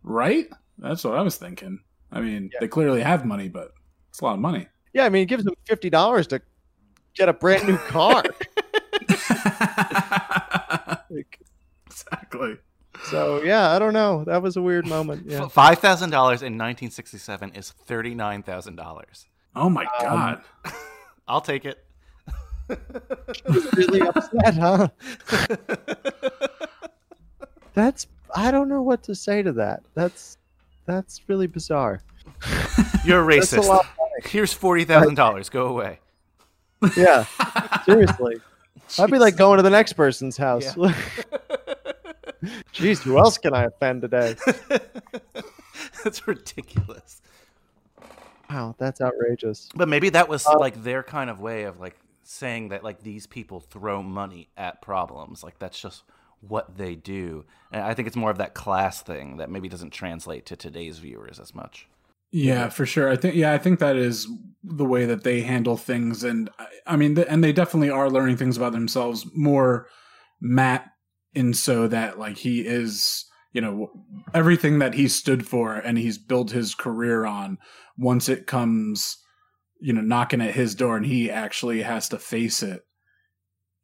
right? 0.02 0.46
That's 0.78 1.04
what 1.04 1.14
i 1.18 1.22
was 1.22 1.36
thinking. 1.36 1.80
I 2.10 2.20
mean 2.20 2.50
they 2.60 2.68
clearly 2.68 3.02
have 3.02 3.24
money 3.26 3.48
but 3.48 3.72
it's 4.08 4.20
a 4.20 4.24
lot 4.24 4.34
of 4.34 4.40
money. 4.40 4.68
Yeah, 4.94 5.04
I 5.04 5.10
mean, 5.10 5.22
it 5.22 5.26
gives 5.26 5.44
them 5.44 5.54
fifty 5.66 5.90
dollars 5.90 6.26
to 6.28 6.40
get 7.14 7.28
a 7.28 7.32
brand 7.34 7.66
new 7.68 7.76
car. 7.76 8.22
Like, 11.10 11.40
exactly 11.86 12.58
so 13.04 13.42
yeah, 13.42 13.70
I 13.70 13.78
don't 13.78 13.92
know. 13.92 14.24
That 14.24 14.42
was 14.42 14.56
a 14.56 14.62
weird 14.62 14.86
moment. 14.86 15.24
Yeah. 15.26 15.48
Five 15.48 15.78
thousand 15.78 16.10
dollars 16.10 16.42
in 16.42 16.56
nineteen 16.56 16.90
sixty-seven 16.90 17.52
is 17.54 17.70
thirty-nine 17.70 18.42
thousand 18.42 18.76
dollars. 18.76 19.26
oh 19.56 19.68
my 19.68 19.84
um, 19.84 19.90
god 20.00 20.42
I'll 21.28 21.40
take 21.40 21.64
it. 21.64 21.84
really 23.76 24.00
upset, 24.00 24.54
huh? 24.54 24.88
That's 27.74 28.06
I 28.34 28.50
don't 28.50 28.68
know 28.68 28.82
what 28.82 29.02
to 29.04 29.14
say 29.14 29.42
to 29.42 29.52
that. 29.52 29.82
That's 29.94 30.38
that's 30.86 31.20
really 31.28 31.46
bizarre. 31.46 32.02
You're 33.04 33.28
a 33.28 33.36
That's 33.36 33.52
a 33.52 33.58
racist. 33.58 33.86
Here's 34.24 34.52
forty 34.52 34.84
thousand 34.84 35.14
dollars. 35.14 35.48
Go 35.48 35.66
away. 35.66 36.00
Yeah, 36.96 37.26
seriously. 37.84 38.40
I'd 38.98 39.10
be 39.10 39.18
like 39.18 39.36
going 39.36 39.58
to 39.58 39.62
the 39.62 39.70
next 39.70 39.94
person's 39.94 40.36
house. 40.36 40.76
Jeez, 42.72 43.02
who 43.02 43.18
else 43.18 43.38
can 43.38 43.54
I 43.54 43.64
offend 43.64 44.02
today? 44.02 44.36
That's 46.04 46.26
ridiculous. 46.26 47.20
Wow, 48.50 48.74
that's 48.78 49.00
outrageous. 49.00 49.68
But 49.74 49.88
maybe 49.88 50.08
that 50.10 50.28
was 50.28 50.46
Uh, 50.46 50.58
like 50.58 50.82
their 50.82 51.02
kind 51.02 51.28
of 51.28 51.38
way 51.40 51.64
of 51.64 51.80
like 51.80 51.96
saying 52.22 52.70
that 52.70 52.82
like 52.82 53.02
these 53.02 53.26
people 53.26 53.60
throw 53.60 54.02
money 54.02 54.48
at 54.56 54.80
problems. 54.80 55.44
Like 55.44 55.58
that's 55.58 55.78
just 55.78 56.02
what 56.40 56.76
they 56.78 56.94
do. 56.94 57.44
And 57.72 57.82
I 57.82 57.92
think 57.94 58.06
it's 58.08 58.16
more 58.16 58.30
of 58.30 58.38
that 58.38 58.54
class 58.54 59.02
thing 59.02 59.36
that 59.36 59.50
maybe 59.50 59.68
doesn't 59.68 59.90
translate 59.90 60.46
to 60.46 60.56
today's 60.56 60.98
viewers 60.98 61.38
as 61.38 61.54
much. 61.54 61.88
Yeah, 62.30 62.68
for 62.70 62.86
sure. 62.86 63.10
I 63.10 63.16
think 63.16 63.34
yeah, 63.34 63.52
I 63.52 63.58
think 63.58 63.80
that 63.80 63.96
is 63.96 64.26
the 64.62 64.84
way 64.84 65.04
that 65.06 65.24
they 65.24 65.40
handle 65.42 65.76
things, 65.76 66.24
and 66.24 66.50
I, 66.58 66.66
I 66.86 66.96
mean, 66.96 67.14
th- 67.14 67.26
and 67.28 67.42
they 67.42 67.52
definitely 67.52 67.90
are 67.90 68.10
learning 68.10 68.36
things 68.36 68.56
about 68.56 68.72
themselves 68.72 69.26
more. 69.34 69.88
Matt, 70.40 70.90
in 71.38 71.54
so 71.54 71.86
that 71.86 72.18
like 72.18 72.38
he 72.38 72.66
is, 72.66 73.24
you 73.52 73.60
know, 73.60 73.90
everything 74.34 74.80
that 74.80 74.94
he 74.94 75.06
stood 75.08 75.46
for 75.46 75.76
and 75.76 75.96
he's 75.96 76.18
built 76.18 76.50
his 76.50 76.74
career 76.74 77.24
on. 77.24 77.58
Once 77.96 78.28
it 78.28 78.46
comes, 78.46 79.18
you 79.80 79.92
know, 79.92 80.00
knocking 80.00 80.40
at 80.40 80.54
his 80.54 80.74
door, 80.74 80.96
and 80.96 81.06
he 81.06 81.30
actually 81.30 81.82
has 81.82 82.08
to 82.08 82.18
face 82.18 82.62
it, 82.62 82.82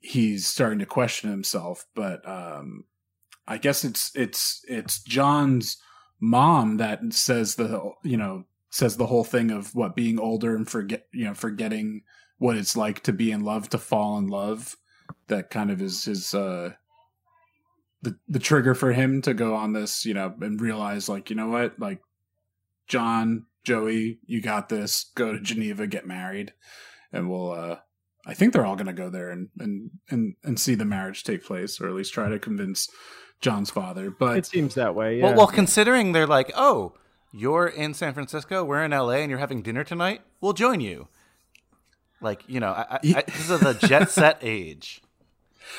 he's 0.01 0.47
starting 0.47 0.81
to 0.81 0.87
question 0.87 1.31
himself. 1.31 1.85
But 1.95 2.27
um, 2.29 2.85
I 3.47 3.59
guess 3.59 3.85
it's 3.85 4.11
it's 4.15 4.61
it's 4.69 5.03
John's 5.03 5.79
mom 6.21 6.79
that 6.79 7.01
says 7.11 7.55
the 7.55 7.93
you 8.03 8.17
know 8.17 8.45
says 8.71 8.97
the 8.97 9.07
whole 9.07 9.25
thing 9.25 9.51
of 9.51 9.75
what 9.75 9.97
being 9.97 10.19
older 10.19 10.57
and 10.57 10.69
forget 10.69 11.07
you 11.13 11.25
know 11.25 11.35
forgetting 11.35 12.03
what 12.39 12.57
it's 12.57 12.77
like 12.77 13.03
to 13.03 13.13
be 13.13 13.31
in 13.31 13.43
love 13.43 13.69
to 13.69 13.79
fall 13.79 14.19
in 14.19 14.27
love 14.27 14.77
that 15.29 15.51
kind 15.51 15.71
of 15.71 15.83
is 15.83 16.05
his 16.05 16.35
uh 16.35 16.71
the 18.05 18.17
the 18.29 18.39
trigger 18.39 18.75
for 18.75 18.93
him 18.93 19.23
to 19.23 19.35
go 19.35 19.55
on 19.55 19.73
this 19.73 20.05
you 20.05 20.15
know 20.15 20.33
and 20.41 20.61
realize 20.61 21.09
like 21.09 21.31
you 21.31 21.37
know 21.37 21.49
what 21.49 21.79
like 21.79 22.01
John 22.87 23.47
Joey 23.65 24.19
you 24.27 24.41
got 24.41 24.69
this 24.69 25.11
go 25.15 25.33
to 25.33 25.41
Geneva 25.41 25.87
get 25.87 26.07
married 26.07 26.53
and 27.13 27.31
we'll 27.31 27.51
uh 27.53 27.77
I 28.27 28.35
think 28.35 28.53
they're 28.53 28.65
all 28.65 28.77
going 28.77 28.87
to 28.87 28.95
go 28.95 29.11
there 29.11 29.31
and, 29.31 29.49
and 29.59 29.91
and 30.11 30.35
and 30.43 30.59
see 30.59 30.75
the 30.75 30.85
marriage 30.85 31.25
take 31.25 31.45
place 31.45 31.81
or 31.81 31.89
at 31.89 31.95
least 31.95 32.15
try 32.15 32.29
to 32.29 32.39
convince 32.39 32.89
John's 33.41 33.71
father 33.71 34.11
but 34.11 34.39
It 34.39 34.47
seems 34.47 34.75
that 34.75 34.95
way. 34.95 35.19
Yeah. 35.19 35.25
Well, 35.25 35.35
well, 35.37 35.47
considering 35.47 36.13
they're 36.13 36.27
like, 36.27 36.53
oh, 36.57 36.95
you're 37.33 37.67
in 37.67 37.95
San 37.95 38.15
Francisco, 38.15 38.65
we're 38.65 38.85
in 38.85 38.93
LA, 38.93 39.15
and 39.15 39.29
you're 39.29 39.41
having 39.41 39.61
dinner 39.61 39.85
tonight, 39.85 40.23
we'll 40.41 40.53
join 40.53 40.81
you. 40.81 41.09
Like, 42.21 42.45
you 42.47 42.61
know, 42.61 42.71
I, 42.71 42.87
I, 42.91 42.99
I, 43.03 43.23
this 43.27 43.51
is 43.51 43.61
the 43.61 43.75
jet 43.75 44.09
set 44.11 44.39
age. 44.41 45.03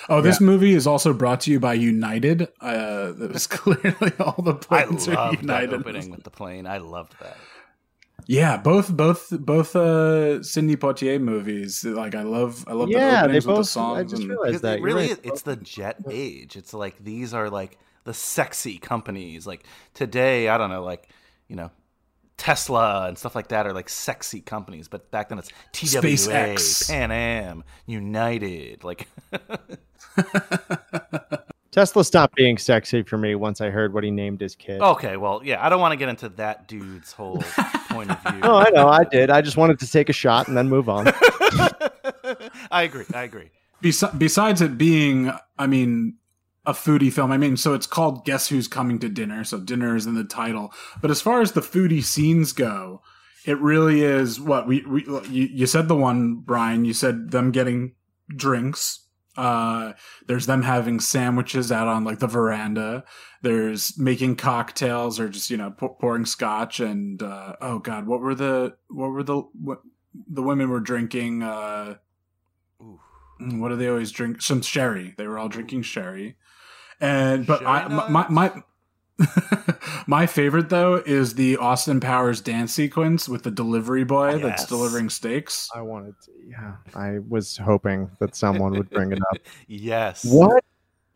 Oh, 0.10 0.22
this 0.22 0.40
movie 0.42 0.74
is 0.74 0.86
also 0.88 1.14
brought 1.14 1.42
to 1.42 1.52
you 1.52 1.60
by 1.60 1.74
United. 1.74 2.50
Uh, 2.62 3.12
that 3.14 3.32
was 3.34 3.48
clearly 3.60 4.12
all 4.20 4.42
the 4.44 4.54
I 4.70 4.84
planes 4.86 5.08
are 5.08 5.14
loved 5.16 5.38
that 5.38 5.42
United. 5.42 5.74
opening 5.74 6.10
with 6.12 6.24
the 6.24 6.30
plane. 6.30 6.68
I 6.68 6.78
loved 6.78 7.16
that. 7.22 7.38
Yeah, 8.28 8.58
both 8.58 8.96
both 8.96 9.30
both 9.40 9.76
uh 9.76 10.42
Sidney 10.42 10.76
Poitier 10.78 11.20
movies. 11.22 11.84
Like 11.84 12.16
I 12.16 12.24
love 12.24 12.66
I 12.68 12.74
love 12.74 12.88
the 12.90 12.94
yeah, 12.94 13.22
they 13.28 13.38
openings 13.38 13.46
with 13.46 13.56
the 13.56 13.60
both. 13.60 13.68
songs. 13.68 14.00
I 14.00 14.04
just 14.04 14.22
and- 14.22 14.30
realized 14.32 14.48
Because 14.48 14.62
that. 14.62 14.80
it 14.80 14.82
really 14.82 15.08
right. 15.10 15.20
it's 15.24 15.42
the 15.44 15.56
jet 15.58 15.98
age. 16.10 16.56
It's 16.56 16.74
like 16.74 16.98
these 17.04 17.34
are 17.34 17.50
like 17.50 17.78
the 18.06 18.14
sexy 18.14 18.78
companies. 18.80 19.46
Like 19.46 19.66
today, 19.94 20.48
I 20.50 20.58
don't 20.58 20.70
know, 20.72 20.84
like, 20.84 21.10
you 21.48 21.56
know, 21.56 21.70
Tesla 22.38 23.08
and 23.08 23.18
stuff 23.18 23.36
like 23.36 23.48
that 23.50 23.66
are 23.66 23.74
like 23.74 23.90
sexy 23.90 24.42
companies, 24.42 24.88
but 24.88 25.10
back 25.12 25.30
then 25.30 25.40
it's 25.40 25.50
TWA, 25.72 26.02
SpaceX. 26.02 26.90
Pan 26.90 27.12
Am, 27.12 27.64
United, 27.86 28.84
like 28.84 29.08
Tesla 31.72 32.06
stopped 32.06 32.36
being 32.36 32.58
sexy 32.58 33.04
for 33.04 33.18
me 33.18 33.36
once 33.36 33.60
I 33.60 33.70
heard 33.70 33.94
what 33.94 34.04
he 34.04 34.12
named 34.12 34.40
his 34.40 34.56
kid. 34.56 34.82
Okay, 34.82 35.18
well, 35.18 35.42
yeah, 35.44 35.66
I 35.66 35.70
don't 35.70 35.82
want 35.82 35.92
to 35.92 35.98
get 35.98 36.08
into 36.08 36.30
that 36.30 36.68
dude's 36.68 37.12
whole 37.12 37.44
point 37.90 38.12
of 38.12 38.22
view. 38.24 38.40
No, 38.44 38.56
I 38.56 38.70
know, 38.70 38.88
I 38.88 39.04
did. 39.04 39.30
I 39.30 39.42
just 39.42 39.58
wanted 39.58 39.80
to 39.80 39.92
take 39.92 40.08
a 40.10 40.14
shot 40.14 40.48
and 40.48 40.56
then 40.56 40.70
move 40.70 40.88
on. 40.88 41.08
I 42.72 42.84
agree. 42.84 43.06
I 43.14 43.24
agree. 43.24 43.52
Besi- 43.84 44.18
besides 44.18 44.62
it 44.62 44.78
being, 44.78 45.32
I 45.58 45.68
mean, 45.68 46.16
a 46.66 46.74
foodie 46.74 47.12
film. 47.12 47.32
I 47.32 47.38
mean, 47.38 47.58
so 47.58 47.74
it's 47.74 47.88
called 47.88 48.26
Guess 48.26 48.50
Who's 48.50 48.68
Coming 48.68 49.00
to 49.00 49.10
Dinner. 49.10 49.44
So 49.44 49.60
dinner 49.60 49.96
is 49.96 50.06
in 50.06 50.16
the 50.16 50.24
title. 50.24 50.74
But 51.02 51.12
as 51.12 51.22
far 51.22 51.42
as 51.42 51.52
the 51.52 51.62
foodie 51.62 52.04
scenes 52.04 52.54
go, 52.54 53.02
it 53.46 53.60
really 53.60 54.02
is 54.02 54.40
what 54.40 54.68
we, 54.68 54.84
we 54.86 55.04
you, 55.30 55.48
you 55.52 55.68
said 55.68 55.88
the 55.88 55.96
one, 55.96 56.36
Brian. 56.36 56.86
You 56.86 56.94
said 56.94 57.32
them 57.32 57.52
getting 57.52 57.94
drinks. 58.28 59.02
Uh, 59.38 59.94
there's 60.28 60.46
them 60.46 60.64
having 60.64 61.00
sandwiches 61.00 61.72
out 61.72 61.88
on 61.88 62.04
like 62.04 62.20
the 62.20 62.28
veranda. 62.28 63.04
There's 63.42 63.98
making 64.00 64.38
cocktails 64.38 65.20
or 65.20 65.30
just 65.30 65.50
you 65.50 65.58
know 65.58 65.72
pour, 65.72 65.96
pouring 65.96 66.26
scotch 66.26 66.80
and 66.80 67.22
uh, 67.22 67.56
oh 67.62 67.80
god, 67.80 68.08
what 68.08 68.22
were 68.22 68.34
the 68.34 68.76
what 68.88 69.10
were 69.10 69.24
the 69.24 69.44
what 69.62 69.82
the 70.28 70.42
women 70.42 70.70
were 70.70 70.80
drinking? 70.80 71.44
Uh, 71.44 71.96
Ooh. 72.82 73.00
Mm, 73.42 73.60
what 73.60 73.70
do 73.70 73.76
they 73.76 73.90
always 73.90 74.12
drink? 74.12 74.42
Some 74.42 74.62
sherry. 74.62 75.14
They 75.18 75.28
were 75.28 75.38
all 75.38 75.50
drinking 75.50 75.84
sherry. 75.84 76.38
And 77.02 77.46
but 77.46 77.60
Sherry 77.60 77.72
I 77.72 77.88
my, 77.88 78.08
my 78.10 78.28
my 78.30 78.64
My 80.08 80.26
favorite 80.28 80.70
though 80.70 80.96
is 81.06 81.36
the 81.36 81.58
Austin 81.58 82.00
Powers 82.00 82.42
dance 82.42 82.74
sequence 82.74 83.28
with 83.30 83.44
the 83.44 83.52
delivery 83.52 84.04
boy 84.04 84.40
that's 84.40 84.66
delivering 84.66 85.10
steaks. 85.10 85.70
I 85.74 85.82
wanted 85.82 86.16
to. 86.26 86.32
Yeah, 86.48 86.76
I 86.94 87.20
was 87.28 87.58
hoping 87.58 88.12
that 88.20 88.36
someone 88.36 88.74
would 88.74 88.90
bring 88.90 89.12
it 89.12 89.20
up. 89.32 89.38
Yes. 89.68 90.26
What? 90.26 90.64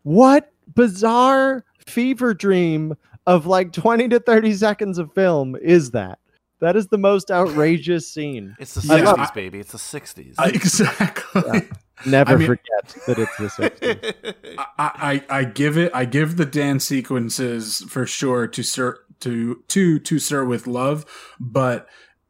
What 0.02 0.50
bizarre 0.74 1.64
fever 1.86 2.32
dream 2.34 2.96
of 3.26 3.46
like 3.46 3.72
20 3.72 4.08
to 4.08 4.20
30 4.20 4.54
seconds 4.54 4.98
of 4.98 5.12
film 5.12 5.54
is 5.56 5.90
that? 5.92 6.18
That 6.60 6.76
is 6.76 6.88
the 6.88 6.98
most 6.98 7.30
outrageous 7.30 8.08
scene. 8.08 8.56
It's 8.58 8.74
the 8.74 8.80
60s, 8.80 9.18
I- 9.18 9.34
baby. 9.34 9.60
It's 9.60 9.72
the 9.72 9.78
60s. 9.78 10.34
Exactly. 10.54 11.68
Never 12.06 12.32
I 12.32 12.36
mean- 12.36 12.46
forget 12.46 12.96
that 13.06 13.18
it's 13.18 13.36
the 13.36 13.68
60s. 13.70 14.34
I, 14.78 15.22
I 15.28 15.38
I 15.40 15.44
give 15.44 15.76
it 15.76 15.90
I 15.94 16.04
give 16.04 16.36
the 16.36 16.46
dance 16.46 16.84
sequences 16.84 17.84
for 17.88 18.06
sure 18.06 18.46
to 18.46 18.62
sir 18.62 18.98
to 19.20 19.62
to 19.68 19.98
to 19.98 20.18
sir 20.18 20.44
with 20.44 20.66
love, 20.66 21.04
but 21.38 21.86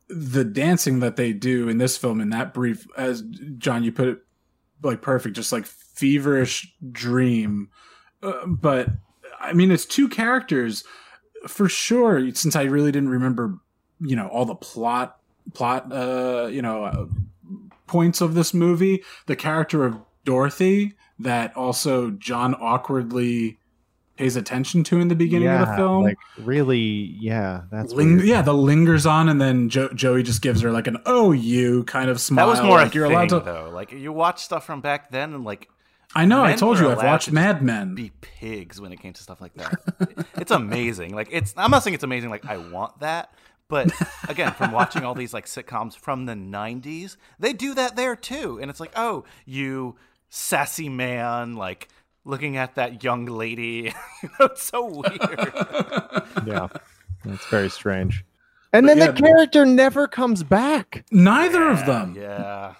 the 0.08 0.44
dancing 0.44 0.98
that 1.00 1.14
they 1.16 1.32
do 1.32 1.68
in 1.68 1.78
this 1.78 1.96
film 1.96 2.20
in 2.20 2.30
that 2.30 2.52
brief 2.52 2.86
as 2.96 3.22
John 3.58 3.84
you 3.84 3.92
put 3.92 4.08
it 4.08 4.18
like 4.82 5.02
perfect 5.02 5.36
just 5.36 5.52
like 5.52 5.66
feverish 5.66 6.72
dream 6.90 7.68
uh, 8.22 8.44
but 8.46 8.88
I 9.38 9.52
mean 9.52 9.70
it's 9.70 9.86
two 9.86 10.08
characters 10.08 10.82
for 11.46 11.68
sure 11.68 12.34
since 12.34 12.56
I 12.56 12.64
really 12.64 12.90
didn't 12.90 13.10
remember 13.10 13.58
you 14.00 14.16
know 14.16 14.26
all 14.26 14.46
the 14.46 14.56
plot 14.56 15.16
plot 15.54 15.92
uh 15.92 16.48
you 16.50 16.60
know 16.62 16.84
uh, 16.84 17.06
points 17.90 18.20
of 18.20 18.34
this 18.34 18.54
movie 18.54 19.02
the 19.26 19.34
character 19.36 19.84
of 19.84 19.98
Dorothy 20.24 20.94
that 21.18 21.56
also 21.56 22.10
John 22.10 22.54
awkwardly 22.54 23.58
pays 24.16 24.36
attention 24.36 24.84
to 24.84 25.00
in 25.00 25.08
the 25.08 25.14
beginning 25.14 25.48
of 25.48 25.66
the 25.66 25.74
film. 25.76 26.02
like 26.04 26.16
really, 26.38 26.78
yeah, 27.20 27.62
that's 27.72 27.92
Ling- 27.92 28.20
yeah, 28.20 28.42
the 28.42 28.52
lingers 28.54 29.06
on, 29.06 29.28
and 29.30 29.40
then 29.40 29.68
jo- 29.70 29.88
Joey 29.94 30.22
just 30.22 30.42
gives 30.42 30.60
her 30.60 30.70
like 30.70 30.86
an 30.86 30.98
"oh 31.06 31.32
you" 31.32 31.84
kind 31.84 32.10
of 32.10 32.20
smile. 32.20 32.46
that 32.46 32.50
was 32.50 32.60
more 32.60 32.76
like 32.78 32.92
a 32.92 32.98
you're 32.98 33.06
thing, 33.08 33.16
allowed 33.16 33.28
to. 33.30 33.40
though. 33.40 33.70
Like 33.72 33.92
you 33.92 34.12
watch 34.12 34.42
stuff 34.44 34.64
from 34.66 34.80
back 34.82 35.10
then, 35.10 35.32
and 35.34 35.44
like 35.44 35.68
I 36.14 36.26
know. 36.26 36.44
I 36.44 36.54
told 36.54 36.78
you 36.78 36.90
I've 36.90 36.98
watched 37.02 37.26
to 37.28 37.34
Mad 37.34 37.62
Men. 37.62 37.94
be 37.94 38.12
pigs 38.20 38.80
when 38.80 38.92
it 38.92 39.00
came 39.00 39.12
to 39.14 39.22
stuff 39.22 39.40
like 39.40 39.54
that. 39.54 40.26
it's 40.36 40.50
amazing. 40.50 41.14
Like 41.14 41.28
it's. 41.30 41.54
I'm 41.56 41.70
not 41.70 41.82
saying 41.82 41.94
it's 41.94 42.04
amazing. 42.04 42.30
Like 42.30 42.44
I 42.46 42.56
want 42.58 43.00
that. 43.00 43.32
But 43.70 43.92
again, 44.28 44.52
from 44.52 44.72
watching 44.72 45.04
all 45.04 45.14
these 45.14 45.32
like 45.32 45.46
sitcoms 45.46 45.96
from 45.96 46.26
the 46.26 46.34
'90s, 46.34 47.16
they 47.38 47.52
do 47.52 47.72
that 47.74 47.96
there 47.96 48.16
too, 48.16 48.58
and 48.60 48.68
it's 48.68 48.80
like, 48.80 48.92
oh, 48.96 49.24
you 49.46 49.96
sassy 50.28 50.88
man, 50.88 51.54
like 51.54 51.88
looking 52.24 52.56
at 52.56 52.74
that 52.74 53.02
young 53.02 53.26
lady. 53.26 53.94
you 54.22 54.28
know, 54.38 54.46
it's 54.46 54.64
so 54.64 54.84
weird. 54.84 55.52
yeah, 56.46 56.66
that's 57.24 57.46
very 57.46 57.70
strange. 57.70 58.24
And 58.72 58.88
then 58.88 58.98
yeah, 58.98 59.12
the 59.12 59.22
character 59.22 59.64
never 59.64 60.08
comes 60.08 60.42
back. 60.42 61.04
Neither 61.12 61.68
of 61.68 61.86
them. 61.86 62.14
Yeah. 62.16 62.74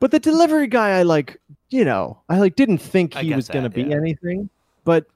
But 0.00 0.10
the 0.10 0.20
delivery 0.20 0.68
guy, 0.68 0.98
I 0.98 1.02
like, 1.02 1.40
you 1.70 1.84
know, 1.84 2.18
I 2.28 2.38
like 2.38 2.56
didn't 2.56 2.78
think 2.78 3.14
he 3.14 3.34
was 3.34 3.48
going 3.48 3.64
to 3.64 3.70
be 3.70 3.82
yeah. 3.82 3.96
anything. 3.96 4.48
But 4.84 5.06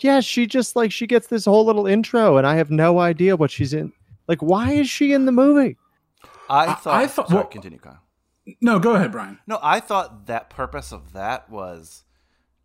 yeah, 0.00 0.20
she 0.20 0.46
just 0.46 0.76
like 0.76 0.92
she 0.92 1.06
gets 1.06 1.26
this 1.26 1.44
whole 1.44 1.66
little 1.66 1.86
intro, 1.86 2.38
and 2.38 2.46
I 2.46 2.56
have 2.56 2.70
no 2.70 3.00
idea 3.00 3.36
what 3.36 3.50
she's 3.50 3.74
in. 3.74 3.92
Like, 4.28 4.40
why 4.40 4.72
is 4.72 4.88
she 4.88 5.12
in 5.12 5.26
the 5.26 5.32
movie? 5.32 5.76
I 6.48 6.66
I- 6.66 6.74
thought. 6.74 6.94
I 6.94 7.06
thought- 7.06 7.28
Sorry, 7.28 7.40
well- 7.40 7.46
continue, 7.48 7.78
Kyle. 7.78 8.00
No, 8.60 8.78
go 8.78 8.94
ahead, 8.94 9.10
Brian. 9.10 9.38
No, 9.46 9.58
I 9.62 9.80
thought 9.80 10.26
that 10.26 10.50
purpose 10.50 10.92
of 10.92 11.14
that 11.14 11.48
was 11.48 12.04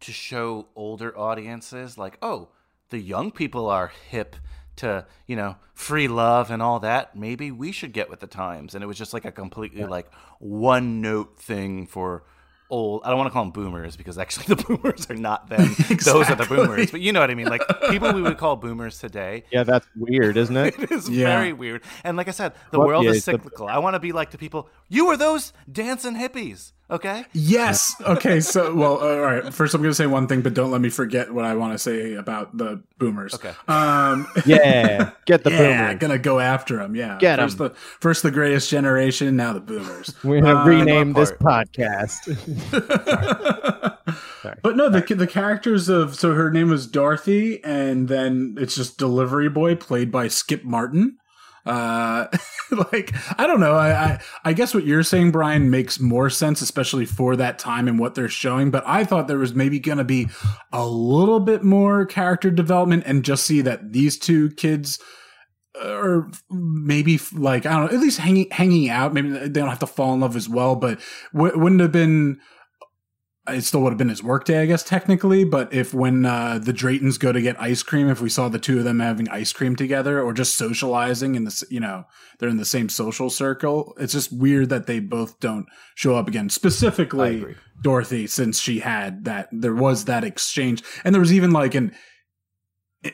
to 0.02 0.12
show 0.12 0.68
older 0.76 1.18
audiences 1.18 1.98
like, 1.98 2.18
oh, 2.22 2.50
the 2.90 3.00
young 3.00 3.32
people 3.32 3.70
are 3.70 3.88
hip 4.10 4.36
to, 4.78 5.06
you 5.26 5.36
know, 5.38 5.56
free 5.74 6.08
love 6.10 6.52
and 6.52 6.62
all 6.62 6.80
that. 6.82 7.16
Maybe 7.16 7.50
we 7.52 7.72
should 7.72 7.94
get 7.94 8.10
with 8.10 8.20
the 8.20 8.28
times. 8.28 8.76
And 8.76 8.84
it 8.84 8.88
was 8.88 8.98
just 8.98 9.14
like 9.14 9.24
a 9.26 9.32
completely 9.32 9.86
like 9.86 10.12
one 10.40 11.00
note 11.02 11.40
thing 11.40 11.86
for 11.88 12.24
old 12.70 13.02
I 13.04 13.10
don't 13.10 13.18
want 13.18 13.28
to 13.28 13.34
call 13.34 13.44
them 13.44 13.52
boomers 13.52 13.96
because 13.98 14.18
actually 14.18 14.46
the 14.56 14.64
boomers 14.64 15.10
are 15.10 15.16
not 15.16 15.50
them. 15.50 15.76
Those 16.06 16.30
are 16.30 16.36
the 16.36 16.46
boomers. 16.48 16.92
But 16.92 17.02
you 17.02 17.12
know 17.12 17.20
what 17.20 17.32
I 17.32 17.36
mean? 17.36 17.48
Like 17.48 17.62
people 17.90 18.12
we 18.14 18.22
would 18.22 18.38
call 18.38 18.56
boomers 18.56 19.00
today. 19.00 19.44
Yeah, 19.52 19.64
that's 19.64 19.88
weird, 19.96 20.38
isn't 20.38 20.56
it? 20.56 20.76
It 20.80 20.92
is 20.92 21.10
Yeah. 21.10 21.26
very 21.38 21.54
weird. 21.54 21.84
And 22.04 22.18
like 22.18 22.28
I 22.28 22.32
said, 22.32 22.54
the 22.72 22.80
What- 22.80 22.88
world 22.88 23.04
yeah, 23.06 23.12
is 23.12 23.18
it's 23.18 23.26
the- 23.26 23.32
cyclical. 23.34 23.68
I 23.68 23.78
want 23.80 23.96
to 23.96 24.00
be 24.00 24.12
like 24.12 24.32
the 24.32 24.38
people, 24.38 24.70
you 24.88 25.06
were 25.08 25.18
those 25.18 25.54
dancing 25.72 26.16
hippies, 26.16 26.72
okay? 26.92 27.26
Yes. 27.34 27.94
Okay. 28.02 28.40
So, 28.40 28.74
well, 28.76 28.98
all 28.98 29.20
right. 29.20 29.54
First, 29.54 29.74
I'm 29.74 29.82
going 29.82 29.92
to 29.92 29.96
say 29.96 30.08
one 30.08 30.28
thing, 30.28 30.42
but 30.42 30.54
don't 30.54 30.72
let 30.72 30.82
me 30.82 30.90
forget 30.90 31.34
what 31.34 31.46
I 31.46 31.56
want 31.56 31.74
to 31.74 31.78
say 31.80 32.14
about 32.16 32.58
the 32.58 32.82
boomers. 32.98 33.34
Okay. 33.36 33.54
Um, 33.68 34.28
yeah, 34.46 35.12
get 35.26 35.44
the 35.44 35.52
yeah, 35.52 35.88
boomer. 35.88 36.00
gonna 36.00 36.18
go 36.20 36.40
after 36.40 36.78
them. 36.78 36.96
Yeah. 36.96 37.18
Get 37.20 37.40
'em. 37.40 37.46
first 37.48 37.58
the 37.58 37.70
first 38.02 38.24
the 38.24 38.32
greatest 38.32 38.70
generation, 38.70 39.36
now 39.36 39.54
the 39.54 39.60
boomers. 39.62 40.14
We're 40.24 40.42
gonna 40.42 40.60
Uh, 40.62 40.66
rename 40.66 41.14
this 41.14 41.32
apart. 41.32 41.72
podcast. 41.74 42.26
But 44.64 44.76
no, 44.76 44.90
the 44.90 45.02
the 45.16 45.28
characters 45.28 45.90
of 45.90 46.16
so 46.16 46.34
her 46.34 46.50
name 46.52 46.70
was 46.70 46.88
Dorothy, 46.88 47.64
and 47.64 48.08
then 48.08 48.56
it's 48.60 48.76
just 48.76 48.98
delivery 48.98 49.50
boy 49.50 49.76
played 49.76 50.12
by 50.12 50.28
Skip 50.28 50.64
Martin. 50.64 51.18
Uh, 51.70 52.28
like 52.92 53.14
I 53.38 53.46
don't 53.46 53.60
know. 53.60 53.76
I, 53.76 53.92
I 53.92 54.20
I 54.46 54.54
guess 54.54 54.74
what 54.74 54.86
you're 54.86 55.04
saying, 55.04 55.32
Brian, 55.32 55.70
makes 55.70 56.00
more 56.00 56.30
sense, 56.30 56.62
especially 56.62 57.06
for 57.06 57.36
that 57.36 57.60
time 57.60 57.88
and 57.88 58.00
what 58.00 58.16
they're 58.16 58.28
showing. 58.28 58.72
But 58.72 58.84
I 58.88 59.04
thought 59.04 59.28
there 59.28 59.38
was 59.38 59.54
maybe 59.54 59.80
gonna 59.80 60.04
be 60.04 60.28
a 60.74 60.86
little 60.86 61.40
bit 61.40 61.64
more 61.64 62.06
character 62.06 62.50
development, 62.50 63.04
and 63.06 63.24
just 63.24 63.46
see 63.46 63.62
that 63.62 63.94
these 63.94 64.18
two 64.18 64.50
kids 64.52 65.00
or 65.84 66.30
maybe 66.50 67.20
like 67.34 67.66
I 67.66 67.72
don't 67.72 67.86
know, 67.86 67.96
at 67.98 68.02
least 68.02 68.20
hanging 68.20 68.50
hanging 68.50 68.90
out. 68.90 69.14
Maybe 69.14 69.30
they 69.30 69.48
don't 69.48 69.70
have 69.70 69.80
to 69.80 69.88
fall 69.88 70.14
in 70.14 70.20
love 70.20 70.36
as 70.36 70.50
well, 70.50 70.76
but 70.76 71.00
w- 71.34 71.58
wouldn't 71.58 71.82
have 71.82 71.92
been. 71.92 72.40
It 73.48 73.64
still 73.64 73.82
would 73.82 73.92
have 73.92 73.98
been 73.98 74.10
his 74.10 74.22
workday, 74.22 74.62
I 74.62 74.66
guess, 74.68 74.84
technically. 74.84 75.44
But 75.44 75.74
if 75.74 75.94
when 75.94 76.26
uh, 76.26 76.60
the 76.60 76.74
Draytons 76.74 77.20
go 77.20 77.32
to 77.32 77.42
get 77.42 77.60
ice 77.60 77.82
cream, 77.82 78.10
if 78.10 78.22
we 78.22 78.30
saw 78.30 78.48
the 78.48 78.60
two 78.60 78.80
of 78.80 78.84
them 78.84 79.00
having 79.00 79.28
ice 79.30 79.54
cream 79.54 79.76
together 79.76 80.22
or 80.22 80.34
just 80.34 80.56
socializing 80.56 81.36
in 81.36 81.46
this, 81.46 81.64
you 81.72 81.80
know, 81.80 82.04
they're 82.38 82.50
in 82.50 82.58
the 82.58 82.66
same 82.66 82.90
social 82.90 83.30
circle. 83.30 83.96
It's 84.00 84.14
just 84.14 84.32
weird 84.32 84.70
that 84.70 84.86
they 84.86 85.00
both 85.00 85.40
don't 85.40 85.66
show 85.96 86.16
up 86.16 86.28
again. 86.28 86.50
Specifically. 86.50 87.56
Dorothy, 87.82 88.28
since 88.28 88.60
she 88.60 88.80
had 88.80 89.24
that, 89.24 89.48
there 89.54 89.74
was 89.74 90.04
that 90.06 90.26
exchange, 90.26 90.84
and 91.06 91.16
there 91.16 91.22
was 91.22 91.32
even 91.32 91.52
like 91.52 91.76
an 91.76 91.94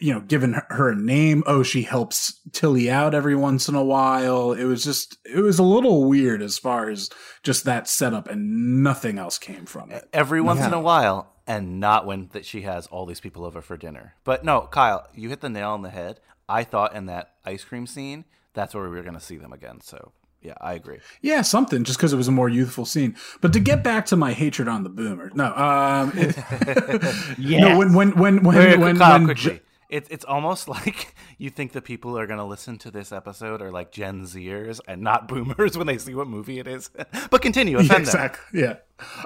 you 0.02 0.14
know, 0.14 0.20
given 0.20 0.54
her- 0.54 0.66
her 0.70 0.90
a 0.90 0.96
name. 0.96 1.44
Oh, 1.46 1.62
she 1.64 1.84
helps 1.84 2.40
Tillie 2.52 2.90
out 2.90 3.14
every 3.14 3.36
once 3.36 3.68
in 3.70 3.76
a 3.76 3.84
while. 3.84 4.52
It 4.54 4.64
was 4.66 4.84
just, 4.84 5.18
it 5.26 5.40
was 5.42 5.60
a 5.60 5.64
little 5.64 6.06
weird 6.06 6.42
as 6.42 6.58
far 6.58 6.90
as 6.90 7.10
just 7.44 7.66
that 7.66 7.88
setup, 7.88 8.28
and 8.28 8.82
nothing 8.84 9.18
else 9.20 9.38
came 9.38 9.66
from 9.66 9.92
it. 9.92 10.08
Every 10.12 10.42
once 10.42 10.62
in 10.62 10.74
a 10.74 10.82
while, 10.82 11.34
and 11.46 11.80
not 11.80 12.06
when 12.08 12.30
that 12.34 12.46
she 12.46 12.62
has 12.62 12.88
all 12.88 13.06
these 13.06 13.20
people 13.20 13.46
over 13.46 13.62
for 13.62 13.78
dinner. 13.78 14.16
But 14.24 14.44
no, 14.44 14.62
Kyle, 14.72 15.08
you 15.14 15.30
hit 15.30 15.42
the 15.42 15.50
nail 15.50 15.70
on 15.72 15.84
the 15.84 15.92
head. 15.92 16.20
I 16.50 16.64
thought 16.64 16.96
in 16.96 17.06
that 17.08 17.34
ice 17.46 17.64
cream 17.64 17.86
scene, 17.86 18.26
that's 18.54 18.74
where 18.74 18.84
we 18.90 18.96
were 18.96 19.04
going 19.04 19.14
to 19.14 19.20
see 19.20 19.38
them 19.38 19.54
again. 19.54 19.82
So 19.82 20.12
yeah, 20.42 20.54
I 20.62 20.74
agree. 20.74 21.00
Yeah, 21.22 21.42
something 21.44 21.84
just 21.84 21.98
because 22.00 22.14
it 22.14 22.18
was 22.18 22.28
a 22.28 22.32
more 22.32 22.50
youthful 22.50 22.86
scene. 22.86 23.16
But 23.42 23.54
to 23.54 23.60
get 23.60 23.84
back 23.84 24.06
to 24.08 24.16
my 24.16 24.34
hatred 24.34 24.68
on 24.68 24.84
the 24.84 24.90
boomer, 24.90 25.32
no, 25.36 25.54
um, 25.56 26.12
it- 26.16 26.36
Yes. 27.38 27.62
no, 27.62 27.78
when 27.78 27.94
when 27.94 28.12
when 28.18 28.44
when 28.44 28.58
Wait, 28.58 28.80
when, 28.80 28.98
Kyle, 28.98 29.14
when 29.20 29.26
quickly. 29.26 29.54
Jo- 29.56 29.60
It's 29.90 30.10
it's 30.10 30.26
almost 30.26 30.68
like 30.78 31.14
you 31.38 31.50
think 31.50 31.72
the 31.74 31.82
people 31.82 32.12
who 32.12 32.18
are 32.18 32.28
going 32.28 32.40
to 32.40 32.46
listen 32.46 32.78
to 32.80 32.92
this 32.92 33.12
episode 33.12 33.62
are 33.62 33.72
like 33.72 33.92
Gen 33.92 34.24
Zers 34.24 34.80
and 34.88 35.02
not 35.02 35.28
boomers 35.30 35.78
when 35.78 35.88
they 35.88 35.98
see 35.98 36.16
what 36.16 36.28
movie 36.28 36.60
it 36.60 36.68
is. 36.68 36.90
but 37.30 37.42
continue, 37.42 37.78
yeah, 37.78 37.84
offend 37.86 38.06
them. 38.08 38.16
exactly. 38.26 38.62
Yeah. 38.62 38.76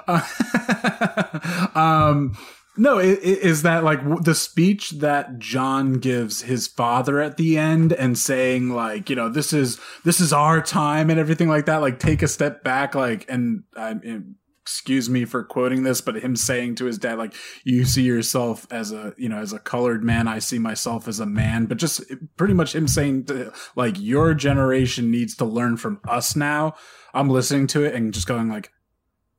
Uh, 0.06 1.68
um, 1.74 2.36
no, 2.76 2.98
i- 2.98 3.02
i- 3.02 3.06
is 3.22 3.62
that 3.62 3.84
like 3.84 3.98
w- 4.00 4.22
the 4.22 4.34
speech 4.34 4.90
that 4.92 5.38
John 5.38 5.94
gives 5.94 6.42
his 6.42 6.66
father 6.66 7.20
at 7.20 7.36
the 7.36 7.58
end 7.58 7.92
and 7.92 8.16
saying 8.16 8.70
like, 8.70 9.10
you 9.10 9.16
know, 9.16 9.28
this 9.28 9.52
is 9.52 9.78
this 10.04 10.20
is 10.20 10.32
our 10.32 10.60
time 10.62 11.10
and 11.10 11.18
everything 11.18 11.48
like 11.48 11.66
that. 11.66 11.78
Like, 11.80 11.98
take 11.98 12.22
a 12.22 12.28
step 12.28 12.62
back, 12.64 12.94
like, 12.94 13.26
and 13.28 13.64
I'm. 13.76 14.36
Excuse 14.62 15.08
me 15.08 15.24
for 15.24 15.42
quoting 15.42 15.82
this, 15.82 16.00
but 16.00 16.16
him 16.16 16.36
saying 16.36 16.74
to 16.76 16.84
his 16.84 16.98
dad, 16.98 17.18
like, 17.18 17.34
you 17.64 17.84
see 17.84 18.02
yourself 18.02 18.66
as 18.70 18.92
a, 18.92 19.14
you 19.16 19.28
know, 19.28 19.38
as 19.38 19.52
a 19.52 19.58
colored 19.58 20.04
man, 20.04 20.28
I 20.28 20.38
see 20.38 20.58
myself 20.58 21.08
as 21.08 21.18
a 21.18 21.26
man, 21.26 21.66
but 21.66 21.78
just 21.78 22.02
pretty 22.36 22.54
much 22.54 22.74
him 22.74 22.86
saying, 22.86 23.24
to, 23.24 23.52
like, 23.74 23.94
your 23.98 24.34
generation 24.34 25.10
needs 25.10 25.34
to 25.36 25.44
learn 25.44 25.76
from 25.78 26.00
us 26.06 26.36
now. 26.36 26.74
I'm 27.14 27.28
listening 27.30 27.66
to 27.68 27.84
it 27.84 27.94
and 27.94 28.12
just 28.12 28.26
going, 28.28 28.48
like, 28.48 28.70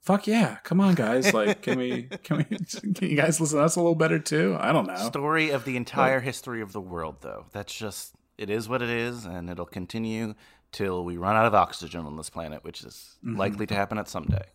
fuck 0.02 0.26
yeah 0.26 0.58
come 0.64 0.82
on 0.82 0.96
guys 0.96 1.32
like 1.32 1.62
can 1.62 1.78
we 1.78 2.10
can 2.24 2.38
we 2.38 2.44
can 2.96 3.08
you 3.08 3.16
guys 3.16 3.40
listen 3.40 3.60
to 3.60 3.64
us 3.64 3.76
a 3.76 3.80
little 3.80 3.94
better 3.94 4.18
too 4.18 4.58
i 4.60 4.72
don't 4.72 4.88
know 4.88 4.96
Story 4.96 5.52
of 5.52 5.64
the 5.64 5.78
entire 5.78 6.20
history 6.20 6.60
of 6.64 6.74
the 6.74 6.82
world, 6.82 7.18
though. 7.22 7.46
That's 7.52 7.72
just 7.72 8.16
it 8.36 8.50
is 8.50 8.68
what 8.68 8.82
it 8.82 8.90
is, 8.90 9.26
and 9.26 9.48
it'll 9.48 9.68
continue 9.68 10.34
till 10.72 11.06
we 11.06 11.18
run 11.18 11.36
out 11.36 11.46
of 11.46 11.54
oxygen 11.54 12.04
on 12.08 12.18
this 12.18 12.32
planet, 12.32 12.64
which 12.64 12.84
is 12.84 13.18
Mm-hmm. 13.24 13.38
likely 13.38 13.68
to 13.68 13.76
happen 13.76 14.00
at 14.00 14.10
some 14.10 14.24
day. 14.26 14.46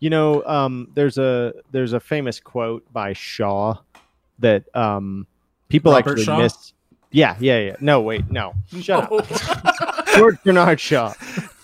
You 0.00 0.10
know, 0.10 0.44
um, 0.44 0.88
there's 0.94 1.18
a 1.18 1.52
there's 1.72 1.92
a 1.92 2.00
famous 2.00 2.38
quote 2.40 2.84
by 2.92 3.12
Shaw 3.14 3.78
that 4.38 4.64
um, 4.76 5.26
People 5.68 5.92
Robert 5.92 6.10
actually 6.10 6.24
Shaw? 6.24 6.38
miss. 6.38 6.72
Yeah, 7.10 7.36
yeah, 7.40 7.58
yeah. 7.58 7.76
No, 7.80 8.00
wait, 8.02 8.30
no. 8.30 8.54
Shut 8.80 9.10
up. 9.10 10.06
George 10.16 10.36
Bernard 10.44 10.78
Shaw. 10.78 11.14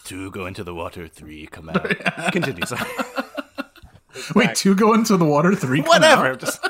Two 0.05 0.31
go 0.31 0.47
into 0.47 0.65
the 0.65 0.75
water, 0.75 1.07
three 1.07 1.47
come 1.47 1.69
out. 1.75 1.85
Continue. 2.33 2.65
Sorry. 2.67 2.91
Wait, 4.35 4.55
two 4.55 4.75
go 4.75 4.95
into 4.95 5.17
the 5.17 5.25
water, 5.25 5.55
three 5.55 5.81
come 5.83 5.89
Whatever. 5.89 6.29
out? 6.29 6.39
Just 6.41 6.65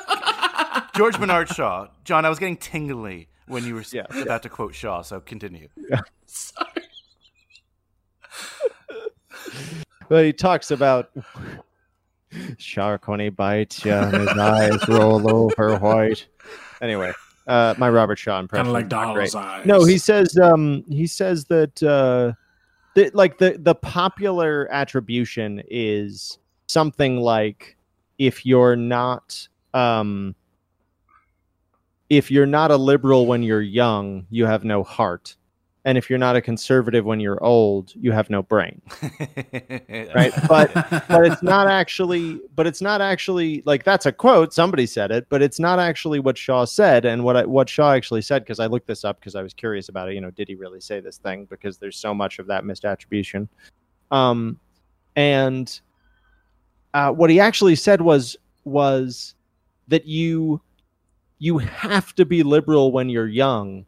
George 0.97 1.19
Bernard 1.21 1.49
Shaw. 1.49 1.89
John, 2.05 2.25
I 2.25 2.29
was 2.29 2.39
getting 2.39 2.57
tingly 2.57 3.29
when 3.47 3.65
you 3.65 3.75
were 3.75 3.85
Yeah. 3.93 4.07
about 4.23 4.43
to 4.45 4.49
quote 4.49 4.75
Shaw, 4.75 5.03
so 5.03 5.21
continue. 5.21 5.69
But 10.09 10.25
he 10.25 10.33
talks 10.33 10.71
about 10.71 11.11
shark 12.59 13.09
when 13.09 13.21
he 13.21 13.29
bites 13.29 13.85
you 13.85 13.93
and 13.93 14.15
his 14.17 14.29
eyes 14.29 14.89
roll 14.89 15.31
over 15.31 15.77
white. 15.79 16.27
Anyway, 16.83 17.13
uh, 17.47 17.75
my 17.79 17.89
Robert 17.89 18.19
Shaw 18.19 18.41
impression. 18.41 18.67
Kind 18.67 18.69
of 18.69 18.75
like 18.75 18.87
is 18.87 18.91
not 18.91 19.15
great. 19.15 19.33
Doll's 19.33 19.35
eyes. 19.35 19.67
No, 19.67 19.85
he 19.85 19.99
says 19.99 20.37
um 20.39 20.85
he 20.89 21.07
says 21.07 21.45
that 21.47 21.83
uh 21.83 22.33
that 22.95 23.15
like 23.15 23.39
the 23.39 23.57
the 23.59 23.75
popular 23.75 24.69
attribution 24.71 25.63
is 25.69 26.39
something 26.67 27.19
like 27.19 27.77
if 28.19 28.47
you're 28.47 28.77
not 28.77 29.49
um 29.73 30.35
if 32.11 32.31
you're 32.31 32.47
not 32.47 32.71
a 32.71 32.77
liberal 32.77 33.27
when 33.27 33.43
you're 33.43 33.63
young, 33.63 34.27
you 34.31 34.47
have 34.47 34.65
no 34.65 34.83
heart. 34.83 35.37
And 35.87 35.99
if 35.99 36.09
you're 36.09 36.18
not 36.18 36.35
a 36.35 36.41
conservative 36.41 37.05
when 37.05 37.20
you're 37.20 37.43
old, 37.45 37.93
you 37.95 38.11
have 38.12 38.30
no 38.30 38.43
brain. 38.43 38.80
Right? 40.14 40.32
But 40.49 40.72
but 41.09 41.26
it's 41.26 41.43
not 41.43 41.68
actually 41.68 42.41
but 42.55 42.66
it's 42.66 42.80
not 42.80 43.01
actually 43.01 43.62
like 43.66 43.85
that's 43.85 44.07
a 44.07 44.12
quote 44.12 44.53
somebody 44.53 44.87
said 44.87 45.11
it 45.11 45.26
but 45.28 45.43
it's 45.43 45.59
not 45.59 45.78
actually 45.78 46.20
what 46.20 46.39
shaw 46.39 46.64
said 46.64 47.05
and 47.05 47.24
what 47.24 47.37
I, 47.37 47.45
what 47.45 47.68
shaw 47.68 47.93
actually 47.93 48.22
said 48.22 48.43
because 48.43 48.61
i 48.61 48.66
looked 48.66 48.87
this 48.87 49.05
up 49.05 49.18
because 49.20 49.35
i 49.35 49.43
was 49.43 49.55
curious 49.55 49.89
about 49.89 50.09
it 50.09 50.14
you 50.14 50.20
know 50.20 50.30
did 50.30 50.49
he 50.49 50.55
really 50.55 50.80
say 50.80 51.01
this 51.01 51.18
thing 51.18 51.47
because 51.47 51.78
there's 51.78 51.97
so 51.97 52.14
much 52.14 52.39
of 52.39 52.47
that 52.47 52.64
misattribution 52.64 53.49
um 54.11 54.59
and 55.16 55.80
uh, 56.95 57.11
what 57.11 57.30
he 57.30 57.41
actually 57.41 57.74
said 57.74 58.01
was 58.01 58.37
was 58.64 59.35
that 59.89 60.07
you 60.07 60.61
you 61.39 61.59
have 61.59 62.14
to 62.14 62.24
be 62.24 62.43
liberal 62.43 62.93
when 62.93 63.09
you're 63.09 63.28
young 63.28 63.85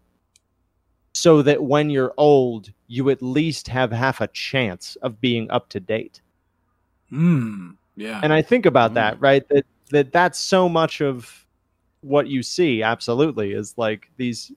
so 1.16 1.40
that 1.42 1.62
when 1.64 1.88
you're 1.90 2.12
old 2.18 2.72
you 2.88 3.08
at 3.10 3.22
least 3.22 3.68
have 3.68 3.90
half 3.90 4.20
a 4.20 4.26
chance 4.28 4.96
of 5.02 5.20
being 5.20 5.50
up 5.50 5.68
to 5.70 5.80
date 5.80 6.20
Hmm. 7.10 7.70
Yeah. 7.96 8.20
and 8.22 8.32
I 8.32 8.42
think 8.42 8.66
about 8.66 8.94
that, 8.94 9.18
right? 9.20 9.48
That 9.48 9.64
that 9.90 10.12
that's 10.12 10.38
so 10.38 10.68
much 10.68 11.00
of 11.00 11.46
what 12.02 12.26
you 12.28 12.42
see. 12.42 12.82
Absolutely, 12.82 13.52
is 13.52 13.74
like 13.78 14.10
these, 14.18 14.52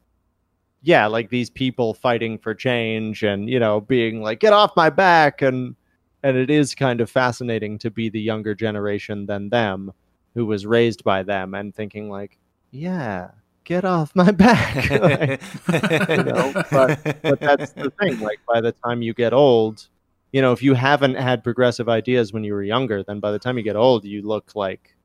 yeah, 0.82 1.08
like 1.08 1.30
these 1.30 1.50
people 1.50 1.94
fighting 1.94 2.38
for 2.38 2.54
change, 2.56 3.24
and 3.24 3.50
you 3.50 3.60
know, 3.60 3.82
being 3.82 4.22
like, 4.22 4.40
"Get 4.40 4.54
off 4.54 4.76
my 4.76 4.90
back!" 4.90 5.42
and 5.42 5.76
and 6.24 6.38
it 6.38 6.50
is 6.50 6.76
kind 6.76 7.02
of 7.02 7.10
fascinating 7.10 7.78
to 7.80 7.92
be 7.92 8.10
the 8.10 8.22
younger 8.22 8.56
generation 8.56 9.26
than 9.28 9.50
them, 9.50 9.92
who 10.36 10.46
was 10.46 10.66
raised 10.66 11.04
by 11.04 11.24
them, 11.24 11.54
and 11.54 11.74
thinking 11.76 12.10
like, 12.10 12.38
"Yeah, 12.72 13.32
get 13.70 13.86
off 13.86 14.14
my 14.16 14.32
back." 14.32 14.90
Like, 15.02 15.42
you 16.18 16.24
know, 16.24 16.52
but 16.72 17.00
but 17.24 17.40
that's 17.40 17.72
the 17.74 17.92
thing. 18.00 18.20
Like 18.20 18.40
by 18.54 18.60
the 18.62 18.74
time 18.84 19.02
you 19.02 19.14
get 19.14 19.34
old, 19.34 19.88
you 20.34 20.42
know, 20.42 20.52
if 20.52 20.62
you 20.62 20.74
haven't 20.74 21.16
had 21.16 21.44
progressive 21.44 21.88
ideas 21.88 22.34
when 22.34 22.44
you 22.44 22.54
were 22.54 22.64
younger, 22.64 23.04
then 23.04 23.20
by 23.20 23.32
the 23.32 23.40
time 23.40 23.58
you 23.58 23.64
get 23.64 23.76
old, 23.78 24.04
you 24.04 24.22
look 24.22 24.52
like 24.56 24.96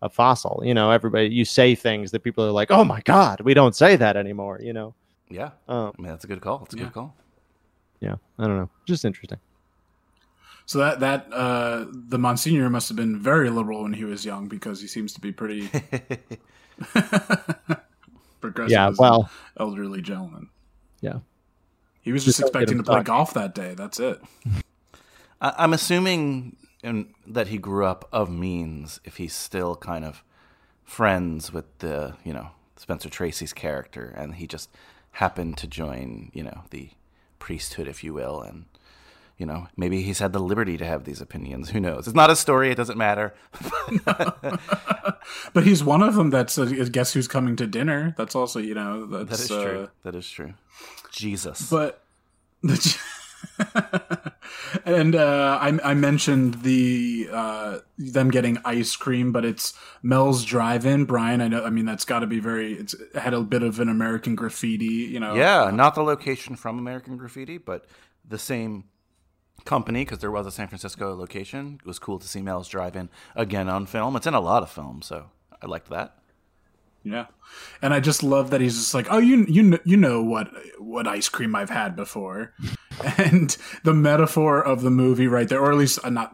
a 0.00 0.08
fossil. 0.08 0.62
You 0.64 0.74
know, 0.74 0.90
everybody 0.90 1.28
you 1.28 1.44
say 1.44 1.74
things 1.74 2.10
that 2.12 2.22
people 2.22 2.44
are 2.44 2.50
like, 2.60 2.70
"Oh 2.70 2.84
my 2.84 3.00
god, 3.02 3.40
we 3.42 3.52
don't 3.54 3.76
say 3.76 3.96
that 3.96 4.16
anymore." 4.16 4.58
You 4.62 4.72
know, 4.72 4.94
yeah, 5.28 5.50
um, 5.68 5.92
I 5.98 6.02
mean 6.02 6.10
that's 6.10 6.24
a 6.24 6.28
good 6.28 6.40
call. 6.40 6.62
It's 6.64 6.74
a 6.74 6.78
Yeah. 6.78 6.84
good 6.84 6.94
call. 6.94 7.14
yeah, 8.00 8.16
I 8.38 8.46
don't 8.46 8.56
know, 8.56 8.70
just 8.86 9.04
interesting. 9.04 9.38
So 10.66 10.78
that 10.78 11.00
that 11.00 11.26
uh, 11.32 11.86
the 11.92 12.18
Monsignor 12.18 12.70
must 12.70 12.88
have 12.88 12.96
been 12.96 13.18
very 13.18 13.50
liberal 13.50 13.82
when 13.82 13.92
he 13.92 14.04
was 14.04 14.24
young 14.24 14.48
because 14.48 14.80
he 14.80 14.86
seems 14.88 15.12
to 15.14 15.20
be 15.20 15.32
pretty 15.32 15.68
progressive. 18.42 18.72
Yeah, 18.72 18.92
well, 18.98 19.30
elderly 19.58 20.02
gentleman. 20.02 20.50
Yeah. 21.00 21.20
He 22.02 22.12
was 22.12 22.24
Just 22.24 22.38
just, 22.38 22.48
expecting 22.48 22.78
to 22.78 22.84
play 22.84 22.96
talking. 22.96 23.04
golf 23.04 23.32
that 23.34 23.54
day. 23.54 23.74
That's 23.74 23.98
it. 24.00 24.20
I- 25.40 25.54
I'm 25.58 25.72
assuming 25.72 26.56
in, 26.82 27.14
that 27.26 27.48
he 27.48 27.58
grew 27.58 27.86
up 27.86 28.08
of 28.12 28.28
means 28.30 29.00
if 29.04 29.16
he's 29.16 29.34
still 29.34 29.76
kind 29.76 30.04
of 30.04 30.22
friends 30.84 31.52
with 31.52 31.78
the, 31.78 32.16
you 32.24 32.32
know, 32.34 32.48
Spencer 32.76 33.08
Tracy's 33.08 33.52
character, 33.52 34.12
and 34.16 34.34
he 34.34 34.46
just 34.48 34.68
happened 35.12 35.56
to 35.58 35.66
join, 35.68 36.30
you 36.34 36.42
know, 36.42 36.62
the 36.70 36.90
priesthood, 37.38 37.86
if 37.86 38.02
you 38.02 38.12
will, 38.12 38.40
and 38.42 38.64
you 39.42 39.46
know, 39.46 39.66
maybe 39.76 40.02
he's 40.02 40.20
had 40.20 40.32
the 40.32 40.38
liberty 40.38 40.76
to 40.76 40.86
have 40.86 41.02
these 41.02 41.20
opinions. 41.20 41.70
Who 41.70 41.80
knows? 41.80 42.06
It's 42.06 42.14
not 42.14 42.30
a 42.30 42.36
story. 42.36 42.70
It 42.70 42.76
doesn't 42.76 42.96
matter. 42.96 43.34
But 45.52 45.64
he's 45.64 45.82
one 45.84 46.02
of 46.02 46.14
them. 46.14 46.30
That's 46.30 46.58
uh, 46.58 46.64
guess 46.90 47.12
who's 47.12 47.28
coming 47.28 47.56
to 47.56 47.66
dinner. 47.66 48.14
That's 48.16 48.34
also 48.34 48.58
you 48.58 48.74
know 48.74 49.06
That 49.06 49.28
that's 49.28 49.50
uh, 49.50 49.64
true. 49.64 49.88
That 50.04 50.14
is 50.14 50.28
true. 50.28 50.54
Jesus. 51.10 51.70
But 51.70 52.02
the, 52.62 52.98
and 54.84 55.14
uh, 55.14 55.58
I, 55.60 55.78
I 55.84 55.94
mentioned 55.94 56.62
the 56.62 57.28
uh, 57.32 57.78
them 57.98 58.30
getting 58.30 58.58
ice 58.64 58.96
cream, 58.96 59.30
but 59.32 59.44
it's 59.44 59.74
Mel's 60.02 60.44
Drive-In. 60.44 61.04
Brian, 61.04 61.40
I 61.40 61.48
know. 61.48 61.64
I 61.64 61.70
mean, 61.70 61.84
that's 61.84 62.04
got 62.04 62.20
to 62.20 62.26
be 62.26 62.40
very. 62.40 62.74
It's 62.74 62.94
it 62.94 63.16
had 63.16 63.34
a 63.34 63.42
bit 63.42 63.62
of 63.62 63.78
an 63.80 63.88
American 63.88 64.34
graffiti. 64.34 64.86
You 64.86 65.20
know. 65.20 65.34
Yeah, 65.34 65.70
not 65.72 65.94
the 65.94 66.02
location 66.02 66.56
from 66.56 66.78
American 66.78 67.16
Graffiti, 67.16 67.58
but 67.58 67.86
the 68.28 68.38
same 68.38 68.84
company 69.64 70.04
because 70.04 70.18
there 70.18 70.30
was 70.30 70.46
a 70.46 70.50
San 70.50 70.68
Francisco 70.68 71.14
location. 71.14 71.78
It 71.80 71.86
was 71.86 71.98
cool 71.98 72.18
to 72.18 72.28
see 72.28 72.42
Mel's 72.42 72.68
Drive-In 72.68 73.08
again 73.36 73.68
on 73.68 73.86
film. 73.86 74.16
It's 74.16 74.26
in 74.26 74.34
a 74.34 74.40
lot 74.40 74.62
of 74.62 74.70
films, 74.70 75.06
so 75.06 75.30
I 75.60 75.66
liked 75.66 75.90
that. 75.90 76.16
Yeah, 77.04 77.26
and 77.80 77.92
I 77.92 77.98
just 77.98 78.22
love 78.22 78.50
that 78.50 78.60
he's 78.60 78.76
just 78.76 78.94
like, 78.94 79.08
oh, 79.10 79.18
you 79.18 79.44
you 79.48 79.78
you 79.84 79.96
know 79.96 80.22
what 80.22 80.50
what 80.78 81.08
ice 81.08 81.28
cream 81.28 81.54
I've 81.56 81.70
had 81.70 81.96
before, 81.96 82.54
and 83.18 83.56
the 83.82 83.92
metaphor 83.92 84.62
of 84.62 84.82
the 84.82 84.90
movie 84.90 85.26
right 85.26 85.48
there, 85.48 85.60
or 85.60 85.72
at 85.72 85.78
least 85.78 85.98
uh, 86.04 86.10
not, 86.10 86.32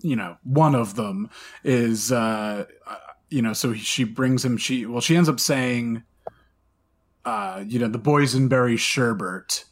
you 0.00 0.16
know, 0.16 0.36
one 0.42 0.74
of 0.74 0.96
them 0.96 1.30
is, 1.62 2.12
uh, 2.12 2.66
uh, 2.86 2.96
you 3.30 3.40
know, 3.40 3.54
so 3.54 3.72
she 3.72 4.04
brings 4.04 4.44
him. 4.44 4.58
She 4.58 4.84
well, 4.84 5.00
she 5.00 5.16
ends 5.16 5.30
up 5.30 5.40
saying, 5.40 6.02
uh, 7.24 7.64
you 7.66 7.78
know, 7.78 7.88
the 7.88 7.98
boysenberry 7.98 8.78
sherbet. 8.78 9.64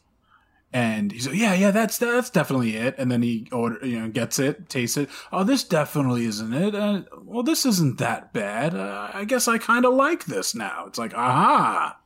And 0.74 1.12
he's 1.12 1.28
like, 1.28 1.36
yeah, 1.36 1.52
yeah, 1.54 1.70
that's 1.70 1.98
that's 1.98 2.30
definitely 2.30 2.76
it. 2.76 2.94
And 2.96 3.10
then 3.12 3.20
he 3.22 3.46
order, 3.52 3.84
you 3.86 4.00
know, 4.00 4.08
gets 4.08 4.38
it, 4.38 4.68
tastes 4.70 4.96
it. 4.96 5.10
Oh, 5.30 5.44
this 5.44 5.64
definitely 5.64 6.24
isn't 6.24 6.52
it. 6.54 6.74
Uh, 6.74 7.02
well, 7.22 7.42
this 7.42 7.66
isn't 7.66 7.98
that 7.98 8.32
bad. 8.32 8.74
Uh, 8.74 9.10
I 9.12 9.24
guess 9.24 9.48
I 9.48 9.58
kind 9.58 9.84
of 9.84 9.92
like 9.94 10.24
this 10.24 10.54
now. 10.54 10.86
It's 10.86 10.98
like, 10.98 11.12
aha, 11.14 11.98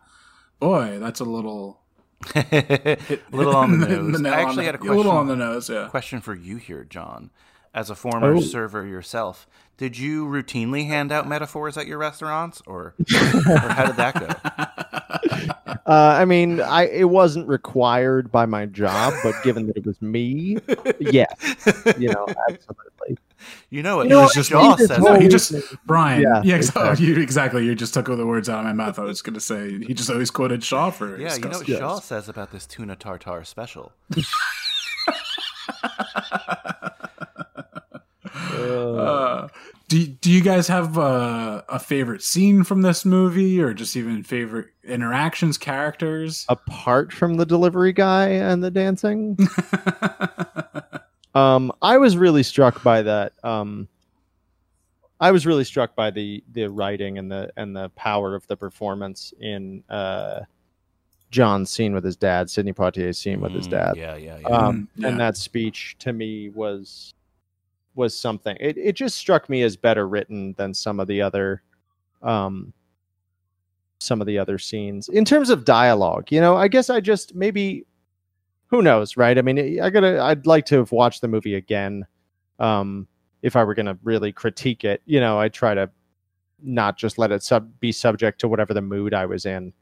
boy, 0.59 0.99
that's 0.99 1.21
a 1.21 1.25
little 1.25 1.81
a 2.35 2.97
little 3.31 3.55
on 3.55 3.79
the 3.79 3.87
nose. 3.87 4.21
nail 4.21 4.33
I 4.35 4.41
actually 4.43 4.65
had 4.65 4.75
a 4.75 4.79
question. 4.79 4.97
little 4.97 5.13
on 5.13 5.29
the 5.29 5.37
nose. 5.37 5.71
Yeah. 5.71 5.89
question 5.89 6.21
for 6.21 6.35
you 6.35 6.57
here, 6.57 6.83
John. 6.85 7.31
As 7.73 7.91
a 7.91 7.95
former 7.95 8.35
Oh. 8.37 8.41
server 8.41 8.87
yourself, 8.87 9.47
did 9.77 9.99
you 9.99 10.25
routinely 10.27 10.87
hand 10.87 11.13
out 11.13 11.29
metaphors 11.29 11.77
at 11.77 11.87
your 11.87 11.99
restaurants, 11.99 12.63
or, 12.67 12.95
or 12.99 13.59
how 13.69 13.85
did 13.87 13.97
that 13.97 14.15
go? 14.19 14.96
Uh, 15.67 15.77
I 15.87 16.25
mean, 16.25 16.61
I 16.61 16.87
it 16.87 17.09
wasn't 17.11 17.49
required 17.49 18.31
by 18.31 18.47
my 18.47 18.67
job, 18.67 19.15
but 19.25 19.35
given 19.43 19.67
that 19.67 19.77
it 19.77 19.85
was 19.87 20.01
me, 20.01 20.59
yeah, 21.01 21.27
you 21.99 22.09
know, 22.09 22.27
absolutely. 22.49 23.19
You 23.71 23.83
know 23.83 23.97
what 23.97 24.05
You 24.05 24.11
know, 24.11 24.23
was 24.23 24.33
just- 24.35 24.51
Shaw 24.51 24.77
says. 24.77 24.89
this 24.89 24.99
No, 24.99 25.15
he 25.19 25.29
just 25.29 25.53
Brian. 25.87 26.23
Yeah, 26.23 26.43
Yeah, 26.45 26.57
exactly. 26.57 26.83
exactly. 26.91 27.07
You, 27.17 27.21
exactly. 27.23 27.65
You 27.67 27.75
just 27.75 27.95
took 27.95 28.09
all 28.09 28.17
the 28.17 28.27
words 28.27 28.49
out 28.49 28.59
of 28.61 28.65
my 28.65 28.73
mouth. 28.73 28.99
I 28.99 29.03
was 29.03 29.23
going 29.23 29.35
to 29.35 29.41
say 29.41 29.79
he 29.85 29.93
just 29.95 30.09
always 30.11 30.31
quoted 30.31 30.65
Shaw 30.65 30.91
for. 30.91 31.17
Yeah, 31.19 31.29
his 31.29 31.39
you 31.39 31.45
know 31.45 31.51
what 31.51 31.67
stuff. 31.67 31.79
Shaw 31.79 31.99
says 32.01 32.29
about 32.29 32.51
this 32.53 32.67
tuna 32.67 32.97
tartar 32.97 33.45
special. 33.45 33.93
Uh, 38.35 39.49
do 39.89 40.07
Do 40.07 40.31
you 40.31 40.41
guys 40.43 40.69
have 40.69 40.99
uh, 40.99 41.63
a 41.69 41.79
favorite 41.79 42.23
scene 42.23 42.65
from 42.65 42.83
this 42.83 43.05
movie, 43.05 43.61
or 43.61 43.73
just 43.75 43.97
even 43.97 44.23
favorite 44.23 44.69
interactions, 44.85 45.59
characters? 45.59 46.45
apart 46.49 47.13
from 47.13 47.35
the 47.37 47.47
delivery 47.47 47.93
guy 47.93 48.29
and 48.29 48.63
the 48.65 48.71
dancing, 48.71 49.37
um, 51.35 51.73
I 51.83 51.99
was 51.99 52.17
really 52.17 52.43
struck 52.43 52.83
by 52.83 53.03
that. 53.03 53.33
Um, 53.45 53.89
I 55.21 55.31
was 55.33 55.47
really 55.47 55.65
struck 55.65 55.95
by 55.95 56.11
the 56.11 56.43
the 56.53 56.67
writing 56.69 57.19
and 57.19 57.31
the 57.31 57.51
and 57.57 57.75
the 57.77 57.89
power 57.91 58.35
of 58.35 58.47
the 58.49 58.57
performance 58.57 59.33
in 59.41 59.83
uh, 59.89 60.41
John's 61.31 61.71
scene 61.71 61.95
with 61.95 62.05
his 62.05 62.17
dad, 62.17 62.51
Sidney 62.51 62.73
Poitier's 62.73 63.19
scene 63.19 63.41
with 63.41 63.55
his 63.55 63.67
Mm, 63.67 63.71
dad. 63.71 63.97
Yeah, 63.97 64.17
yeah, 64.17 64.39
yeah. 64.39 64.47
um, 64.49 64.89
Mm, 64.99 65.03
yeah. 65.03 65.09
and 65.09 65.21
that 65.21 65.37
speech 65.37 65.97
to 66.01 66.13
me 66.13 66.51
was 66.51 67.15
was 67.97 68.17
something 68.17 68.57
it, 68.61 68.77
it 68.77 68.93
just 68.93 69.17
struck 69.17 69.49
me 69.49 69.63
as 69.63 69.77
better 69.77 70.07
written 70.07 70.55
than 70.59 70.73
some 70.75 71.01
of 71.01 71.09
the 71.09 71.21
other 71.23 71.63
um 72.23 72.73
some 73.99 74.21
of 74.21 74.27
the 74.27 74.39
other 74.39 74.59
scenes. 74.59 75.09
In 75.09 75.25
terms 75.25 75.51
of 75.51 75.65
dialogue, 75.65 76.31
you 76.31 76.41
know, 76.41 76.57
I 76.57 76.69
guess 76.69 76.91
I 76.91 77.01
just 77.01 77.35
maybe 77.35 77.85
who 78.69 78.83
knows, 78.83 79.17
right? 79.17 79.39
I 79.39 79.43
mean, 79.43 79.81
I 79.81 79.91
gotta 79.91 80.21
I'd 80.21 80.47
like 80.47 80.67
to 80.67 80.77
have 80.77 80.93
watched 80.93 81.21
the 81.21 81.29
movie 81.29 81.55
again. 81.55 82.07
Um, 82.59 83.07
if 83.43 83.57
I 83.57 83.65
were 83.65 83.75
gonna 83.75 83.99
really 84.03 84.33
critique 84.33 84.85
it, 84.85 85.03
you 85.07 85.21
know, 85.21 85.39
I 85.39 85.49
try 85.49 85.75
to 85.75 85.91
not 86.63 86.97
just 86.97 87.19
let 87.19 87.33
it 87.33 87.43
sub 87.43 87.71
be 87.81 87.93
subject 87.93 88.41
to 88.41 88.49
whatever 88.49 88.75
the 88.75 88.83
mood 88.83 89.15
I 89.15 89.27
was 89.27 89.47
in 89.47 89.73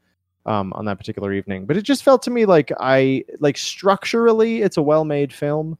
um, 0.45 0.73
on 0.73 0.85
that 0.85 0.97
particular 0.97 1.33
evening. 1.33 1.65
But 1.65 1.77
it 1.77 1.81
just 1.83 2.03
felt 2.03 2.21
to 2.23 2.31
me 2.31 2.45
like 2.45 2.71
I 2.79 3.23
like 3.39 3.57
structurally, 3.57 4.61
it's 4.61 4.77
a 4.77 4.83
well-made 4.83 5.33
film. 5.33 5.77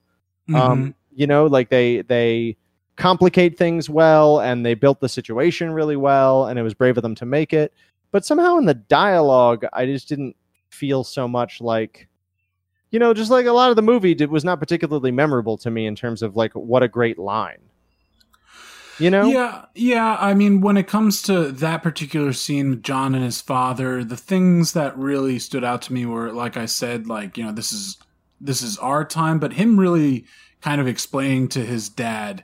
Mm-hmm. 0.49 0.55
Um, 0.55 0.95
you 1.15 1.25
know, 1.25 1.45
like 1.45 1.69
they 1.69 2.01
they 2.03 2.57
complicate 2.95 3.57
things 3.57 3.89
well, 3.89 4.39
and 4.39 4.65
they 4.65 4.73
built 4.73 4.99
the 4.99 5.09
situation 5.09 5.71
really 5.71 5.95
well, 5.95 6.47
and 6.47 6.59
it 6.59 6.63
was 6.63 6.73
brave 6.73 6.97
of 6.97 7.03
them 7.03 7.15
to 7.15 7.25
make 7.25 7.53
it. 7.53 7.73
But 8.11 8.25
somehow 8.25 8.57
in 8.57 8.65
the 8.65 8.73
dialogue, 8.73 9.65
I 9.73 9.85
just 9.85 10.07
didn't 10.07 10.35
feel 10.69 11.03
so 11.03 11.27
much 11.27 11.61
like. 11.61 12.07
You 12.91 12.99
know, 12.99 13.13
just 13.13 13.31
like 13.31 13.45
a 13.45 13.51
lot 13.51 13.71
of 13.71 13.75
the 13.75 13.81
movie 13.81 14.13
did, 14.13 14.29
was 14.29 14.45
not 14.45 14.59
particularly 14.59 15.11
memorable 15.11 15.57
to 15.57 15.71
me 15.71 15.85
in 15.85 15.95
terms 15.95 16.21
of 16.21 16.37
like 16.37 16.53
what 16.53 16.81
a 16.81 16.87
great 16.87 17.17
line. 17.19 17.57
You 18.99 19.09
know, 19.09 19.25
Yeah, 19.25 19.65
yeah. 19.75 20.15
I 20.19 20.33
mean, 20.33 20.61
when 20.61 20.77
it 20.77 20.87
comes 20.87 21.21
to 21.23 21.51
that 21.51 21.83
particular 21.83 22.31
scene 22.31 22.69
with 22.69 22.83
John 22.83 23.13
and 23.13 23.23
his 23.23 23.41
father, 23.41 24.05
the 24.05 24.15
things 24.15 24.71
that 24.73 24.97
really 24.97 25.39
stood 25.39 25.65
out 25.65 25.81
to 25.83 25.93
me 25.93 26.05
were, 26.05 26.31
like 26.31 26.55
I 26.55 26.65
said, 26.65 27.07
like 27.07 27.37
you 27.37 27.43
know, 27.43 27.51
this 27.51 27.73
is 27.73 27.97
this 28.39 28.61
is 28.61 28.77
our 28.77 29.03
time, 29.03 29.39
but 29.39 29.53
him 29.53 29.77
really 29.77 30.25
kind 30.65 30.81
of 30.81 30.87
explaining 30.87 31.47
to 31.47 31.63
his 31.63 31.89
dad, 31.89 32.43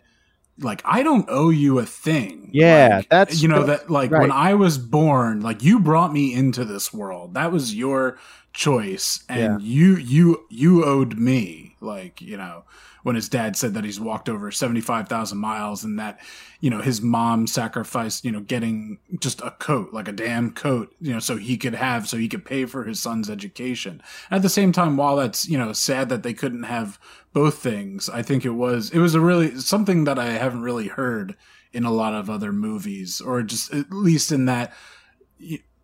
like, 0.59 0.83
I 0.85 1.01
don't 1.01 1.25
owe 1.27 1.49
you 1.49 1.79
a 1.79 1.87
thing. 1.87 2.51
Yeah, 2.53 2.97
Like, 2.97 3.09
that's 3.09 3.41
you 3.41 3.47
know 3.47 3.63
that 3.63 3.89
like 3.89 4.11
right. 4.11 4.21
when 4.21 4.31
I 4.31 4.53
was 4.53 4.77
born, 4.77 5.41
like 5.41 5.63
you 5.63 5.79
brought 5.79 6.13
me 6.13 6.31
into 6.31 6.63
this 6.63 6.93
world. 6.93 7.33
That 7.33 7.51
was 7.51 7.73
your 7.73 8.19
choice, 8.53 9.23
and 9.27 9.59
you 9.63 9.95
you 9.95 10.45
you 10.51 10.85
owed 10.85 11.17
me. 11.17 11.75
Like 11.81 12.21
you 12.21 12.37
know 12.37 12.63
when 13.03 13.15
his 13.15 13.29
dad 13.29 13.55
said 13.55 13.73
that 13.73 13.83
he's 13.83 13.99
walked 13.99 14.29
over 14.29 14.51
75,000 14.51 15.37
miles 15.37 15.83
and 15.83 15.99
that, 15.99 16.19
you 16.59 16.69
know, 16.69 16.81
his 16.81 17.01
mom 17.01 17.47
sacrificed, 17.47 18.23
you 18.23 18.31
know, 18.31 18.39
getting 18.39 18.99
just 19.19 19.41
a 19.41 19.51
coat, 19.51 19.93
like 19.93 20.07
a 20.07 20.13
damn 20.13 20.51
coat, 20.51 20.93
you 20.99 21.13
know, 21.13 21.19
so 21.19 21.37
he 21.37 21.57
could 21.57 21.75
have, 21.75 22.07
so 22.07 22.17
he 22.17 22.27
could 22.27 22.45
pay 22.45 22.65
for 22.65 22.83
his 22.83 23.01
son's 23.01 23.29
education. 23.29 24.01
At 24.29 24.41
the 24.41 24.49
same 24.49 24.71
time, 24.71 24.97
while 24.97 25.15
that's, 25.15 25.47
you 25.47 25.57
know, 25.57 25.73
sad 25.73 26.09
that 26.09 26.23
they 26.23 26.33
couldn't 26.33 26.63
have 26.63 26.99
both 27.33 27.59
things, 27.59 28.09
I 28.09 28.21
think 28.21 28.45
it 28.45 28.51
was, 28.51 28.91
it 28.91 28.99
was 28.99 29.15
a 29.15 29.21
really, 29.21 29.57
something 29.57 30.03
that 30.03 30.19
I 30.19 30.31
haven't 30.31 30.61
really 30.61 30.87
heard 30.87 31.35
in 31.73 31.85
a 31.85 31.91
lot 31.91 32.13
of 32.13 32.29
other 32.29 32.51
movies 32.51 33.21
or 33.21 33.41
just 33.41 33.73
at 33.73 33.91
least 33.91 34.31
in 34.31 34.45
that, 34.45 34.73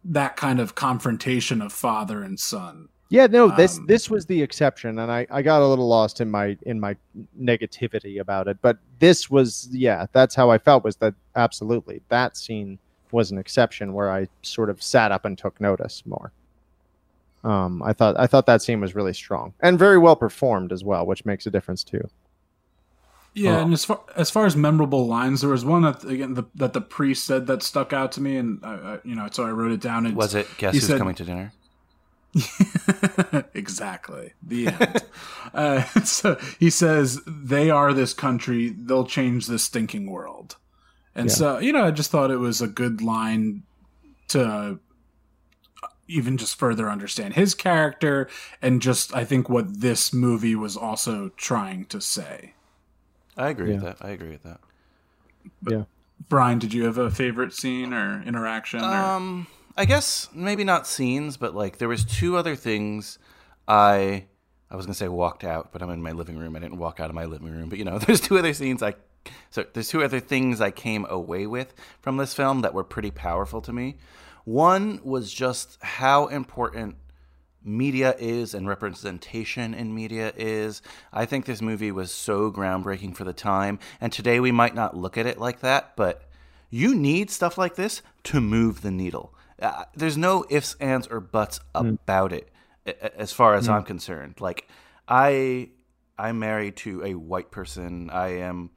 that 0.03 0.35
kind 0.35 0.59
of 0.59 0.75
confrontation 0.75 1.61
of 1.61 1.73
father 1.73 2.21
and 2.21 2.39
son. 2.39 2.89
Yeah, 3.09 3.27
no, 3.27 3.49
this 3.55 3.77
Um, 3.77 3.85
this 3.87 4.09
was 4.09 4.25
the 4.25 4.41
exception, 4.41 4.99
and 4.99 5.09
I, 5.11 5.25
I 5.29 5.41
got 5.41 5.61
a 5.61 5.67
little 5.67 5.87
lost 5.87 6.19
in 6.19 6.29
my 6.29 6.57
in 6.63 6.79
my 6.79 6.95
negativity 7.41 8.19
about 8.19 8.47
it. 8.49 8.57
But 8.61 8.77
this 8.99 9.29
was, 9.29 9.69
yeah, 9.71 10.07
that's 10.11 10.35
how 10.35 10.49
I 10.49 10.57
felt. 10.57 10.83
Was 10.83 10.97
that 10.97 11.13
absolutely 11.35 12.01
that 12.09 12.35
scene 12.35 12.79
was 13.11 13.31
an 13.31 13.37
exception 13.37 13.93
where 13.93 14.11
I 14.11 14.27
sort 14.41 14.69
of 14.69 14.83
sat 14.83 15.13
up 15.13 15.23
and 15.23 15.37
took 15.37 15.61
notice 15.61 16.03
more. 16.05 16.33
Um, 17.45 17.81
I 17.81 17.93
thought 17.93 18.19
I 18.19 18.27
thought 18.27 18.45
that 18.47 18.61
scene 18.61 18.81
was 18.81 18.93
really 18.93 19.13
strong 19.13 19.53
and 19.61 19.79
very 19.79 19.97
well 19.97 20.17
performed 20.17 20.73
as 20.73 20.83
well, 20.83 21.05
which 21.05 21.23
makes 21.23 21.45
a 21.45 21.49
difference 21.51 21.83
too. 21.85 22.05
Yeah, 23.33 23.57
Oh. 23.59 23.61
and 23.63 23.73
as 23.73 23.85
far 23.85 24.01
as 24.17 24.29
far 24.29 24.45
as 24.47 24.57
memorable 24.57 25.07
lines, 25.07 25.39
there 25.41 25.49
was 25.51 25.63
one 25.63 25.83
that 25.83 26.03
again 26.03 26.33
the, 26.33 26.43
that 26.55 26.73
the 26.73 26.81
priest 26.81 27.23
said 27.25 27.47
that 27.47 27.63
stuck 27.63 27.93
out 27.93 28.11
to 28.13 28.21
me, 28.21 28.35
and 28.35 28.59
I, 28.65 28.73
I, 28.73 28.99
you 29.05 29.15
know, 29.15 29.29
so 29.31 29.45
I 29.45 29.51
wrote 29.51 29.71
it 29.71 29.79
down. 29.79 30.07
It's, 30.07 30.15
Was 30.15 30.35
it 30.35 30.47
Guess 30.57 30.73
Who's 30.73 30.87
said- 30.87 30.97
Coming 30.97 31.15
to 31.15 31.23
Dinner? 31.23 31.53
exactly 33.53 34.33
the 34.41 34.67
end. 34.67 35.03
uh, 35.53 35.81
so 36.03 36.37
he 36.59 36.69
says 36.69 37.21
they 37.25 37.69
are 37.69 37.93
this 37.93 38.13
country; 38.13 38.69
they'll 38.69 39.05
change 39.05 39.47
this 39.47 39.63
stinking 39.63 40.09
world. 40.09 40.55
And 41.15 41.29
Yeah. 41.29 41.35
so 41.35 41.59
you 41.59 41.73
know, 41.73 41.85
I 41.85 41.91
just 41.91 42.11
thought 42.11 42.31
it 42.31 42.37
was 42.37 42.61
a 42.61 42.67
good 42.67 43.01
line 43.01 43.63
to 44.29 44.79
even 46.09 46.37
just 46.37 46.57
further 46.57 46.89
understand 46.89 47.33
his 47.33 47.53
character 47.53 48.29
and 48.61 48.81
just 48.81 49.13
I 49.15 49.25
think 49.25 49.49
what 49.49 49.81
this 49.81 50.13
movie 50.13 50.55
was 50.55 50.77
also 50.77 51.29
trying 51.35 51.85
to 51.87 51.99
say. 51.99 52.53
I 53.35 53.49
agree 53.49 53.73
with 53.73 53.81
that. 53.83 53.97
I 54.01 54.09
agree 54.11 54.29
with 54.29 54.43
that. 54.43 54.59
Yeah. 55.67 55.83
Brian, 56.29 56.59
did 56.59 56.73
you 56.73 56.85
have 56.85 56.97
a 56.97 57.11
favorite 57.11 57.53
scene 57.53 57.93
or 57.93 58.23
interaction? 58.23 58.79
or- 58.81 58.85
Um, 58.85 59.47
I 59.77 59.85
guess 59.85 60.27
maybe 60.33 60.63
not 60.63 60.87
scenes, 60.87 61.37
but 61.37 61.53
like 61.53 61.77
there 61.77 61.87
was 61.87 62.03
two 62.03 62.35
other 62.35 62.55
things 62.55 63.19
I 63.67 64.25
I 64.71 64.75
was 64.75 64.87
gonna 64.87 64.95
say 64.95 65.07
walked 65.07 65.43
out, 65.43 65.71
but 65.71 65.83
I'm 65.83 65.91
in 65.91 66.01
my 66.01 66.13
living 66.13 66.37
room. 66.37 66.55
I 66.55 66.59
didn't 66.59 66.79
walk 66.79 66.99
out 66.99 67.09
of 67.09 67.15
my 67.15 67.25
living 67.25 67.51
room, 67.51 67.69
but 67.69 67.77
you 67.77 67.85
know, 67.85 67.99
there's 67.99 68.19
two 68.19 68.39
other 68.39 68.53
scenes 68.53 68.81
I 68.81 68.95
so 69.51 69.65
there's 69.73 69.89
two 69.89 70.03
other 70.03 70.19
things 70.19 70.61
I 70.61 70.71
came 70.71 71.05
away 71.09 71.45
with 71.45 71.75
from 72.01 72.17
this 72.17 72.33
film 72.33 72.61
that 72.61 72.73
were 72.73 72.83
pretty 72.83 73.11
powerful 73.11 73.61
to 73.61 73.71
me. 73.71 73.97
One 74.45 74.99
was 75.03 75.31
just 75.31 75.77
how 75.83 76.27
important 76.27 76.95
media 77.63 78.15
is 78.17 78.53
and 78.53 78.67
representation 78.67 79.73
in 79.73 79.93
media 79.93 80.33
is. 80.37 80.81
I 81.11 81.25
think 81.25 81.45
this 81.45 81.61
movie 81.61 81.91
was 81.91 82.11
so 82.11 82.51
groundbreaking 82.51 83.15
for 83.15 83.25
the 83.25 83.33
time, 83.33 83.77
and 83.99 84.11
today 84.11 84.39
we 84.39 84.51
might 84.51 84.73
not 84.73 84.95
look 84.95 85.17
at 85.17 85.25
it 85.25 85.37
like 85.37 85.59
that, 85.59 85.95
but 85.97 86.23
you 86.69 86.95
need 86.95 87.29
stuff 87.29 87.57
like 87.57 87.75
this 87.75 88.01
to 88.23 88.41
move 88.41 88.81
the 88.81 88.91
needle. 88.91 89.33
Uh, 89.61 89.85
there's 89.95 90.17
no 90.17 90.45
ifs, 90.49 90.75
ands, 90.79 91.07
or 91.07 91.19
buts 91.19 91.59
about 91.73 92.31
it, 92.33 92.49
a- 92.85 92.91
a- 93.05 93.19
as 93.19 93.31
far 93.33 93.55
as 93.55 93.67
I'm 93.67 93.83
concerned. 93.83 94.35
Like, 94.39 94.67
I, 95.07 95.69
I'm 96.17 96.39
married 96.39 96.75
to 96.77 97.03
a 97.03 97.15
white 97.15 97.49
person. 97.51 98.09
I 98.09 98.39
am 98.39 98.69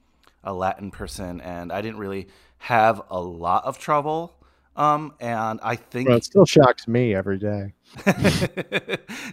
a 0.42 0.54
Latin 0.54 0.90
person, 0.90 1.40
and 1.40 1.70
I 1.72 1.82
didn't 1.82 1.98
really 1.98 2.28
have 2.58 3.02
a 3.10 3.20
lot 3.20 3.64
of 3.64 3.78
trouble. 3.78 4.36
Um, 4.76 5.14
and 5.20 5.60
I 5.62 5.76
think 5.76 6.08
Well, 6.08 6.16
it 6.18 6.24
still 6.24 6.46
shocks 6.46 6.88
me 6.88 7.14
every 7.14 7.38
day. 7.38 7.74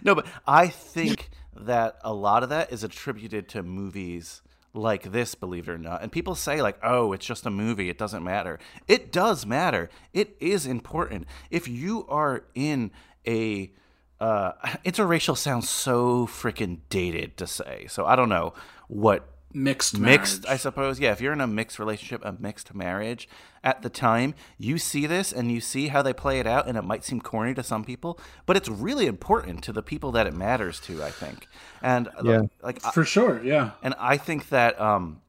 no, 0.02 0.14
but 0.14 0.26
I 0.46 0.68
think 0.68 1.30
that 1.56 1.98
a 2.02 2.12
lot 2.12 2.42
of 2.42 2.50
that 2.50 2.72
is 2.72 2.84
attributed 2.84 3.48
to 3.50 3.62
movies 3.62 4.42
like 4.78 5.12
this, 5.12 5.34
believe 5.34 5.68
it 5.68 5.72
or 5.72 5.78
not. 5.78 6.02
And 6.02 6.10
people 6.12 6.34
say, 6.34 6.62
like, 6.62 6.78
oh, 6.82 7.12
it's 7.12 7.26
just 7.26 7.46
a 7.46 7.50
movie, 7.50 7.88
it 7.88 7.98
doesn't 7.98 8.24
matter. 8.24 8.58
It 8.86 9.12
does 9.12 9.44
matter. 9.44 9.90
It 10.12 10.36
is 10.40 10.66
important. 10.66 11.26
If 11.50 11.68
you 11.68 12.06
are 12.08 12.44
in 12.54 12.90
a 13.26 13.72
uh, 14.20 14.52
interracial 14.84 15.36
sounds 15.36 15.68
so 15.68 16.26
freaking 16.26 16.78
dated 16.88 17.36
to 17.38 17.46
say. 17.46 17.86
So 17.88 18.06
I 18.06 18.16
don't 18.16 18.28
know 18.28 18.54
what 18.88 19.28
mixed 19.54 19.98
mixed 19.98 20.46
i 20.46 20.56
suppose 20.58 21.00
yeah. 21.00 21.10
If 21.12 21.20
you're 21.22 21.32
in 21.32 21.40
a 21.40 21.46
mixed 21.46 21.78
relationship 21.78 22.22
a 22.24 22.32
mixed 22.38 22.74
marriage 22.74 23.28
at 23.64 23.80
the 23.82 23.88
time 23.88 24.34
you 24.58 24.76
see 24.76 25.06
this 25.06 25.32
and 25.32 25.50
you 25.50 25.60
see 25.60 25.88
how 25.88 26.02
they 26.02 26.12
play 26.12 26.38
it 26.38 26.46
out 26.46 26.68
and 26.68 26.76
it 26.76 26.82
might 26.84 27.02
seem 27.02 27.20
corny 27.20 27.54
to 27.54 27.62
some 27.62 27.82
people 27.82 28.18
but 28.44 28.56
it's 28.58 28.68
really 28.68 29.06
important 29.06 29.64
to 29.64 29.72
the 29.72 29.82
people 29.82 30.12
that 30.12 30.26
it 30.26 30.34
matters 30.34 30.78
to 30.80 31.02
i 31.02 31.10
think. 31.10 31.48
And 31.80 32.08
uh, 32.08 32.22
Yeah. 32.24 32.40
like 32.62 32.84
I- 32.84 32.90
for 32.90 33.04
sure. 33.04 33.42
Yeah, 33.42 33.70
and 33.82 33.94
i 33.98 34.16
think 34.18 34.50
that 34.50 34.78
um 34.80 35.22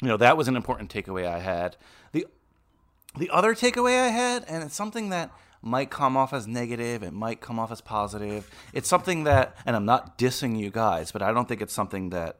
you 0.00 0.08
know 0.08 0.16
that 0.16 0.36
was 0.36 0.46
an 0.46 0.54
important 0.56 0.92
takeaway 0.92 1.26
i 1.26 1.40
had. 1.40 1.76
The 2.12 2.26
the 3.18 3.30
other 3.30 3.54
takeaway 3.54 3.98
i 4.00 4.08
had 4.08 4.44
and 4.48 4.62
it's 4.62 4.76
something 4.76 5.08
that 5.10 5.30
might 5.60 5.90
come 5.90 6.16
off 6.16 6.32
as 6.32 6.46
negative 6.46 7.02
it 7.02 7.12
might 7.12 7.40
come 7.40 7.58
off 7.58 7.72
as 7.72 7.80
positive. 7.80 8.48
It's 8.72 8.88
something 8.88 9.24
that 9.24 9.56
and 9.66 9.74
i'm 9.74 9.84
not 9.86 10.16
dissing 10.18 10.56
you 10.56 10.70
guys 10.70 11.10
but 11.10 11.20
i 11.20 11.32
don't 11.32 11.48
think 11.48 11.60
it's 11.60 11.74
something 11.74 12.10
that 12.10 12.36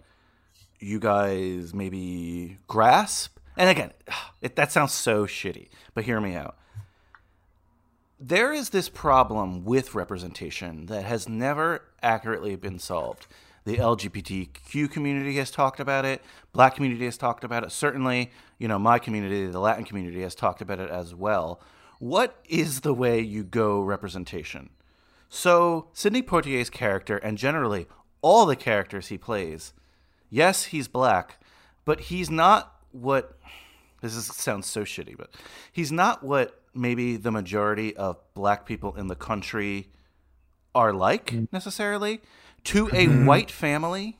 you 0.80 0.98
guys 0.98 1.74
maybe 1.74 2.58
grasp. 2.66 3.38
And 3.56 3.70
again, 3.70 3.92
it, 4.40 4.56
that 4.56 4.72
sounds 4.72 4.92
so 4.92 5.26
shitty, 5.26 5.68
but 5.94 6.04
hear 6.04 6.20
me 6.20 6.34
out. 6.34 6.56
There 8.18 8.52
is 8.52 8.70
this 8.70 8.88
problem 8.88 9.64
with 9.64 9.94
representation 9.94 10.86
that 10.86 11.04
has 11.04 11.28
never 11.28 11.82
accurately 12.02 12.56
been 12.56 12.78
solved. 12.78 13.26
The 13.66 13.76
LGBTQ 13.76 14.90
community 14.90 15.36
has 15.36 15.50
talked 15.50 15.80
about 15.80 16.04
it. 16.04 16.22
Black 16.52 16.76
community 16.76 17.04
has 17.04 17.18
talked 17.18 17.44
about 17.44 17.64
it. 17.64 17.72
Certainly, 17.72 18.30
you 18.58 18.68
know, 18.68 18.78
my 18.78 18.98
community, 18.98 19.46
the 19.46 19.58
Latin 19.58 19.84
community, 19.84 20.22
has 20.22 20.34
talked 20.34 20.62
about 20.62 20.78
it 20.78 20.88
as 20.88 21.14
well. 21.14 21.60
What 21.98 22.36
is 22.48 22.80
the 22.80 22.94
way 22.94 23.20
you 23.20 23.42
go 23.42 23.80
representation? 23.80 24.70
So, 25.28 25.88
Sidney 25.92 26.22
Poitier's 26.22 26.70
character, 26.70 27.16
and 27.18 27.36
generally 27.36 27.86
all 28.22 28.46
the 28.46 28.56
characters 28.56 29.08
he 29.08 29.18
plays, 29.18 29.72
yes, 30.36 30.64
he's 30.64 30.86
black, 30.86 31.42
but 31.86 31.98
he's 32.00 32.30
not 32.30 32.76
what 32.92 33.38
this 34.02 34.14
is, 34.14 34.26
sounds 34.26 34.66
so 34.66 34.82
shitty, 34.82 35.16
but 35.16 35.30
he's 35.72 35.90
not 35.90 36.22
what 36.22 36.60
maybe 36.74 37.16
the 37.16 37.30
majority 37.30 37.96
of 37.96 38.18
black 38.34 38.66
people 38.66 38.94
in 38.96 39.06
the 39.06 39.16
country 39.16 39.88
are 40.74 40.92
like 40.92 41.30
mm. 41.30 41.48
necessarily. 41.52 42.20
To 42.64 42.88
a 42.88 43.06
mm-hmm. 43.06 43.26
white 43.26 43.50
family, 43.50 44.18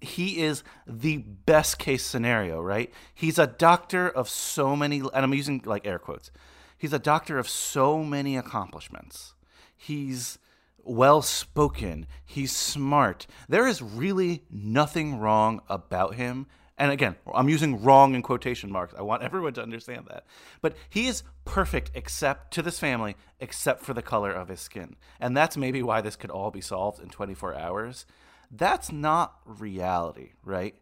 he 0.00 0.40
is 0.40 0.62
the 0.86 1.18
best 1.18 1.78
case 1.78 2.04
scenario, 2.04 2.60
right? 2.60 2.92
He's 3.12 3.38
a 3.38 3.46
doctor 3.46 4.08
of 4.08 4.28
so 4.28 4.76
many, 4.76 4.98
and 5.00 5.10
I'm 5.12 5.34
using 5.34 5.62
like 5.64 5.86
air 5.86 5.98
quotes. 5.98 6.30
He's 6.78 6.92
a 6.92 6.98
doctor 6.98 7.38
of 7.38 7.48
so 7.48 8.04
many 8.04 8.36
accomplishments. 8.36 9.34
He's 9.76 10.38
well 10.84 11.22
spoken. 11.22 12.06
He's 12.24 12.54
smart. 12.54 13.26
There 13.48 13.66
is 13.66 13.82
really 13.82 14.44
nothing 14.50 15.18
wrong 15.18 15.60
about 15.68 16.14
him. 16.14 16.46
And 16.78 16.90
again, 16.90 17.16
I'm 17.34 17.50
using 17.50 17.82
wrong 17.82 18.14
in 18.14 18.22
quotation 18.22 18.72
marks. 18.72 18.94
I 18.96 19.02
want 19.02 19.22
everyone 19.28 19.52
to 19.54 19.62
understand 19.62 20.06
that. 20.08 20.24
But 20.62 20.76
he 20.88 21.06
is 21.08 21.22
perfect 21.44 21.90
except 21.94 22.52
to 22.54 22.62
this 22.62 22.78
family, 22.78 23.16
except 23.38 23.82
for 23.82 23.92
the 23.92 24.00
color 24.02 24.32
of 24.32 24.48
his 24.48 24.60
skin. 24.60 24.96
And 25.20 25.36
that's 25.36 25.56
maybe 25.58 25.82
why 25.82 26.00
this 26.00 26.16
could 26.16 26.30
all 26.30 26.50
be 26.50 26.62
solved 26.62 27.02
in 27.02 27.10
24 27.10 27.54
hours. 27.54 28.06
That's 28.50 28.90
not 28.90 29.36
reality, 29.44 30.30
right? 30.42 30.74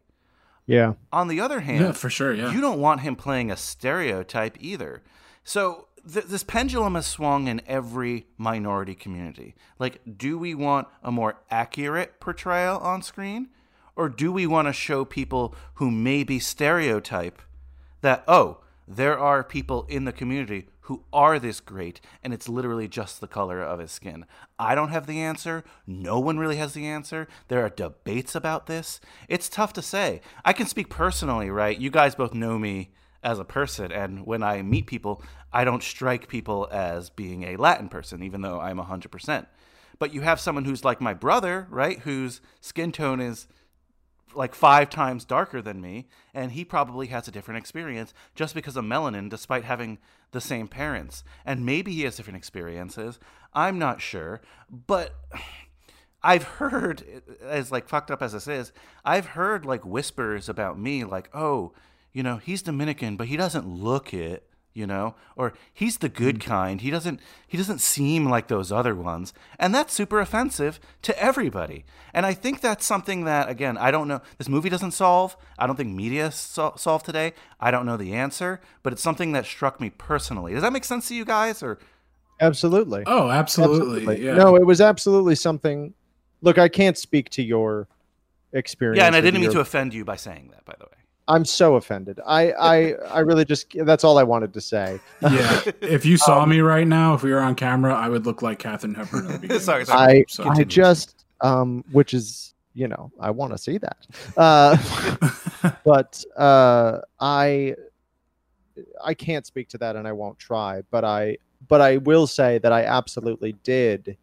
Yeah. 0.67 0.95
On 1.13 1.29
the 1.29 1.41
other 1.41 1.61
hand, 1.61 1.81
Yeah, 1.81 1.93
for 1.93 2.11
sure, 2.11 2.33
yeah. 2.33 2.53
you 2.53 2.61
don't 2.61 2.79
want 2.81 3.01
him 3.01 3.17
playing 3.17 3.51
a 3.51 3.57
stereotype 3.57 4.57
either. 4.61 5.03
So 5.43 5.88
th- 6.13 6.27
this 6.27 6.45
pendulum 6.45 6.95
has 6.95 7.07
swung 7.07 7.49
in 7.49 7.61
every 7.67 8.27
minority 8.37 8.95
community. 8.95 9.55
Like, 9.79 10.01
do 10.17 10.39
we 10.39 10.55
want 10.55 10.89
a 11.03 11.13
more 11.13 11.41
accurate 11.51 12.21
portrayal 12.21 12.79
on 12.79 13.03
screen, 13.03 13.49
or 13.97 14.09
do 14.09 14.33
we 14.33 14.47
want 14.47 14.69
to 14.69 14.73
show 14.73 15.05
people 15.05 15.55
who 15.75 15.91
maybe 15.91 16.39
stereotype 16.39 17.43
that 18.01 18.25
oh, 18.29 18.59
there 18.87 19.19
are 19.19 19.45
people 19.45 19.85
in 19.89 20.05
the 20.05 20.13
community 20.13 20.69
who 20.83 21.05
are 21.13 21.39
this 21.39 21.61
great, 21.61 22.01
and 22.23 22.33
it's 22.33 22.49
literally 22.49 22.89
just 22.89 23.21
the 23.21 23.29
color 23.29 23.61
of 23.61 23.79
his 23.79 23.93
skin. 23.93 24.25
I 24.59 24.75
don't 24.75 24.89
have 24.89 25.07
the 25.07 25.21
answer. 25.21 25.63
No 25.87 26.19
one 26.19 26.39
really 26.39 26.57
has 26.57 26.73
the 26.73 26.87
answer. 26.87 27.29
There 27.49 27.63
are 27.63 27.69
debates 27.69 28.35
about 28.35 28.67
this. 28.67 28.99
It's 29.29 29.51
tough 29.51 29.75
to 29.75 29.83
say. 29.83 30.23
I 30.47 30.55
can 30.55 30.67
speak 30.67 30.89
personally, 30.89 31.51
right? 31.51 31.79
You 31.79 31.91
guys 31.91 32.15
both 32.15 32.33
know 32.33 32.59
me 32.59 32.93
as 33.23 33.39
a 33.39 33.45
person, 33.45 33.93
and 33.93 34.25
when 34.25 34.43
I 34.43 34.63
meet 34.63 34.87
people, 34.87 35.23
I 35.53 35.65
don't 35.65 35.83
strike 35.83 36.29
people 36.29 36.69
as 36.71 37.11
being 37.11 37.45
a 37.45 37.57
Latin 37.57 37.89
person, 37.89 38.23
even 38.23 38.43
though 38.43 38.61
I'm 38.61 38.79
100%. 38.79 39.47
But 39.99 40.15
you 40.15 40.21
have 40.21 40.41
someone 40.41 40.65
who's 40.65 40.85
like 40.85 41.01
my 41.01 41.15
brother, 41.15 41.67
right? 41.71 41.99
Whose 42.01 42.41
skin 42.61 42.93
tone 42.93 43.21
is 43.21 43.49
like 44.35 44.55
five 44.55 44.91
times 44.91 45.25
darker 45.25 45.63
than 45.63 45.81
me, 45.81 46.07
and 46.35 46.53
he 46.53 46.65
probably 46.65 47.09
has 47.09 47.27
a 47.27 47.31
different 47.31 47.59
experience 47.59 48.13
just 48.35 48.55
because 48.55 48.77
of 48.77 48.85
melanin, 48.85 49.31
despite 49.31 49.65
having 49.65 49.99
the 50.33 50.41
same 50.41 50.69
parents. 50.69 51.25
And 51.45 51.65
maybe 51.65 51.93
he 51.93 52.03
has 52.03 52.17
different 52.17 52.37
experiences. 52.37 53.19
I'm 53.55 53.79
not 53.79 54.01
sure, 54.01 54.41
but 54.71 55.15
I've 56.23 56.43
heard, 56.45 57.23
as 57.43 57.73
like 57.73 57.89
fucked 57.89 58.11
up 58.11 58.23
as 58.23 58.33
this 58.33 58.49
is, 58.49 58.73
I've 59.05 59.27
heard 59.27 59.65
like 59.65 59.85
whispers 59.85 60.49
about 60.49 60.79
me, 60.79 61.05
like, 61.05 61.31
oh, 61.35 61.73
you 62.13 62.23
know, 62.23 62.37
he's 62.37 62.63
Dominican, 62.63 63.17
but 63.17 63.29
he 63.29 63.37
doesn't 63.37 63.67
look 63.67 64.13
it 64.13 64.49
you 64.75 64.87
know 64.87 65.15
or 65.37 65.53
he's 65.73 65.99
the 65.99 66.09
good 66.09 66.37
mm. 66.37 66.43
kind 66.43 66.81
he 66.81 66.91
doesn't 66.91 67.21
he 67.47 67.57
doesn't 67.57 67.81
seem 67.81 68.29
like 68.29 68.49
those 68.49 68.71
other 68.71 68.95
ones 68.95 69.33
and 69.59 69.75
that's 69.75 69.93
super 69.93 70.21
offensive 70.21 70.79
to 71.03 71.23
everybody 71.23 71.85
and 72.13 72.25
i 72.25 72.33
think 72.33 72.61
that's 72.61 72.85
something 72.85 73.25
that 73.25 73.49
again 73.49 73.77
i 73.79 73.91
don't 73.91 74.09
know 74.09 74.21
this 74.37 74.49
movie 74.49 74.69
doesn't 74.69 74.93
solve 74.93 75.37
i 75.59 75.67
don't 75.67 75.77
think 75.77 75.95
media 75.95 76.31
sol- 76.31 76.77
solve 76.77 77.03
today 77.03 77.33
i 77.61 77.71
don't 77.71 77.87
know 77.87 77.97
the 77.97 78.13
answer 78.13 78.61
but 78.83 78.93
it's 78.93 79.03
something 79.03 79.33
that 79.33 79.45
struck 79.45 79.81
me 79.81 79.91
personally 79.91 80.53
does 80.53 80.63
that 80.63 80.73
make 80.73 80.85
sense 80.85 81.09
to 81.09 81.15
you 81.15 81.25
guys 81.25 81.63
or 81.63 81.79
Absolutely. 82.41 83.03
Oh, 83.05 83.31
absolutely. 83.31 84.25
Yeah. 84.25 84.35
No, 84.35 84.55
it 84.55 84.65
was 84.65 84.81
absolutely 84.81 85.35
something. 85.35 85.93
Look, 86.41 86.57
I 86.57 86.69
can't 86.69 86.97
speak 86.97 87.31
to 87.31 87.43
your 87.43 87.89
experience. 88.53 88.99
yeah 88.99 89.07
and 89.07 89.15
i 89.15 89.21
didn't 89.21 89.41
mean 89.41 89.51
to 89.51 89.61
offend 89.61 89.93
you 89.93 90.05
by 90.05 90.17
saying 90.17 90.51
that 90.53 90.65
by 90.65 90.75
the 90.79 90.87
way 90.87 90.98
I'm 91.29 91.45
so 91.45 91.77
offended. 91.77 92.19
I, 92.27 92.53
I, 92.53 92.93
I 93.11 93.19
really 93.21 93.45
just. 93.45 93.67
That's 93.75 94.03
all 94.03 94.19
I 94.19 94.23
wanted 94.23 94.55
to 94.55 94.61
say. 94.63 94.99
yeah. 95.21 95.63
If 95.83 96.07
you 96.07 96.17
saw 96.17 96.47
me 96.47 96.61
right 96.61 96.87
now, 96.87 97.13
if 97.15 97.23
we 97.23 97.31
were 97.31 97.41
on 97.41 97.55
camera, 97.55 97.95
I 97.95 98.09
would 98.09 98.25
look 98.25 98.41
like 98.41 98.59
Katharine 98.59 98.95
Hepburn. 98.95 99.27
At 99.27 99.33
the 99.33 99.39
beginning 99.39 99.63
Sorry, 99.71 99.85
sorry. 99.85 100.21
I, 100.21 100.25
So- 100.29 100.49
I 100.49 100.65
just, 100.65 101.27
um, 101.43 101.85
which 101.93 102.15
is, 102.15 102.55
you 102.73 102.89
know, 102.89 103.13
I 103.21 103.31
want 103.31 103.53
to 103.53 103.59
see 103.59 103.77
that. 103.79 104.07
Uh, 104.39 105.71
but 105.85 106.25
uh, 106.37 107.01
I, 107.21 107.75
I 109.05 109.13
can't 109.13 109.45
speak 109.45 109.69
to 109.71 109.79
that, 109.79 109.97
and 109.97 110.09
I 110.09 110.13
won't 110.13 110.39
try. 110.39 110.83
But 110.91 111.05
I, 111.05 111.37
but 111.69 111.83
I 111.83 111.99
will 111.99 112.27
say 112.27 112.57
that 112.59 112.73
I 112.73 112.85
absolutely 112.85 113.53
did 113.65 114.17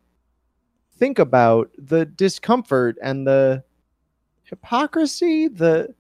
think 0.98 1.20
about 1.20 1.70
the 1.78 2.06
discomfort 2.06 2.98
and 3.02 3.28
the 3.28 3.64
hypocrisy. 4.44 5.50
The 5.50 5.94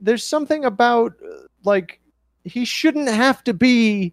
there's 0.00 0.24
something 0.24 0.64
about 0.64 1.12
uh, 1.24 1.46
like 1.64 2.00
he 2.44 2.64
shouldn't 2.64 3.08
have 3.08 3.42
to 3.44 3.54
be 3.54 4.12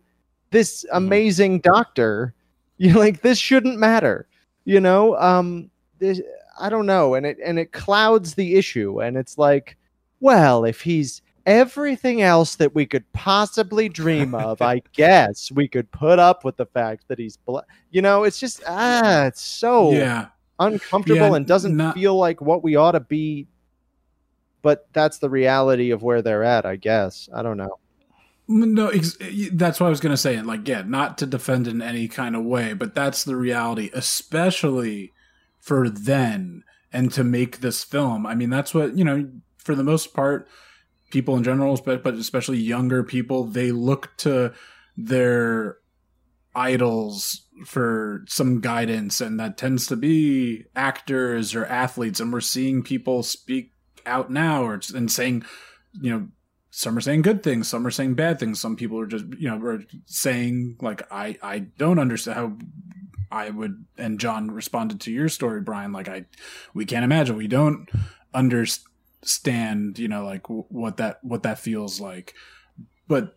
this 0.52 0.86
amazing 0.92 1.60
doctor. 1.60 2.34
You 2.78 2.96
like 2.96 3.22
this 3.22 3.38
shouldn't 3.38 3.78
matter. 3.78 4.28
You 4.66 4.80
know, 4.82 5.16
um, 5.18 5.70
this, 6.00 6.20
I 6.60 6.70
don't 6.70 6.88
know, 6.88 7.14
and 7.14 7.24
it 7.26 7.38
and 7.46 7.60
it 7.60 7.72
clouds 7.72 8.34
the 8.34 8.56
issue, 8.56 9.00
and 9.02 9.16
it's 9.16 9.38
like, 9.38 9.78
well, 10.20 10.66
if 10.66 10.82
he's 10.82 11.22
everything 11.46 12.24
else 12.24 12.56
that 12.56 12.74
we 12.74 12.86
could 12.88 13.10
possibly 13.14 13.88
dream 13.90 14.34
of, 14.50 14.62
I 14.62 14.82
guess 14.94 15.52
we 15.52 15.68
could 15.68 15.90
put 15.92 16.18
up 16.18 16.44
with 16.44 16.58
the 16.58 16.66
fact 16.66 17.08
that 17.10 17.20
he's, 17.20 17.38
bla- 17.38 17.64
you 17.92 18.02
know, 18.02 18.24
it's 18.24 18.40
just 18.40 18.64
ah, 18.68 19.26
it's 19.26 19.42
so 19.42 19.92
yeah. 19.92 20.28
uncomfortable 20.60 21.30
Yeah, 21.30 21.36
and 21.36 21.46
doesn't 21.46 21.78
not- 21.78 21.94
feel 21.94 22.18
like 22.18 22.42
what 22.42 22.64
we 22.64 22.76
ought 22.76 22.94
to 22.94 23.02
be. 23.02 23.48
But 24.64 24.88
that's 24.94 25.20
the 25.20 25.30
reality 25.30 25.92
of 25.92 26.02
where 26.02 26.24
they're 26.24 26.44
at, 26.44 26.66
I 26.66 26.78
guess. 26.78 27.30
I 27.32 27.44
don't 27.44 27.58
know. 27.58 27.78
No, 28.48 28.88
ex- 28.88 29.18
that's 29.52 29.80
what 29.80 29.88
I 29.88 29.90
was 29.92 30.00
going 30.00 30.12
to 30.12 30.18
say. 30.18 30.36
And 30.36 30.48
like, 30.48 30.68
yeah, 30.68 30.84
not 30.86 31.20
to 31.20 31.28
defend 31.28 31.68
in 31.68 31.82
any 31.82 32.08
kind 32.08 32.36
of 32.36 32.44
way, 32.44 32.74
but 32.74 32.96
that's 32.96 33.24
the 33.24 33.36
reality, 33.36 33.92
especially 33.94 35.14
for 35.60 35.90
then 35.90 36.64
and 36.92 37.12
to 37.14 37.24
make 37.24 37.60
this 37.60 37.84
film. 37.84 38.26
I 38.26 38.36
mean, 38.36 38.50
that's 38.50 38.74
what, 38.74 38.98
you 38.98 39.04
know, 39.04 39.30
for 39.58 39.76
the 39.76 39.84
most 39.84 40.14
part, 40.14 40.48
people 41.12 41.38
in 41.38 41.44
general, 41.44 41.80
but, 41.86 42.04
but 42.04 42.16
especially 42.16 42.58
younger 42.58 43.04
people, 43.04 43.44
they 43.44 43.72
look 43.72 44.16
to 44.18 44.54
their 44.98 45.78
idols 46.56 47.46
for 47.66 48.24
some 48.28 48.62
guidance, 48.62 49.22
and 49.22 49.40
that 49.40 49.58
tends 49.58 49.88
to 49.88 49.96
be 49.96 50.66
actors 50.76 51.56
or 51.56 51.66
athletes. 51.66 52.20
And 52.20 52.32
we're 52.32 52.42
seeing 52.42 52.84
people 52.84 53.24
speak 53.24 53.73
out 54.06 54.30
now 54.32 54.64
or 54.64 54.80
and 54.94 55.12
saying, 55.12 55.44
you 56.02 56.12
know, 56.12 56.28
some 56.72 56.98
are 56.98 57.02
saying 57.02 57.22
good 57.22 57.44
things, 57.44 57.68
some 57.68 57.86
are 57.86 57.92
saying 57.92 58.16
bad 58.16 58.40
things. 58.40 58.60
Some 58.60 58.76
people 58.76 59.00
are 59.00 59.06
just, 59.06 59.26
you 59.38 59.48
know, 59.50 59.58
are 59.64 59.84
saying 60.06 60.78
like, 60.82 61.04
I, 61.12 61.38
I 61.44 61.60
don't 61.60 62.00
understand 62.00 62.38
how 62.38 62.58
I 63.32 63.50
would. 63.52 63.86
And 63.98 64.20
John 64.20 64.50
responded 64.52 65.00
to 65.02 65.12
your 65.12 65.30
story, 65.30 65.62
Brian. 65.62 65.92
Like, 65.92 66.08
I, 66.10 66.26
we 66.74 66.86
can't 66.86 67.04
imagine. 67.06 67.36
We 67.36 67.48
don't 67.48 67.88
understand, 68.34 70.00
you 70.00 70.08
know, 70.08 70.26
like 70.26 70.44
w- 70.44 70.66
what 70.70 70.98
that 70.98 71.20
what 71.24 71.44
that 71.44 71.60
feels 71.60 72.00
like. 72.00 72.34
But 73.08 73.36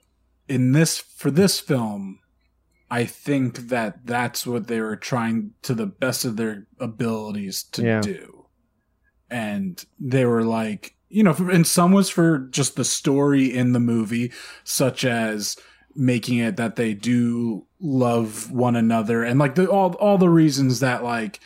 in 0.48 0.72
this 0.72 0.98
for 0.98 1.30
this 1.30 1.60
film, 1.60 2.20
I 2.90 3.04
think 3.04 3.68
that 3.68 4.06
that's 4.06 4.46
what 4.46 4.66
they 4.68 4.80
were 4.80 4.96
trying 4.96 5.52
to 5.62 5.74
the 5.74 5.86
best 5.86 6.24
of 6.24 6.36
their 6.36 6.66
abilities 6.78 7.64
to 7.72 7.82
Yeah. 7.82 8.00
do. 8.00 8.35
And 9.30 9.84
they 9.98 10.24
were 10.24 10.44
like, 10.44 10.94
you 11.08 11.22
know, 11.22 11.34
and 11.52 11.66
some 11.66 11.92
was 11.92 12.10
for 12.10 12.38
just 12.38 12.76
the 12.76 12.84
story 12.84 13.52
in 13.52 13.72
the 13.72 13.80
movie, 13.80 14.32
such 14.64 15.04
as 15.04 15.56
making 15.96 16.38
it 16.38 16.56
that 16.56 16.76
they 16.76 16.94
do 16.94 17.66
love 17.80 18.52
one 18.52 18.76
another 18.76 19.22
and 19.22 19.38
like 19.38 19.54
the 19.54 19.66
all 19.66 19.94
all 19.94 20.18
the 20.18 20.28
reasons 20.28 20.80
that 20.80 21.02
like 21.02 21.40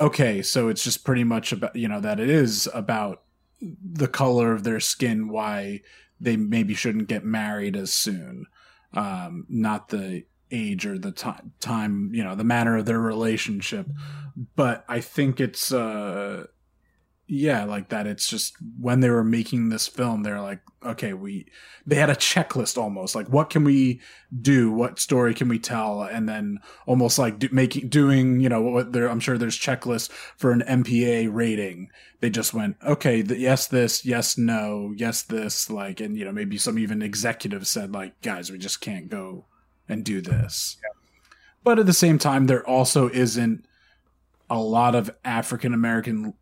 okay, 0.00 0.40
so 0.40 0.68
it's 0.68 0.82
just 0.82 1.04
pretty 1.04 1.24
much 1.24 1.52
about 1.52 1.74
you 1.76 1.88
know 1.88 2.00
that 2.00 2.20
it 2.20 2.30
is 2.30 2.68
about 2.74 3.22
the 3.60 4.08
color 4.08 4.52
of 4.52 4.64
their 4.64 4.80
skin 4.80 5.28
why 5.28 5.80
they 6.20 6.36
maybe 6.36 6.74
shouldn't 6.74 7.08
get 7.08 7.24
married 7.24 7.76
as 7.76 7.92
soon 7.92 8.46
um 8.94 9.46
not 9.48 9.88
the 9.88 10.24
age 10.50 10.84
or 10.84 10.98
the 10.98 11.12
time 11.12 11.52
time 11.60 12.10
you 12.12 12.24
know 12.24 12.34
the 12.34 12.44
manner 12.44 12.76
of 12.76 12.86
their 12.86 13.00
relationship. 13.00 13.86
But 14.56 14.84
i 14.88 15.00
think 15.00 15.40
it's 15.40 15.72
uh 15.72 16.46
yeah 17.30 17.64
like 17.64 17.88
that 17.90 18.06
it's 18.06 18.28
just 18.28 18.56
when 18.78 19.00
they 19.00 19.08
were 19.08 19.24
making 19.24 19.68
this 19.68 19.86
film 19.86 20.22
they're 20.22 20.40
like 20.40 20.60
okay 20.84 21.12
we 21.12 21.46
they 21.86 21.96
had 21.96 22.10
a 22.10 22.14
checklist 22.14 22.76
almost 22.78 23.14
like 23.14 23.28
what 23.28 23.50
can 23.50 23.64
we 23.64 24.00
do? 24.40 24.70
What 24.70 24.98
story 24.98 25.34
can 25.34 25.48
we 25.48 25.58
tell? 25.58 26.02
And 26.02 26.28
then 26.28 26.60
almost 26.86 27.18
like 27.18 27.38
do, 27.38 27.48
making 27.50 27.88
doing 27.88 28.40
you 28.40 28.48
know 28.48 28.62
what 28.62 28.92
there 28.92 29.08
i'm 29.08 29.20
sure 29.20 29.36
there's 29.36 29.58
checklists 29.58 30.10
for 30.36 30.52
an 30.52 30.62
mpa 30.66 31.28
rating. 31.32 31.90
They 32.20 32.30
just 32.30 32.54
went 32.54 32.76
okay 32.86 33.22
th- 33.22 33.40
yes 33.40 33.66
this 33.66 34.04
yes 34.04 34.38
no 34.38 34.92
yes 34.96 35.22
this 35.22 35.70
like 35.70 36.00
and 36.00 36.16
you 36.16 36.24
know 36.24 36.32
maybe 36.32 36.58
some 36.58 36.78
even 36.78 37.02
executives 37.02 37.70
said 37.70 37.92
like 37.92 38.20
guys 38.22 38.50
we 38.50 38.58
just 38.58 38.80
can't 38.80 39.08
go 39.08 39.46
and 39.88 40.04
do 40.04 40.20
this. 40.20 40.76
But 41.64 41.78
at 41.78 41.86
the 41.86 41.92
same 41.92 42.18
time 42.18 42.46
there 42.46 42.66
also 42.66 43.08
isn't 43.08 43.66
a 44.48 44.58
lot 44.58 44.96
of 44.96 45.08
african 45.24 45.72
american 45.72 46.34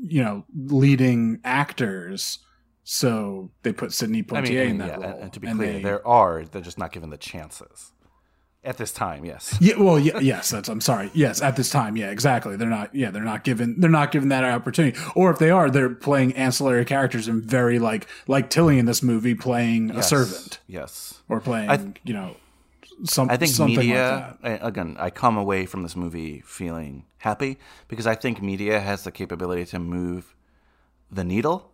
you 0.00 0.22
know 0.22 0.44
leading 0.54 1.40
actors 1.44 2.38
so 2.84 3.50
they 3.62 3.72
put 3.72 3.92
Sidney 3.92 4.20
I 4.20 4.22
Poitier 4.22 4.48
mean, 4.48 4.58
I 4.58 4.62
in 4.62 4.68
mean, 4.68 4.78
that 4.78 5.00
yeah, 5.00 5.10
role 5.10 5.20
and, 5.22 5.32
to 5.32 5.40
be 5.40 5.48
and 5.48 5.58
clear, 5.58 5.72
they- 5.72 5.82
there 5.82 6.06
are. 6.06 6.44
They're 6.44 6.62
just 6.62 6.78
not 6.78 6.92
given 6.92 7.10
the 7.10 7.16
chances. 7.16 7.92
At 8.62 8.78
this 8.78 8.90
time, 8.92 9.24
yes. 9.24 9.56
Yeah, 9.60 9.76
well, 9.78 9.96
yeah, 9.98 10.18
yes, 10.18 10.50
that's. 10.50 10.68
I'm 10.68 10.80
sorry. 10.80 11.10
Yes, 11.14 11.40
at 11.40 11.54
this 11.56 11.70
time, 11.70 11.96
yeah, 11.96 12.10
exactly. 12.10 12.56
They're 12.56 12.68
not. 12.68 12.92
Yeah, 12.94 13.10
they're 13.12 13.22
not 13.22 13.44
given. 13.44 13.78
They're 13.80 13.88
not 13.90 14.10
given 14.10 14.28
that 14.30 14.42
opportunity. 14.44 14.98
Or 15.14 15.30
if 15.30 15.38
they 15.38 15.50
are, 15.50 15.70
they're 15.70 15.90
playing 15.94 16.34
ancillary 16.34 16.84
characters 16.84 17.28
and 17.28 17.44
very 17.44 17.78
like 17.78 18.08
like 18.26 18.50
Tillie 18.50 18.78
in 18.80 18.86
this 18.86 19.02
movie 19.04 19.34
playing 19.36 19.90
a 19.92 20.02
servant 20.02 20.58
Yes. 20.66 21.20
or 21.28 21.40
playing 21.40 21.70
I- 21.70 21.92
you 22.04 22.12
know 22.14 22.36
some. 23.04 23.30
I 23.30 23.36
think 23.36 23.52
something 23.52 23.76
media, 23.76 24.36
Like 24.42 24.42
that. 24.60 24.62
I- 24.64 24.68
again, 24.68 24.96
I 24.98 25.10
come 25.10 25.36
away 25.36 25.66
from 25.66 25.82
this 25.82 25.96
movie 25.96 26.42
feeling 26.46 27.04
happy 27.18 27.58
because 27.88 28.06
I 28.06 28.14
think 28.14 28.42
media 28.42 28.80
has 28.80 29.04
the 29.04 29.10
capability 29.12 29.64
to 29.66 29.78
move 29.78 30.34
the 31.10 31.24
needle. 31.24 31.72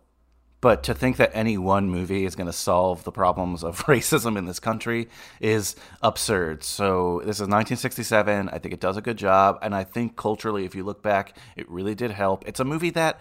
But 0.61 0.81
to 0.83 0.93
think 0.93 1.17
that 1.17 1.29
any 1.33 1.57
one 1.57 1.89
movie 1.89 2.23
is 2.23 2.35
going 2.37 2.47
to 2.47 2.53
solve 2.53 3.03
the 3.03 3.11
problems 3.11 3.65
of 3.65 3.79
racism 3.85 4.37
in 4.37 4.45
this 4.45 4.61
country 4.61 5.09
is 5.41 5.75
absurd. 6.01 6.63
So, 6.63 7.19
this 7.25 7.35
is 7.37 7.49
1967. 7.49 8.47
I 8.47 8.59
think 8.59 8.73
it 8.73 8.79
does 8.79 8.95
a 8.95 9.01
good 9.01 9.17
job. 9.17 9.59
And 9.61 9.75
I 9.75 9.83
think 9.83 10.15
culturally, 10.15 10.63
if 10.63 10.73
you 10.73 10.85
look 10.85 11.03
back, 11.03 11.35
it 11.57 11.69
really 11.69 11.95
did 11.95 12.11
help. 12.11 12.47
It's 12.47 12.61
a 12.61 12.63
movie 12.63 12.91
that 12.91 13.19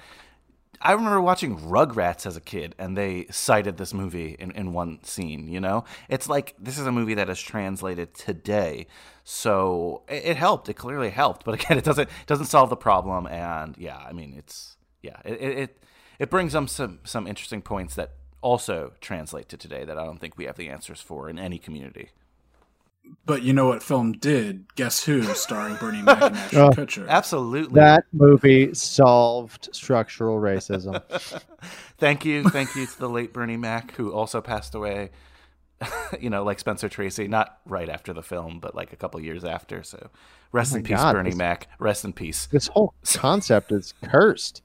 I 0.84 0.92
remember 0.92 1.20
watching 1.20 1.58
Rugrats 1.58 2.26
as 2.26 2.36
a 2.36 2.40
kid, 2.40 2.74
and 2.78 2.96
they 2.96 3.26
cited 3.30 3.76
this 3.76 3.94
movie 3.94 4.36
in, 4.38 4.50
in 4.50 4.72
one 4.72 5.02
scene. 5.04 5.48
You 5.48 5.60
know, 5.60 5.84
it's 6.08 6.28
like 6.28 6.54
this 6.58 6.78
is 6.78 6.86
a 6.86 6.92
movie 6.92 7.14
that 7.14 7.30
is 7.30 7.40
translated 7.40 8.14
today, 8.14 8.88
so 9.22 10.02
it, 10.08 10.24
it 10.24 10.36
helped. 10.36 10.68
It 10.68 10.74
clearly 10.74 11.10
helped, 11.10 11.44
but 11.44 11.54
again, 11.62 11.78
it 11.78 11.84
doesn't 11.84 12.08
it 12.08 12.26
doesn't 12.26 12.46
solve 12.46 12.70
the 12.70 12.76
problem. 12.76 13.26
And 13.26 13.76
yeah, 13.78 13.98
I 13.98 14.12
mean, 14.12 14.34
it's 14.36 14.76
yeah, 15.02 15.16
it 15.24 15.40
it 15.40 15.82
it, 16.18 16.30
brings 16.30 16.54
up 16.54 16.68
some 16.68 16.98
some 17.04 17.26
interesting 17.26 17.62
points 17.62 17.94
that 17.94 18.12
also 18.40 18.92
translate 19.00 19.48
to 19.50 19.56
today 19.56 19.84
that 19.84 19.96
I 19.96 20.04
don't 20.04 20.18
think 20.18 20.36
we 20.36 20.46
have 20.46 20.56
the 20.56 20.68
answers 20.68 21.00
for 21.00 21.28
in 21.30 21.38
any 21.38 21.58
community. 21.58 22.10
But 23.24 23.42
you 23.42 23.52
know 23.52 23.66
what 23.66 23.82
film 23.82 24.12
did? 24.12 24.74
Guess 24.74 25.04
who? 25.04 25.22
Starring 25.22 25.76
Bernie 25.76 26.02
Mac 26.02 26.22
and 26.22 26.36
Ashton 26.36 26.58
Oh. 26.60 26.70
Kutcher. 26.70 27.08
Absolutely. 27.08 27.74
That 27.80 28.04
movie 28.12 28.74
solved 28.74 29.68
structural 29.72 30.40
racism. 30.40 31.00
thank 31.98 32.24
you, 32.24 32.42
thank 32.48 32.74
you 32.74 32.86
to 32.86 32.98
the 32.98 33.08
late 33.08 33.32
Bernie 33.32 33.56
Mac, 33.56 33.92
who 33.92 34.12
also 34.12 34.40
passed 34.40 34.74
away. 34.74 35.10
you 36.20 36.30
know, 36.30 36.42
like 36.44 36.58
Spencer 36.58 36.88
Tracy, 36.88 37.28
not 37.28 37.58
right 37.66 37.88
after 37.88 38.12
the 38.12 38.22
film, 38.22 38.58
but 38.60 38.74
like 38.74 38.92
a 38.92 38.96
couple 38.96 39.20
years 39.20 39.44
after. 39.44 39.82
So, 39.82 40.10
rest 40.52 40.72
Oh 40.74 40.76
in 40.78 40.82
peace, 40.84 40.96
God, 40.96 41.12
Bernie 41.14 41.30
this- 41.30 41.38
Mac. 41.38 41.68
Rest 41.78 42.04
in 42.04 42.12
peace. 42.12 42.46
This 42.46 42.68
whole 42.68 42.94
concept 43.14 43.70
is 43.72 43.94
cursed. 44.04 44.62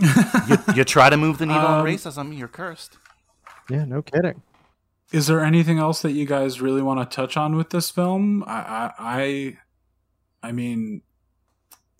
You, 0.00 0.56
you 0.76 0.84
try 0.84 1.10
to 1.10 1.16
move 1.16 1.38
the 1.38 1.46
needle 1.46 1.60
on 1.66 1.80
Um, 1.80 1.86
racism, 1.86 2.36
you're 2.38 2.46
cursed. 2.48 2.98
Yeah, 3.68 3.84
no 3.84 4.00
kidding. 4.02 4.42
Is 5.10 5.26
there 5.26 5.40
anything 5.40 5.78
else 5.78 6.02
that 6.02 6.12
you 6.12 6.26
guys 6.26 6.60
really 6.60 6.82
want 6.82 7.00
to 7.00 7.16
touch 7.16 7.36
on 7.36 7.56
with 7.56 7.70
this 7.70 7.90
film? 7.90 8.44
I, 8.46 8.92
I, 8.98 9.56
I, 10.42 10.52
mean, 10.52 11.00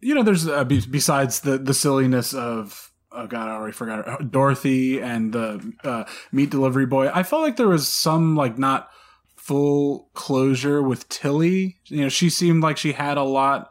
you 0.01 0.15
know, 0.15 0.23
there's 0.23 0.47
uh, 0.47 0.65
be, 0.65 0.81
besides 0.81 1.41
the 1.41 1.57
the 1.57 1.73
silliness 1.75 2.35
of 2.35 2.93
oh 3.11 3.27
god, 3.27 3.49
I 3.49 3.53
already 3.53 3.73
forgot 3.73 4.31
Dorothy 4.31 5.01
and 5.01 5.33
the 5.33 5.73
uh, 5.83 6.05
meat 6.33 6.51
delivery 6.51 6.87
boy. 6.87 7.09
I 7.09 7.23
felt 7.23 7.43
like 7.43 7.57
there 7.57 7.69
was 7.69 7.89
some 7.89 8.37
like 8.37 8.59
not 8.59 8.91
full 9.37 10.11
closure 10.13 10.83
with 10.83 11.09
Tillie. 11.09 11.79
You 11.87 12.03
know, 12.03 12.09
she 12.11 12.29
seemed 12.29 12.63
like 12.63 12.77
she 12.77 12.93
had 12.93 13.17
a 13.17 13.23
lot 13.23 13.71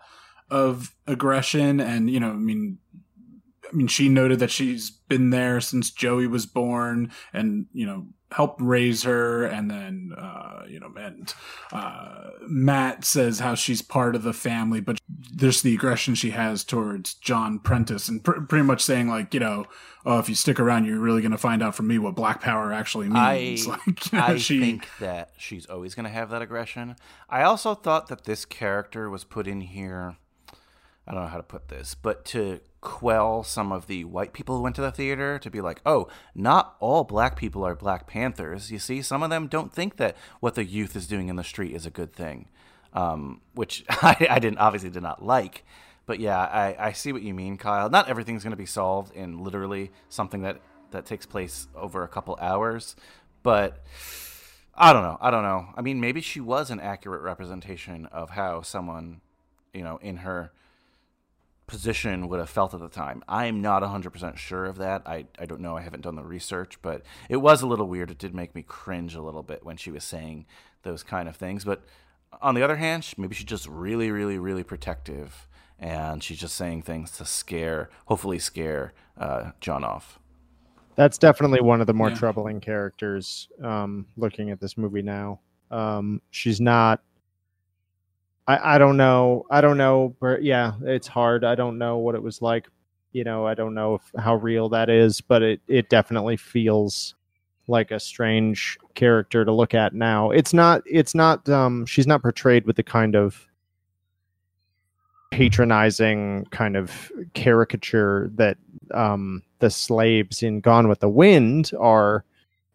of 0.49 0.95
aggression, 1.05 1.79
and 1.79 2.09
you 2.09 2.19
know, 2.19 2.31
I 2.31 2.33
mean. 2.33 2.79
I 3.69 3.75
mean, 3.75 3.87
she 3.87 4.07
noted 4.07 4.39
that 4.39 4.49
she's 4.49 4.89
been 4.89 5.29
there 5.29 5.59
since 5.59 5.91
Joey 5.91 6.25
was 6.25 6.45
born, 6.45 7.11
and 7.33 7.65
you 7.73 7.85
know, 7.85 8.07
helped 8.31 8.61
raise 8.61 9.03
her, 9.03 9.45
and 9.45 9.71
then 9.71 10.13
uh, 10.17 10.63
you 10.67 10.79
know, 10.79 10.91
and 10.97 11.33
uh, 11.71 12.31
Matt 12.41 13.05
says 13.05 13.39
how 13.39 13.55
she's 13.55 13.81
part 13.81 14.15
of 14.15 14.23
the 14.23 14.33
family, 14.33 14.81
but 14.81 14.99
there's 15.07 15.61
the 15.61 15.73
aggression 15.73 16.15
she 16.15 16.31
has 16.31 16.63
towards 16.63 17.13
John 17.15 17.59
Prentice, 17.59 18.09
and 18.09 18.23
pr- 18.23 18.41
pretty 18.41 18.65
much 18.65 18.83
saying 18.83 19.07
like, 19.07 19.33
you 19.33 19.39
know, 19.39 19.65
oh, 20.05 20.19
if 20.19 20.27
you 20.29 20.35
stick 20.35 20.59
around, 20.59 20.85
you're 20.85 20.99
really 20.99 21.21
going 21.21 21.31
to 21.31 21.37
find 21.37 21.63
out 21.63 21.75
from 21.75 21.87
me 21.87 21.97
what 21.99 22.15
Black 22.15 22.41
Power 22.41 22.73
actually 22.73 23.09
means. 23.09 23.67
I, 23.67 23.69
like, 23.85 24.11
you 24.11 24.17
know, 24.17 24.25
I 24.25 24.37
she, 24.37 24.59
think 24.59 24.87
that 24.99 25.31
she's 25.37 25.65
always 25.65 25.95
going 25.95 26.05
to 26.05 26.11
have 26.11 26.29
that 26.29 26.41
aggression. 26.41 26.95
I 27.29 27.43
also 27.43 27.75
thought 27.75 28.07
that 28.07 28.25
this 28.25 28.45
character 28.45 29.09
was 29.09 29.23
put 29.23 29.47
in 29.47 29.61
here. 29.61 30.17
I 31.07 31.13
don't 31.13 31.21
know 31.21 31.27
how 31.29 31.37
to 31.37 31.43
put 31.43 31.69
this, 31.69 31.95
but 31.95 32.25
to 32.25 32.59
quell 32.87 33.43
some 33.43 33.73
of 33.73 33.87
the 33.87 34.05
white 34.05 34.31
people 34.31 34.55
who 34.55 34.63
went 34.63 34.73
to 34.77 34.81
the 34.81 34.93
theater 34.93 35.37
to 35.37 35.51
be 35.51 35.59
like, 35.59 35.81
oh, 35.85 36.07
not 36.33 36.77
all 36.79 37.03
black 37.03 37.35
people 37.35 37.65
are 37.65 37.75
Black 37.75 38.07
Panthers. 38.07 38.71
You 38.71 38.79
see, 38.79 39.01
some 39.01 39.21
of 39.21 39.29
them 39.29 39.47
don't 39.47 39.73
think 39.73 39.97
that 39.97 40.15
what 40.39 40.55
the 40.55 40.63
youth 40.63 40.95
is 40.95 41.05
doing 41.05 41.27
in 41.27 41.35
the 41.35 41.43
street 41.43 41.75
is 41.75 41.85
a 41.85 41.89
good 41.89 42.13
thing, 42.13 42.47
um, 42.93 43.41
which 43.53 43.83
I, 43.89 44.27
I 44.29 44.39
didn't 44.39 44.59
obviously 44.59 44.89
did 44.89 45.03
not 45.03 45.21
like. 45.21 45.65
But 46.05 46.21
yeah, 46.21 46.39
I, 46.39 46.77
I 46.79 46.91
see 46.93 47.11
what 47.11 47.23
you 47.23 47.33
mean, 47.33 47.57
Kyle. 47.57 47.89
Not 47.89 48.07
everything's 48.07 48.41
going 48.41 48.51
to 48.51 48.57
be 48.57 48.65
solved 48.65 49.13
in 49.13 49.43
literally 49.43 49.91
something 50.07 50.43
that 50.43 50.61
that 50.91 51.05
takes 51.05 51.25
place 51.25 51.67
over 51.75 52.03
a 52.03 52.07
couple 52.07 52.37
hours, 52.39 52.95
but 53.43 53.83
I 54.73 54.93
don't 54.93 55.03
know. 55.03 55.17
I 55.19 55.29
don't 55.29 55.43
know. 55.43 55.67
I 55.75 55.81
mean, 55.81 55.99
maybe 55.99 56.21
she 56.21 56.39
was 56.39 56.71
an 56.71 56.79
accurate 56.79 57.21
representation 57.21 58.05
of 58.05 58.29
how 58.29 58.61
someone, 58.61 59.19
you 59.73 59.83
know, 59.83 59.97
in 59.97 60.17
her 60.17 60.53
position 61.67 62.27
would 62.29 62.39
have 62.39 62.49
felt 62.49 62.73
at 62.73 62.79
the 62.79 62.87
time. 62.89 63.23
I'm 63.27 63.61
not 63.61 63.83
100% 63.83 64.37
sure 64.37 64.65
of 64.65 64.77
that. 64.77 65.03
I, 65.05 65.25
I 65.37 65.45
don't 65.45 65.61
know. 65.61 65.77
I 65.77 65.81
haven't 65.81 66.01
done 66.01 66.15
the 66.15 66.23
research, 66.23 66.81
but 66.81 67.03
it 67.29 67.37
was 67.37 67.61
a 67.61 67.67
little 67.67 67.87
weird. 67.87 68.09
It 68.09 68.17
did 68.17 68.33
make 68.33 68.55
me 68.55 68.63
cringe 68.63 69.15
a 69.15 69.21
little 69.21 69.43
bit 69.43 69.65
when 69.65 69.77
she 69.77 69.91
was 69.91 70.03
saying 70.03 70.45
those 70.83 71.03
kind 71.03 71.27
of 71.29 71.35
things. 71.35 71.65
But 71.65 71.83
on 72.41 72.55
the 72.55 72.63
other 72.63 72.77
hand, 72.77 73.07
maybe 73.17 73.35
she's 73.35 73.45
just 73.45 73.67
really, 73.67 74.09
really, 74.11 74.37
really 74.39 74.63
protective 74.63 75.47
and 75.79 76.23
she's 76.23 76.39
just 76.39 76.55
saying 76.55 76.81
things 76.81 77.11
to 77.11 77.25
scare, 77.25 77.89
hopefully 78.05 78.39
scare 78.39 78.93
uh, 79.17 79.51
John 79.61 79.83
off. 79.83 80.19
That's 80.95 81.19
definitely 81.19 81.61
one 81.61 81.81
of 81.81 81.87
the 81.87 81.93
more 81.93 82.09
Yeah. 82.09 82.15
troubling 82.15 82.59
characters. 82.59 83.47
Um, 83.61 84.07
looking 84.15 84.49
at 84.49 84.59
this 84.59 84.77
movie 84.77 85.03
now, 85.03 85.39
um, 85.69 86.21
she's 86.31 86.59
not. 86.59 87.01
I 88.47 88.75
I 88.75 88.77
don't 88.77 88.97
know. 88.97 89.45
I 89.51 89.61
don't 89.61 89.77
know. 89.77 90.15
But 90.19 90.43
yeah, 90.43 90.73
it's 90.83 91.07
hard. 91.07 91.43
I 91.43 91.55
don't 91.55 91.77
know 91.77 91.97
what 91.97 92.15
it 92.15 92.23
was 92.23 92.41
like. 92.41 92.67
You 93.13 93.23
know, 93.23 93.47
I 93.47 93.53
don't 93.53 93.73
know 93.73 93.95
if, 93.95 94.01
how 94.21 94.35
real 94.35 94.69
that 94.69 94.89
is, 94.89 95.21
but 95.21 95.41
it 95.41 95.61
it 95.67 95.89
definitely 95.89 96.37
feels 96.37 97.15
like 97.67 97.91
a 97.91 97.99
strange 97.99 98.77
character 98.95 99.43
to 99.43 99.51
look 99.51 99.73
at 99.73 99.93
now. 99.93 100.31
It's 100.31 100.53
not. 100.53 100.81
It's 100.85 101.13
not. 101.15 101.47
Um, 101.49 101.85
she's 101.85 102.07
not 102.07 102.21
portrayed 102.21 102.65
with 102.65 102.75
the 102.77 102.83
kind 102.83 103.15
of 103.15 103.45
patronizing 105.31 106.45
kind 106.51 106.77
of 106.77 107.11
caricature 107.33 108.31
that 108.35 108.57
um 108.93 109.43
the 109.59 109.69
slaves 109.69 110.41
in 110.41 110.61
Gone 110.61 110.87
with 110.87 111.01
the 111.01 111.09
Wind 111.09 111.71
are 111.77 112.23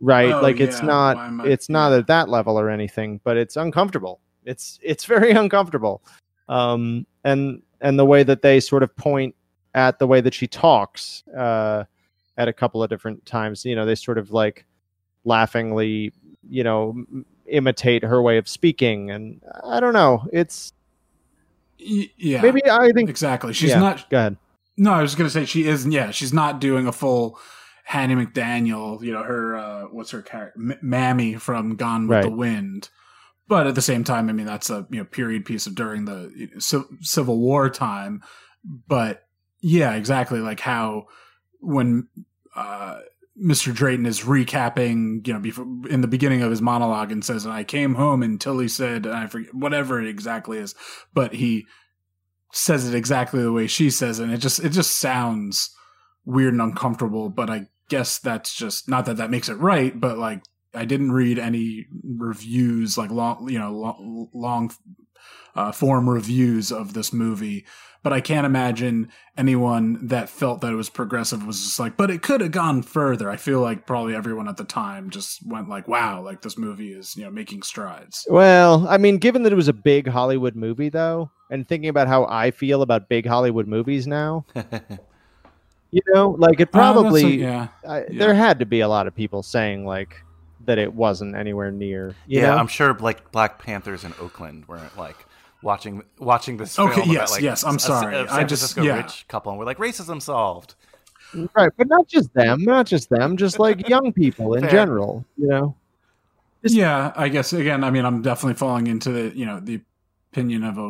right 0.00 0.30
Oh, 0.32 0.42
like 0.42 0.60
it's 0.60 0.82
not 0.82 1.16
I- 1.16 1.48
it's 1.48 1.70
not 1.70 1.92
at 1.92 2.06
that 2.08 2.28
level 2.28 2.58
or 2.60 2.68
anything 2.68 3.20
but 3.24 3.38
it's 3.38 3.56
uncomfortable 3.56 4.20
it's 4.44 4.78
it's 4.82 5.04
very 5.04 5.30
uncomfortable 5.42 6.02
um 6.48 7.06
and 7.24 7.62
and 7.80 7.98
the 7.98 8.04
way 8.04 8.22
that 8.22 8.42
they 8.42 8.60
sort 8.60 8.82
of 8.82 8.94
point 8.96 9.34
at 9.74 9.98
the 9.98 10.06
way 10.06 10.20
that 10.20 10.34
she 10.34 10.46
talks 10.46 11.22
uh 11.36 11.84
at 12.36 12.48
a 12.48 12.52
couple 12.52 12.82
of 12.82 12.90
different 12.90 13.24
times 13.26 13.64
you 13.64 13.74
know 13.74 13.84
they 13.84 13.94
sort 13.94 14.18
of 14.18 14.30
like 14.32 14.64
laughingly 15.24 16.12
you 16.48 16.64
know 16.64 16.94
imitate 17.46 18.02
her 18.02 18.22
way 18.22 18.38
of 18.38 18.48
speaking 18.48 19.10
and 19.10 19.40
i 19.64 19.78
don't 19.80 19.92
know 19.92 20.26
it's 20.32 20.72
yeah, 21.78 22.40
maybe 22.40 22.62
i 22.70 22.92
think 22.92 23.10
exactly. 23.10 23.52
She's 23.52 23.70
yeah, 23.70 23.80
not 23.80 24.08
go 24.08 24.18
ahead 24.18 24.36
No, 24.76 24.92
I 24.92 25.02
was 25.02 25.14
gonna 25.14 25.30
say 25.30 25.44
she 25.44 25.66
isn't. 25.66 25.90
Yeah, 25.92 26.10
she's 26.10 26.32
not 26.32 26.60
doing 26.60 26.86
a 26.86 26.92
full 26.92 27.38
Hattie 27.84 28.14
McDaniel. 28.14 29.02
You 29.02 29.12
know 29.12 29.22
her. 29.22 29.56
Uh, 29.56 29.82
what's 29.84 30.10
her 30.10 30.22
character? 30.22 30.58
M- 30.58 30.78
Mammy 30.80 31.34
from 31.34 31.76
Gone 31.76 32.08
with 32.08 32.22
the 32.22 32.30
Wind. 32.30 32.88
But 33.52 33.66
at 33.66 33.74
the 33.74 33.82
same 33.82 34.02
time, 34.02 34.30
I 34.30 34.32
mean 34.32 34.46
that's 34.46 34.70
a 34.70 34.86
you 34.88 35.00
know 35.00 35.04
period 35.04 35.44
piece 35.44 35.66
of 35.66 35.74
during 35.74 36.06
the 36.06 36.48
Ci- 36.58 36.96
Civil 37.02 37.38
War 37.38 37.68
time. 37.68 38.22
But 38.64 39.26
yeah, 39.60 39.92
exactly 39.92 40.40
like 40.40 40.58
how 40.58 41.08
when 41.60 42.08
uh, 42.56 43.00
Mr. 43.38 43.74
Drayton 43.74 44.06
is 44.06 44.22
recapping, 44.22 45.26
you 45.26 45.34
know, 45.34 45.38
before 45.38 45.66
in 45.90 46.00
the 46.00 46.08
beginning 46.08 46.40
of 46.40 46.48
his 46.48 46.62
monologue 46.62 47.12
and 47.12 47.22
says, 47.22 47.46
"I 47.46 47.62
came 47.62 47.96
home 47.96 48.22
and 48.22 48.40
Tillie 48.40 48.68
said, 48.68 49.04
and 49.04 49.14
I 49.14 49.26
forget 49.26 49.54
whatever 49.54 50.00
it 50.00 50.08
exactly 50.08 50.56
is," 50.56 50.74
but 51.12 51.34
he 51.34 51.66
says 52.52 52.88
it 52.88 52.94
exactly 52.94 53.42
the 53.42 53.52
way 53.52 53.66
she 53.66 53.90
says 53.90 54.18
it 54.18 54.24
and 54.24 54.32
it 54.32 54.38
just 54.38 54.64
it 54.64 54.70
just 54.70 54.98
sounds 54.98 55.76
weird 56.24 56.52
and 56.52 56.60
uncomfortable 56.60 57.30
but 57.30 57.48
i 57.48 57.66
guess 57.88 58.18
that's 58.18 58.54
just 58.54 58.90
not 58.90 59.06
that 59.06 59.16
that 59.16 59.30
makes 59.30 59.48
it 59.48 59.54
right 59.54 59.98
but 59.98 60.18
like 60.18 60.42
i 60.74 60.84
didn't 60.84 61.12
read 61.12 61.38
any 61.38 61.86
reviews 62.04 62.96
like 62.98 63.10
long 63.10 63.48
you 63.48 63.58
know 63.58 63.72
long, 63.72 64.28
long 64.32 64.70
uh, 65.54 65.70
form 65.70 66.08
reviews 66.08 66.72
of 66.72 66.94
this 66.94 67.12
movie. 67.12 67.64
But 68.02 68.12
I 68.14 68.20
can't 68.20 68.46
imagine 68.46 69.10
anyone 69.36 70.08
that 70.08 70.28
felt 70.28 70.60
that 70.62 70.72
it 70.72 70.76
was 70.76 70.88
progressive 70.90 71.46
was 71.46 71.62
just 71.62 71.78
like, 71.78 71.96
but 71.96 72.10
it 72.10 72.20
could 72.22 72.40
have 72.40 72.50
gone 72.50 72.82
further. 72.82 73.30
I 73.30 73.36
feel 73.36 73.60
like 73.60 73.86
probably 73.86 74.12
everyone 74.14 74.48
at 74.48 74.56
the 74.56 74.64
time 74.64 75.08
just 75.10 75.46
went 75.46 75.68
like, 75.68 75.86
wow, 75.86 76.20
like 76.20 76.40
this 76.42 76.58
movie 76.58 76.92
is, 76.94 77.14
you 77.16 77.22
know, 77.24 77.30
making 77.30 77.62
strides. 77.62 78.26
Well, 78.28 78.88
I 78.88 78.96
mean, 78.98 79.18
given 79.18 79.44
that 79.44 79.52
it 79.52 79.56
was 79.56 79.68
a 79.68 79.72
big 79.74 80.08
Hollywood 80.08 80.56
movie, 80.56 80.88
though, 80.88 81.30
and 81.50 81.68
thinking 81.68 81.90
about 81.90 82.08
how 82.08 82.24
I 82.24 82.50
feel 82.50 82.82
about 82.82 83.08
big 83.08 83.24
Hollywood 83.26 83.68
movies 83.68 84.06
now, 84.08 84.44
you 85.92 86.00
know, 86.08 86.30
like 86.30 86.60
it 86.60 86.68
Uh, 86.68 86.70
a- 86.70 86.72
probably 86.72 87.36
yeah. 87.40 87.68
I, 87.86 87.98
yeah. 87.98 88.18
there 88.18 88.34
had 88.34 88.58
to 88.60 88.66
be 88.66 88.80
a 88.80 88.88
lot 88.88 89.06
of 89.06 89.14
people 89.14 89.42
saying 89.42 89.84
like 89.86 90.16
that 90.66 90.78
it 90.78 90.94
wasn't 90.94 91.34
anywhere 91.36 91.70
near. 91.70 92.14
You 92.26 92.40
yeah, 92.40 92.46
know? 92.50 92.56
I'm 92.56 92.66
sure 92.68 92.94
like 92.94 93.30
Black 93.32 93.58
Panthers 93.58 94.04
in 94.04 94.12
Oakland 94.20 94.66
weren't 94.68 94.96
like 94.96 95.16
watching 95.62 96.02
watching 96.18 96.56
this 96.56 96.78
Okay, 96.78 96.94
film. 96.94 97.10
about, 97.10 97.14
yes, 97.20 97.30
like, 97.32 97.42
yes, 97.42 97.64
I'm 97.64 97.74
a- 97.74 97.76
a 97.76 97.80
sorry. 97.80 98.14
San 98.14 98.28
I 98.28 98.44
just- 98.44 98.74
Francisco 98.74 98.82
yeah. 98.82 98.96
rich 98.96 99.26
couple, 99.28 99.52
and 99.52 99.58
we're 99.58 99.64
like 99.66 99.78
racism 99.78 100.20
solved. 100.20 100.74
right, 101.54 101.70
but 101.76 101.88
not 101.88 102.06
just 102.08 102.32
them, 102.34 102.62
not 102.64 102.86
just 102.86 103.08
them, 103.10 103.36
just 103.36 103.58
like 103.58 103.88
young 103.88 104.12
people 104.12 104.54
in 104.54 104.62
Fair. 104.62 104.70
general. 104.70 105.24
You 105.38 105.46
know, 105.48 105.76
Just- 106.62 106.74
yeah, 106.74 107.12
I 107.16 107.28
guess 107.28 107.52
again, 107.52 107.84
I 107.84 107.90
mean, 107.90 108.04
I'm 108.04 108.22
definitely 108.22 108.54
falling 108.54 108.86
into 108.86 109.10
the 109.10 109.36
you 109.36 109.46
know 109.46 109.58
the 109.60 109.80
opinion 110.32 110.64
of 110.64 110.78
a 110.78 110.82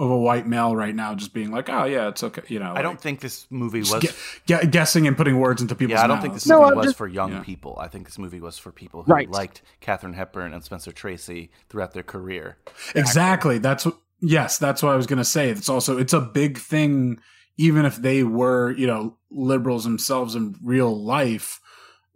of 0.00 0.10
a 0.10 0.16
white 0.16 0.46
male 0.46 0.76
right 0.76 0.94
now, 0.94 1.14
just 1.14 1.34
being 1.34 1.50
like, 1.50 1.68
oh 1.68 1.84
yeah, 1.84 2.08
it's 2.08 2.22
okay, 2.22 2.42
you 2.48 2.60
know. 2.60 2.72
I 2.74 2.82
don't 2.82 3.00
think 3.00 3.20
this 3.20 3.46
movie 3.50 3.80
was. 3.80 3.90
gue- 4.00 4.10
gue- 4.46 4.66
guessing 4.70 5.06
and 5.08 5.16
putting 5.16 5.38
words 5.40 5.60
into 5.60 5.74
people's 5.74 5.98
yeah, 5.98 6.04
I 6.04 6.06
don't 6.06 6.16
mouths. 6.16 6.22
think 6.22 6.34
this 6.34 6.46
movie 6.46 6.64
I'm 6.64 6.76
was 6.76 6.86
just- 6.86 6.96
for 6.96 7.08
young 7.08 7.32
Yeah. 7.32 7.42
people. 7.42 7.76
I 7.80 7.88
think 7.88 8.06
this 8.06 8.18
movie 8.18 8.40
was 8.40 8.56
for 8.58 8.70
people 8.70 9.02
who 9.02 9.12
Right. 9.12 9.28
liked 9.30 9.62
Katharine 9.80 10.14
Hepburn 10.14 10.52
and 10.54 10.62
Spencer 10.62 10.92
Tracy 10.92 11.50
throughout 11.68 11.92
their 11.94 12.02
career. 12.04 12.58
Exactly. 12.94 13.58
That's 13.58 13.84
what. 13.86 13.96
Yes, 14.20 14.56
that's 14.58 14.82
what 14.82 14.92
I 14.92 14.96
was 14.96 15.06
gonna 15.06 15.24
say. 15.24 15.50
It's 15.50 15.68
also 15.68 15.98
it's 15.98 16.12
a 16.12 16.20
big 16.20 16.56
thing, 16.58 17.18
even 17.56 17.84
if 17.84 17.96
they 17.96 18.22
were 18.22 18.70
you 18.70 18.86
know 18.86 19.16
liberals 19.30 19.82
themselves 19.84 20.34
in 20.36 20.54
real 20.62 20.96
life, 21.04 21.60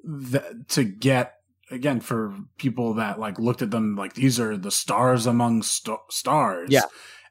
that 0.05 0.69
to 0.69 0.85
get 0.85 1.38
again 1.71 2.01
for 2.01 2.37
people 2.57 2.95
that 2.95 3.19
like 3.19 3.39
looked 3.39 3.63
at 3.63 3.71
them 3.71 3.97
like 3.97 4.15
these 4.15 4.41
are 4.41 4.57
the 4.57 4.71
stars 4.71 5.27
among 5.27 5.63
st- 5.63 5.99
stars. 6.11 6.69
Yeah. 6.71 6.83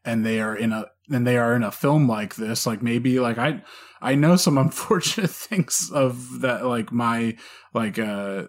and 0.06 0.26
they 0.26 0.40
are 0.40 0.56
in 0.56 0.72
a 0.72 0.86
and 1.10 1.26
they 1.26 1.38
are 1.38 1.56
in 1.56 1.64
a 1.64 1.72
film 1.72 2.08
like 2.08 2.36
this. 2.36 2.66
Like 2.66 2.82
maybe 2.82 3.20
like 3.20 3.38
I 3.38 3.64
I 4.02 4.16
know 4.16 4.36
some 4.36 4.58
unfortunate 4.66 5.30
things 5.30 5.92
of 5.94 6.42
that 6.42 6.66
like 6.66 6.92
my 6.92 7.38
like 7.74 8.00
uh 8.00 8.44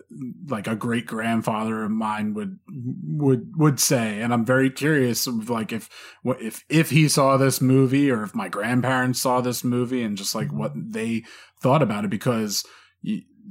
like 0.49 0.67
a 0.67 0.77
great 0.77 1.07
grandfather 1.07 1.85
of 1.85 1.91
mine 1.91 2.35
would 2.35 2.59
would 2.69 3.53
would 3.57 3.79
say 3.79 4.23
and 4.23 4.33
i'm 4.33 4.45
very 4.45 4.71
curious 4.71 5.27
of 5.27 5.51
like 5.51 5.71
if 5.71 5.91
what 6.23 6.41
if 6.41 6.65
if 6.71 6.89
he 6.91 7.09
saw 7.09 7.37
this 7.37 7.61
movie 7.61 8.11
or 8.11 8.23
if 8.23 8.35
my 8.35 8.49
grandparents 8.49 9.21
saw 9.21 9.41
this 9.41 9.63
movie 9.63 10.03
and 10.03 10.17
just 10.17 10.35
like 10.35 10.51
what 10.51 10.73
they 10.75 11.23
thought 11.61 11.83
about 11.83 12.05
it 12.05 12.11
because 12.11 12.65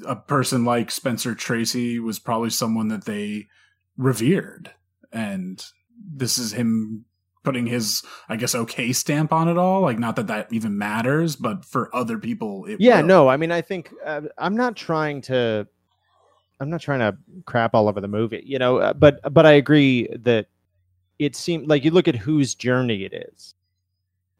a 0.06 0.16
person 0.16 0.66
like 0.66 0.92
spencer 0.92 1.34
tracy 1.34 2.00
was 2.00 2.20
probably 2.20 2.50
someone 2.50 2.90
that 2.90 3.06
they 3.06 3.48
revered 3.98 4.72
and 5.12 5.66
this 6.14 6.38
is 6.38 6.54
him 6.54 7.06
putting 7.44 7.66
his 7.66 8.04
i 8.28 8.36
guess 8.36 8.54
okay 8.54 8.92
stamp 8.92 9.32
on 9.32 9.48
it 9.48 9.58
all 9.58 9.82
like 9.82 9.98
not 9.98 10.16
that 10.18 10.28
that 10.28 10.52
even 10.52 10.78
matters 10.78 11.36
but 11.36 11.64
for 11.64 11.94
other 11.96 12.18
people 12.18 12.66
it 12.66 12.80
yeah, 12.80 13.02
will. 13.02 13.08
no, 13.08 13.28
I 13.28 13.38
mean, 13.38 13.52
I 13.52 13.62
think 13.62 13.94
uh, 14.06 14.22
I'm 14.38 14.56
not 14.56 14.76
trying 14.76 15.22
to, 15.24 15.68
I'm 16.60 16.70
not 16.70 16.82
trying 16.82 17.00
to 17.00 17.18
crap 17.46 17.74
all 17.74 17.88
over 17.88 18.02
the 18.02 18.08
movie, 18.08 18.44
you 18.46 18.60
know, 18.60 18.78
uh, 18.78 18.94
but 18.94 19.20
but 19.34 19.46
I 19.46 19.54
agree 19.54 20.08
that 20.20 20.48
it 21.20 21.36
seemed 21.36 21.68
like 21.68 21.84
you 21.84 21.92
look 21.92 22.08
at 22.08 22.16
whose 22.16 22.56
journey 22.56 23.04
it 23.06 23.14
is, 23.14 23.56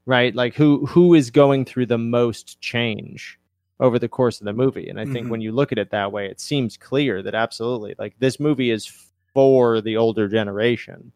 right? 0.06 0.36
Like 0.36 0.56
who 0.56 0.86
who 0.86 1.14
is 1.14 1.32
going 1.32 1.66
through 1.66 1.88
the 1.88 1.98
most 1.98 2.60
change 2.62 3.40
over 3.80 4.00
the 4.00 4.10
course 4.10 4.40
of 4.40 4.46
the 4.46 4.54
movie, 4.54 4.90
and 4.90 5.00
I 5.00 5.06
think 5.06 5.28
Mhm. 5.28 5.30
when 5.30 5.42
you 5.42 5.52
look 5.52 5.72
at 5.72 5.78
it 5.78 5.92
that 5.92 6.12
way, 6.12 6.28
it 6.28 6.40
seems 6.40 6.78
clear 6.78 7.22
that 7.22 7.36
absolutely, 7.36 7.96
like 8.00 8.16
this 8.20 8.40
movie 8.40 8.72
is 8.72 8.86
for 9.34 9.82
the 9.82 9.98
older 9.98 10.28
generation 10.28 11.12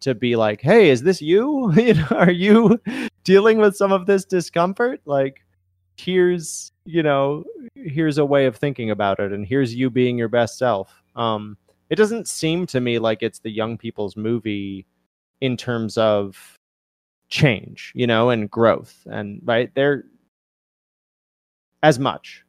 to 0.00 0.14
be 0.14 0.36
like, 0.36 0.60
hey, 0.60 0.90
is 0.90 1.02
this 1.02 1.20
you? 1.20 1.72
you 1.76 1.94
know, 1.94 2.06
are 2.10 2.30
you 2.30 2.80
dealing 3.24 3.58
with 3.58 3.76
some 3.76 3.92
of 3.92 4.06
this 4.06 4.24
discomfort? 4.24 5.00
Like 5.04 5.44
here's 5.98 6.70
you 6.84 7.02
know 7.02 7.42
here's 7.74 8.18
a 8.18 8.24
way 8.24 8.46
of 8.46 8.56
thinking 8.56 8.88
about 8.90 9.18
it 9.18 9.32
and 9.32 9.44
here's 9.44 9.74
you 9.74 9.90
being 9.90 10.16
your 10.16 10.28
best 10.28 10.56
self 10.56 11.02
um 11.16 11.56
it 11.90 11.96
doesn't 11.96 12.28
seem 12.28 12.66
to 12.66 12.80
me 12.80 13.00
like 13.00 13.20
it's 13.20 13.40
the 13.40 13.50
young 13.50 13.76
people's 13.76 14.16
movie 14.16 14.86
in 15.40 15.56
terms 15.56 15.98
of 15.98 16.54
change 17.30 17.92
you 17.96 18.06
know 18.06 18.30
and 18.30 18.48
growth 18.48 19.04
and 19.10 19.40
right 19.44 19.74
they're 19.74 20.04
as 21.82 21.98
much 21.98 22.44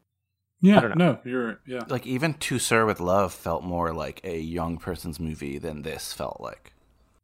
yeah 0.61 0.79
don't 0.79 0.97
no 0.97 1.19
you're 1.25 1.59
yeah 1.65 1.81
Like 1.87 2.05
even 2.07 2.33
To 2.35 2.59
Sir 2.59 2.85
with 2.85 2.99
Love 2.99 3.33
felt 3.33 3.63
more 3.63 3.93
like 3.93 4.19
a 4.23 4.39
young 4.39 4.77
person's 4.77 5.19
movie 5.19 5.57
than 5.57 5.83
this 5.83 6.11
felt 6.13 6.39
like. 6.41 6.73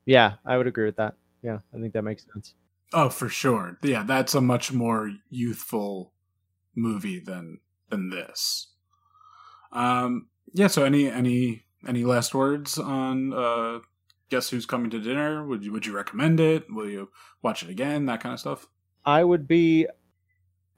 yeah 0.06 0.34
i 0.46 0.58
would 0.58 0.68
agree 0.68 0.86
with 0.86 0.96
that 0.98 1.16
yeah 1.42 1.60
i 1.74 1.80
think 1.80 1.94
that 1.94 2.04
makes 2.04 2.26
sense 2.34 2.54
Oh, 2.94 3.10
for 3.10 3.28
sure. 3.28 3.78
Yeah, 3.82 4.04
that's 4.04 4.36
a 4.36 4.40
much 4.42 4.72
more 4.72 5.12
youthful 5.30 6.14
movie 6.76 7.20
than 7.20 7.60
than 7.90 8.10
this. 8.10 8.68
Um 9.72 10.28
yeah, 10.54 10.68
so 10.68 10.86
any 10.86 11.10
any 11.10 11.66
any 11.88 12.06
last 12.06 12.34
words 12.34 12.78
on 12.78 13.34
uh 13.34 13.80
Guess 14.30 14.50
Who's 14.50 14.66
Coming 14.66 14.92
to 14.92 15.00
Dinner? 15.00 15.46
Would 15.46 15.66
you 15.66 15.74
would 15.74 15.86
you 15.86 15.94
recommend 15.94 16.40
it? 16.40 16.66
Will 16.70 16.90
you 16.90 17.10
watch 17.42 17.64
it 17.64 17.70
again? 17.70 18.06
That 18.06 18.22
kind 18.22 18.34
of 18.34 18.40
stuff. 18.40 18.68
I 19.04 19.24
would 19.24 19.48
be 19.48 19.88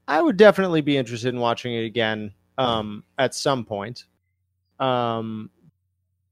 I 0.08 0.22
would 0.22 0.38
definitely 0.38 0.82
be 0.82 0.98
interested 0.98 1.34
in 1.34 1.40
watching 1.40 1.74
it 1.74 1.86
again 1.86 2.34
um 2.58 3.04
at 3.18 3.36
some 3.36 3.66
point. 3.66 4.06
Um 4.80 5.50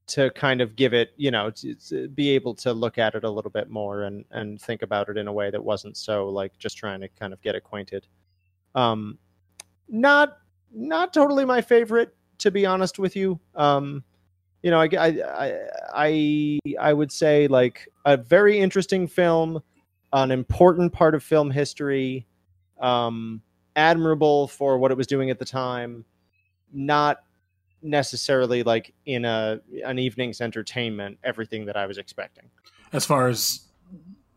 to 0.07 0.30
kind 0.31 0.61
of 0.61 0.76
give 0.76 0.93
it, 0.93 1.14
you 1.18 1.31
know, 1.31 1.49
to, 1.49 1.73
to 1.73 2.07
be 2.10 2.30
able 2.30 2.53
to 2.53 2.72
look 2.72 2.99
at 2.99 3.15
it 3.15 3.23
a 3.23 3.30
little 3.30 3.49
bit 3.52 3.69
more 3.69 4.03
and 4.03 4.23
and 4.31 4.61
think 4.61 4.81
about 4.81 5.10
it 5.10 5.18
in 5.18 5.27
a 5.27 5.34
way 5.34 5.49
that 5.49 5.64
wasn't 5.64 5.97
so 5.97 6.30
like 6.30 6.57
just 6.57 6.77
trying 6.77 7.02
to 7.02 7.07
kind 7.10 7.34
of 7.34 7.41
get 7.41 7.56
acquainted. 7.56 8.06
Um 8.76 9.18
not 9.89 10.38
not 10.73 11.14
totally 11.14 11.45
my 11.45 11.61
favorite 11.61 12.15
to 12.39 12.52
be 12.52 12.65
honest 12.65 12.99
with 12.99 13.15
you. 13.15 13.39
Um 13.56 14.03
you 14.64 14.72
know, 14.72 14.80
I 14.80 14.89
I 14.97 15.69
I 15.93 16.60
I, 16.80 16.91
would 16.91 17.11
say 17.11 17.47
like 17.47 17.88
a 18.03 18.18
very 18.18 18.57
interesting 18.57 19.06
film 19.06 19.61
an 20.15 20.31
important 20.31 20.93
part 20.93 21.14
of 21.14 21.22
film 21.23 21.52
history, 21.52 22.26
um, 22.80 23.41
admirable 23.76 24.47
for 24.47 24.77
what 24.77 24.91
it 24.91 24.97
was 24.97 25.07
doing 25.07 25.30
at 25.30 25.39
the 25.39 25.45
time, 25.45 26.06
not 26.73 27.23
necessarily 27.81 28.64
like 28.64 28.93
in 29.06 29.26
a 29.26 29.60
an 29.85 29.99
evening's 29.99 30.41
entertainment 30.41 31.19
everything 31.23 31.65
that 31.65 31.77
I 31.77 31.85
was 31.85 31.97
expecting. 31.97 32.45
As 32.93 33.06
far 33.06 33.27
as 33.27 33.61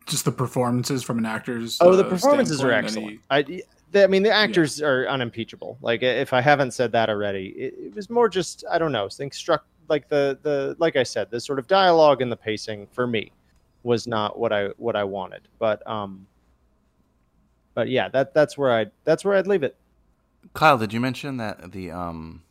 just 0.07 0.25
the 0.25 0.33
performances 0.33 1.03
from 1.03 1.19
an 1.19 1.27
actor's 1.27 1.79
Oh, 1.81 1.95
the 1.97 2.05
uh, 2.05 2.09
performances 2.09 2.63
are 2.63 2.73
excellent. 2.73 3.21
any- 3.31 3.63
I, 3.63 3.63
the, 3.93 4.05
I 4.05 4.07
mean, 4.07 4.23
the 4.23 4.31
actors 4.31 4.83
are 4.83 5.07
unimpeachable. 5.09 5.79
Like, 5.81 6.03
if 6.03 6.35
I 6.35 6.43
haven't 6.43 6.73
said 6.73 6.93
that 6.93 7.09
already, 7.09 7.47
it, 7.57 7.75
it 7.87 7.95
was 7.95 8.11
more 8.11 8.29
just 8.29 8.65
I 8.71 8.79
don't 8.79 8.93
know. 8.93 9.09
Things 9.09 9.37
struck 9.37 9.65
like 9.89 10.09
the 10.09 10.39
the 10.43 10.77
like 10.79 10.97
I 10.97 11.03
said, 11.05 11.31
the 11.31 11.41
sort 11.41 11.59
of 11.59 11.67
dialogue 11.67 12.21
and 12.21 12.31
the 12.31 12.37
pacing 12.37 12.87
for 12.93 13.07
me 13.07 13.33
was 13.85 14.07
not 14.07 14.39
what 14.39 14.53
I 14.53 14.69
what 14.77 14.95
I 14.97 15.05
wanted. 15.05 15.49
But 15.59 15.87
um, 15.89 16.27
but 17.79 17.89
yeah, 17.89 18.09
that 18.09 18.35
that's 18.35 18.59
where 18.59 18.77
I 18.77 18.87
that's 19.05 19.25
where 19.25 19.37
I'd 19.37 19.47
leave 19.47 19.63
it. 19.63 19.77
Kyle, 20.53 20.79
did 20.79 20.93
you 20.93 20.99
mention 20.99 21.37
that 21.37 21.71
the 21.71 21.93
um 21.93 22.43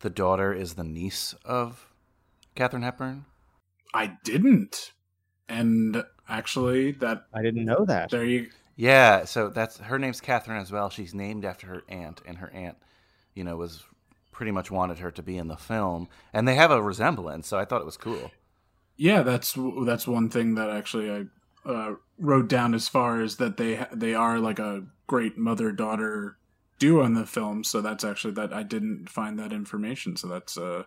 the 0.00 0.10
daughter 0.10 0.52
is 0.52 0.74
the 0.74 0.84
niece 0.84 1.34
of 1.42 1.88
Katharine 2.54 2.82
Hepburn? 2.82 3.24
I 3.94 4.18
didn't. 4.24 4.92
And 5.48 6.04
actually 6.28 6.92
that 6.92 7.24
I 7.32 7.40
didn't 7.40 7.64
know 7.64 7.86
that. 7.86 8.10
there 8.10 8.26
you 8.26 8.50
Yeah, 8.76 9.24
so 9.24 9.48
that's 9.48 9.78
her 9.78 9.98
name's 9.98 10.20
Katharine 10.20 10.60
as 10.60 10.70
well. 10.70 10.90
She's 10.90 11.14
named 11.14 11.46
after 11.46 11.66
her 11.68 11.82
aunt, 11.88 12.20
and 12.26 12.36
her 12.36 12.50
aunt, 12.50 12.76
you 13.34 13.42
know, 13.42 13.56
was 13.56 13.84
pretty 14.32 14.52
much 14.52 14.70
wanted 14.70 14.98
her 14.98 15.10
to 15.12 15.22
be 15.22 15.38
in 15.38 15.48
the 15.48 15.56
film, 15.56 16.10
and 16.34 16.46
they 16.46 16.56
have 16.56 16.70
a 16.70 16.82
resemblance. 16.82 17.48
So 17.48 17.56
I 17.56 17.64
thought 17.64 17.80
it 17.80 17.86
was 17.86 17.96
cool. 17.96 18.30
Yeah, 18.98 19.22
that's 19.22 19.56
that's 19.86 20.06
one 20.06 20.28
thing 20.28 20.56
that 20.56 20.68
actually 20.68 21.10
I 21.10 21.24
uh, 21.66 21.94
wrote 22.18 22.48
down 22.48 22.74
as 22.74 22.88
far 22.88 23.20
as 23.20 23.36
that 23.36 23.56
they 23.56 23.84
they 23.92 24.14
are 24.14 24.38
like 24.38 24.58
a 24.58 24.84
great 25.06 25.36
mother 25.36 25.72
daughter 25.72 26.38
duo 26.78 27.04
in 27.04 27.14
the 27.14 27.26
film. 27.26 27.64
So 27.64 27.80
that's 27.80 28.04
actually 28.04 28.34
that 28.34 28.52
I 28.52 28.62
didn't 28.62 29.08
find 29.08 29.38
that 29.38 29.52
information. 29.52 30.16
So 30.16 30.28
that's 30.28 30.56
uh, 30.56 30.84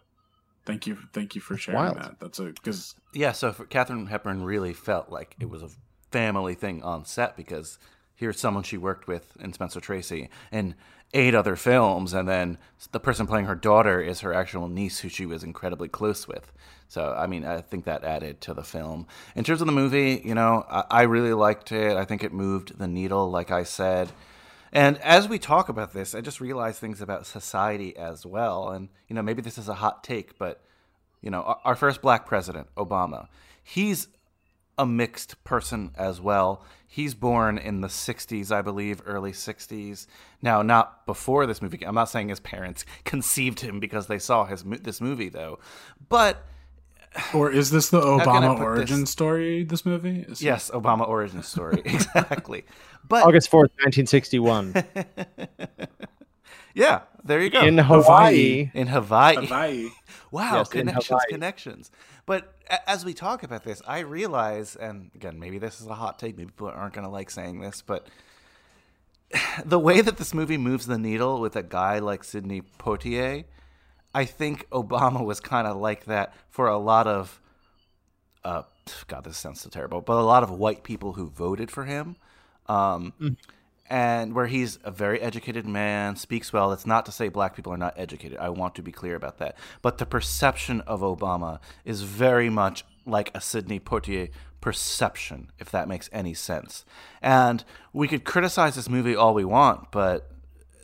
thank 0.66 0.88
you 0.88 0.98
thank 1.14 1.36
you 1.36 1.42
for 1.42 1.58
sharing 1.58 1.80
wild. 1.80 1.98
that. 1.98 2.20
That's 2.20 2.40
a 2.40 2.46
because 2.46 2.96
Yeah, 3.14 3.34
so 3.34 3.52
for 3.52 3.66
Katharine 3.66 4.08
Hepburn 4.08 4.44
really 4.44 4.74
felt 4.74 5.10
like 5.10 5.36
it 5.40 5.50
was 5.50 5.62
a 5.62 5.70
family 6.12 6.56
thing 6.56 6.82
on 6.82 7.06
set 7.06 7.36
because 7.36 7.78
here's 8.16 8.40
someone 8.40 8.64
she 8.64 8.78
worked 8.78 9.08
with 9.08 9.38
in 9.40 9.54
Spencer 9.54 9.80
Tracy, 9.80 10.30
and 10.52 10.76
eight 11.14 11.34
other 11.34 11.56
films, 11.56 12.14
and 12.14 12.28
then 12.28 12.58
the 12.92 13.00
person 13.00 13.26
playing 13.26 13.46
her 13.46 13.56
daughter 13.56 14.00
is 14.02 14.20
her 14.22 14.34
actual 14.34 14.68
niece, 14.68 15.00
who 15.00 15.10
she 15.10 15.26
was 15.26 15.44
incredibly 15.44 15.88
close 15.88 16.28
with. 16.28 16.52
So, 16.88 17.14
I 17.18 17.28
mean, 17.28 17.46
I 17.46 17.62
think 17.62 17.86
that 17.86 18.04
added 18.04 18.42
to 18.42 18.54
the 18.54 18.64
film. 18.64 19.08
In 19.36 19.44
terms 19.44 19.62
of 19.62 19.68
the 19.68 19.74
movie, 19.74 20.22
you 20.24 20.34
know, 20.34 20.66
I, 20.70 20.84
I 20.90 21.02
really 21.04 21.34
liked 21.34 21.72
it. 21.72 21.96
I 21.96 22.06
think 22.06 22.24
it 22.24 22.34
moved 22.34 22.78
the 22.80 22.88
needle, 22.88 23.30
like 23.30 23.52
I 23.52 23.64
said. 23.64 24.12
And 24.72 25.00
as 25.00 25.28
we 25.28 25.40
talk 25.40 25.70
about 25.70 25.94
this, 25.94 26.14
I 26.14 26.22
just 26.22 26.42
realized 26.42 26.80
things 26.80 27.02
about 27.02 27.26
society 27.26 27.96
as 27.98 28.26
well. 28.26 28.70
And, 28.70 28.90
you 29.08 29.16
know, 29.16 29.22
maybe 29.22 29.42
this 29.42 29.58
is 29.58 29.70
a 29.70 29.76
hot 29.76 30.04
take, 30.04 30.38
but, 30.38 30.62
you 31.22 31.32
know, 31.32 31.42
our, 31.42 31.60
our 31.66 31.76
first 31.76 32.02
black 32.02 32.26
president, 32.26 32.68
Obama, 32.76 33.28
he's 33.64 34.08
a 34.78 34.86
mixed 34.86 35.44
person 35.44 35.92
as 35.96 36.22
well. 36.22 36.64
He's 36.92 37.14
born 37.14 37.60
in 37.60 37.82
the 37.82 37.88
60s, 37.88 38.52
I 38.52 38.64
believe, 38.64 39.00
early 39.06 39.32
60s. 39.32 40.08
Now, 40.42 40.64
not 40.64 41.06
before 41.06 41.46
this 41.46 41.62
movie. 41.62 41.86
I'm 41.86 41.94
not 41.94 42.10
saying 42.10 42.30
his 42.30 42.40
parents 42.40 42.84
conceived 43.06 43.60
him 43.60 43.80
because 43.80 44.08
they 44.08 44.18
saw 44.18 44.46
his 44.46 44.64
this 44.64 45.00
movie, 45.00 45.30
though. 45.30 45.60
But 46.10 46.44
Or 47.34 47.52
is 47.52 47.70
this 47.72 47.90
the 47.90 48.02
Obama 48.02 48.60
origin 48.60 49.02
this? 49.02 49.12
story? 49.12 49.64
This 49.64 49.86
movie? 49.86 50.26
Is- 50.28 50.42
yes, 50.42 50.72
Obama 50.72 51.08
origin 51.08 51.44
story. 51.44 51.82
exactly. 51.86 52.66
But 53.08 53.24
August 53.26 53.50
4th, 53.52 53.70
1961, 53.84 54.74
yeah, 56.74 57.02
there 57.24 57.42
you 57.42 57.50
go. 57.50 57.62
in 57.62 57.78
Hawaii. 57.78 58.72
In 58.74 58.88
Hawaii. 58.88 59.36
Hawaii. 59.46 59.90
Wow, 60.32 60.58
Yes, 60.58 60.70
connections, 60.70 61.08
Hawaii. 61.08 61.24
connections. 61.30 61.92
But 62.26 62.42
a- 62.44 62.59
as 62.88 63.06
we 63.06 63.14
talk 63.14 63.44
about 63.44 63.64
this, 63.64 63.82
I 63.88 64.00
realize, 64.00 64.76
and 64.76 65.12
again, 65.16 65.40
maybe 65.40 65.58
this 65.58 65.82
is 65.82 65.88
a 65.88 65.96
hot 65.96 66.20
take. 66.20 66.38
Maybe 66.38 66.48
people 66.48 66.68
aren't 66.68 66.94
going 66.94 67.06
to 67.06 67.12
like 67.12 67.30
saying 67.30 67.60
this, 67.62 67.82
but 67.82 68.08
the 69.66 69.80
way 69.80 70.02
that 70.02 70.18
this 70.18 70.34
movie 70.34 70.58
moves 70.58 70.86
the 70.86 70.98
needle 70.98 71.40
with 71.40 71.56
a 71.56 71.64
guy 71.64 72.00
like 72.00 72.24
Sidney 72.24 72.62
Poitier, 72.78 73.46
I 74.14 74.26
think 74.26 74.70
Obama 74.72 75.24
was 75.24 75.40
kind 75.40 75.68
of 75.68 75.78
like 75.78 76.06
that 76.06 76.34
for 76.50 76.68
a 76.68 76.78
lot 76.78 77.08
of, 77.08 77.40
uh, 78.44 78.64
God, 79.08 79.24
this 79.24 79.38
sounds 79.38 79.62
so 79.62 79.70
terrible, 79.70 80.02
but 80.02 80.14
a 80.14 80.24
lot 80.24 80.44
of 80.44 80.52
white 80.52 80.84
people 80.84 81.14
who 81.14 81.30
voted 81.30 81.70
for 81.70 81.86
him. 81.86 82.16
Um, 82.68 83.14
and 83.90 84.34
where 84.34 84.48
he's 84.48 84.78
a 84.84 84.92
very 84.92 85.20
educated 85.20 85.66
man, 85.66 86.16
speaks 86.16 86.54
well. 86.54 86.70
That's 86.70 86.86
not 86.86 87.06
to 87.08 87.12
say 87.12 87.28
black 87.30 87.56
people 87.56 87.74
are 87.74 87.78
not 87.78 87.96
educated. 87.98 88.38
I 88.38 88.50
want 88.50 88.76
to 88.76 88.84
be 88.84 88.92
clear 88.92 89.16
about 89.16 89.40
that. 89.40 89.58
But 89.82 89.98
the 89.98 90.06
perception 90.06 90.82
of 90.82 91.02
Obama 91.02 91.60
is 91.86 92.04
very 92.04 92.50
much 92.50 92.86
like 93.06 93.32
a 93.34 93.42
Sidney 93.42 93.80
Poitier 93.80 94.30
perception, 94.62 95.52
if 95.58 95.72
that 95.72 95.88
makes 95.88 96.10
any 96.12 96.34
sense. 96.34 96.86
And 97.22 97.64
we 97.94 98.08
could 98.08 98.24
criticize 98.24 98.76
this 98.76 98.90
movie 98.90 99.16
all 99.16 99.34
we 99.34 99.46
want, 99.46 99.92
but 99.92 100.32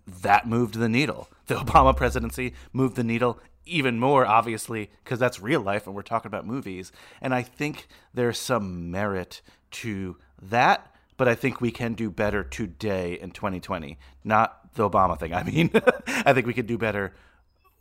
that 0.07 0.47
moved 0.47 0.75
the 0.75 0.89
needle. 0.89 1.29
The 1.47 1.55
Obama 1.63 1.95
presidency 1.95 2.53
moved 2.73 2.95
the 2.95 3.03
needle 3.03 3.39
even 3.65 3.99
more, 3.99 4.25
obviously, 4.25 4.89
because 5.03 5.19
that's 5.19 5.39
real 5.39 5.61
life 5.61 5.87
and 5.87 5.95
we're 5.95 6.03
talking 6.03 6.29
about 6.29 6.45
movies. 6.45 6.91
And 7.21 7.33
I 7.33 7.41
think 7.41 7.87
there's 8.13 8.39
some 8.39 8.91
merit 8.91 9.41
to 9.71 10.17
that, 10.41 10.94
but 11.17 11.27
I 11.27 11.35
think 11.35 11.61
we 11.61 11.71
can 11.71 11.93
do 11.93 12.09
better 12.09 12.43
today 12.43 13.19
in 13.19 13.31
2020. 13.31 13.97
Not 14.23 14.73
the 14.75 14.89
Obama 14.89 15.17
thing. 15.19 15.33
I 15.33 15.43
mean, 15.43 15.71
I 16.07 16.33
think 16.33 16.45
we 16.45 16.53
could 16.53 16.67
do 16.67 16.77
better 16.77 17.13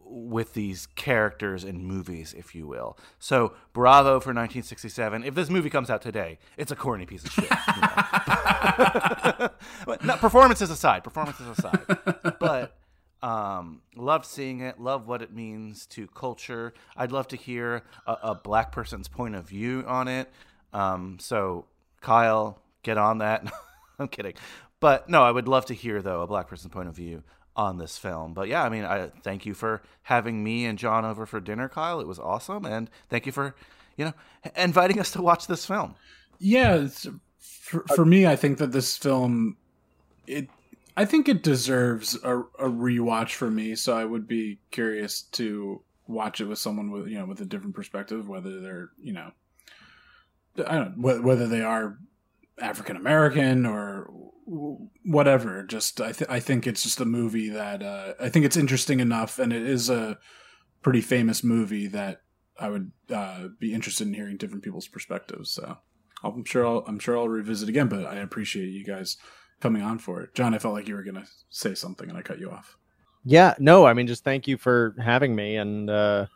with 0.06 0.54
these 0.54 0.86
characters 0.86 1.64
in 1.64 1.84
movies, 1.84 2.34
if 2.36 2.54
you 2.54 2.66
will. 2.66 2.96
So, 3.18 3.54
bravo 3.72 4.20
for 4.20 4.30
1967. 4.30 5.24
If 5.24 5.34
this 5.34 5.50
movie 5.50 5.70
comes 5.70 5.90
out 5.90 6.02
today, 6.02 6.38
it's 6.56 6.70
a 6.70 6.76
corny 6.76 7.06
piece 7.06 7.24
of 7.24 7.32
shit. 7.32 7.50
you 7.50 7.80
know. 9.40 9.48
but 9.86 10.00
performances 10.20 10.70
aside, 10.70 11.02
performances 11.02 11.58
aside. 11.58 11.84
But 12.38 12.76
um, 13.22 13.80
loved 13.96 14.26
seeing 14.26 14.60
it. 14.60 14.78
Love 14.78 15.08
what 15.08 15.22
it 15.22 15.32
means 15.32 15.86
to 15.86 16.06
culture. 16.08 16.74
I'd 16.96 17.10
love 17.10 17.26
to 17.28 17.36
hear 17.36 17.82
a, 18.06 18.16
a 18.22 18.34
black 18.34 18.70
person's 18.70 19.08
point 19.08 19.34
of 19.34 19.48
view 19.48 19.82
on 19.86 20.08
it. 20.08 20.30
Um, 20.74 21.16
so, 21.18 21.64
Kyle, 22.02 22.60
get 22.84 22.98
on 22.98 23.18
that. 23.18 23.52
I'm 23.98 24.08
kidding. 24.08 24.34
But 24.80 25.08
no, 25.08 25.22
I 25.22 25.30
would 25.30 25.48
love 25.48 25.66
to 25.66 25.74
hear 25.74 26.02
though 26.02 26.22
a 26.22 26.26
black 26.26 26.48
person's 26.48 26.72
point 26.72 26.88
of 26.88 26.94
view 26.94 27.22
on 27.56 27.78
this 27.78 27.96
film. 27.98 28.34
But 28.34 28.48
yeah, 28.48 28.62
I 28.62 28.68
mean, 28.68 28.84
I 28.84 29.10
thank 29.22 29.46
you 29.46 29.54
for 29.54 29.82
having 30.02 30.42
me 30.42 30.66
and 30.66 30.78
John 30.78 31.04
over 31.04 31.26
for 31.26 31.40
dinner, 31.40 31.68
Kyle. 31.68 32.00
It 32.00 32.06
was 32.06 32.18
awesome, 32.18 32.64
and 32.64 32.90
thank 33.08 33.26
you 33.26 33.32
for 33.32 33.54
you 33.96 34.06
know 34.06 34.12
inviting 34.56 35.00
us 35.00 35.10
to 35.12 35.22
watch 35.22 35.46
this 35.46 35.66
film. 35.66 35.94
Yeah, 36.38 36.88
for, 37.38 37.84
for 37.94 38.04
me, 38.04 38.26
I 38.26 38.36
think 38.36 38.58
that 38.58 38.72
this 38.72 38.96
film, 38.96 39.56
it, 40.26 40.48
I 40.96 41.04
think 41.04 41.28
it 41.28 41.42
deserves 41.42 42.18
a, 42.22 42.38
a 42.38 42.68
rewatch 42.68 43.34
for 43.34 43.50
me. 43.50 43.74
So 43.76 43.96
I 43.96 44.04
would 44.04 44.26
be 44.26 44.58
curious 44.70 45.22
to 45.32 45.80
watch 46.06 46.40
it 46.40 46.44
with 46.44 46.58
someone 46.58 46.90
with 46.90 47.08
you 47.08 47.18
know 47.18 47.26
with 47.26 47.40
a 47.40 47.46
different 47.46 47.74
perspective, 47.74 48.28
whether 48.28 48.60
they're 48.60 48.90
you 49.00 49.12
know, 49.12 49.30
I 50.66 50.74
don't 50.76 50.98
know, 50.98 51.20
whether 51.20 51.46
they 51.46 51.62
are 51.62 51.98
African 52.60 52.96
American 52.96 53.66
or 53.66 54.10
whatever. 55.04 55.62
Just 55.62 56.00
I 56.00 56.12
th- 56.12 56.30
I 56.30 56.40
think 56.40 56.66
it's 56.66 56.82
just 56.82 57.00
a 57.00 57.04
movie 57.04 57.48
that 57.50 57.82
uh, 57.82 58.14
I 58.20 58.28
think 58.28 58.44
it's 58.44 58.56
interesting 58.56 59.00
enough, 59.00 59.38
and 59.38 59.52
it 59.52 59.62
is 59.62 59.90
a 59.90 60.18
pretty 60.82 61.00
famous 61.00 61.42
movie 61.42 61.86
that 61.88 62.22
I 62.58 62.68
would 62.68 62.92
uh, 63.12 63.48
be 63.58 63.74
interested 63.74 64.06
in 64.06 64.14
hearing 64.14 64.36
different 64.36 64.64
people's 64.64 64.88
perspectives. 64.88 65.50
So 65.50 65.78
I'm 66.22 66.44
sure 66.44 66.66
I'll 66.66 66.84
I'm 66.86 66.98
sure 66.98 67.16
I'll 67.16 67.28
revisit 67.28 67.68
again. 67.68 67.88
But 67.88 68.06
I 68.06 68.16
appreciate 68.16 68.68
you 68.68 68.84
guys 68.84 69.16
coming 69.60 69.82
on 69.82 69.98
for 69.98 70.22
it, 70.22 70.34
John. 70.34 70.54
I 70.54 70.58
felt 70.58 70.74
like 70.74 70.88
you 70.88 70.94
were 70.94 71.04
gonna 71.04 71.26
say 71.50 71.74
something, 71.74 72.08
and 72.08 72.18
I 72.18 72.22
cut 72.22 72.38
you 72.38 72.50
off. 72.50 72.76
Yeah, 73.24 73.54
no, 73.58 73.86
I 73.86 73.94
mean, 73.94 74.06
just 74.06 74.22
thank 74.22 74.46
you 74.46 74.58
for 74.58 74.94
having 75.02 75.34
me. 75.34 75.56
And 75.56 75.88
uh, 75.88 76.26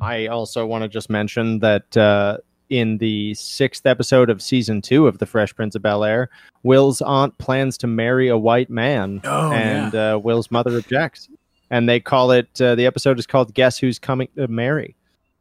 I 0.00 0.28
also 0.28 0.64
want 0.64 0.82
to 0.82 0.88
just 0.88 1.10
mention 1.10 1.58
that 1.58 1.96
uh, 1.96 2.38
in 2.70 2.98
the 2.98 3.34
sixth 3.34 3.86
episode 3.86 4.30
of 4.30 4.42
season 4.42 4.82
two 4.82 5.06
of 5.06 5.18
The 5.18 5.26
Fresh 5.26 5.54
Prince 5.54 5.74
of 5.74 5.82
Bel 5.82 6.04
Air, 6.04 6.28
Will's 6.62 7.00
aunt 7.02 7.36
plans 7.38 7.78
to 7.78 7.86
marry 7.86 8.28
a 8.28 8.36
white 8.36 8.70
man, 8.70 9.20
Oh, 9.24 9.52
and 9.52 9.94
uh, 9.94 10.20
Will's 10.22 10.50
mother 10.50 10.76
objects. 10.76 11.28
And 11.70 11.88
they 11.88 12.00
call 12.00 12.30
it, 12.30 12.60
uh, 12.60 12.74
the 12.76 12.86
episode 12.86 13.18
is 13.18 13.26
called 13.26 13.52
Guess 13.54 13.78
Who's 13.78 13.98
Coming 13.98 14.28
to 14.36 14.46
Marry. 14.48 14.94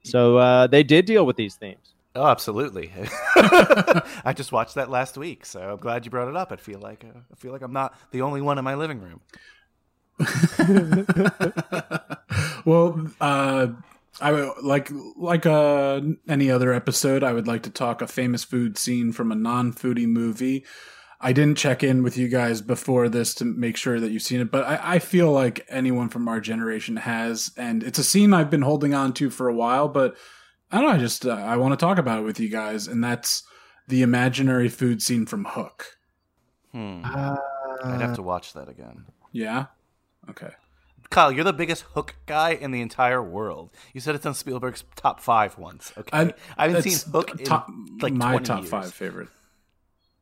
So 0.04 0.38
uh, 0.38 0.68
they 0.68 0.84
did 0.84 1.06
deal 1.06 1.26
with 1.26 1.36
these 1.36 1.56
themes. 1.56 1.94
Oh, 2.16 2.28
absolutely. 2.28 2.92
I 3.36 4.34
just 4.34 4.52
watched 4.52 4.76
that 4.76 4.90
last 4.90 5.18
week, 5.18 5.46
so 5.46 5.62
I'm 5.62 5.78
glad 5.78 6.06
you 6.06 6.12
brought 6.12 6.30
it 6.30 6.36
up. 6.36 6.52
I 6.52 6.56
feel 6.56 6.80
like 6.80 7.04
uh, 7.04 7.20
I 7.32 7.36
feel 7.36 7.52
like 7.52 7.62
I'm 7.62 7.74
not 7.74 7.94
the 8.12 8.22
only 8.22 8.42
one 8.42 8.58
in 8.58 8.64
my 8.64 8.76
living 8.76 9.02
room. 9.02 9.20
well, 12.66 13.06
uh, 13.20 13.68
I 14.22 14.32
would 14.32 14.64
like 14.64 14.90
like 15.18 15.46
uh, 15.46 16.02
any 16.28 16.50
other 16.50 16.74
episode. 16.74 17.24
I 17.24 17.34
would 17.34 17.48
like 17.48 17.64
to 17.64 17.70
talk 17.70 18.02
a 18.02 18.08
famous 18.08 18.44
food 18.44 18.78
scene 18.78 19.12
from 19.12 19.32
a 19.32 19.36
non-foodie 19.36 20.08
movie. 20.08 20.66
I 21.20 21.34
didn't 21.34 21.58
check 21.58 21.84
in 21.84 22.04
with 22.04 22.18
you 22.18 22.28
guys 22.28 22.62
before 22.62 23.10
this 23.10 23.34
to 23.36 23.46
make 23.46 23.78
sure 23.78 24.00
that 24.00 24.12
you've 24.12 24.22
seen 24.22 24.42
it, 24.42 24.52
but 24.52 24.66
I, 24.66 24.96
I 24.96 25.00
feel 25.00 25.32
like 25.32 25.66
anyone 25.70 26.10
from 26.10 26.28
our 26.28 26.40
generation 26.40 26.98
has, 26.98 27.52
and 27.58 27.84
it's 27.84 28.00
a 28.00 28.04
scene 28.04 28.34
I've 28.34 28.50
been 28.50 28.62
holding 28.62 28.94
on 28.94 29.14
to 29.14 29.30
for 29.30 29.48
a 29.48 29.56
while. 29.56 29.88
But 29.88 30.16
I 30.72 30.78
don't 30.78 30.90
know. 30.90 30.96
I 30.96 31.00
just 31.00 31.26
uh, 31.26 31.32
I 31.32 31.58
want 31.58 31.74
to 31.74 31.84
talk 31.84 31.98
about 31.98 32.20
it 32.20 32.24
with 32.24 32.40
you 32.40 32.50
guys, 32.50 32.88
and 32.88 33.04
that's 33.04 33.44
the 33.88 34.02
imaginary 34.02 34.70
food 34.70 35.02
scene 35.02 35.26
from 35.26 35.46
Hook. 35.46 35.98
Hmm. 36.72 37.02
Uh, 37.04 37.38
I'd 37.84 38.02
have 38.02 38.16
to 38.16 38.22
watch 38.22 38.54
that 38.54 38.70
again. 38.70 39.06
Yeah. 39.32 39.66
Okay. 40.30 40.52
Kyle, 41.16 41.32
you're 41.32 41.46
the 41.46 41.54
biggest 41.54 41.84
Hook 41.94 42.16
guy 42.26 42.50
in 42.52 42.72
the 42.72 42.82
entire 42.82 43.24
world. 43.24 43.70
You 43.94 44.02
said 44.02 44.16
it's 44.16 44.26
on 44.26 44.34
Spielberg's 44.34 44.84
top 44.98 45.22
five 45.22 45.58
once. 45.58 45.94
Okay, 45.98 46.10
I, 46.58 46.68
haven't 46.68 46.84
seen 46.84 47.12
Hook 47.14 47.32
in 47.32 47.38
top, 47.46 47.70
like 48.02 48.12
my 48.14 48.32
20 48.32 48.46
top 48.46 48.60
years. 48.60 48.70
five 48.70 48.94
favorite 48.94 49.30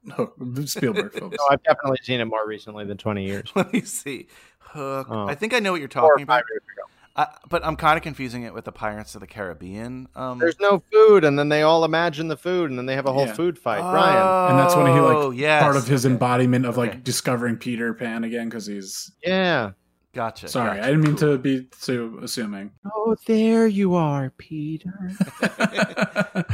No, 0.03 0.33
Spielberg 0.65 1.11
films. 1.17 1.35
no, 1.35 1.45
I've 1.49 1.63
definitely 1.63 1.97
seen 2.03 2.19
it 2.19 2.25
more 2.25 2.47
recently 2.47 2.85
than 2.85 2.97
20 2.97 3.25
years. 3.25 3.49
Let 3.55 3.73
me 3.73 3.81
see. 3.81 4.27
Hook. 4.59 5.07
Oh. 5.09 5.27
I 5.27 5.33
think 5.33 5.55
I 5.55 5.59
know 5.59 5.71
what 5.71 5.79
you're 5.81 5.87
talking 5.87 6.21
about. 6.23 6.41
five 6.41 6.43
years 6.51 6.61
ago. 6.61 6.83
I, 7.15 7.27
but 7.49 7.65
I'm 7.65 7.75
kind 7.75 7.97
of 7.97 8.03
confusing 8.03 8.43
it 8.43 8.53
with 8.53 8.65
the 8.65 8.71
Pirates 8.71 9.15
of 9.15 9.21
the 9.21 9.27
Caribbean. 9.27 10.07
Um, 10.15 10.37
There's 10.37 10.59
no 10.59 10.83
food, 10.91 11.23
and 11.23 11.37
then 11.39 11.49
they 11.49 11.63
all 11.63 11.85
imagine 11.85 12.27
the 12.27 12.37
food, 12.37 12.69
and 12.69 12.77
then 12.77 12.85
they 12.87 12.95
have 12.95 13.05
a 13.07 13.13
whole 13.13 13.25
Yeah. 13.27 13.33
food 13.33 13.57
fight. 13.57 13.81
Brian. 13.81 14.49
and 14.51 14.59
that's 14.59 14.75
when 14.75 14.85
he 14.87 14.93
Oh, 14.93 15.27
like 15.29 15.39
yes. 15.39 15.61
part 15.63 15.75
of 15.75 15.87
his 15.87 16.05
Okay. 16.05 16.13
embodiment 16.13 16.65
of 16.67 16.77
like 16.77 16.89
Okay. 16.91 16.99
discovering 17.03 17.57
Peter 17.57 17.93
Pan 17.95 18.23
again 18.23 18.47
because 18.49 18.67
he's 18.67 19.11
Yeah. 19.23 19.71
Gotcha. 20.13 20.47
sorry. 20.47 20.77
gotcha. 20.77 20.83
I 20.83 20.87
didn't 20.91 21.01
mean 21.01 21.15
Cool. 21.17 21.31
to 21.33 21.37
be 21.39 21.67
too 21.81 22.19
assuming. 22.21 22.71
Oh, 22.93 23.15
there 23.25 23.65
you 23.67 23.95
are, 23.95 24.29
Peter. 24.37 24.93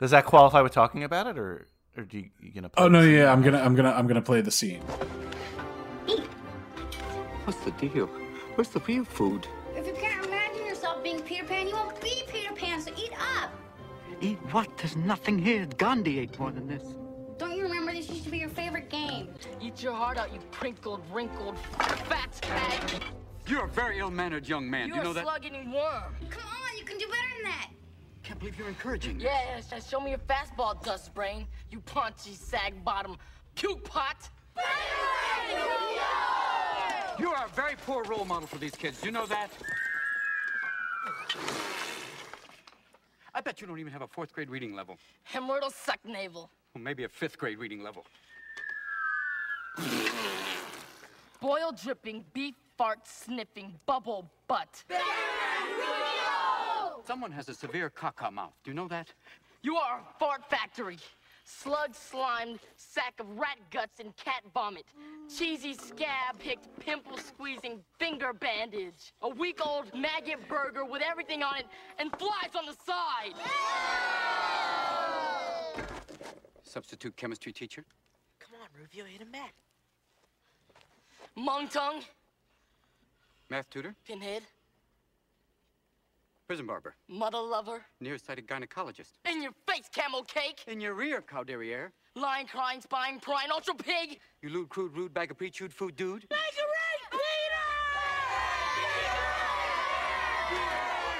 Does 0.00 0.10
that 0.12 0.24
qualify 0.26 0.60
with 0.60 0.72
talking 0.72 1.02
about 1.04 1.26
it, 1.26 1.38
or 1.38 1.66
or 1.96 2.04
do 2.04 2.18
you, 2.18 2.30
you 2.40 2.52
gonna? 2.52 2.68
play 2.68 2.84
oh 2.84 2.88
no, 2.88 3.02
yeah, 3.02 3.32
I'm 3.32 3.42
gonna 3.42 3.58
I'm 3.60 3.74
gonna 3.74 3.90
I'm 3.92 4.06
gonna 4.06 4.22
play 4.22 4.40
the 4.40 4.50
scene. 4.50 4.80
What's 7.44 7.58
the 7.64 7.70
deal? 7.72 8.06
Where's 8.54 8.68
the 8.68 8.80
real 8.80 9.04
food? 9.04 9.46
If 9.74 9.86
you 9.86 9.94
can't 9.94 10.24
imagine 10.26 10.66
yourself 10.66 11.02
being 11.02 11.20
Peter 11.22 11.44
Pan, 11.44 11.66
you 11.68 11.74
won't 11.74 12.00
be 12.00 12.22
Peter 12.28 12.52
Pan, 12.54 12.80
so 12.80 12.90
eat 12.96 13.12
up. 13.40 13.50
Eat 14.20 14.38
what? 14.52 14.76
There's 14.78 14.96
nothing 14.96 15.38
here. 15.38 15.66
Gandhi 15.78 16.18
ate 16.18 16.38
more 16.38 16.50
than 16.50 16.66
this. 16.68 16.82
Don't 17.38 17.56
you 17.56 17.62
remember 17.62 17.92
this 17.92 18.08
used 18.10 18.24
to 18.24 18.30
be 18.30 18.38
your 18.38 18.48
favorite 18.48 18.67
game? 18.67 18.67
Eat 19.60 19.82
your 19.82 19.92
heart 19.92 20.18
out, 20.18 20.32
you 20.32 20.38
crinkled, 20.52 21.02
wrinkled, 21.12 21.58
fat 21.58 22.38
hag. 22.44 23.02
You're 23.46 23.64
a 23.64 23.68
very 23.68 23.98
ill-mannered 23.98 24.46
young 24.46 24.70
man. 24.70 24.88
Do 24.88 24.94
You're 24.94 24.98
you 24.98 25.04
know 25.04 25.10
a 25.10 25.14
that? 25.14 25.24
slug-eating 25.24 25.72
worm. 25.72 26.14
Come 26.30 26.44
on, 26.44 26.78
you 26.78 26.84
can 26.84 26.96
do 26.98 27.06
better 27.06 27.28
than 27.36 27.50
that. 27.50 27.70
Can't 28.22 28.38
believe 28.38 28.58
you're 28.58 28.68
encouraging. 28.68 29.18
Yes, 29.18 29.68
yeah, 29.72 29.80
show 29.80 30.00
me 30.00 30.10
your 30.10 30.20
fastball, 30.20 30.82
dust 30.84 31.12
brain. 31.14 31.46
You 31.70 31.80
paunchy, 31.80 32.34
sag 32.34 32.84
bottom, 32.84 33.16
puke 33.54 33.82
pot. 33.84 34.28
You 37.18 37.30
are 37.30 37.46
a 37.46 37.48
very 37.48 37.74
poor 37.84 38.04
role 38.04 38.24
model 38.24 38.46
for 38.46 38.58
these 38.58 38.76
kids. 38.76 39.00
Do 39.00 39.06
you 39.06 39.12
know 39.12 39.26
that? 39.26 39.50
I 43.34 43.40
bet 43.40 43.60
you 43.60 43.66
don't 43.66 43.78
even 43.78 43.92
have 43.92 44.02
a 44.02 44.08
fourth 44.08 44.32
grade 44.32 44.50
reading 44.50 44.74
level. 44.74 44.98
Hemorrhoidal 45.32 45.72
suck 45.72 45.98
navel. 46.04 46.50
Well, 46.74 46.84
maybe 46.84 47.04
a 47.04 47.08
fifth 47.08 47.38
grade 47.38 47.58
reading 47.58 47.82
level. 47.82 48.04
Boil 51.40 51.72
dripping, 51.72 52.24
beef 52.32 52.54
fart 52.76 53.06
sniffing, 53.06 53.74
bubble 53.86 54.30
butt. 54.46 54.84
Someone 57.06 57.32
has 57.32 57.48
a 57.48 57.54
severe 57.54 57.90
caca 57.90 58.32
mouth. 58.32 58.52
Do 58.64 58.70
you 58.70 58.74
know 58.74 58.88
that? 58.88 59.12
You 59.62 59.76
are 59.76 60.00
a 60.00 60.18
fart 60.18 60.48
factory. 60.50 60.98
Slug 61.44 61.94
slimed 61.94 62.58
sack 62.76 63.14
of 63.20 63.38
rat 63.38 63.58
guts 63.70 64.00
and 64.00 64.14
cat 64.16 64.42
vomit. 64.52 64.84
Cheesy 65.34 65.72
scab 65.72 66.38
picked 66.38 66.68
pimple 66.78 67.16
squeezing 67.16 67.80
finger 67.98 68.32
bandage. 68.34 69.14
A 69.22 69.28
week 69.30 69.64
old 69.66 69.86
maggot 69.94 70.46
burger 70.48 70.84
with 70.84 71.00
everything 71.02 71.42
on 71.42 71.56
it 71.56 71.66
and 71.98 72.10
flies 72.18 72.54
on 72.54 72.66
the 72.66 72.76
side. 72.84 73.34
Substitute 76.62 77.16
chemistry 77.16 77.52
teacher? 77.52 77.84
Come 78.38 78.60
on, 78.60 78.68
Rufio, 78.78 79.06
hit 79.06 79.22
him 79.22 79.32
back. 79.32 79.54
Mung 81.38 81.68
tongue, 81.68 82.02
Math 83.48 83.70
tutor? 83.70 83.94
pinhead, 84.04 84.42
Prison 86.48 86.66
barber? 86.66 86.96
mother 87.08 87.38
lover. 87.38 87.84
Nearsighted 88.00 88.46
gynecologist? 88.48 89.12
In 89.30 89.40
your 89.42 89.52
face, 89.68 89.88
camel 89.94 90.24
cake. 90.24 90.64
In 90.66 90.80
your 90.80 90.94
rear, 90.94 91.22
cow 91.22 91.44
derriere? 91.44 91.92
Lion 92.16 92.46
crying, 92.46 92.80
spying, 92.80 93.20
prying, 93.20 93.50
ultra 93.52 93.74
pig. 93.74 94.18
You 94.42 94.48
lewd, 94.48 94.68
crude, 94.68 94.96
rude, 94.96 95.14
bag 95.14 95.30
of 95.30 95.38
pre-chewed 95.38 95.72
food 95.72 95.94
dude? 95.94 96.26
Masquerade 96.28 97.04
Peter! 97.12 97.68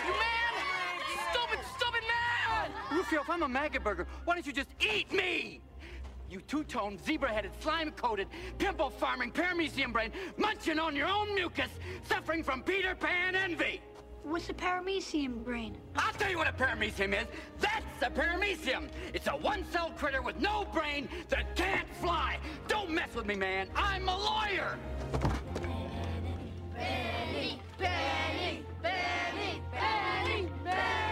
You 0.07 0.13
man! 0.19 1.31
Stupid, 1.31 1.59
stupid 1.77 2.03
man! 2.09 2.71
Rufio, 2.91 3.21
if 3.21 3.31
I'm 3.31 3.43
a 3.45 3.49
maggot 3.49 3.85
burger, 3.85 4.07
why 4.25 4.35
don't 4.35 4.47
you 4.47 4.53
just 4.53 4.71
eat 4.81 5.13
me? 5.13 5.61
You 6.31 6.41
two-toned, 6.43 7.03
zebra-headed, 7.05 7.53
slime-coated, 7.61 8.29
pimple 8.59 8.91
farming, 8.91 9.33
paramecium 9.33 9.93
brain, 9.93 10.13
munching 10.37 10.79
on 10.79 10.95
your 10.95 11.09
own 11.09 11.35
mucus, 11.35 11.71
suffering 12.05 12.43
from 12.43 12.63
Peter 12.63 12.95
Pan 12.95 13.35
envy. 13.35 13.81
What's 14.25 14.51
a 14.51 14.53
paramecium 14.53 15.43
brain? 15.43 15.79
I'll 15.97 16.13
tell 16.13 16.31
you 16.31 16.37
what 16.37 16.47
a 16.47 16.53
paramecium 16.53 17.19
is. 17.19 17.27
That's 17.61 18.03
a 18.03 18.11
paramecium. 18.11 18.89
It's 19.15 19.27
a 19.27 19.31
one-celled 19.31 19.97
critter 19.97 20.21
with 20.21 20.39
no 20.39 20.67
brain 20.67 21.09
that 21.31 21.57
can't 21.57 21.89
fly. 21.95 22.39
Don't 22.67 22.91
mess 22.91 23.15
with 23.15 23.25
me, 23.25 23.35
man. 23.35 23.69
I'm 23.75 24.07
a 24.07 24.17
lawyer. 24.17 24.77
Benny, 25.63 26.43
Benny, 26.77 27.61
Benny, 27.79 28.65
Benny, 28.83 29.63
Benny, 29.73 30.49
Benny, 30.63 31.08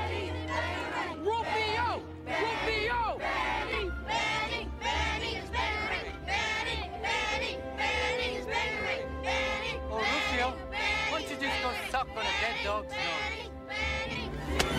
suck 11.97 12.09
on 12.11 12.19
a 12.19 12.41
dead 12.41 12.57
dog's 12.65 12.93
nose? 12.93 13.51
Benny, 13.69 14.31
Benny. 14.49 14.71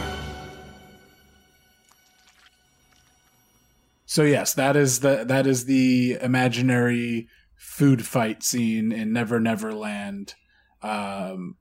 So 4.05 4.23
yes, 4.23 4.53
that 4.53 4.75
is 4.75 4.99
the 5.01 5.23
that 5.25 5.47
is 5.47 5.65
the 5.65 6.17
imaginary 6.21 7.27
food 7.55 8.05
fight 8.05 8.43
scene 8.43 8.91
in 8.91 9.13
Never 9.13 9.39
Never 9.39 9.73
Land. 9.73 10.35
Um, 10.81 11.55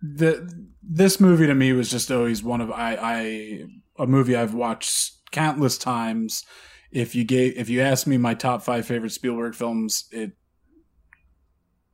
the 0.00 0.66
this 0.82 1.20
movie 1.20 1.46
to 1.46 1.54
me 1.54 1.72
was 1.72 1.90
just 1.90 2.10
always 2.10 2.42
one 2.42 2.60
of 2.60 2.70
I, 2.70 2.96
I 3.00 3.64
a 3.98 4.06
movie 4.06 4.36
I've 4.36 4.54
watched 4.54 5.30
countless 5.32 5.76
times. 5.76 6.44
If 6.90 7.14
you 7.14 7.24
gave 7.24 7.58
if 7.58 7.68
you 7.68 7.80
asked 7.80 8.06
me 8.06 8.16
my 8.16 8.34
top 8.34 8.62
five 8.62 8.86
favorite 8.86 9.12
Spielberg 9.12 9.54
films, 9.54 10.04
it 10.10 10.32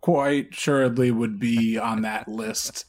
quite 0.04 0.52
assuredly 0.52 1.10
would 1.10 1.38
be 1.38 1.78
on 1.78 2.02
that 2.02 2.28
list. 2.28 2.84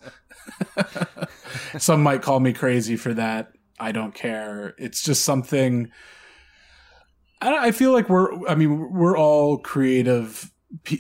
Some 1.78 2.04
might 2.04 2.22
call 2.22 2.42
me 2.42 2.52
crazy 2.52 2.98
for 2.98 3.14
that. 3.14 3.54
I 3.80 3.94
don't 3.94 4.14
care. 4.14 4.76
It's 4.78 5.02
just 5.02 5.24
something. 5.24 5.90
I, 7.42 7.72
feel 7.72 7.94
like 7.94 8.10
we're. 8.10 8.46
I 8.50 8.56
mean, 8.56 8.92
we're 8.92 9.18
all 9.18 9.60
creative, 9.60 10.52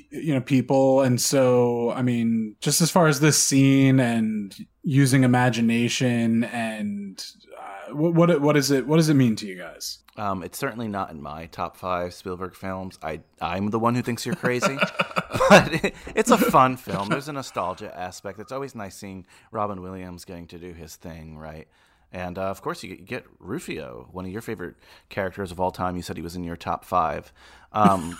you 0.09 0.33
know, 0.33 0.39
people, 0.39 1.01
and 1.01 1.19
so 1.19 1.91
I 1.91 2.01
mean, 2.01 2.55
just 2.61 2.79
as 2.79 2.89
far 2.89 3.07
as 3.07 3.19
this 3.19 3.37
scene 3.43 3.99
and 3.99 4.55
using 4.83 5.25
imagination 5.25 6.45
and 6.45 7.25
uh, 7.59 7.93
what 7.93 8.13
what 8.13 8.41
what 8.41 8.55
is 8.55 8.71
it? 8.71 8.87
What 8.87 8.97
does 8.97 9.09
it 9.09 9.15
mean 9.15 9.35
to 9.37 9.47
you 9.47 9.57
guys? 9.57 9.99
Um, 10.17 10.43
it's 10.43 10.57
certainly 10.57 10.87
not 10.87 11.11
in 11.11 11.21
my 11.21 11.47
top 11.47 11.75
five 11.75 12.13
Spielberg 12.13 12.55
films. 12.55 12.97
I 13.03 13.19
I'm 13.41 13.69
the 13.69 13.79
one 13.79 13.95
who 13.95 14.01
thinks 14.01 14.25
you're 14.25 14.35
crazy, 14.35 14.77
but 15.49 15.73
it, 15.83 15.95
it's 16.15 16.31
a 16.31 16.37
fun 16.37 16.77
film. 16.77 17.09
There's 17.09 17.27
a 17.27 17.33
nostalgia 17.33 17.93
aspect. 17.97 18.39
It's 18.39 18.51
always 18.51 18.75
nice 18.75 18.95
seeing 18.95 19.25
Robin 19.51 19.81
Williams 19.81 20.23
getting 20.23 20.47
to 20.47 20.57
do 20.57 20.71
his 20.71 20.95
thing, 20.95 21.37
right? 21.37 21.67
And 22.13 22.37
uh, 22.37 22.43
of 22.43 22.61
course, 22.61 22.81
you 22.81 22.95
get- 22.95 23.25
Rufio, 23.39 24.07
one 24.11 24.23
of 24.25 24.31
your 24.31 24.41
favorite 24.41 24.75
characters 25.09 25.51
of 25.51 25.59
all 25.59 25.71
time. 25.71 25.97
You 25.97 26.01
said 26.01 26.15
he 26.15 26.23
was 26.23 26.37
in 26.37 26.45
your 26.45 26.55
top 26.55 26.85
five. 26.85 27.33
Um, 27.73 28.17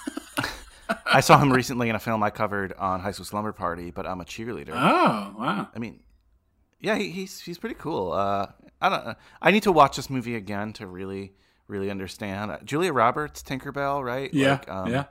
I 1.05 1.22
saw 1.22 1.39
him 1.39 1.51
recently 1.51 1.88
in 1.89 1.95
a 1.95 1.99
film 1.99 2.22
I 2.22 2.30
covered 2.30 2.73
on 2.73 2.99
High 2.99 3.11
School 3.11 3.26
Slumber 3.26 3.53
Party, 3.53 3.91
but 3.91 4.05
I'm 4.05 4.19
a 4.19 4.26
cheerleader. 4.26 4.73
Oh 4.73 5.35
wow! 5.39 5.69
I 5.73 5.80
mean, 5.80 6.01
yeah, 6.81 6.95
he, 6.97 7.09
he's 7.09 7.39
he's 7.39 7.57
pretty 7.57 7.76
cool. 7.76 8.11
Uh, 8.11 8.47
I 8.81 8.89
don't. 8.89 9.17
I 9.41 9.51
need 9.51 9.63
to 9.63 9.72
watch 9.72 9.95
this 9.95 10.09
movie 10.09 10.35
again 10.35 10.73
to 10.73 10.85
really 10.88 11.34
really 11.67 11.89
understand. 11.89 12.51
Uh, 12.51 12.57
Julia 12.63 12.93
Roberts, 12.93 13.41
Tinkerbell, 13.43 14.03
right? 14.03 14.33
Yeah, 14.33 14.51
Like, 14.51 14.69
um, 14.69 14.91
yeah. 14.91 15.05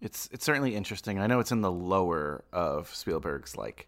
It's 0.00 0.28
it's 0.32 0.44
certainly 0.44 0.74
interesting. 0.74 1.18
I 1.18 1.26
know 1.26 1.40
it's 1.40 1.52
in 1.52 1.60
the 1.60 1.70
lower 1.70 2.44
of 2.52 2.94
Spielberg's 2.94 3.54
like 3.56 3.86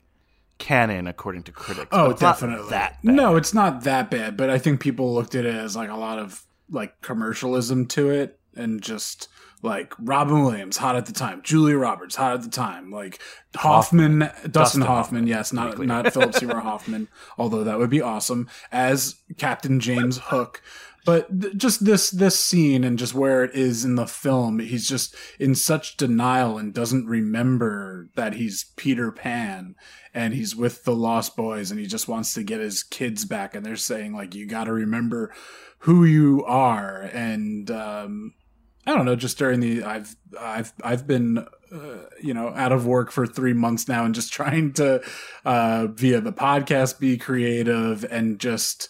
canon 0.58 1.06
according 1.06 1.44
to 1.44 1.52
critics. 1.52 1.88
but 1.90 1.98
Oh, 2.00 2.12
definitely. 2.12 2.68
that 2.70 3.02
bad. 3.02 3.14
No, 3.14 3.36
it's 3.36 3.54
not 3.54 3.84
that 3.84 4.10
bad, 4.10 4.36
but 4.36 4.50
I 4.50 4.58
think 4.58 4.80
people 4.80 5.14
looked 5.14 5.34
at 5.34 5.46
it 5.46 5.54
as 5.54 5.74
like 5.74 5.88
a 5.88 5.96
lot 5.96 6.18
of 6.18 6.44
like 6.70 7.00
commercialism 7.00 7.86
to 7.86 8.10
it 8.10 8.38
and 8.54 8.82
just 8.82 9.28
like 9.62 9.94
Robin 9.98 10.42
Williams 10.42 10.76
hot 10.76 10.96
at 10.96 11.06
the 11.06 11.12
time, 11.12 11.40
Julia 11.42 11.78
Roberts 11.78 12.16
hot 12.16 12.34
at 12.34 12.42
the 12.42 12.50
time, 12.50 12.90
like 12.90 13.18
Hoffman, 13.56 14.18
Dustin, 14.18 14.50
Dustin 14.50 14.80
Hoffman, 14.82 14.96
Hoffman, 15.22 15.26
yes, 15.28 15.52
not 15.52 15.78
not 15.78 16.12
Philip 16.12 16.34
Seymour 16.38 16.60
Hoffman, 16.60 17.08
although 17.38 17.64
that 17.64 17.78
would 17.78 17.88
be 17.90 18.02
awesome 18.02 18.48
as 18.70 19.14
Captain 19.38 19.80
James 19.80 20.18
Hook. 20.24 20.60
But 21.04 21.40
th- 21.40 21.56
just 21.56 21.84
this 21.84 22.10
this 22.10 22.38
scene 22.38 22.84
and 22.84 22.98
just 22.98 23.14
where 23.14 23.42
it 23.42 23.54
is 23.54 23.84
in 23.84 23.96
the 23.96 24.06
film, 24.06 24.60
he's 24.60 24.86
just 24.86 25.16
in 25.38 25.54
such 25.54 25.96
denial 25.96 26.58
and 26.58 26.72
doesn't 26.72 27.06
remember 27.06 28.08
that 28.14 28.34
he's 28.34 28.72
Peter 28.76 29.10
Pan 29.10 29.74
and 30.14 30.34
he's 30.34 30.54
with 30.54 30.84
the 30.84 30.94
Lost 30.94 31.36
Boys 31.36 31.70
and 31.70 31.80
he 31.80 31.86
just 31.86 32.08
wants 32.08 32.34
to 32.34 32.44
get 32.44 32.60
his 32.60 32.82
kids 32.82 33.24
back 33.24 33.54
and 33.54 33.66
they're 33.66 33.76
saying 33.76 34.14
like 34.14 34.34
you 34.34 34.46
got 34.46 34.64
to 34.64 34.72
remember 34.72 35.34
who 35.78 36.04
you 36.04 36.44
are. 36.44 37.02
And 37.12 37.70
um 37.70 38.34
I 38.86 38.94
don't 38.94 39.06
know 39.06 39.16
just 39.16 39.38
during 39.38 39.60
the 39.60 39.82
I've 39.82 40.14
I've 40.38 40.72
I've 40.84 41.06
been 41.06 41.38
uh, 41.72 42.04
you 42.20 42.34
know 42.34 42.52
out 42.54 42.70
of 42.70 42.86
work 42.86 43.10
for 43.10 43.26
3 43.26 43.54
months 43.54 43.88
now 43.88 44.04
and 44.04 44.14
just 44.14 44.32
trying 44.38 44.72
to 44.74 45.02
uh 45.44 45.88
via 45.88 46.20
the 46.20 46.32
podcast 46.32 47.00
be 47.00 47.16
creative 47.16 48.04
and 48.08 48.38
just 48.38 48.88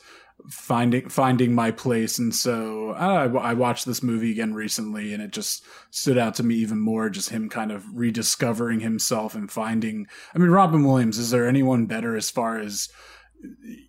finding 0.48 1.08
finding 1.08 1.54
my 1.54 1.70
place. 1.70 2.18
And 2.18 2.34
so 2.34 2.90
I, 2.92 3.24
I 3.24 3.54
watched 3.54 3.86
this 3.86 4.02
movie 4.02 4.30
again 4.30 4.54
recently 4.54 5.14
and 5.14 5.22
it 5.22 5.30
just 5.30 5.64
stood 5.90 6.18
out 6.18 6.34
to 6.36 6.42
me 6.42 6.56
even 6.56 6.80
more 6.80 7.08
just 7.10 7.30
him 7.30 7.48
kind 7.48 7.70
of 7.72 7.84
rediscovering 7.92 8.80
himself 8.80 9.34
and 9.34 9.50
finding 9.50 10.06
i 10.34 10.38
mean 10.38 10.50
robin 10.50 10.84
williams 10.84 11.18
is 11.18 11.30
there 11.30 11.46
anyone 11.46 11.86
better 11.86 12.16
as 12.16 12.30
far 12.30 12.58
as 12.58 12.88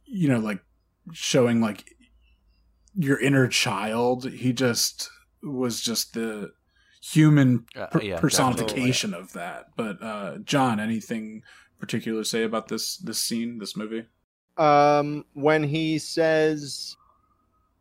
you 0.05 0.27
know 0.27 0.39
like 0.39 0.61
showing 1.11 1.61
like 1.61 1.85
your 2.95 3.19
inner 3.19 3.47
child? 3.47 4.31
He 4.31 4.53
just 4.53 5.09
was 5.41 5.81
just 5.81 6.13
the 6.13 6.51
human 7.01 7.65
Uh, 7.75 7.87
yeah, 8.01 8.19
personification 8.19 9.13
of 9.13 9.33
that. 9.33 9.65
But 9.75 10.01
uh 10.01 10.37
john 10.43 10.79
anything 10.79 11.43
particular 11.79 12.21
to 12.21 12.25
say 12.25 12.43
about 12.43 12.69
this 12.69 12.97
this 12.97 13.19
scene 13.19 13.57
this 13.59 13.75
movie 13.75 14.05
Um, 14.57 15.25
when 15.33 15.63
he 15.63 15.97
says, 15.97 16.95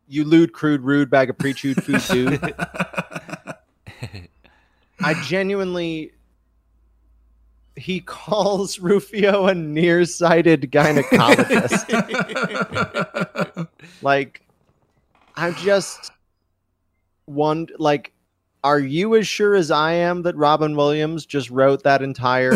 "You 0.09 0.25
lewd, 0.25 0.53
crude, 0.53 0.83
rude 0.83 1.11
bag 1.11 1.31
of 1.31 1.39
pre-chewed 1.39 1.83
food, 1.83 2.03
dude." 2.11 2.55
I 5.05 5.15
genuinely 5.25 6.13
he 7.77 8.01
calls 8.01 8.79
Rufio 8.79 9.47
a 9.47 9.55
nearsighted 9.55 10.71
gynecologist. 10.71 11.89
like 14.03 14.43
I'm 15.37 15.55
just 15.57 16.13
one 17.25 17.69
like 17.79 18.13
are 18.65 18.79
you 18.79 19.17
as 19.17 19.27
sure 19.27 19.55
as 19.55 19.71
I 19.71 19.93
am 19.93 20.23
that 20.23 20.37
Robin 20.37 20.77
Williams 20.77 21.27
just 21.27 21.51
wrote 21.51 21.83
that 21.83 22.03
entire 22.03 22.53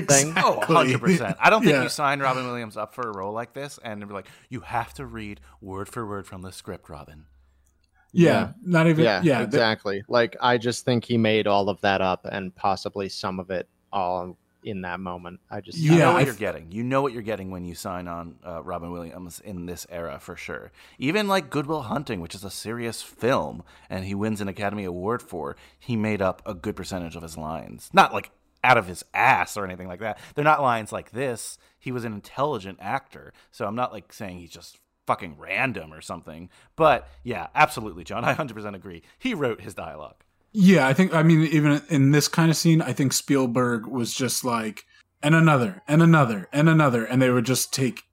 thing? 0.00 0.32
Oh, 0.36 0.58
100%. 0.62 1.36
I 1.40 1.50
don't 1.50 1.62
think 1.62 1.72
Yeah. 1.74 1.82
you 1.82 1.88
sign 1.88 2.20
Robin 2.20 2.44
Williams 2.46 2.76
up 2.76 2.94
for 2.94 3.02
a 3.08 3.16
role 3.16 3.32
like 3.32 3.52
this 3.54 3.78
and 3.82 4.06
be 4.06 4.12
like, 4.14 4.26
you 4.48 4.60
have 4.60 4.92
to 4.94 5.06
read 5.06 5.40
word 5.60 5.88
for 5.88 6.06
word 6.06 6.26
from 6.26 6.42
the 6.42 6.52
script, 6.52 6.88
Robin. 6.88 7.26
yeah, 8.12 8.30
Yeah. 8.32 8.52
not 8.62 8.86
even. 8.86 9.04
yeah, 9.04 9.22
Yeah, 9.22 9.36
th- 9.38 9.48
exactly. 9.48 10.02
Like 10.08 10.36
I 10.40 10.58
just 10.58 10.84
think 10.84 11.04
he 11.04 11.18
made 11.18 11.46
all 11.46 11.68
of 11.68 11.80
that 11.82 12.00
up 12.00 12.24
and 12.30 12.54
possibly 12.54 13.08
some 13.08 13.40
of 13.40 13.50
it 13.50 13.68
all 13.92 14.36
in 14.62 14.80
that 14.80 14.98
moment. 14.98 15.40
I 15.50 15.60
just 15.60 15.76
You 15.78 15.92
Yeah, 15.92 16.04
know 16.06 16.12
what 16.14 16.22
I 16.22 16.24
you're 16.24 16.34
getting. 16.34 16.72
You 16.72 16.82
know 16.84 17.02
what 17.02 17.12
you're 17.12 17.20
getting 17.22 17.50
when 17.50 17.64
you 17.66 17.74
sign 17.74 18.08
on 18.08 18.36
uh, 18.46 18.62
Robin 18.62 18.90
Williams 18.92 19.38
in 19.40 19.66
this 19.66 19.86
era 19.90 20.18
for 20.18 20.36
sure. 20.36 20.72
Even 20.98 21.28
like 21.28 21.50
Good 21.50 21.66
Will 21.66 21.82
Hunting, 21.82 22.20
which 22.22 22.34
is 22.34 22.44
a 22.44 22.50
serious 22.50 23.02
film, 23.02 23.62
and 23.90 24.06
he 24.06 24.14
wins 24.14 24.40
an 24.40 24.48
Academy 24.48 24.84
Award 24.84 25.20
for, 25.20 25.54
he 25.78 25.96
made 25.96 26.22
up 26.22 26.40
a 26.46 26.54
good 26.54 26.76
percentage 26.76 27.14
of 27.14 27.22
his 27.22 27.36
lines. 27.36 27.90
Not 27.92 28.14
like 28.14 28.30
out 28.64 28.78
of 28.78 28.86
his 28.86 29.04
ass 29.14 29.56
or 29.56 29.64
anything 29.64 29.86
like 29.86 30.00
that. 30.00 30.18
They're 30.34 30.44
not 30.44 30.62
lines 30.62 30.90
like 30.90 31.12
this. 31.12 31.58
He 31.78 31.92
was 31.92 32.04
an 32.04 32.14
intelligent 32.14 32.78
actor, 32.80 33.32
so 33.52 33.66
I'm 33.66 33.76
not 33.76 33.92
like 33.92 34.12
saying 34.12 34.38
he's 34.38 34.50
just 34.50 34.78
fucking 35.06 35.36
random 35.38 35.92
or 35.92 36.00
something. 36.00 36.48
But 36.74 37.06
yeah, 37.22 37.48
absolutely, 37.54 38.04
John. 38.04 38.24
I 38.24 38.34
100% 38.34 38.74
agree. 38.74 39.02
He 39.18 39.34
wrote 39.34 39.60
his 39.60 39.74
dialogue. 39.74 40.24
Yeah, 40.52 40.86
I 40.86 40.94
think 40.94 41.12
I 41.12 41.22
mean 41.22 41.42
even 41.42 41.82
in 41.90 42.12
this 42.12 42.28
kind 42.28 42.50
of 42.50 42.56
scene, 42.56 42.80
I 42.80 42.92
think 42.92 43.12
Spielberg 43.12 43.86
was 43.86 44.14
just 44.14 44.44
like 44.44 44.86
and 45.22 45.34
another 45.34 45.82
and 45.86 46.00
another 46.00 46.48
and 46.52 46.68
another 46.68 47.04
and 47.04 47.20
they 47.20 47.30
would 47.30 47.44
just 47.44 47.72
take 47.72 48.04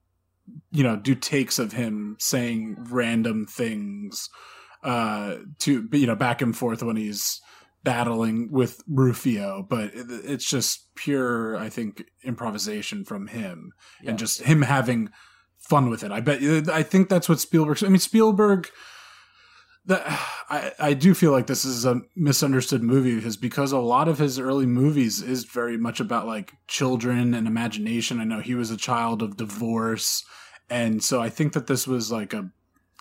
you 0.71 0.83
know, 0.83 0.97
do 0.97 1.15
takes 1.15 1.59
of 1.59 1.71
him 1.73 2.17
saying 2.19 2.75
random 2.89 3.45
things 3.45 4.29
uh 4.83 5.35
to 5.59 5.87
you 5.91 6.07
know 6.07 6.15
back 6.15 6.41
and 6.41 6.57
forth 6.57 6.81
when 6.81 6.95
he's 6.95 7.39
battling 7.83 8.51
with 8.51 8.83
Rufio, 8.87 9.65
but 9.67 9.91
it's 9.93 10.45
just 10.45 10.93
pure 10.95 11.57
I 11.57 11.69
think 11.69 12.03
improvisation 12.23 13.03
from 13.05 13.27
him 13.27 13.71
Yeah. 14.01 14.11
and 14.11 14.19
just 14.19 14.41
him 14.41 14.61
having 14.61 15.09
fun 15.57 15.89
with 15.89 16.03
it. 16.03 16.11
I 16.11 16.19
bet 16.21 16.43
uh, 16.43 16.71
I 16.71 16.83
think 16.83 17.09
that's 17.09 17.27
what 17.29 17.39
Spielberg 17.39 17.83
I 17.83 17.87
mean 17.87 17.99
Spielberg 17.99 18.69
that 19.85 20.03
I, 20.49 20.71
I 20.79 20.93
do 20.93 21.15
feel 21.15 21.31
like 21.31 21.47
this 21.47 21.65
is 21.65 21.85
a 21.85 22.01
misunderstood 22.15 22.83
movie 22.83 23.15
because 23.15 23.35
because 23.37 23.71
a 23.71 23.79
lot 23.79 24.07
of 24.07 24.19
his 24.19 24.37
early 24.37 24.67
movies 24.67 25.21
is 25.23 25.45
very 25.45 25.77
much 25.77 25.99
about 25.99 26.27
like 26.27 26.53
children 26.67 27.33
and 27.33 27.47
imagination. 27.47 28.19
I 28.19 28.25
know 28.25 28.41
he 28.41 28.53
was 28.53 28.69
a 28.69 28.77
child 28.77 29.23
of 29.23 29.37
divorce, 29.37 30.23
and 30.69 31.03
so 31.03 31.19
I 31.19 31.29
think 31.29 31.53
that 31.53 31.65
this 31.65 31.87
was 31.87 32.11
like 32.11 32.33
a 32.33 32.51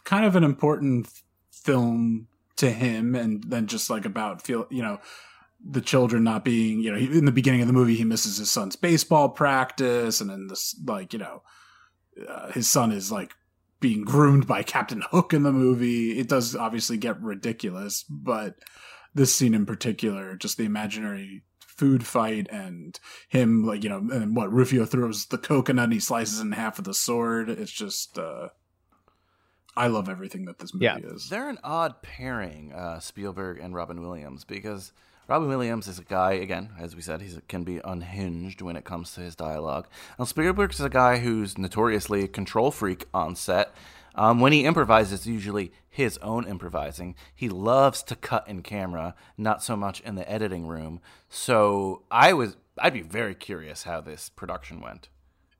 kind 0.04 0.24
of 0.24 0.36
an 0.36 0.44
important 0.44 1.08
film 1.50 2.28
to 2.60 2.70
him, 2.70 3.14
and 3.14 3.44
then 3.44 3.66
just 3.66 3.90
like 3.90 4.04
about 4.04 4.42
feel 4.42 4.66
you 4.70 4.82
know 4.82 4.98
the 5.62 5.80
children 5.80 6.24
not 6.24 6.44
being 6.44 6.80
you 6.80 6.90
know 6.90 6.98
in 6.98 7.26
the 7.26 7.32
beginning 7.32 7.60
of 7.60 7.66
the 7.66 7.72
movie 7.72 7.94
he 7.94 8.04
misses 8.04 8.38
his 8.38 8.50
son's 8.50 8.76
baseball 8.76 9.28
practice, 9.28 10.20
and 10.20 10.30
then 10.30 10.46
this 10.46 10.74
like 10.86 11.12
you 11.12 11.18
know 11.18 11.42
uh, 12.28 12.52
his 12.52 12.68
son 12.68 12.92
is 12.92 13.10
like 13.10 13.32
being 13.80 14.04
groomed 14.04 14.46
by 14.46 14.62
Captain 14.62 15.02
Hook 15.10 15.32
in 15.32 15.42
the 15.42 15.52
movie. 15.52 16.18
It 16.18 16.28
does 16.28 16.54
obviously 16.54 16.96
get 16.96 17.20
ridiculous, 17.20 18.04
but 18.08 18.56
this 19.14 19.34
scene 19.34 19.54
in 19.54 19.66
particular, 19.66 20.36
just 20.36 20.56
the 20.56 20.64
imaginary 20.64 21.42
food 21.66 22.06
fight 22.06 22.46
and 22.50 23.00
him 23.28 23.64
like, 23.64 23.82
you 23.82 23.88
know, 23.88 24.06
and 24.12 24.36
what 24.36 24.52
Rufio 24.52 24.84
throws 24.84 25.26
the 25.26 25.38
coconut 25.38 25.84
and 25.84 25.92
he 25.94 26.00
slices 26.00 26.38
in 26.38 26.52
half 26.52 26.76
with 26.76 26.86
a 26.88 26.94
sword. 26.94 27.48
It's 27.48 27.72
just 27.72 28.18
uh 28.18 28.48
I 29.76 29.86
love 29.86 30.08
everything 30.08 30.44
that 30.46 30.58
this 30.58 30.74
movie 30.74 30.86
Yeah. 30.86 30.98
is. 30.98 31.28
They're 31.28 31.48
an 31.48 31.58
odd 31.62 32.02
pairing, 32.02 32.72
uh, 32.72 32.98
Spielberg 33.00 33.58
and 33.58 33.74
Robin 33.74 34.00
Williams, 34.02 34.44
because 34.44 34.92
Robin 35.28 35.48
Williams 35.48 35.86
is 35.86 35.98
a 35.98 36.04
guy, 36.04 36.32
again, 36.32 36.70
as 36.78 36.96
we 36.96 37.02
said, 37.02 37.22
he 37.22 37.32
can 37.46 37.62
be 37.62 37.80
unhinged 37.84 38.62
when 38.62 38.74
it 38.76 38.84
comes 38.84 39.14
to 39.14 39.20
his 39.20 39.36
dialogue. 39.36 39.86
And 40.18 40.26
Spielberg 40.26 40.72
is 40.72 40.80
a 40.80 40.88
guy 40.88 41.18
who's 41.18 41.56
notoriously 41.56 42.24
a 42.24 42.28
control 42.28 42.70
freak 42.72 43.06
on 43.14 43.36
set. 43.36 43.72
Um, 44.16 44.40
when 44.40 44.52
he 44.52 44.64
improvises, 44.64 45.12
it's 45.12 45.26
usually 45.28 45.72
his 45.88 46.18
own 46.18 46.48
improvising. 46.48 47.14
He 47.32 47.48
loves 47.48 48.02
to 48.04 48.16
cut 48.16 48.48
in 48.48 48.62
camera, 48.62 49.14
not 49.38 49.62
so 49.62 49.76
much 49.76 50.00
in 50.00 50.16
the 50.16 50.28
editing 50.30 50.66
room. 50.66 51.00
So 51.28 52.02
I 52.10 52.32
was, 52.32 52.56
I'd 52.76 52.92
be 52.92 53.02
very 53.02 53.36
curious 53.36 53.84
how 53.84 54.00
this 54.00 54.28
production 54.30 54.80
went. 54.80 55.08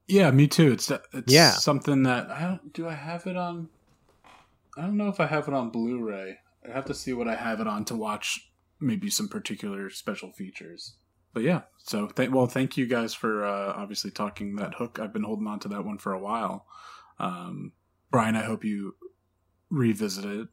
Yeah, 0.09 0.33
me 0.33 0.49
too. 0.49 0.73
It's 0.73 0.91
it's 0.91 1.33
Yeah. 1.33 1.53
something 1.53 2.03
that 2.03 2.29
I 2.29 2.41
don't 2.43 2.73
do 2.73 2.89
I 2.89 2.95
have 2.95 3.29
it 3.29 3.37
on 3.37 3.69
I 4.77 4.83
don't 4.83 4.97
know 4.97 5.09
if 5.09 5.21
I 5.21 5.27
have 5.27 5.49
it 5.49 5.55
on 5.55 5.71
Blu-ray. 5.71 6.39
I 6.69 6.73
have 6.73 6.85
to 6.87 6.95
see 6.95 7.13
what 7.13 7.29
I 7.29 7.35
have 7.37 7.61
it 7.61 7.67
on 7.67 7.85
to 7.87 7.97
watch 7.97 8.51
maybe 8.81 9.11
some 9.11 9.29
particular 9.29 9.91
special 9.91 10.33
features. 10.33 10.95
But 11.33 11.43
yeah, 11.45 11.63
so 11.79 12.09
th- 12.09 12.31
well, 12.31 12.47
thank 12.47 12.77
you 12.77 12.87
guys 12.87 13.15
for 13.15 13.45
uh, 13.45 13.73
obviously 13.77 14.11
talking 14.11 14.57
that 14.57 14.75
hook. 14.75 14.99
I've 15.01 15.13
been 15.13 15.23
holding 15.23 15.47
on 15.47 15.61
to 15.61 15.69
that 15.69 15.85
one 15.85 15.99
for 15.99 16.13
a 16.13 16.19
while. 16.19 16.67
Um, 17.19 17.73
Brian, 18.11 18.35
I 18.37 18.43
hope 18.43 18.65
you 18.65 18.97
revisit 19.71 20.25
it. 20.25 20.49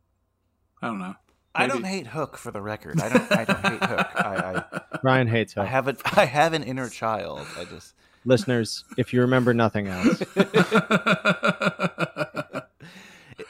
I 0.82 0.88
don't 0.88 1.00
know. 1.00 1.16
I 1.56 1.66
don't 1.66 1.86
hate 1.86 2.06
Hook 2.06 2.38
for 2.38 2.52
the 2.52 2.62
record. 2.62 3.02
I 3.02 3.10
don't. 3.10 3.32
I 3.32 3.44
don't 3.46 3.66
hate 3.66 3.84
Hook. 3.84 4.08
I, 4.16 4.64
I, 4.72 4.82
Ryan 5.04 5.28
hates 5.28 5.58
I 5.58 5.62
Hook. 5.62 5.70
have 5.70 5.88
a, 5.88 5.96
I 6.16 6.26
have 6.26 6.54
an 6.54 6.62
inner 6.62 6.88
child. 6.88 7.48
I 7.58 7.66
just 7.66 7.96
Listeners, 8.26 8.84
if 8.98 9.12
you 9.14 9.22
remember 9.22 9.54
nothing 9.56 9.88
else, 9.88 10.22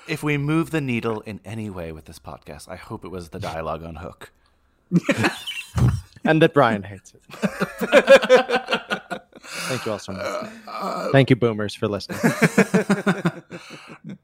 if 0.08 0.24
we 0.24 0.38
move 0.38 0.72
the 0.72 0.82
needle 0.82 1.22
in 1.22 1.40
any 1.46 1.70
way 1.70 1.92
with 1.92 2.06
this 2.06 2.20
podcast, 2.20 2.68
I 2.70 2.76
hope 2.76 3.04
it 3.06 3.10
was 3.10 3.30
the 3.30 3.40
dialogue 3.40 3.84
on 3.84 3.96
Hook. 3.98 4.32
and 6.24 6.42
that 6.42 6.54
Brian 6.54 6.84
hates 6.84 7.14
it. 7.14 7.22
Thank 9.40 9.86
you 9.86 9.92
all 9.92 10.00
so 10.00 10.14
much. 10.14 11.12
Thank 11.12 11.30
you, 11.30 11.36
boomers, 11.36 11.74
for 11.76 11.88
listening. 11.88 12.20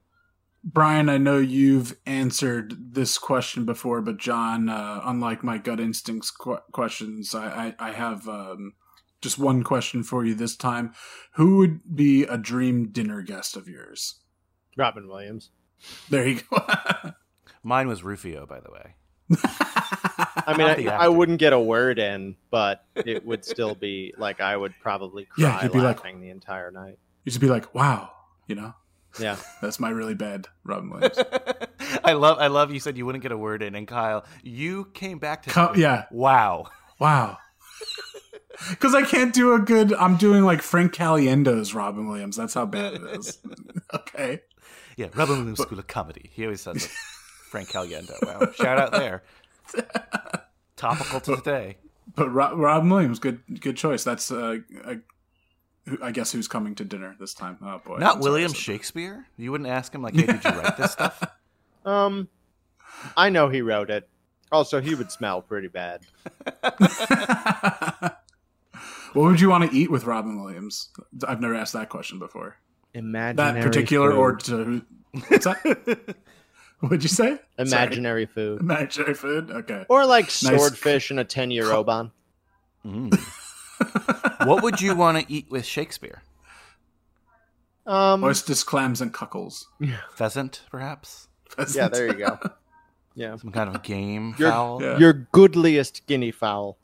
Brian, 0.64 1.10
I 1.10 1.18
know 1.18 1.40
you've 1.40 1.98
answered 2.06 2.94
this 2.94 3.18
question 3.18 3.66
before, 3.66 4.02
but 4.02 4.18
John, 4.18 4.70
uh, 4.70 5.02
unlike 5.04 5.44
my 5.44 5.58
gut 5.58 5.82
instincts 5.82 6.32
qu- 6.32 6.60
questions, 6.72 7.36
I, 7.36 7.76
I, 7.80 7.90
I 7.90 7.92
have 7.92 8.30
um, 8.30 8.74
just 9.22 9.38
one 9.38 9.64
question 9.64 10.04
for 10.04 10.24
you 10.26 10.34
this 10.34 10.56
time. 10.56 10.94
Who 11.34 11.58
would 11.58 11.96
be 11.96 12.24
a 12.24 12.38
dream 12.38 12.88
dinner 12.94 13.22
guest 13.22 13.58
of 13.58 13.68
yours? 13.68 14.22
Robin 14.78 15.08
Williams. 15.10 15.52
There 16.10 16.28
you 16.28 16.42
go. 16.50 16.58
Mine 17.64 17.88
was 17.88 18.04
Rufio, 18.04 18.46
by 18.46 18.60
the 18.60 18.72
way. 18.72 18.96
I 20.46 20.56
mean, 20.58 20.90
I, 20.90 21.06
I 21.06 21.08
wouldn't 21.08 21.40
get 21.40 21.54
a 21.54 21.60
word 21.60 21.98
in, 21.98 22.36
but 22.52 22.86
it 22.96 23.26
would 23.26 23.46
still 23.46 23.74
be 23.76 24.14
like 24.18 24.42
I 24.42 24.56
would 24.58 24.74
probably 24.82 25.28
Yeah, 25.38 25.52
cry 25.54 25.64
you'd 25.64 25.72
be 25.72 25.80
like- 25.80 25.98
laughing 25.98 26.20
the 26.22 26.30
entire 26.30 26.72
night. 26.72 27.00
you 27.24 27.32
should 27.32 27.42
be 27.42 27.48
like, 27.48 27.74
wow, 27.74 28.12
you 28.48 28.56
know, 28.56 28.74
Yeah. 29.20 29.38
that's 29.62 29.80
my 29.80 29.90
really 29.90 30.14
bad 30.16 30.48
Robin 30.64 30.90
Williams. 30.92 31.18
I 32.04 32.14
love. 32.14 32.38
I 32.40 32.48
love. 32.48 32.72
You 32.72 32.80
said 32.80 32.98
you 32.98 33.06
wouldn't 33.06 33.22
get 33.22 33.32
a 33.32 33.38
word 33.38 33.62
in, 33.64 33.76
and 33.76 33.88
Kyle, 33.88 34.26
you 34.44 34.86
came 34.94 35.20
back 35.20 35.44
to 35.44 35.50
Co- 35.50 35.74
me. 35.74 35.82
yeah. 35.82 36.06
Wow. 36.12 36.66
Wow. 37.00 37.38
Because 38.70 38.94
I 38.94 39.02
can't 39.04 39.34
do 39.34 39.54
a 39.54 39.60
good. 39.60 39.94
I'm 39.94 40.16
doing 40.18 40.44
like 40.44 40.62
Frank 40.62 40.94
Caliendo's 40.94 41.74
Robin 41.74 42.08
Williams. 42.08 42.36
That's 42.38 42.54
how 42.54 42.66
bad 42.66 42.94
it 42.94 43.02
is. 43.18 43.40
okay. 43.94 44.42
Yeah, 44.98 45.08
Robin 45.16 45.38
Williams 45.38 45.60
School 45.62 45.80
of 45.80 45.88
Comedy. 45.88 46.30
He 46.34 46.44
always 46.44 46.62
says 46.62 46.86
it. 46.86 46.92
Frank 47.50 47.70
Caliendo. 47.70 48.14
Wow. 48.26 48.52
Shout 48.54 48.80
out 48.80 48.92
there. 48.92 49.24
Topical 50.76 51.20
to 51.22 51.36
today. 51.38 51.78
But 52.16 52.30
Ro- 52.30 52.56
Robin 52.56 52.90
Williams, 52.90 53.20
good 53.20 53.42
good 53.62 53.78
choice. 53.78 54.04
That's 54.04 54.32
uh, 54.32 54.58
I, 54.86 55.00
I 56.02 56.12
guess 56.12 56.32
who's 56.32 56.48
coming 56.48 56.76
to 56.76 56.84
dinner 56.86 57.16
this 57.20 57.34
time. 57.34 57.58
Oh 57.62 57.80
boy, 57.86 57.98
Not 57.98 58.16
I'm 58.16 58.22
William 58.22 58.52
I 58.52 58.56
Shakespeare. 58.56 59.28
You 59.38 59.52
wouldn't 59.52 59.70
ask 59.70 59.94
him 59.94 60.02
like, 60.02 60.16
"Hey, 60.16 60.26
did 60.26 60.44
you 60.44 60.52
write 60.52 60.78
this 60.78 60.92
stuff?" 60.92 61.24
Um, 61.86 62.28
I 63.16 63.30
know 63.30 63.50
he 63.50 63.62
wrote 63.62 63.90
it. 63.90 64.08
Also, 64.52 64.82
he 64.82 64.96
would 64.96 65.12
smell 65.12 65.42
pretty 65.42 65.68
bad. 65.68 66.02
what 66.62 68.16
would 69.14 69.40
you 69.42 69.50
want 69.50 69.70
to 69.70 69.76
eat 69.78 69.90
with 69.92 70.06
Robin 70.06 70.42
Williams? 70.42 70.90
I've 71.28 71.42
never 71.42 71.56
asked 71.56 71.74
that 71.74 71.90
question 71.90 72.20
before. 72.20 72.58
Imaginary 72.94 73.54
That 73.62 73.64
particular 73.66 74.12
food. 74.12 74.18
or 74.20 74.36
to? 74.38 74.82
What's 75.30 75.46
that? 75.46 76.16
What'd 76.80 77.02
you 77.04 77.10
say? 77.10 77.40
imaginary 77.58 78.26
Sorry. 78.26 78.34
food, 78.34 78.62
Imaginary 78.62 79.14
food. 79.14 79.52
Okay. 79.52 79.86
or 79.90 80.06
like 80.06 80.30
swordfish 80.30 81.12
and 81.12 81.20
a 81.20 81.24
ten 81.24 81.50
year 81.52 81.72
Oban. 81.72 82.12
Mm. 82.86 83.18
what 84.48 84.62
would 84.64 84.82
you 84.82 84.94
want 84.96 85.18
to 85.26 85.34
eat 85.34 85.50
with 85.50 85.66
Shakespeare? 85.66 86.22
Um, 87.86 88.24
Oysters, 88.24 88.64
clams, 88.64 89.02
and 89.02 89.14
cockles. 89.14 89.68
Pheasant, 90.14 90.62
perhaps. 90.72 91.28
yeah, 91.74 91.88
there 91.88 92.08
you 92.08 92.14
go. 92.14 92.40
Yeah. 93.16 93.36
Some 93.38 93.52
kind 93.52 93.76
of 93.76 93.84
game 93.84 94.34
You're- 94.40 94.50
fowl. 94.52 94.82
Yeah. 94.82 94.98
Your 94.98 95.14
goodliest 95.14 96.08
guinea 96.08 96.32
fowl. 96.32 96.78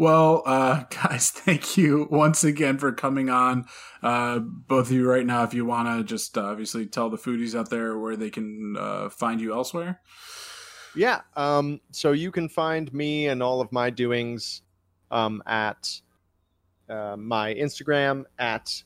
Well, 0.00 0.42
uh, 0.46 0.84
guys, 0.90 1.30
thank 1.30 1.76
you 1.76 2.08
once 2.10 2.42
again 2.42 2.78
for 2.78 2.90
coming 2.90 3.28
on. 3.28 3.66
Uh, 4.02 4.38
both 4.38 4.86
of 4.86 4.92
you 4.92 5.06
right 5.06 5.26
now, 5.26 5.44
if 5.44 5.52
you 5.52 5.66
want 5.66 5.88
to 5.88 6.02
just 6.02 6.38
uh, 6.38 6.44
obviously 6.44 6.86
tell 6.86 7.10
the 7.10 7.18
foodies 7.18 7.54
out 7.54 7.68
there 7.68 7.98
where 7.98 8.16
they 8.16 8.30
can 8.30 8.76
uh, 8.78 9.10
find 9.10 9.42
you 9.42 9.52
elsewhere. 9.52 10.00
Yeah. 10.96 11.20
Um, 11.36 11.82
so 11.90 12.12
you 12.12 12.32
can 12.32 12.48
find 12.48 12.90
me 12.94 13.28
and 13.28 13.42
all 13.42 13.60
of 13.60 13.70
my 13.72 13.90
doings 13.90 14.62
um, 15.10 15.42
at 15.44 16.00
uh, 16.88 17.16
my 17.18 17.52
Instagram 17.52 18.24
at 18.38 18.82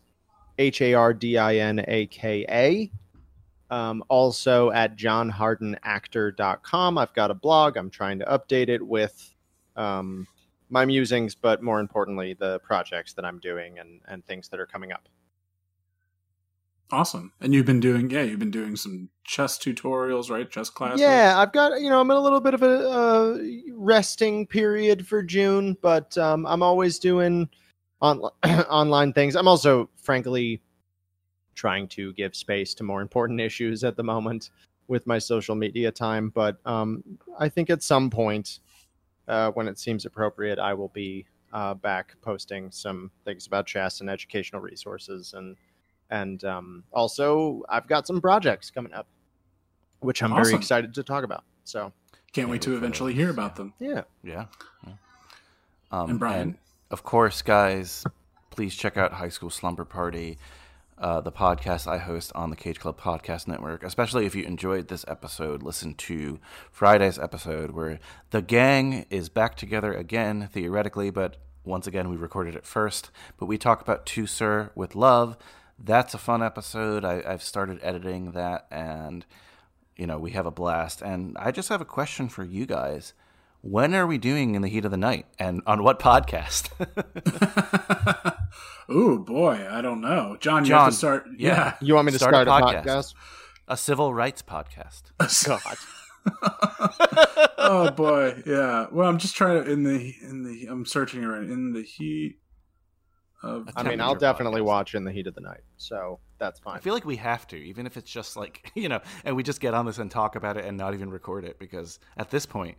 H 0.58 0.82
A 0.82 0.94
R 0.94 1.14
D 1.14 1.38
I 1.38 1.58
N 1.58 1.84
A 1.86 2.08
K 2.08 2.44
A. 2.48 2.90
Um, 3.72 4.02
also 4.08 4.72
at 4.72 4.96
johnhardenactor.com. 4.96 6.98
I've 6.98 7.14
got 7.14 7.30
a 7.30 7.34
blog. 7.34 7.76
I'm 7.76 7.90
trying 7.90 8.18
to 8.18 8.24
update 8.24 8.68
it 8.68 8.84
with 8.84 9.32
um, 9.76 10.26
my 10.70 10.84
musings, 10.84 11.34
but 11.34 11.62
more 11.62 11.80
importantly, 11.80 12.34
the 12.34 12.58
projects 12.60 13.12
that 13.14 13.24
I'm 13.24 13.38
doing 13.38 13.78
and, 13.78 14.00
and 14.06 14.24
things 14.24 14.48
that 14.48 14.60
are 14.60 14.66
coming 14.66 14.92
up. 14.92 15.08
Awesome. 16.90 17.32
And 17.40 17.54
you've 17.54 17.66
been 17.66 17.80
doing, 17.80 18.10
yeah, 18.10 18.22
you've 18.22 18.38
been 18.38 18.50
doing 18.50 18.76
some 18.76 19.08
chess 19.24 19.58
tutorials, 19.58 20.30
right? 20.30 20.48
Chess 20.50 20.70
classes. 20.70 21.00
Yeah, 21.00 21.34
I've 21.36 21.52
got 21.52 21.80
you 21.80 21.88
know 21.88 22.00
I'm 22.00 22.10
in 22.10 22.16
a 22.16 22.20
little 22.20 22.40
bit 22.40 22.54
of 22.54 22.62
a 22.62 22.88
uh, 22.88 23.38
resting 23.72 24.46
period 24.46 25.06
for 25.06 25.22
June, 25.22 25.76
but 25.80 26.16
um, 26.18 26.46
I'm 26.46 26.62
always 26.62 26.98
doing 26.98 27.48
on- 28.00 28.20
online 28.44 29.12
things. 29.12 29.34
I'm 29.34 29.48
also, 29.48 29.88
frankly, 29.96 30.60
trying 31.54 31.88
to 31.88 32.12
give 32.12 32.36
space 32.36 32.74
to 32.74 32.84
more 32.84 33.00
important 33.00 33.40
issues 33.48 33.82
at 33.82 33.96
the 33.96 34.04
moment 34.04 34.50
with 34.86 35.06
my 35.06 35.18
social 35.18 35.54
media 35.54 35.90
time. 35.90 36.28
But 36.28 36.58
um, 36.66 37.02
I 37.38 37.48
think 37.48 37.70
at 37.70 37.82
some 37.82 38.10
point, 38.10 38.60
uh, 39.28 39.50
when 39.52 39.68
it 39.68 39.78
seems 39.78 40.04
appropriate, 40.06 40.58
I 40.58 40.74
will 40.74 40.88
be 40.88 41.26
uh, 41.52 41.74
back 41.74 42.14
posting 42.22 42.70
some 42.70 43.10
things 43.24 43.46
about 43.46 43.66
chess 43.66 44.00
and 44.00 44.10
educational 44.10 44.60
resources 44.60 45.34
and 45.34 45.56
and 46.10 46.44
um, 46.44 46.84
also 46.92 47.62
I've 47.68 47.86
got 47.86 48.06
some 48.06 48.20
projects 48.20 48.70
coming 48.70 48.92
up, 48.92 49.06
which 50.00 50.22
I'm 50.22 50.34
very 50.34 50.54
excited 50.54 50.92
to 50.94 51.02
talk 51.02 51.24
about. 51.24 51.44
So 51.64 51.92
Can't 52.32 52.48
wait 52.50 52.60
to 52.62 52.76
eventually 52.76 53.14
hear 53.14 53.30
about 53.30 53.56
them. 53.56 53.72
yeah, 53.80 54.02
Yeah. 54.22 54.46
yeah. 54.86 54.92
Um, 55.90 56.10
And 56.10 56.18
Brian? 56.18 56.58
of 56.90 57.02
course, 57.04 57.40
guys, 57.40 58.04
please 58.50 58.74
check 58.74 58.96
out 58.96 59.12
High 59.14 59.28
School 59.30 59.50
Slumber 59.50 59.84
Party, 59.84 60.36
uh, 60.98 61.20
the 61.20 61.32
podcast 61.32 61.86
I 61.86 61.98
host 61.98 62.32
on 62.34 62.50
the 62.50 62.56
Cage 62.56 62.80
Club 62.80 63.00
Podcast 63.00 63.46
Network. 63.48 63.82
Especially 63.82 64.26
if 64.26 64.34
you 64.34 64.44
enjoyed 64.44 64.88
this 64.88 65.04
episode, 65.08 65.62
listen 65.62 65.94
to 65.94 66.38
Friday's 66.70 67.18
episode 67.18 67.72
where 67.72 67.98
the 68.30 68.42
gang 68.42 69.06
is 69.10 69.28
back 69.28 69.56
together 69.56 69.92
again, 69.92 70.48
theoretically, 70.52 71.10
but 71.10 71.36
once 71.64 71.86
again, 71.86 72.08
we 72.08 72.16
recorded 72.16 72.54
it 72.54 72.66
first. 72.66 73.10
But 73.38 73.46
we 73.46 73.58
talk 73.58 73.80
about 73.80 74.06
To 74.06 74.26
Sir 74.26 74.70
with 74.74 74.94
Love. 74.94 75.36
That's 75.78 76.14
a 76.14 76.18
fun 76.18 76.42
episode. 76.42 77.04
I, 77.04 77.22
I've 77.26 77.42
started 77.42 77.80
editing 77.82 78.32
that 78.32 78.66
and 78.70 79.24
you 79.96 80.06
know, 80.06 80.18
we 80.18 80.32
have 80.32 80.46
a 80.46 80.50
blast. 80.50 81.02
And 81.02 81.36
I 81.38 81.50
just 81.50 81.68
have 81.68 81.80
a 81.80 81.86
question 81.86 82.28
for 82.28 82.44
you 82.44 82.66
guys. 82.66 83.14
When 83.66 83.94
are 83.94 84.06
we 84.06 84.18
doing 84.18 84.54
In 84.54 84.60
the 84.60 84.68
Heat 84.68 84.84
of 84.84 84.90
the 84.90 84.98
Night? 84.98 85.24
And 85.38 85.62
on 85.66 85.82
what 85.82 85.98
podcast? 85.98 86.68
Ooh, 88.90 89.20
boy, 89.20 89.66
I 89.70 89.80
don't 89.80 90.02
know. 90.02 90.36
John, 90.38 90.66
you 90.66 90.72
have 90.74 90.80
John, 90.82 90.90
to 90.90 90.96
start. 90.96 91.24
yeah. 91.38 91.48
Yeah. 91.48 91.74
you 91.80 91.94
want 91.94 92.04
me 92.04 92.12
to 92.12 92.18
Start 92.18 92.34
start, 92.34 92.46
a 92.46 92.52
a 92.52 92.60
podcast. 92.60 92.84
podcast? 92.84 93.14
a 93.68 93.76
civil 93.78 94.12
rights 94.12 94.42
podcast. 94.42 95.04
God, 95.46 95.76
oh 97.56 97.90
boy, 97.92 98.42
yeah. 98.44 98.86
Well, 98.92 99.08
I'm 99.08 99.16
just 99.16 99.34
trying 99.34 99.64
to 99.64 99.70
in 99.72 99.82
the 99.84 100.14
in 100.20 100.42
the 100.42 100.66
I'm 100.66 100.84
searching 100.84 101.24
around 101.24 101.50
in 101.50 101.72
the 101.72 101.82
heat 101.82 102.36
of. 103.42 103.70
I 103.76 103.82
mean, 103.82 103.98
I'll 104.02 104.14
definitely 104.14 104.60
podcast. 104.60 104.64
watch 104.66 104.94
in 104.94 105.04
the 105.04 105.12
heat 105.12 105.26
of 105.26 105.34
the 105.34 105.40
night, 105.40 105.62
so 105.78 106.20
that's 106.36 106.60
fine. 106.60 106.76
I 106.76 106.80
feel 106.80 106.92
like 106.92 107.06
we 107.06 107.16
have 107.16 107.46
to, 107.46 107.56
even 107.56 107.86
if 107.86 107.96
it's 107.96 108.10
just 108.10 108.36
like, 108.36 108.70
you 108.74 108.90
know, 108.90 109.00
and 109.24 109.34
we 109.34 109.42
just 109.42 109.60
get 109.60 109.72
on 109.72 109.86
this 109.86 109.96
and 109.96 110.10
talk 110.10 110.36
about 110.36 110.58
it 110.58 110.66
and 110.66 110.76
not 110.76 110.92
even 110.92 111.08
record 111.08 111.46
it 111.46 111.58
because 111.58 111.98
at 112.18 112.28
this 112.28 112.44
point, 112.44 112.76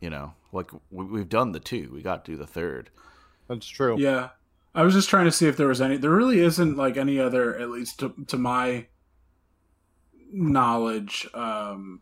you 0.00 0.10
know, 0.10 0.34
like 0.52 0.70
we, 0.90 1.04
we've 1.04 1.28
done 1.28 1.52
the 1.52 1.60
two, 1.60 1.90
we 1.92 2.02
got 2.02 2.24
to 2.24 2.32
do 2.32 2.36
the 2.36 2.46
third. 2.46 2.90
That's 3.48 3.66
true. 3.66 3.98
Yeah, 3.98 4.30
I 4.74 4.82
was 4.82 4.94
just 4.94 5.08
trying 5.08 5.24
to 5.24 5.32
see 5.32 5.46
if 5.48 5.56
there 5.56 5.68
was 5.68 5.80
any. 5.80 5.96
There 5.96 6.10
really 6.10 6.40
isn't 6.40 6.76
like 6.76 6.96
any 6.96 7.18
other, 7.18 7.56
at 7.58 7.70
least 7.70 7.98
to, 8.00 8.14
to 8.28 8.36
my 8.36 8.86
knowledge, 10.32 11.26
um, 11.34 12.00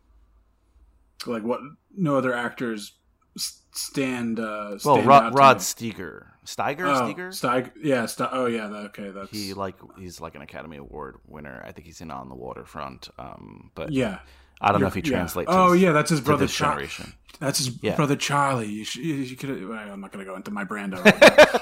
like 1.27 1.43
what 1.43 1.61
no 1.97 2.17
other 2.17 2.35
actors 2.35 2.93
stand. 3.37 4.39
Uh, 4.41 4.79
Well, 4.85 4.97
stand 4.97 5.01
out 5.11 5.23
Rod, 5.33 5.35
Rod. 5.39 5.57
Steiger, 5.59 6.27
Steiger, 6.45 6.87
Oh, 6.87 7.13
Steiger. 7.15 7.29
Steig- 7.29 7.73
yeah, 7.83 8.07
Ste- 8.07 8.33
oh 8.33 8.47
yeah, 8.47 8.67
that, 8.69 8.77
okay, 8.87 9.11
that's 9.11 9.31
he 9.31 9.55
like 9.55 9.77
he's 9.99 10.21
like 10.21 10.35
an 10.35 10.43
Academy 10.43 10.77
Award 10.77 11.17
winner. 11.27 11.63
I 11.67 11.73
think 11.73 11.87
he's 11.87 12.01
in 12.01 12.11
On 12.11 12.29
the 12.29 12.35
Waterfront. 12.35 13.09
Um, 13.19 13.71
but 13.75 13.93
yeah. 13.93 14.19
I 14.61 14.73
don't 14.73 14.81
know 14.81 14.87
if 14.87 14.95
he 14.95 15.01
yeah. 15.01 15.11
translates. 15.11 15.51
Oh 15.53 15.73
his- 15.73 15.83
yeah, 15.83 15.93
that's 15.93 16.11
his 16.11 16.21
brother. 16.21 16.47
Char- 16.47 16.71
generation. 16.73 17.13
That's 17.41 17.59
his 17.59 17.83
Yeah. 17.83 17.97
brother 17.97 18.17
Charlie. 18.17 18.69
You, 18.69 18.85
should, 18.85 19.05
you 19.05 19.37
could. 19.37 19.51
I'm 19.51 20.01
not 20.01 20.11
going 20.13 20.25
to 20.25 20.31
go 20.31 20.37
into 20.37 20.51
my 20.51 20.65
Brando. 20.65 21.05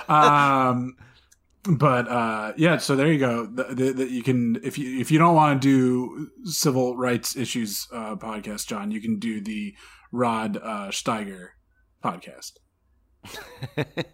now. 0.08 0.68
um, 0.70 0.96
but 1.66 2.06
uh, 2.08 2.52
yeah, 2.56 2.76
so 2.76 2.94
there 2.94 3.10
you 3.12 3.18
go. 3.18 3.46
The, 3.46 3.64
the, 3.64 3.92
the, 3.92 4.10
you 4.10 4.22
can 4.22 4.60
if 4.62 4.78
you 4.78 5.00
if 5.00 5.10
you 5.10 5.18
don't 5.18 5.34
want 5.34 5.60
to 5.60 5.68
do 5.68 6.30
civil 6.44 6.96
rights 6.96 7.36
issues 7.36 7.88
uh, 7.92 8.14
podcast, 8.16 8.66
John, 8.66 8.90
you 8.90 9.00
can 9.00 9.18
do 9.18 9.40
the 9.40 9.74
Rod 10.12 10.56
uh, 10.58 10.88
Steiger 10.90 11.48
podcast. 12.04 12.52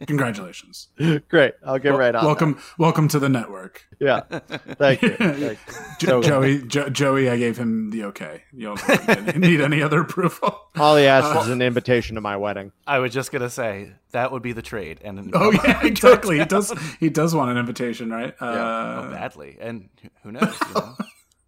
Congratulations. 0.06 0.88
Great. 1.28 1.54
I'll 1.64 1.78
get 1.78 1.90
right 1.94 2.14
on. 2.14 2.24
welcome, 2.24 2.58
welcome 2.78 3.08
to 3.08 3.18
the 3.18 3.28
network. 3.28 3.84
Yeah. 3.98 4.20
Thank 4.20 5.02
you. 5.02 5.10
Thank 5.16 5.40
you. 5.40 5.56
Jo- 5.98 6.22
Joey, 6.22 6.62
jo- 6.62 6.88
Joey, 6.88 7.28
I 7.28 7.36
gave 7.36 7.56
him 7.58 7.90
the 7.90 8.04
okay. 8.04 8.44
You 8.52 8.74
don't 8.76 9.36
need 9.36 9.60
any 9.60 9.82
other 9.82 10.00
approval. 10.00 10.58
All 10.76 10.96
he 10.96 11.04
asks 11.06 11.44
is 11.44 11.50
an 11.50 11.60
invitation 11.62 12.14
to 12.14 12.20
my 12.20 12.36
wedding. 12.36 12.72
I 12.86 12.98
was 12.98 13.12
just 13.12 13.30
gonna 13.32 13.50
say 13.50 13.92
that 14.12 14.32
would 14.32 14.42
be 14.42 14.52
the 14.52 14.62
trade, 14.62 15.00
and 15.02 15.30
Oh 15.34 15.50
yeah, 15.64 15.84
exactly. 15.84 16.38
He 16.38 16.44
does. 16.44 16.72
He 16.98 17.10
does 17.10 17.34
want 17.34 17.50
an 17.50 17.58
invitation, 17.58 18.10
right? 18.10 18.34
Oh, 18.40 18.46
Uh, 18.48 19.10
badly, 19.10 19.58
and 19.60 19.88
who- 20.02 20.08
who 20.22 20.32
knows? 20.32 20.54
You 20.68 20.74
know? 20.74 20.96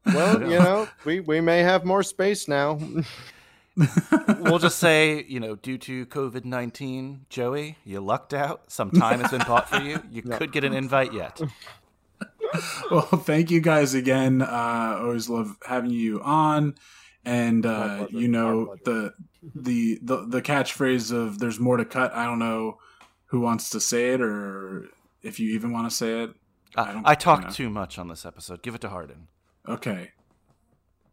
Well, 0.04 0.40
you 0.42 0.58
know, 0.58 0.88
we, 1.04 1.20
we 1.20 1.40
may 1.40 1.60
have 1.60 1.84
more 1.84 2.02
space 2.02 2.48
now. 2.48 2.78
We'll 3.76 4.58
just 4.58 4.78
say, 4.78 5.24
you 5.28 5.40
know, 5.40 5.56
due 5.56 5.78
to 5.78 6.06
COVID 6.06 6.44
nineteen, 6.44 7.26
Joey, 7.28 7.78
you 7.84 8.00
lucked 8.00 8.34
out. 8.34 8.70
Some 8.70 8.90
time 8.90 9.20
has 9.20 9.30
been 9.30 9.46
bought 9.46 9.68
for 9.68 9.80
you. 9.80 10.02
You 10.10 10.22
could 10.22 10.52
get 10.52 10.64
an 10.64 10.74
invite 10.74 11.12
yet. 11.12 11.40
well, 12.90 13.02
thank 13.02 13.50
you 13.50 13.60
guys 13.60 13.94
again. 13.94 14.42
Uh, 14.42 14.98
always 15.00 15.28
love 15.28 15.56
having 15.66 15.90
you 15.90 16.20
on, 16.22 16.74
and 17.24 17.64
uh, 17.64 18.06
you 18.10 18.28
know 18.28 18.76
the, 18.84 19.14
the 19.54 19.98
the 20.02 20.26
the 20.26 20.42
catchphrase 20.42 21.12
of 21.12 21.38
"There's 21.38 21.58
more 21.58 21.76
to 21.76 21.84
cut." 21.84 22.12
I 22.14 22.24
don't 22.24 22.38
know 22.38 22.78
who 23.26 23.40
wants 23.40 23.70
to 23.70 23.80
say 23.80 24.10
it, 24.12 24.20
or 24.20 24.88
if 25.22 25.40
you 25.40 25.54
even 25.54 25.72
want 25.72 25.90
to 25.90 25.96
say 25.96 26.24
it. 26.24 26.34
I 26.76 26.82
I, 26.82 27.02
I 27.04 27.14
talked 27.14 27.42
you 27.42 27.48
know. 27.48 27.54
too 27.54 27.70
much 27.70 27.98
on 27.98 28.08
this 28.08 28.26
episode. 28.26 28.62
Give 28.62 28.74
it 28.74 28.80
to 28.82 28.90
Harden. 28.90 29.28
Okay, 29.66 30.10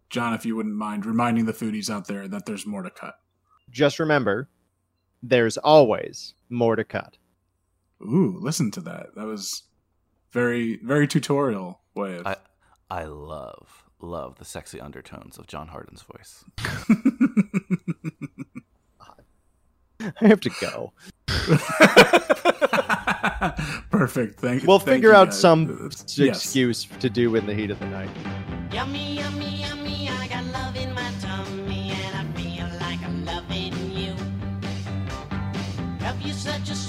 John, 0.09 0.33
if 0.33 0.45
you 0.45 0.55
wouldn't 0.55 0.75
mind 0.75 1.05
reminding 1.05 1.45
the 1.45 1.53
foodies 1.53 1.89
out 1.89 2.07
there 2.07 2.27
that 2.27 2.45
there's 2.45 2.65
more 2.65 2.81
to 2.81 2.89
cut. 2.89 3.15
Just 3.69 3.99
remember, 3.99 4.49
there's 5.21 5.57
always 5.57 6.33
more 6.49 6.75
to 6.75 6.83
cut. 6.83 7.17
Ooh, 8.01 8.37
listen 8.39 8.71
to 8.71 8.81
that. 8.81 9.15
That 9.15 9.25
was 9.25 9.63
very 10.31 10.79
very 10.83 11.07
tutorial 11.07 11.81
way 11.95 12.17
of. 12.17 12.27
I 12.27 12.35
I 12.89 13.03
love 13.03 13.83
love 13.99 14.37
the 14.37 14.45
sexy 14.45 14.79
undertones 14.79 15.37
of 15.37 15.47
John 15.47 15.67
Harden's 15.67 16.03
voice. 16.03 16.45
I 20.01 20.27
have 20.27 20.39
to 20.41 20.49
go. 20.61 20.93
Perfect. 23.91 24.39
Thank. 24.39 24.61
You. 24.61 24.67
We'll 24.67 24.79
thank 24.79 24.97
figure 24.97 25.09
you, 25.09 25.15
out 25.15 25.29
guys. 25.29 25.39
some 25.39 25.89
yes. 25.91 26.17
excuse 26.17 26.85
to 26.99 27.09
do 27.09 27.35
in 27.35 27.45
the 27.45 27.53
heat 27.53 27.69
of 27.69 27.79
the 27.79 27.87
night. 27.87 28.09
Yummy, 28.71 29.15
yummy, 29.15 29.15
yummy, 29.15 29.48
such 36.49 36.71
a 36.71 36.88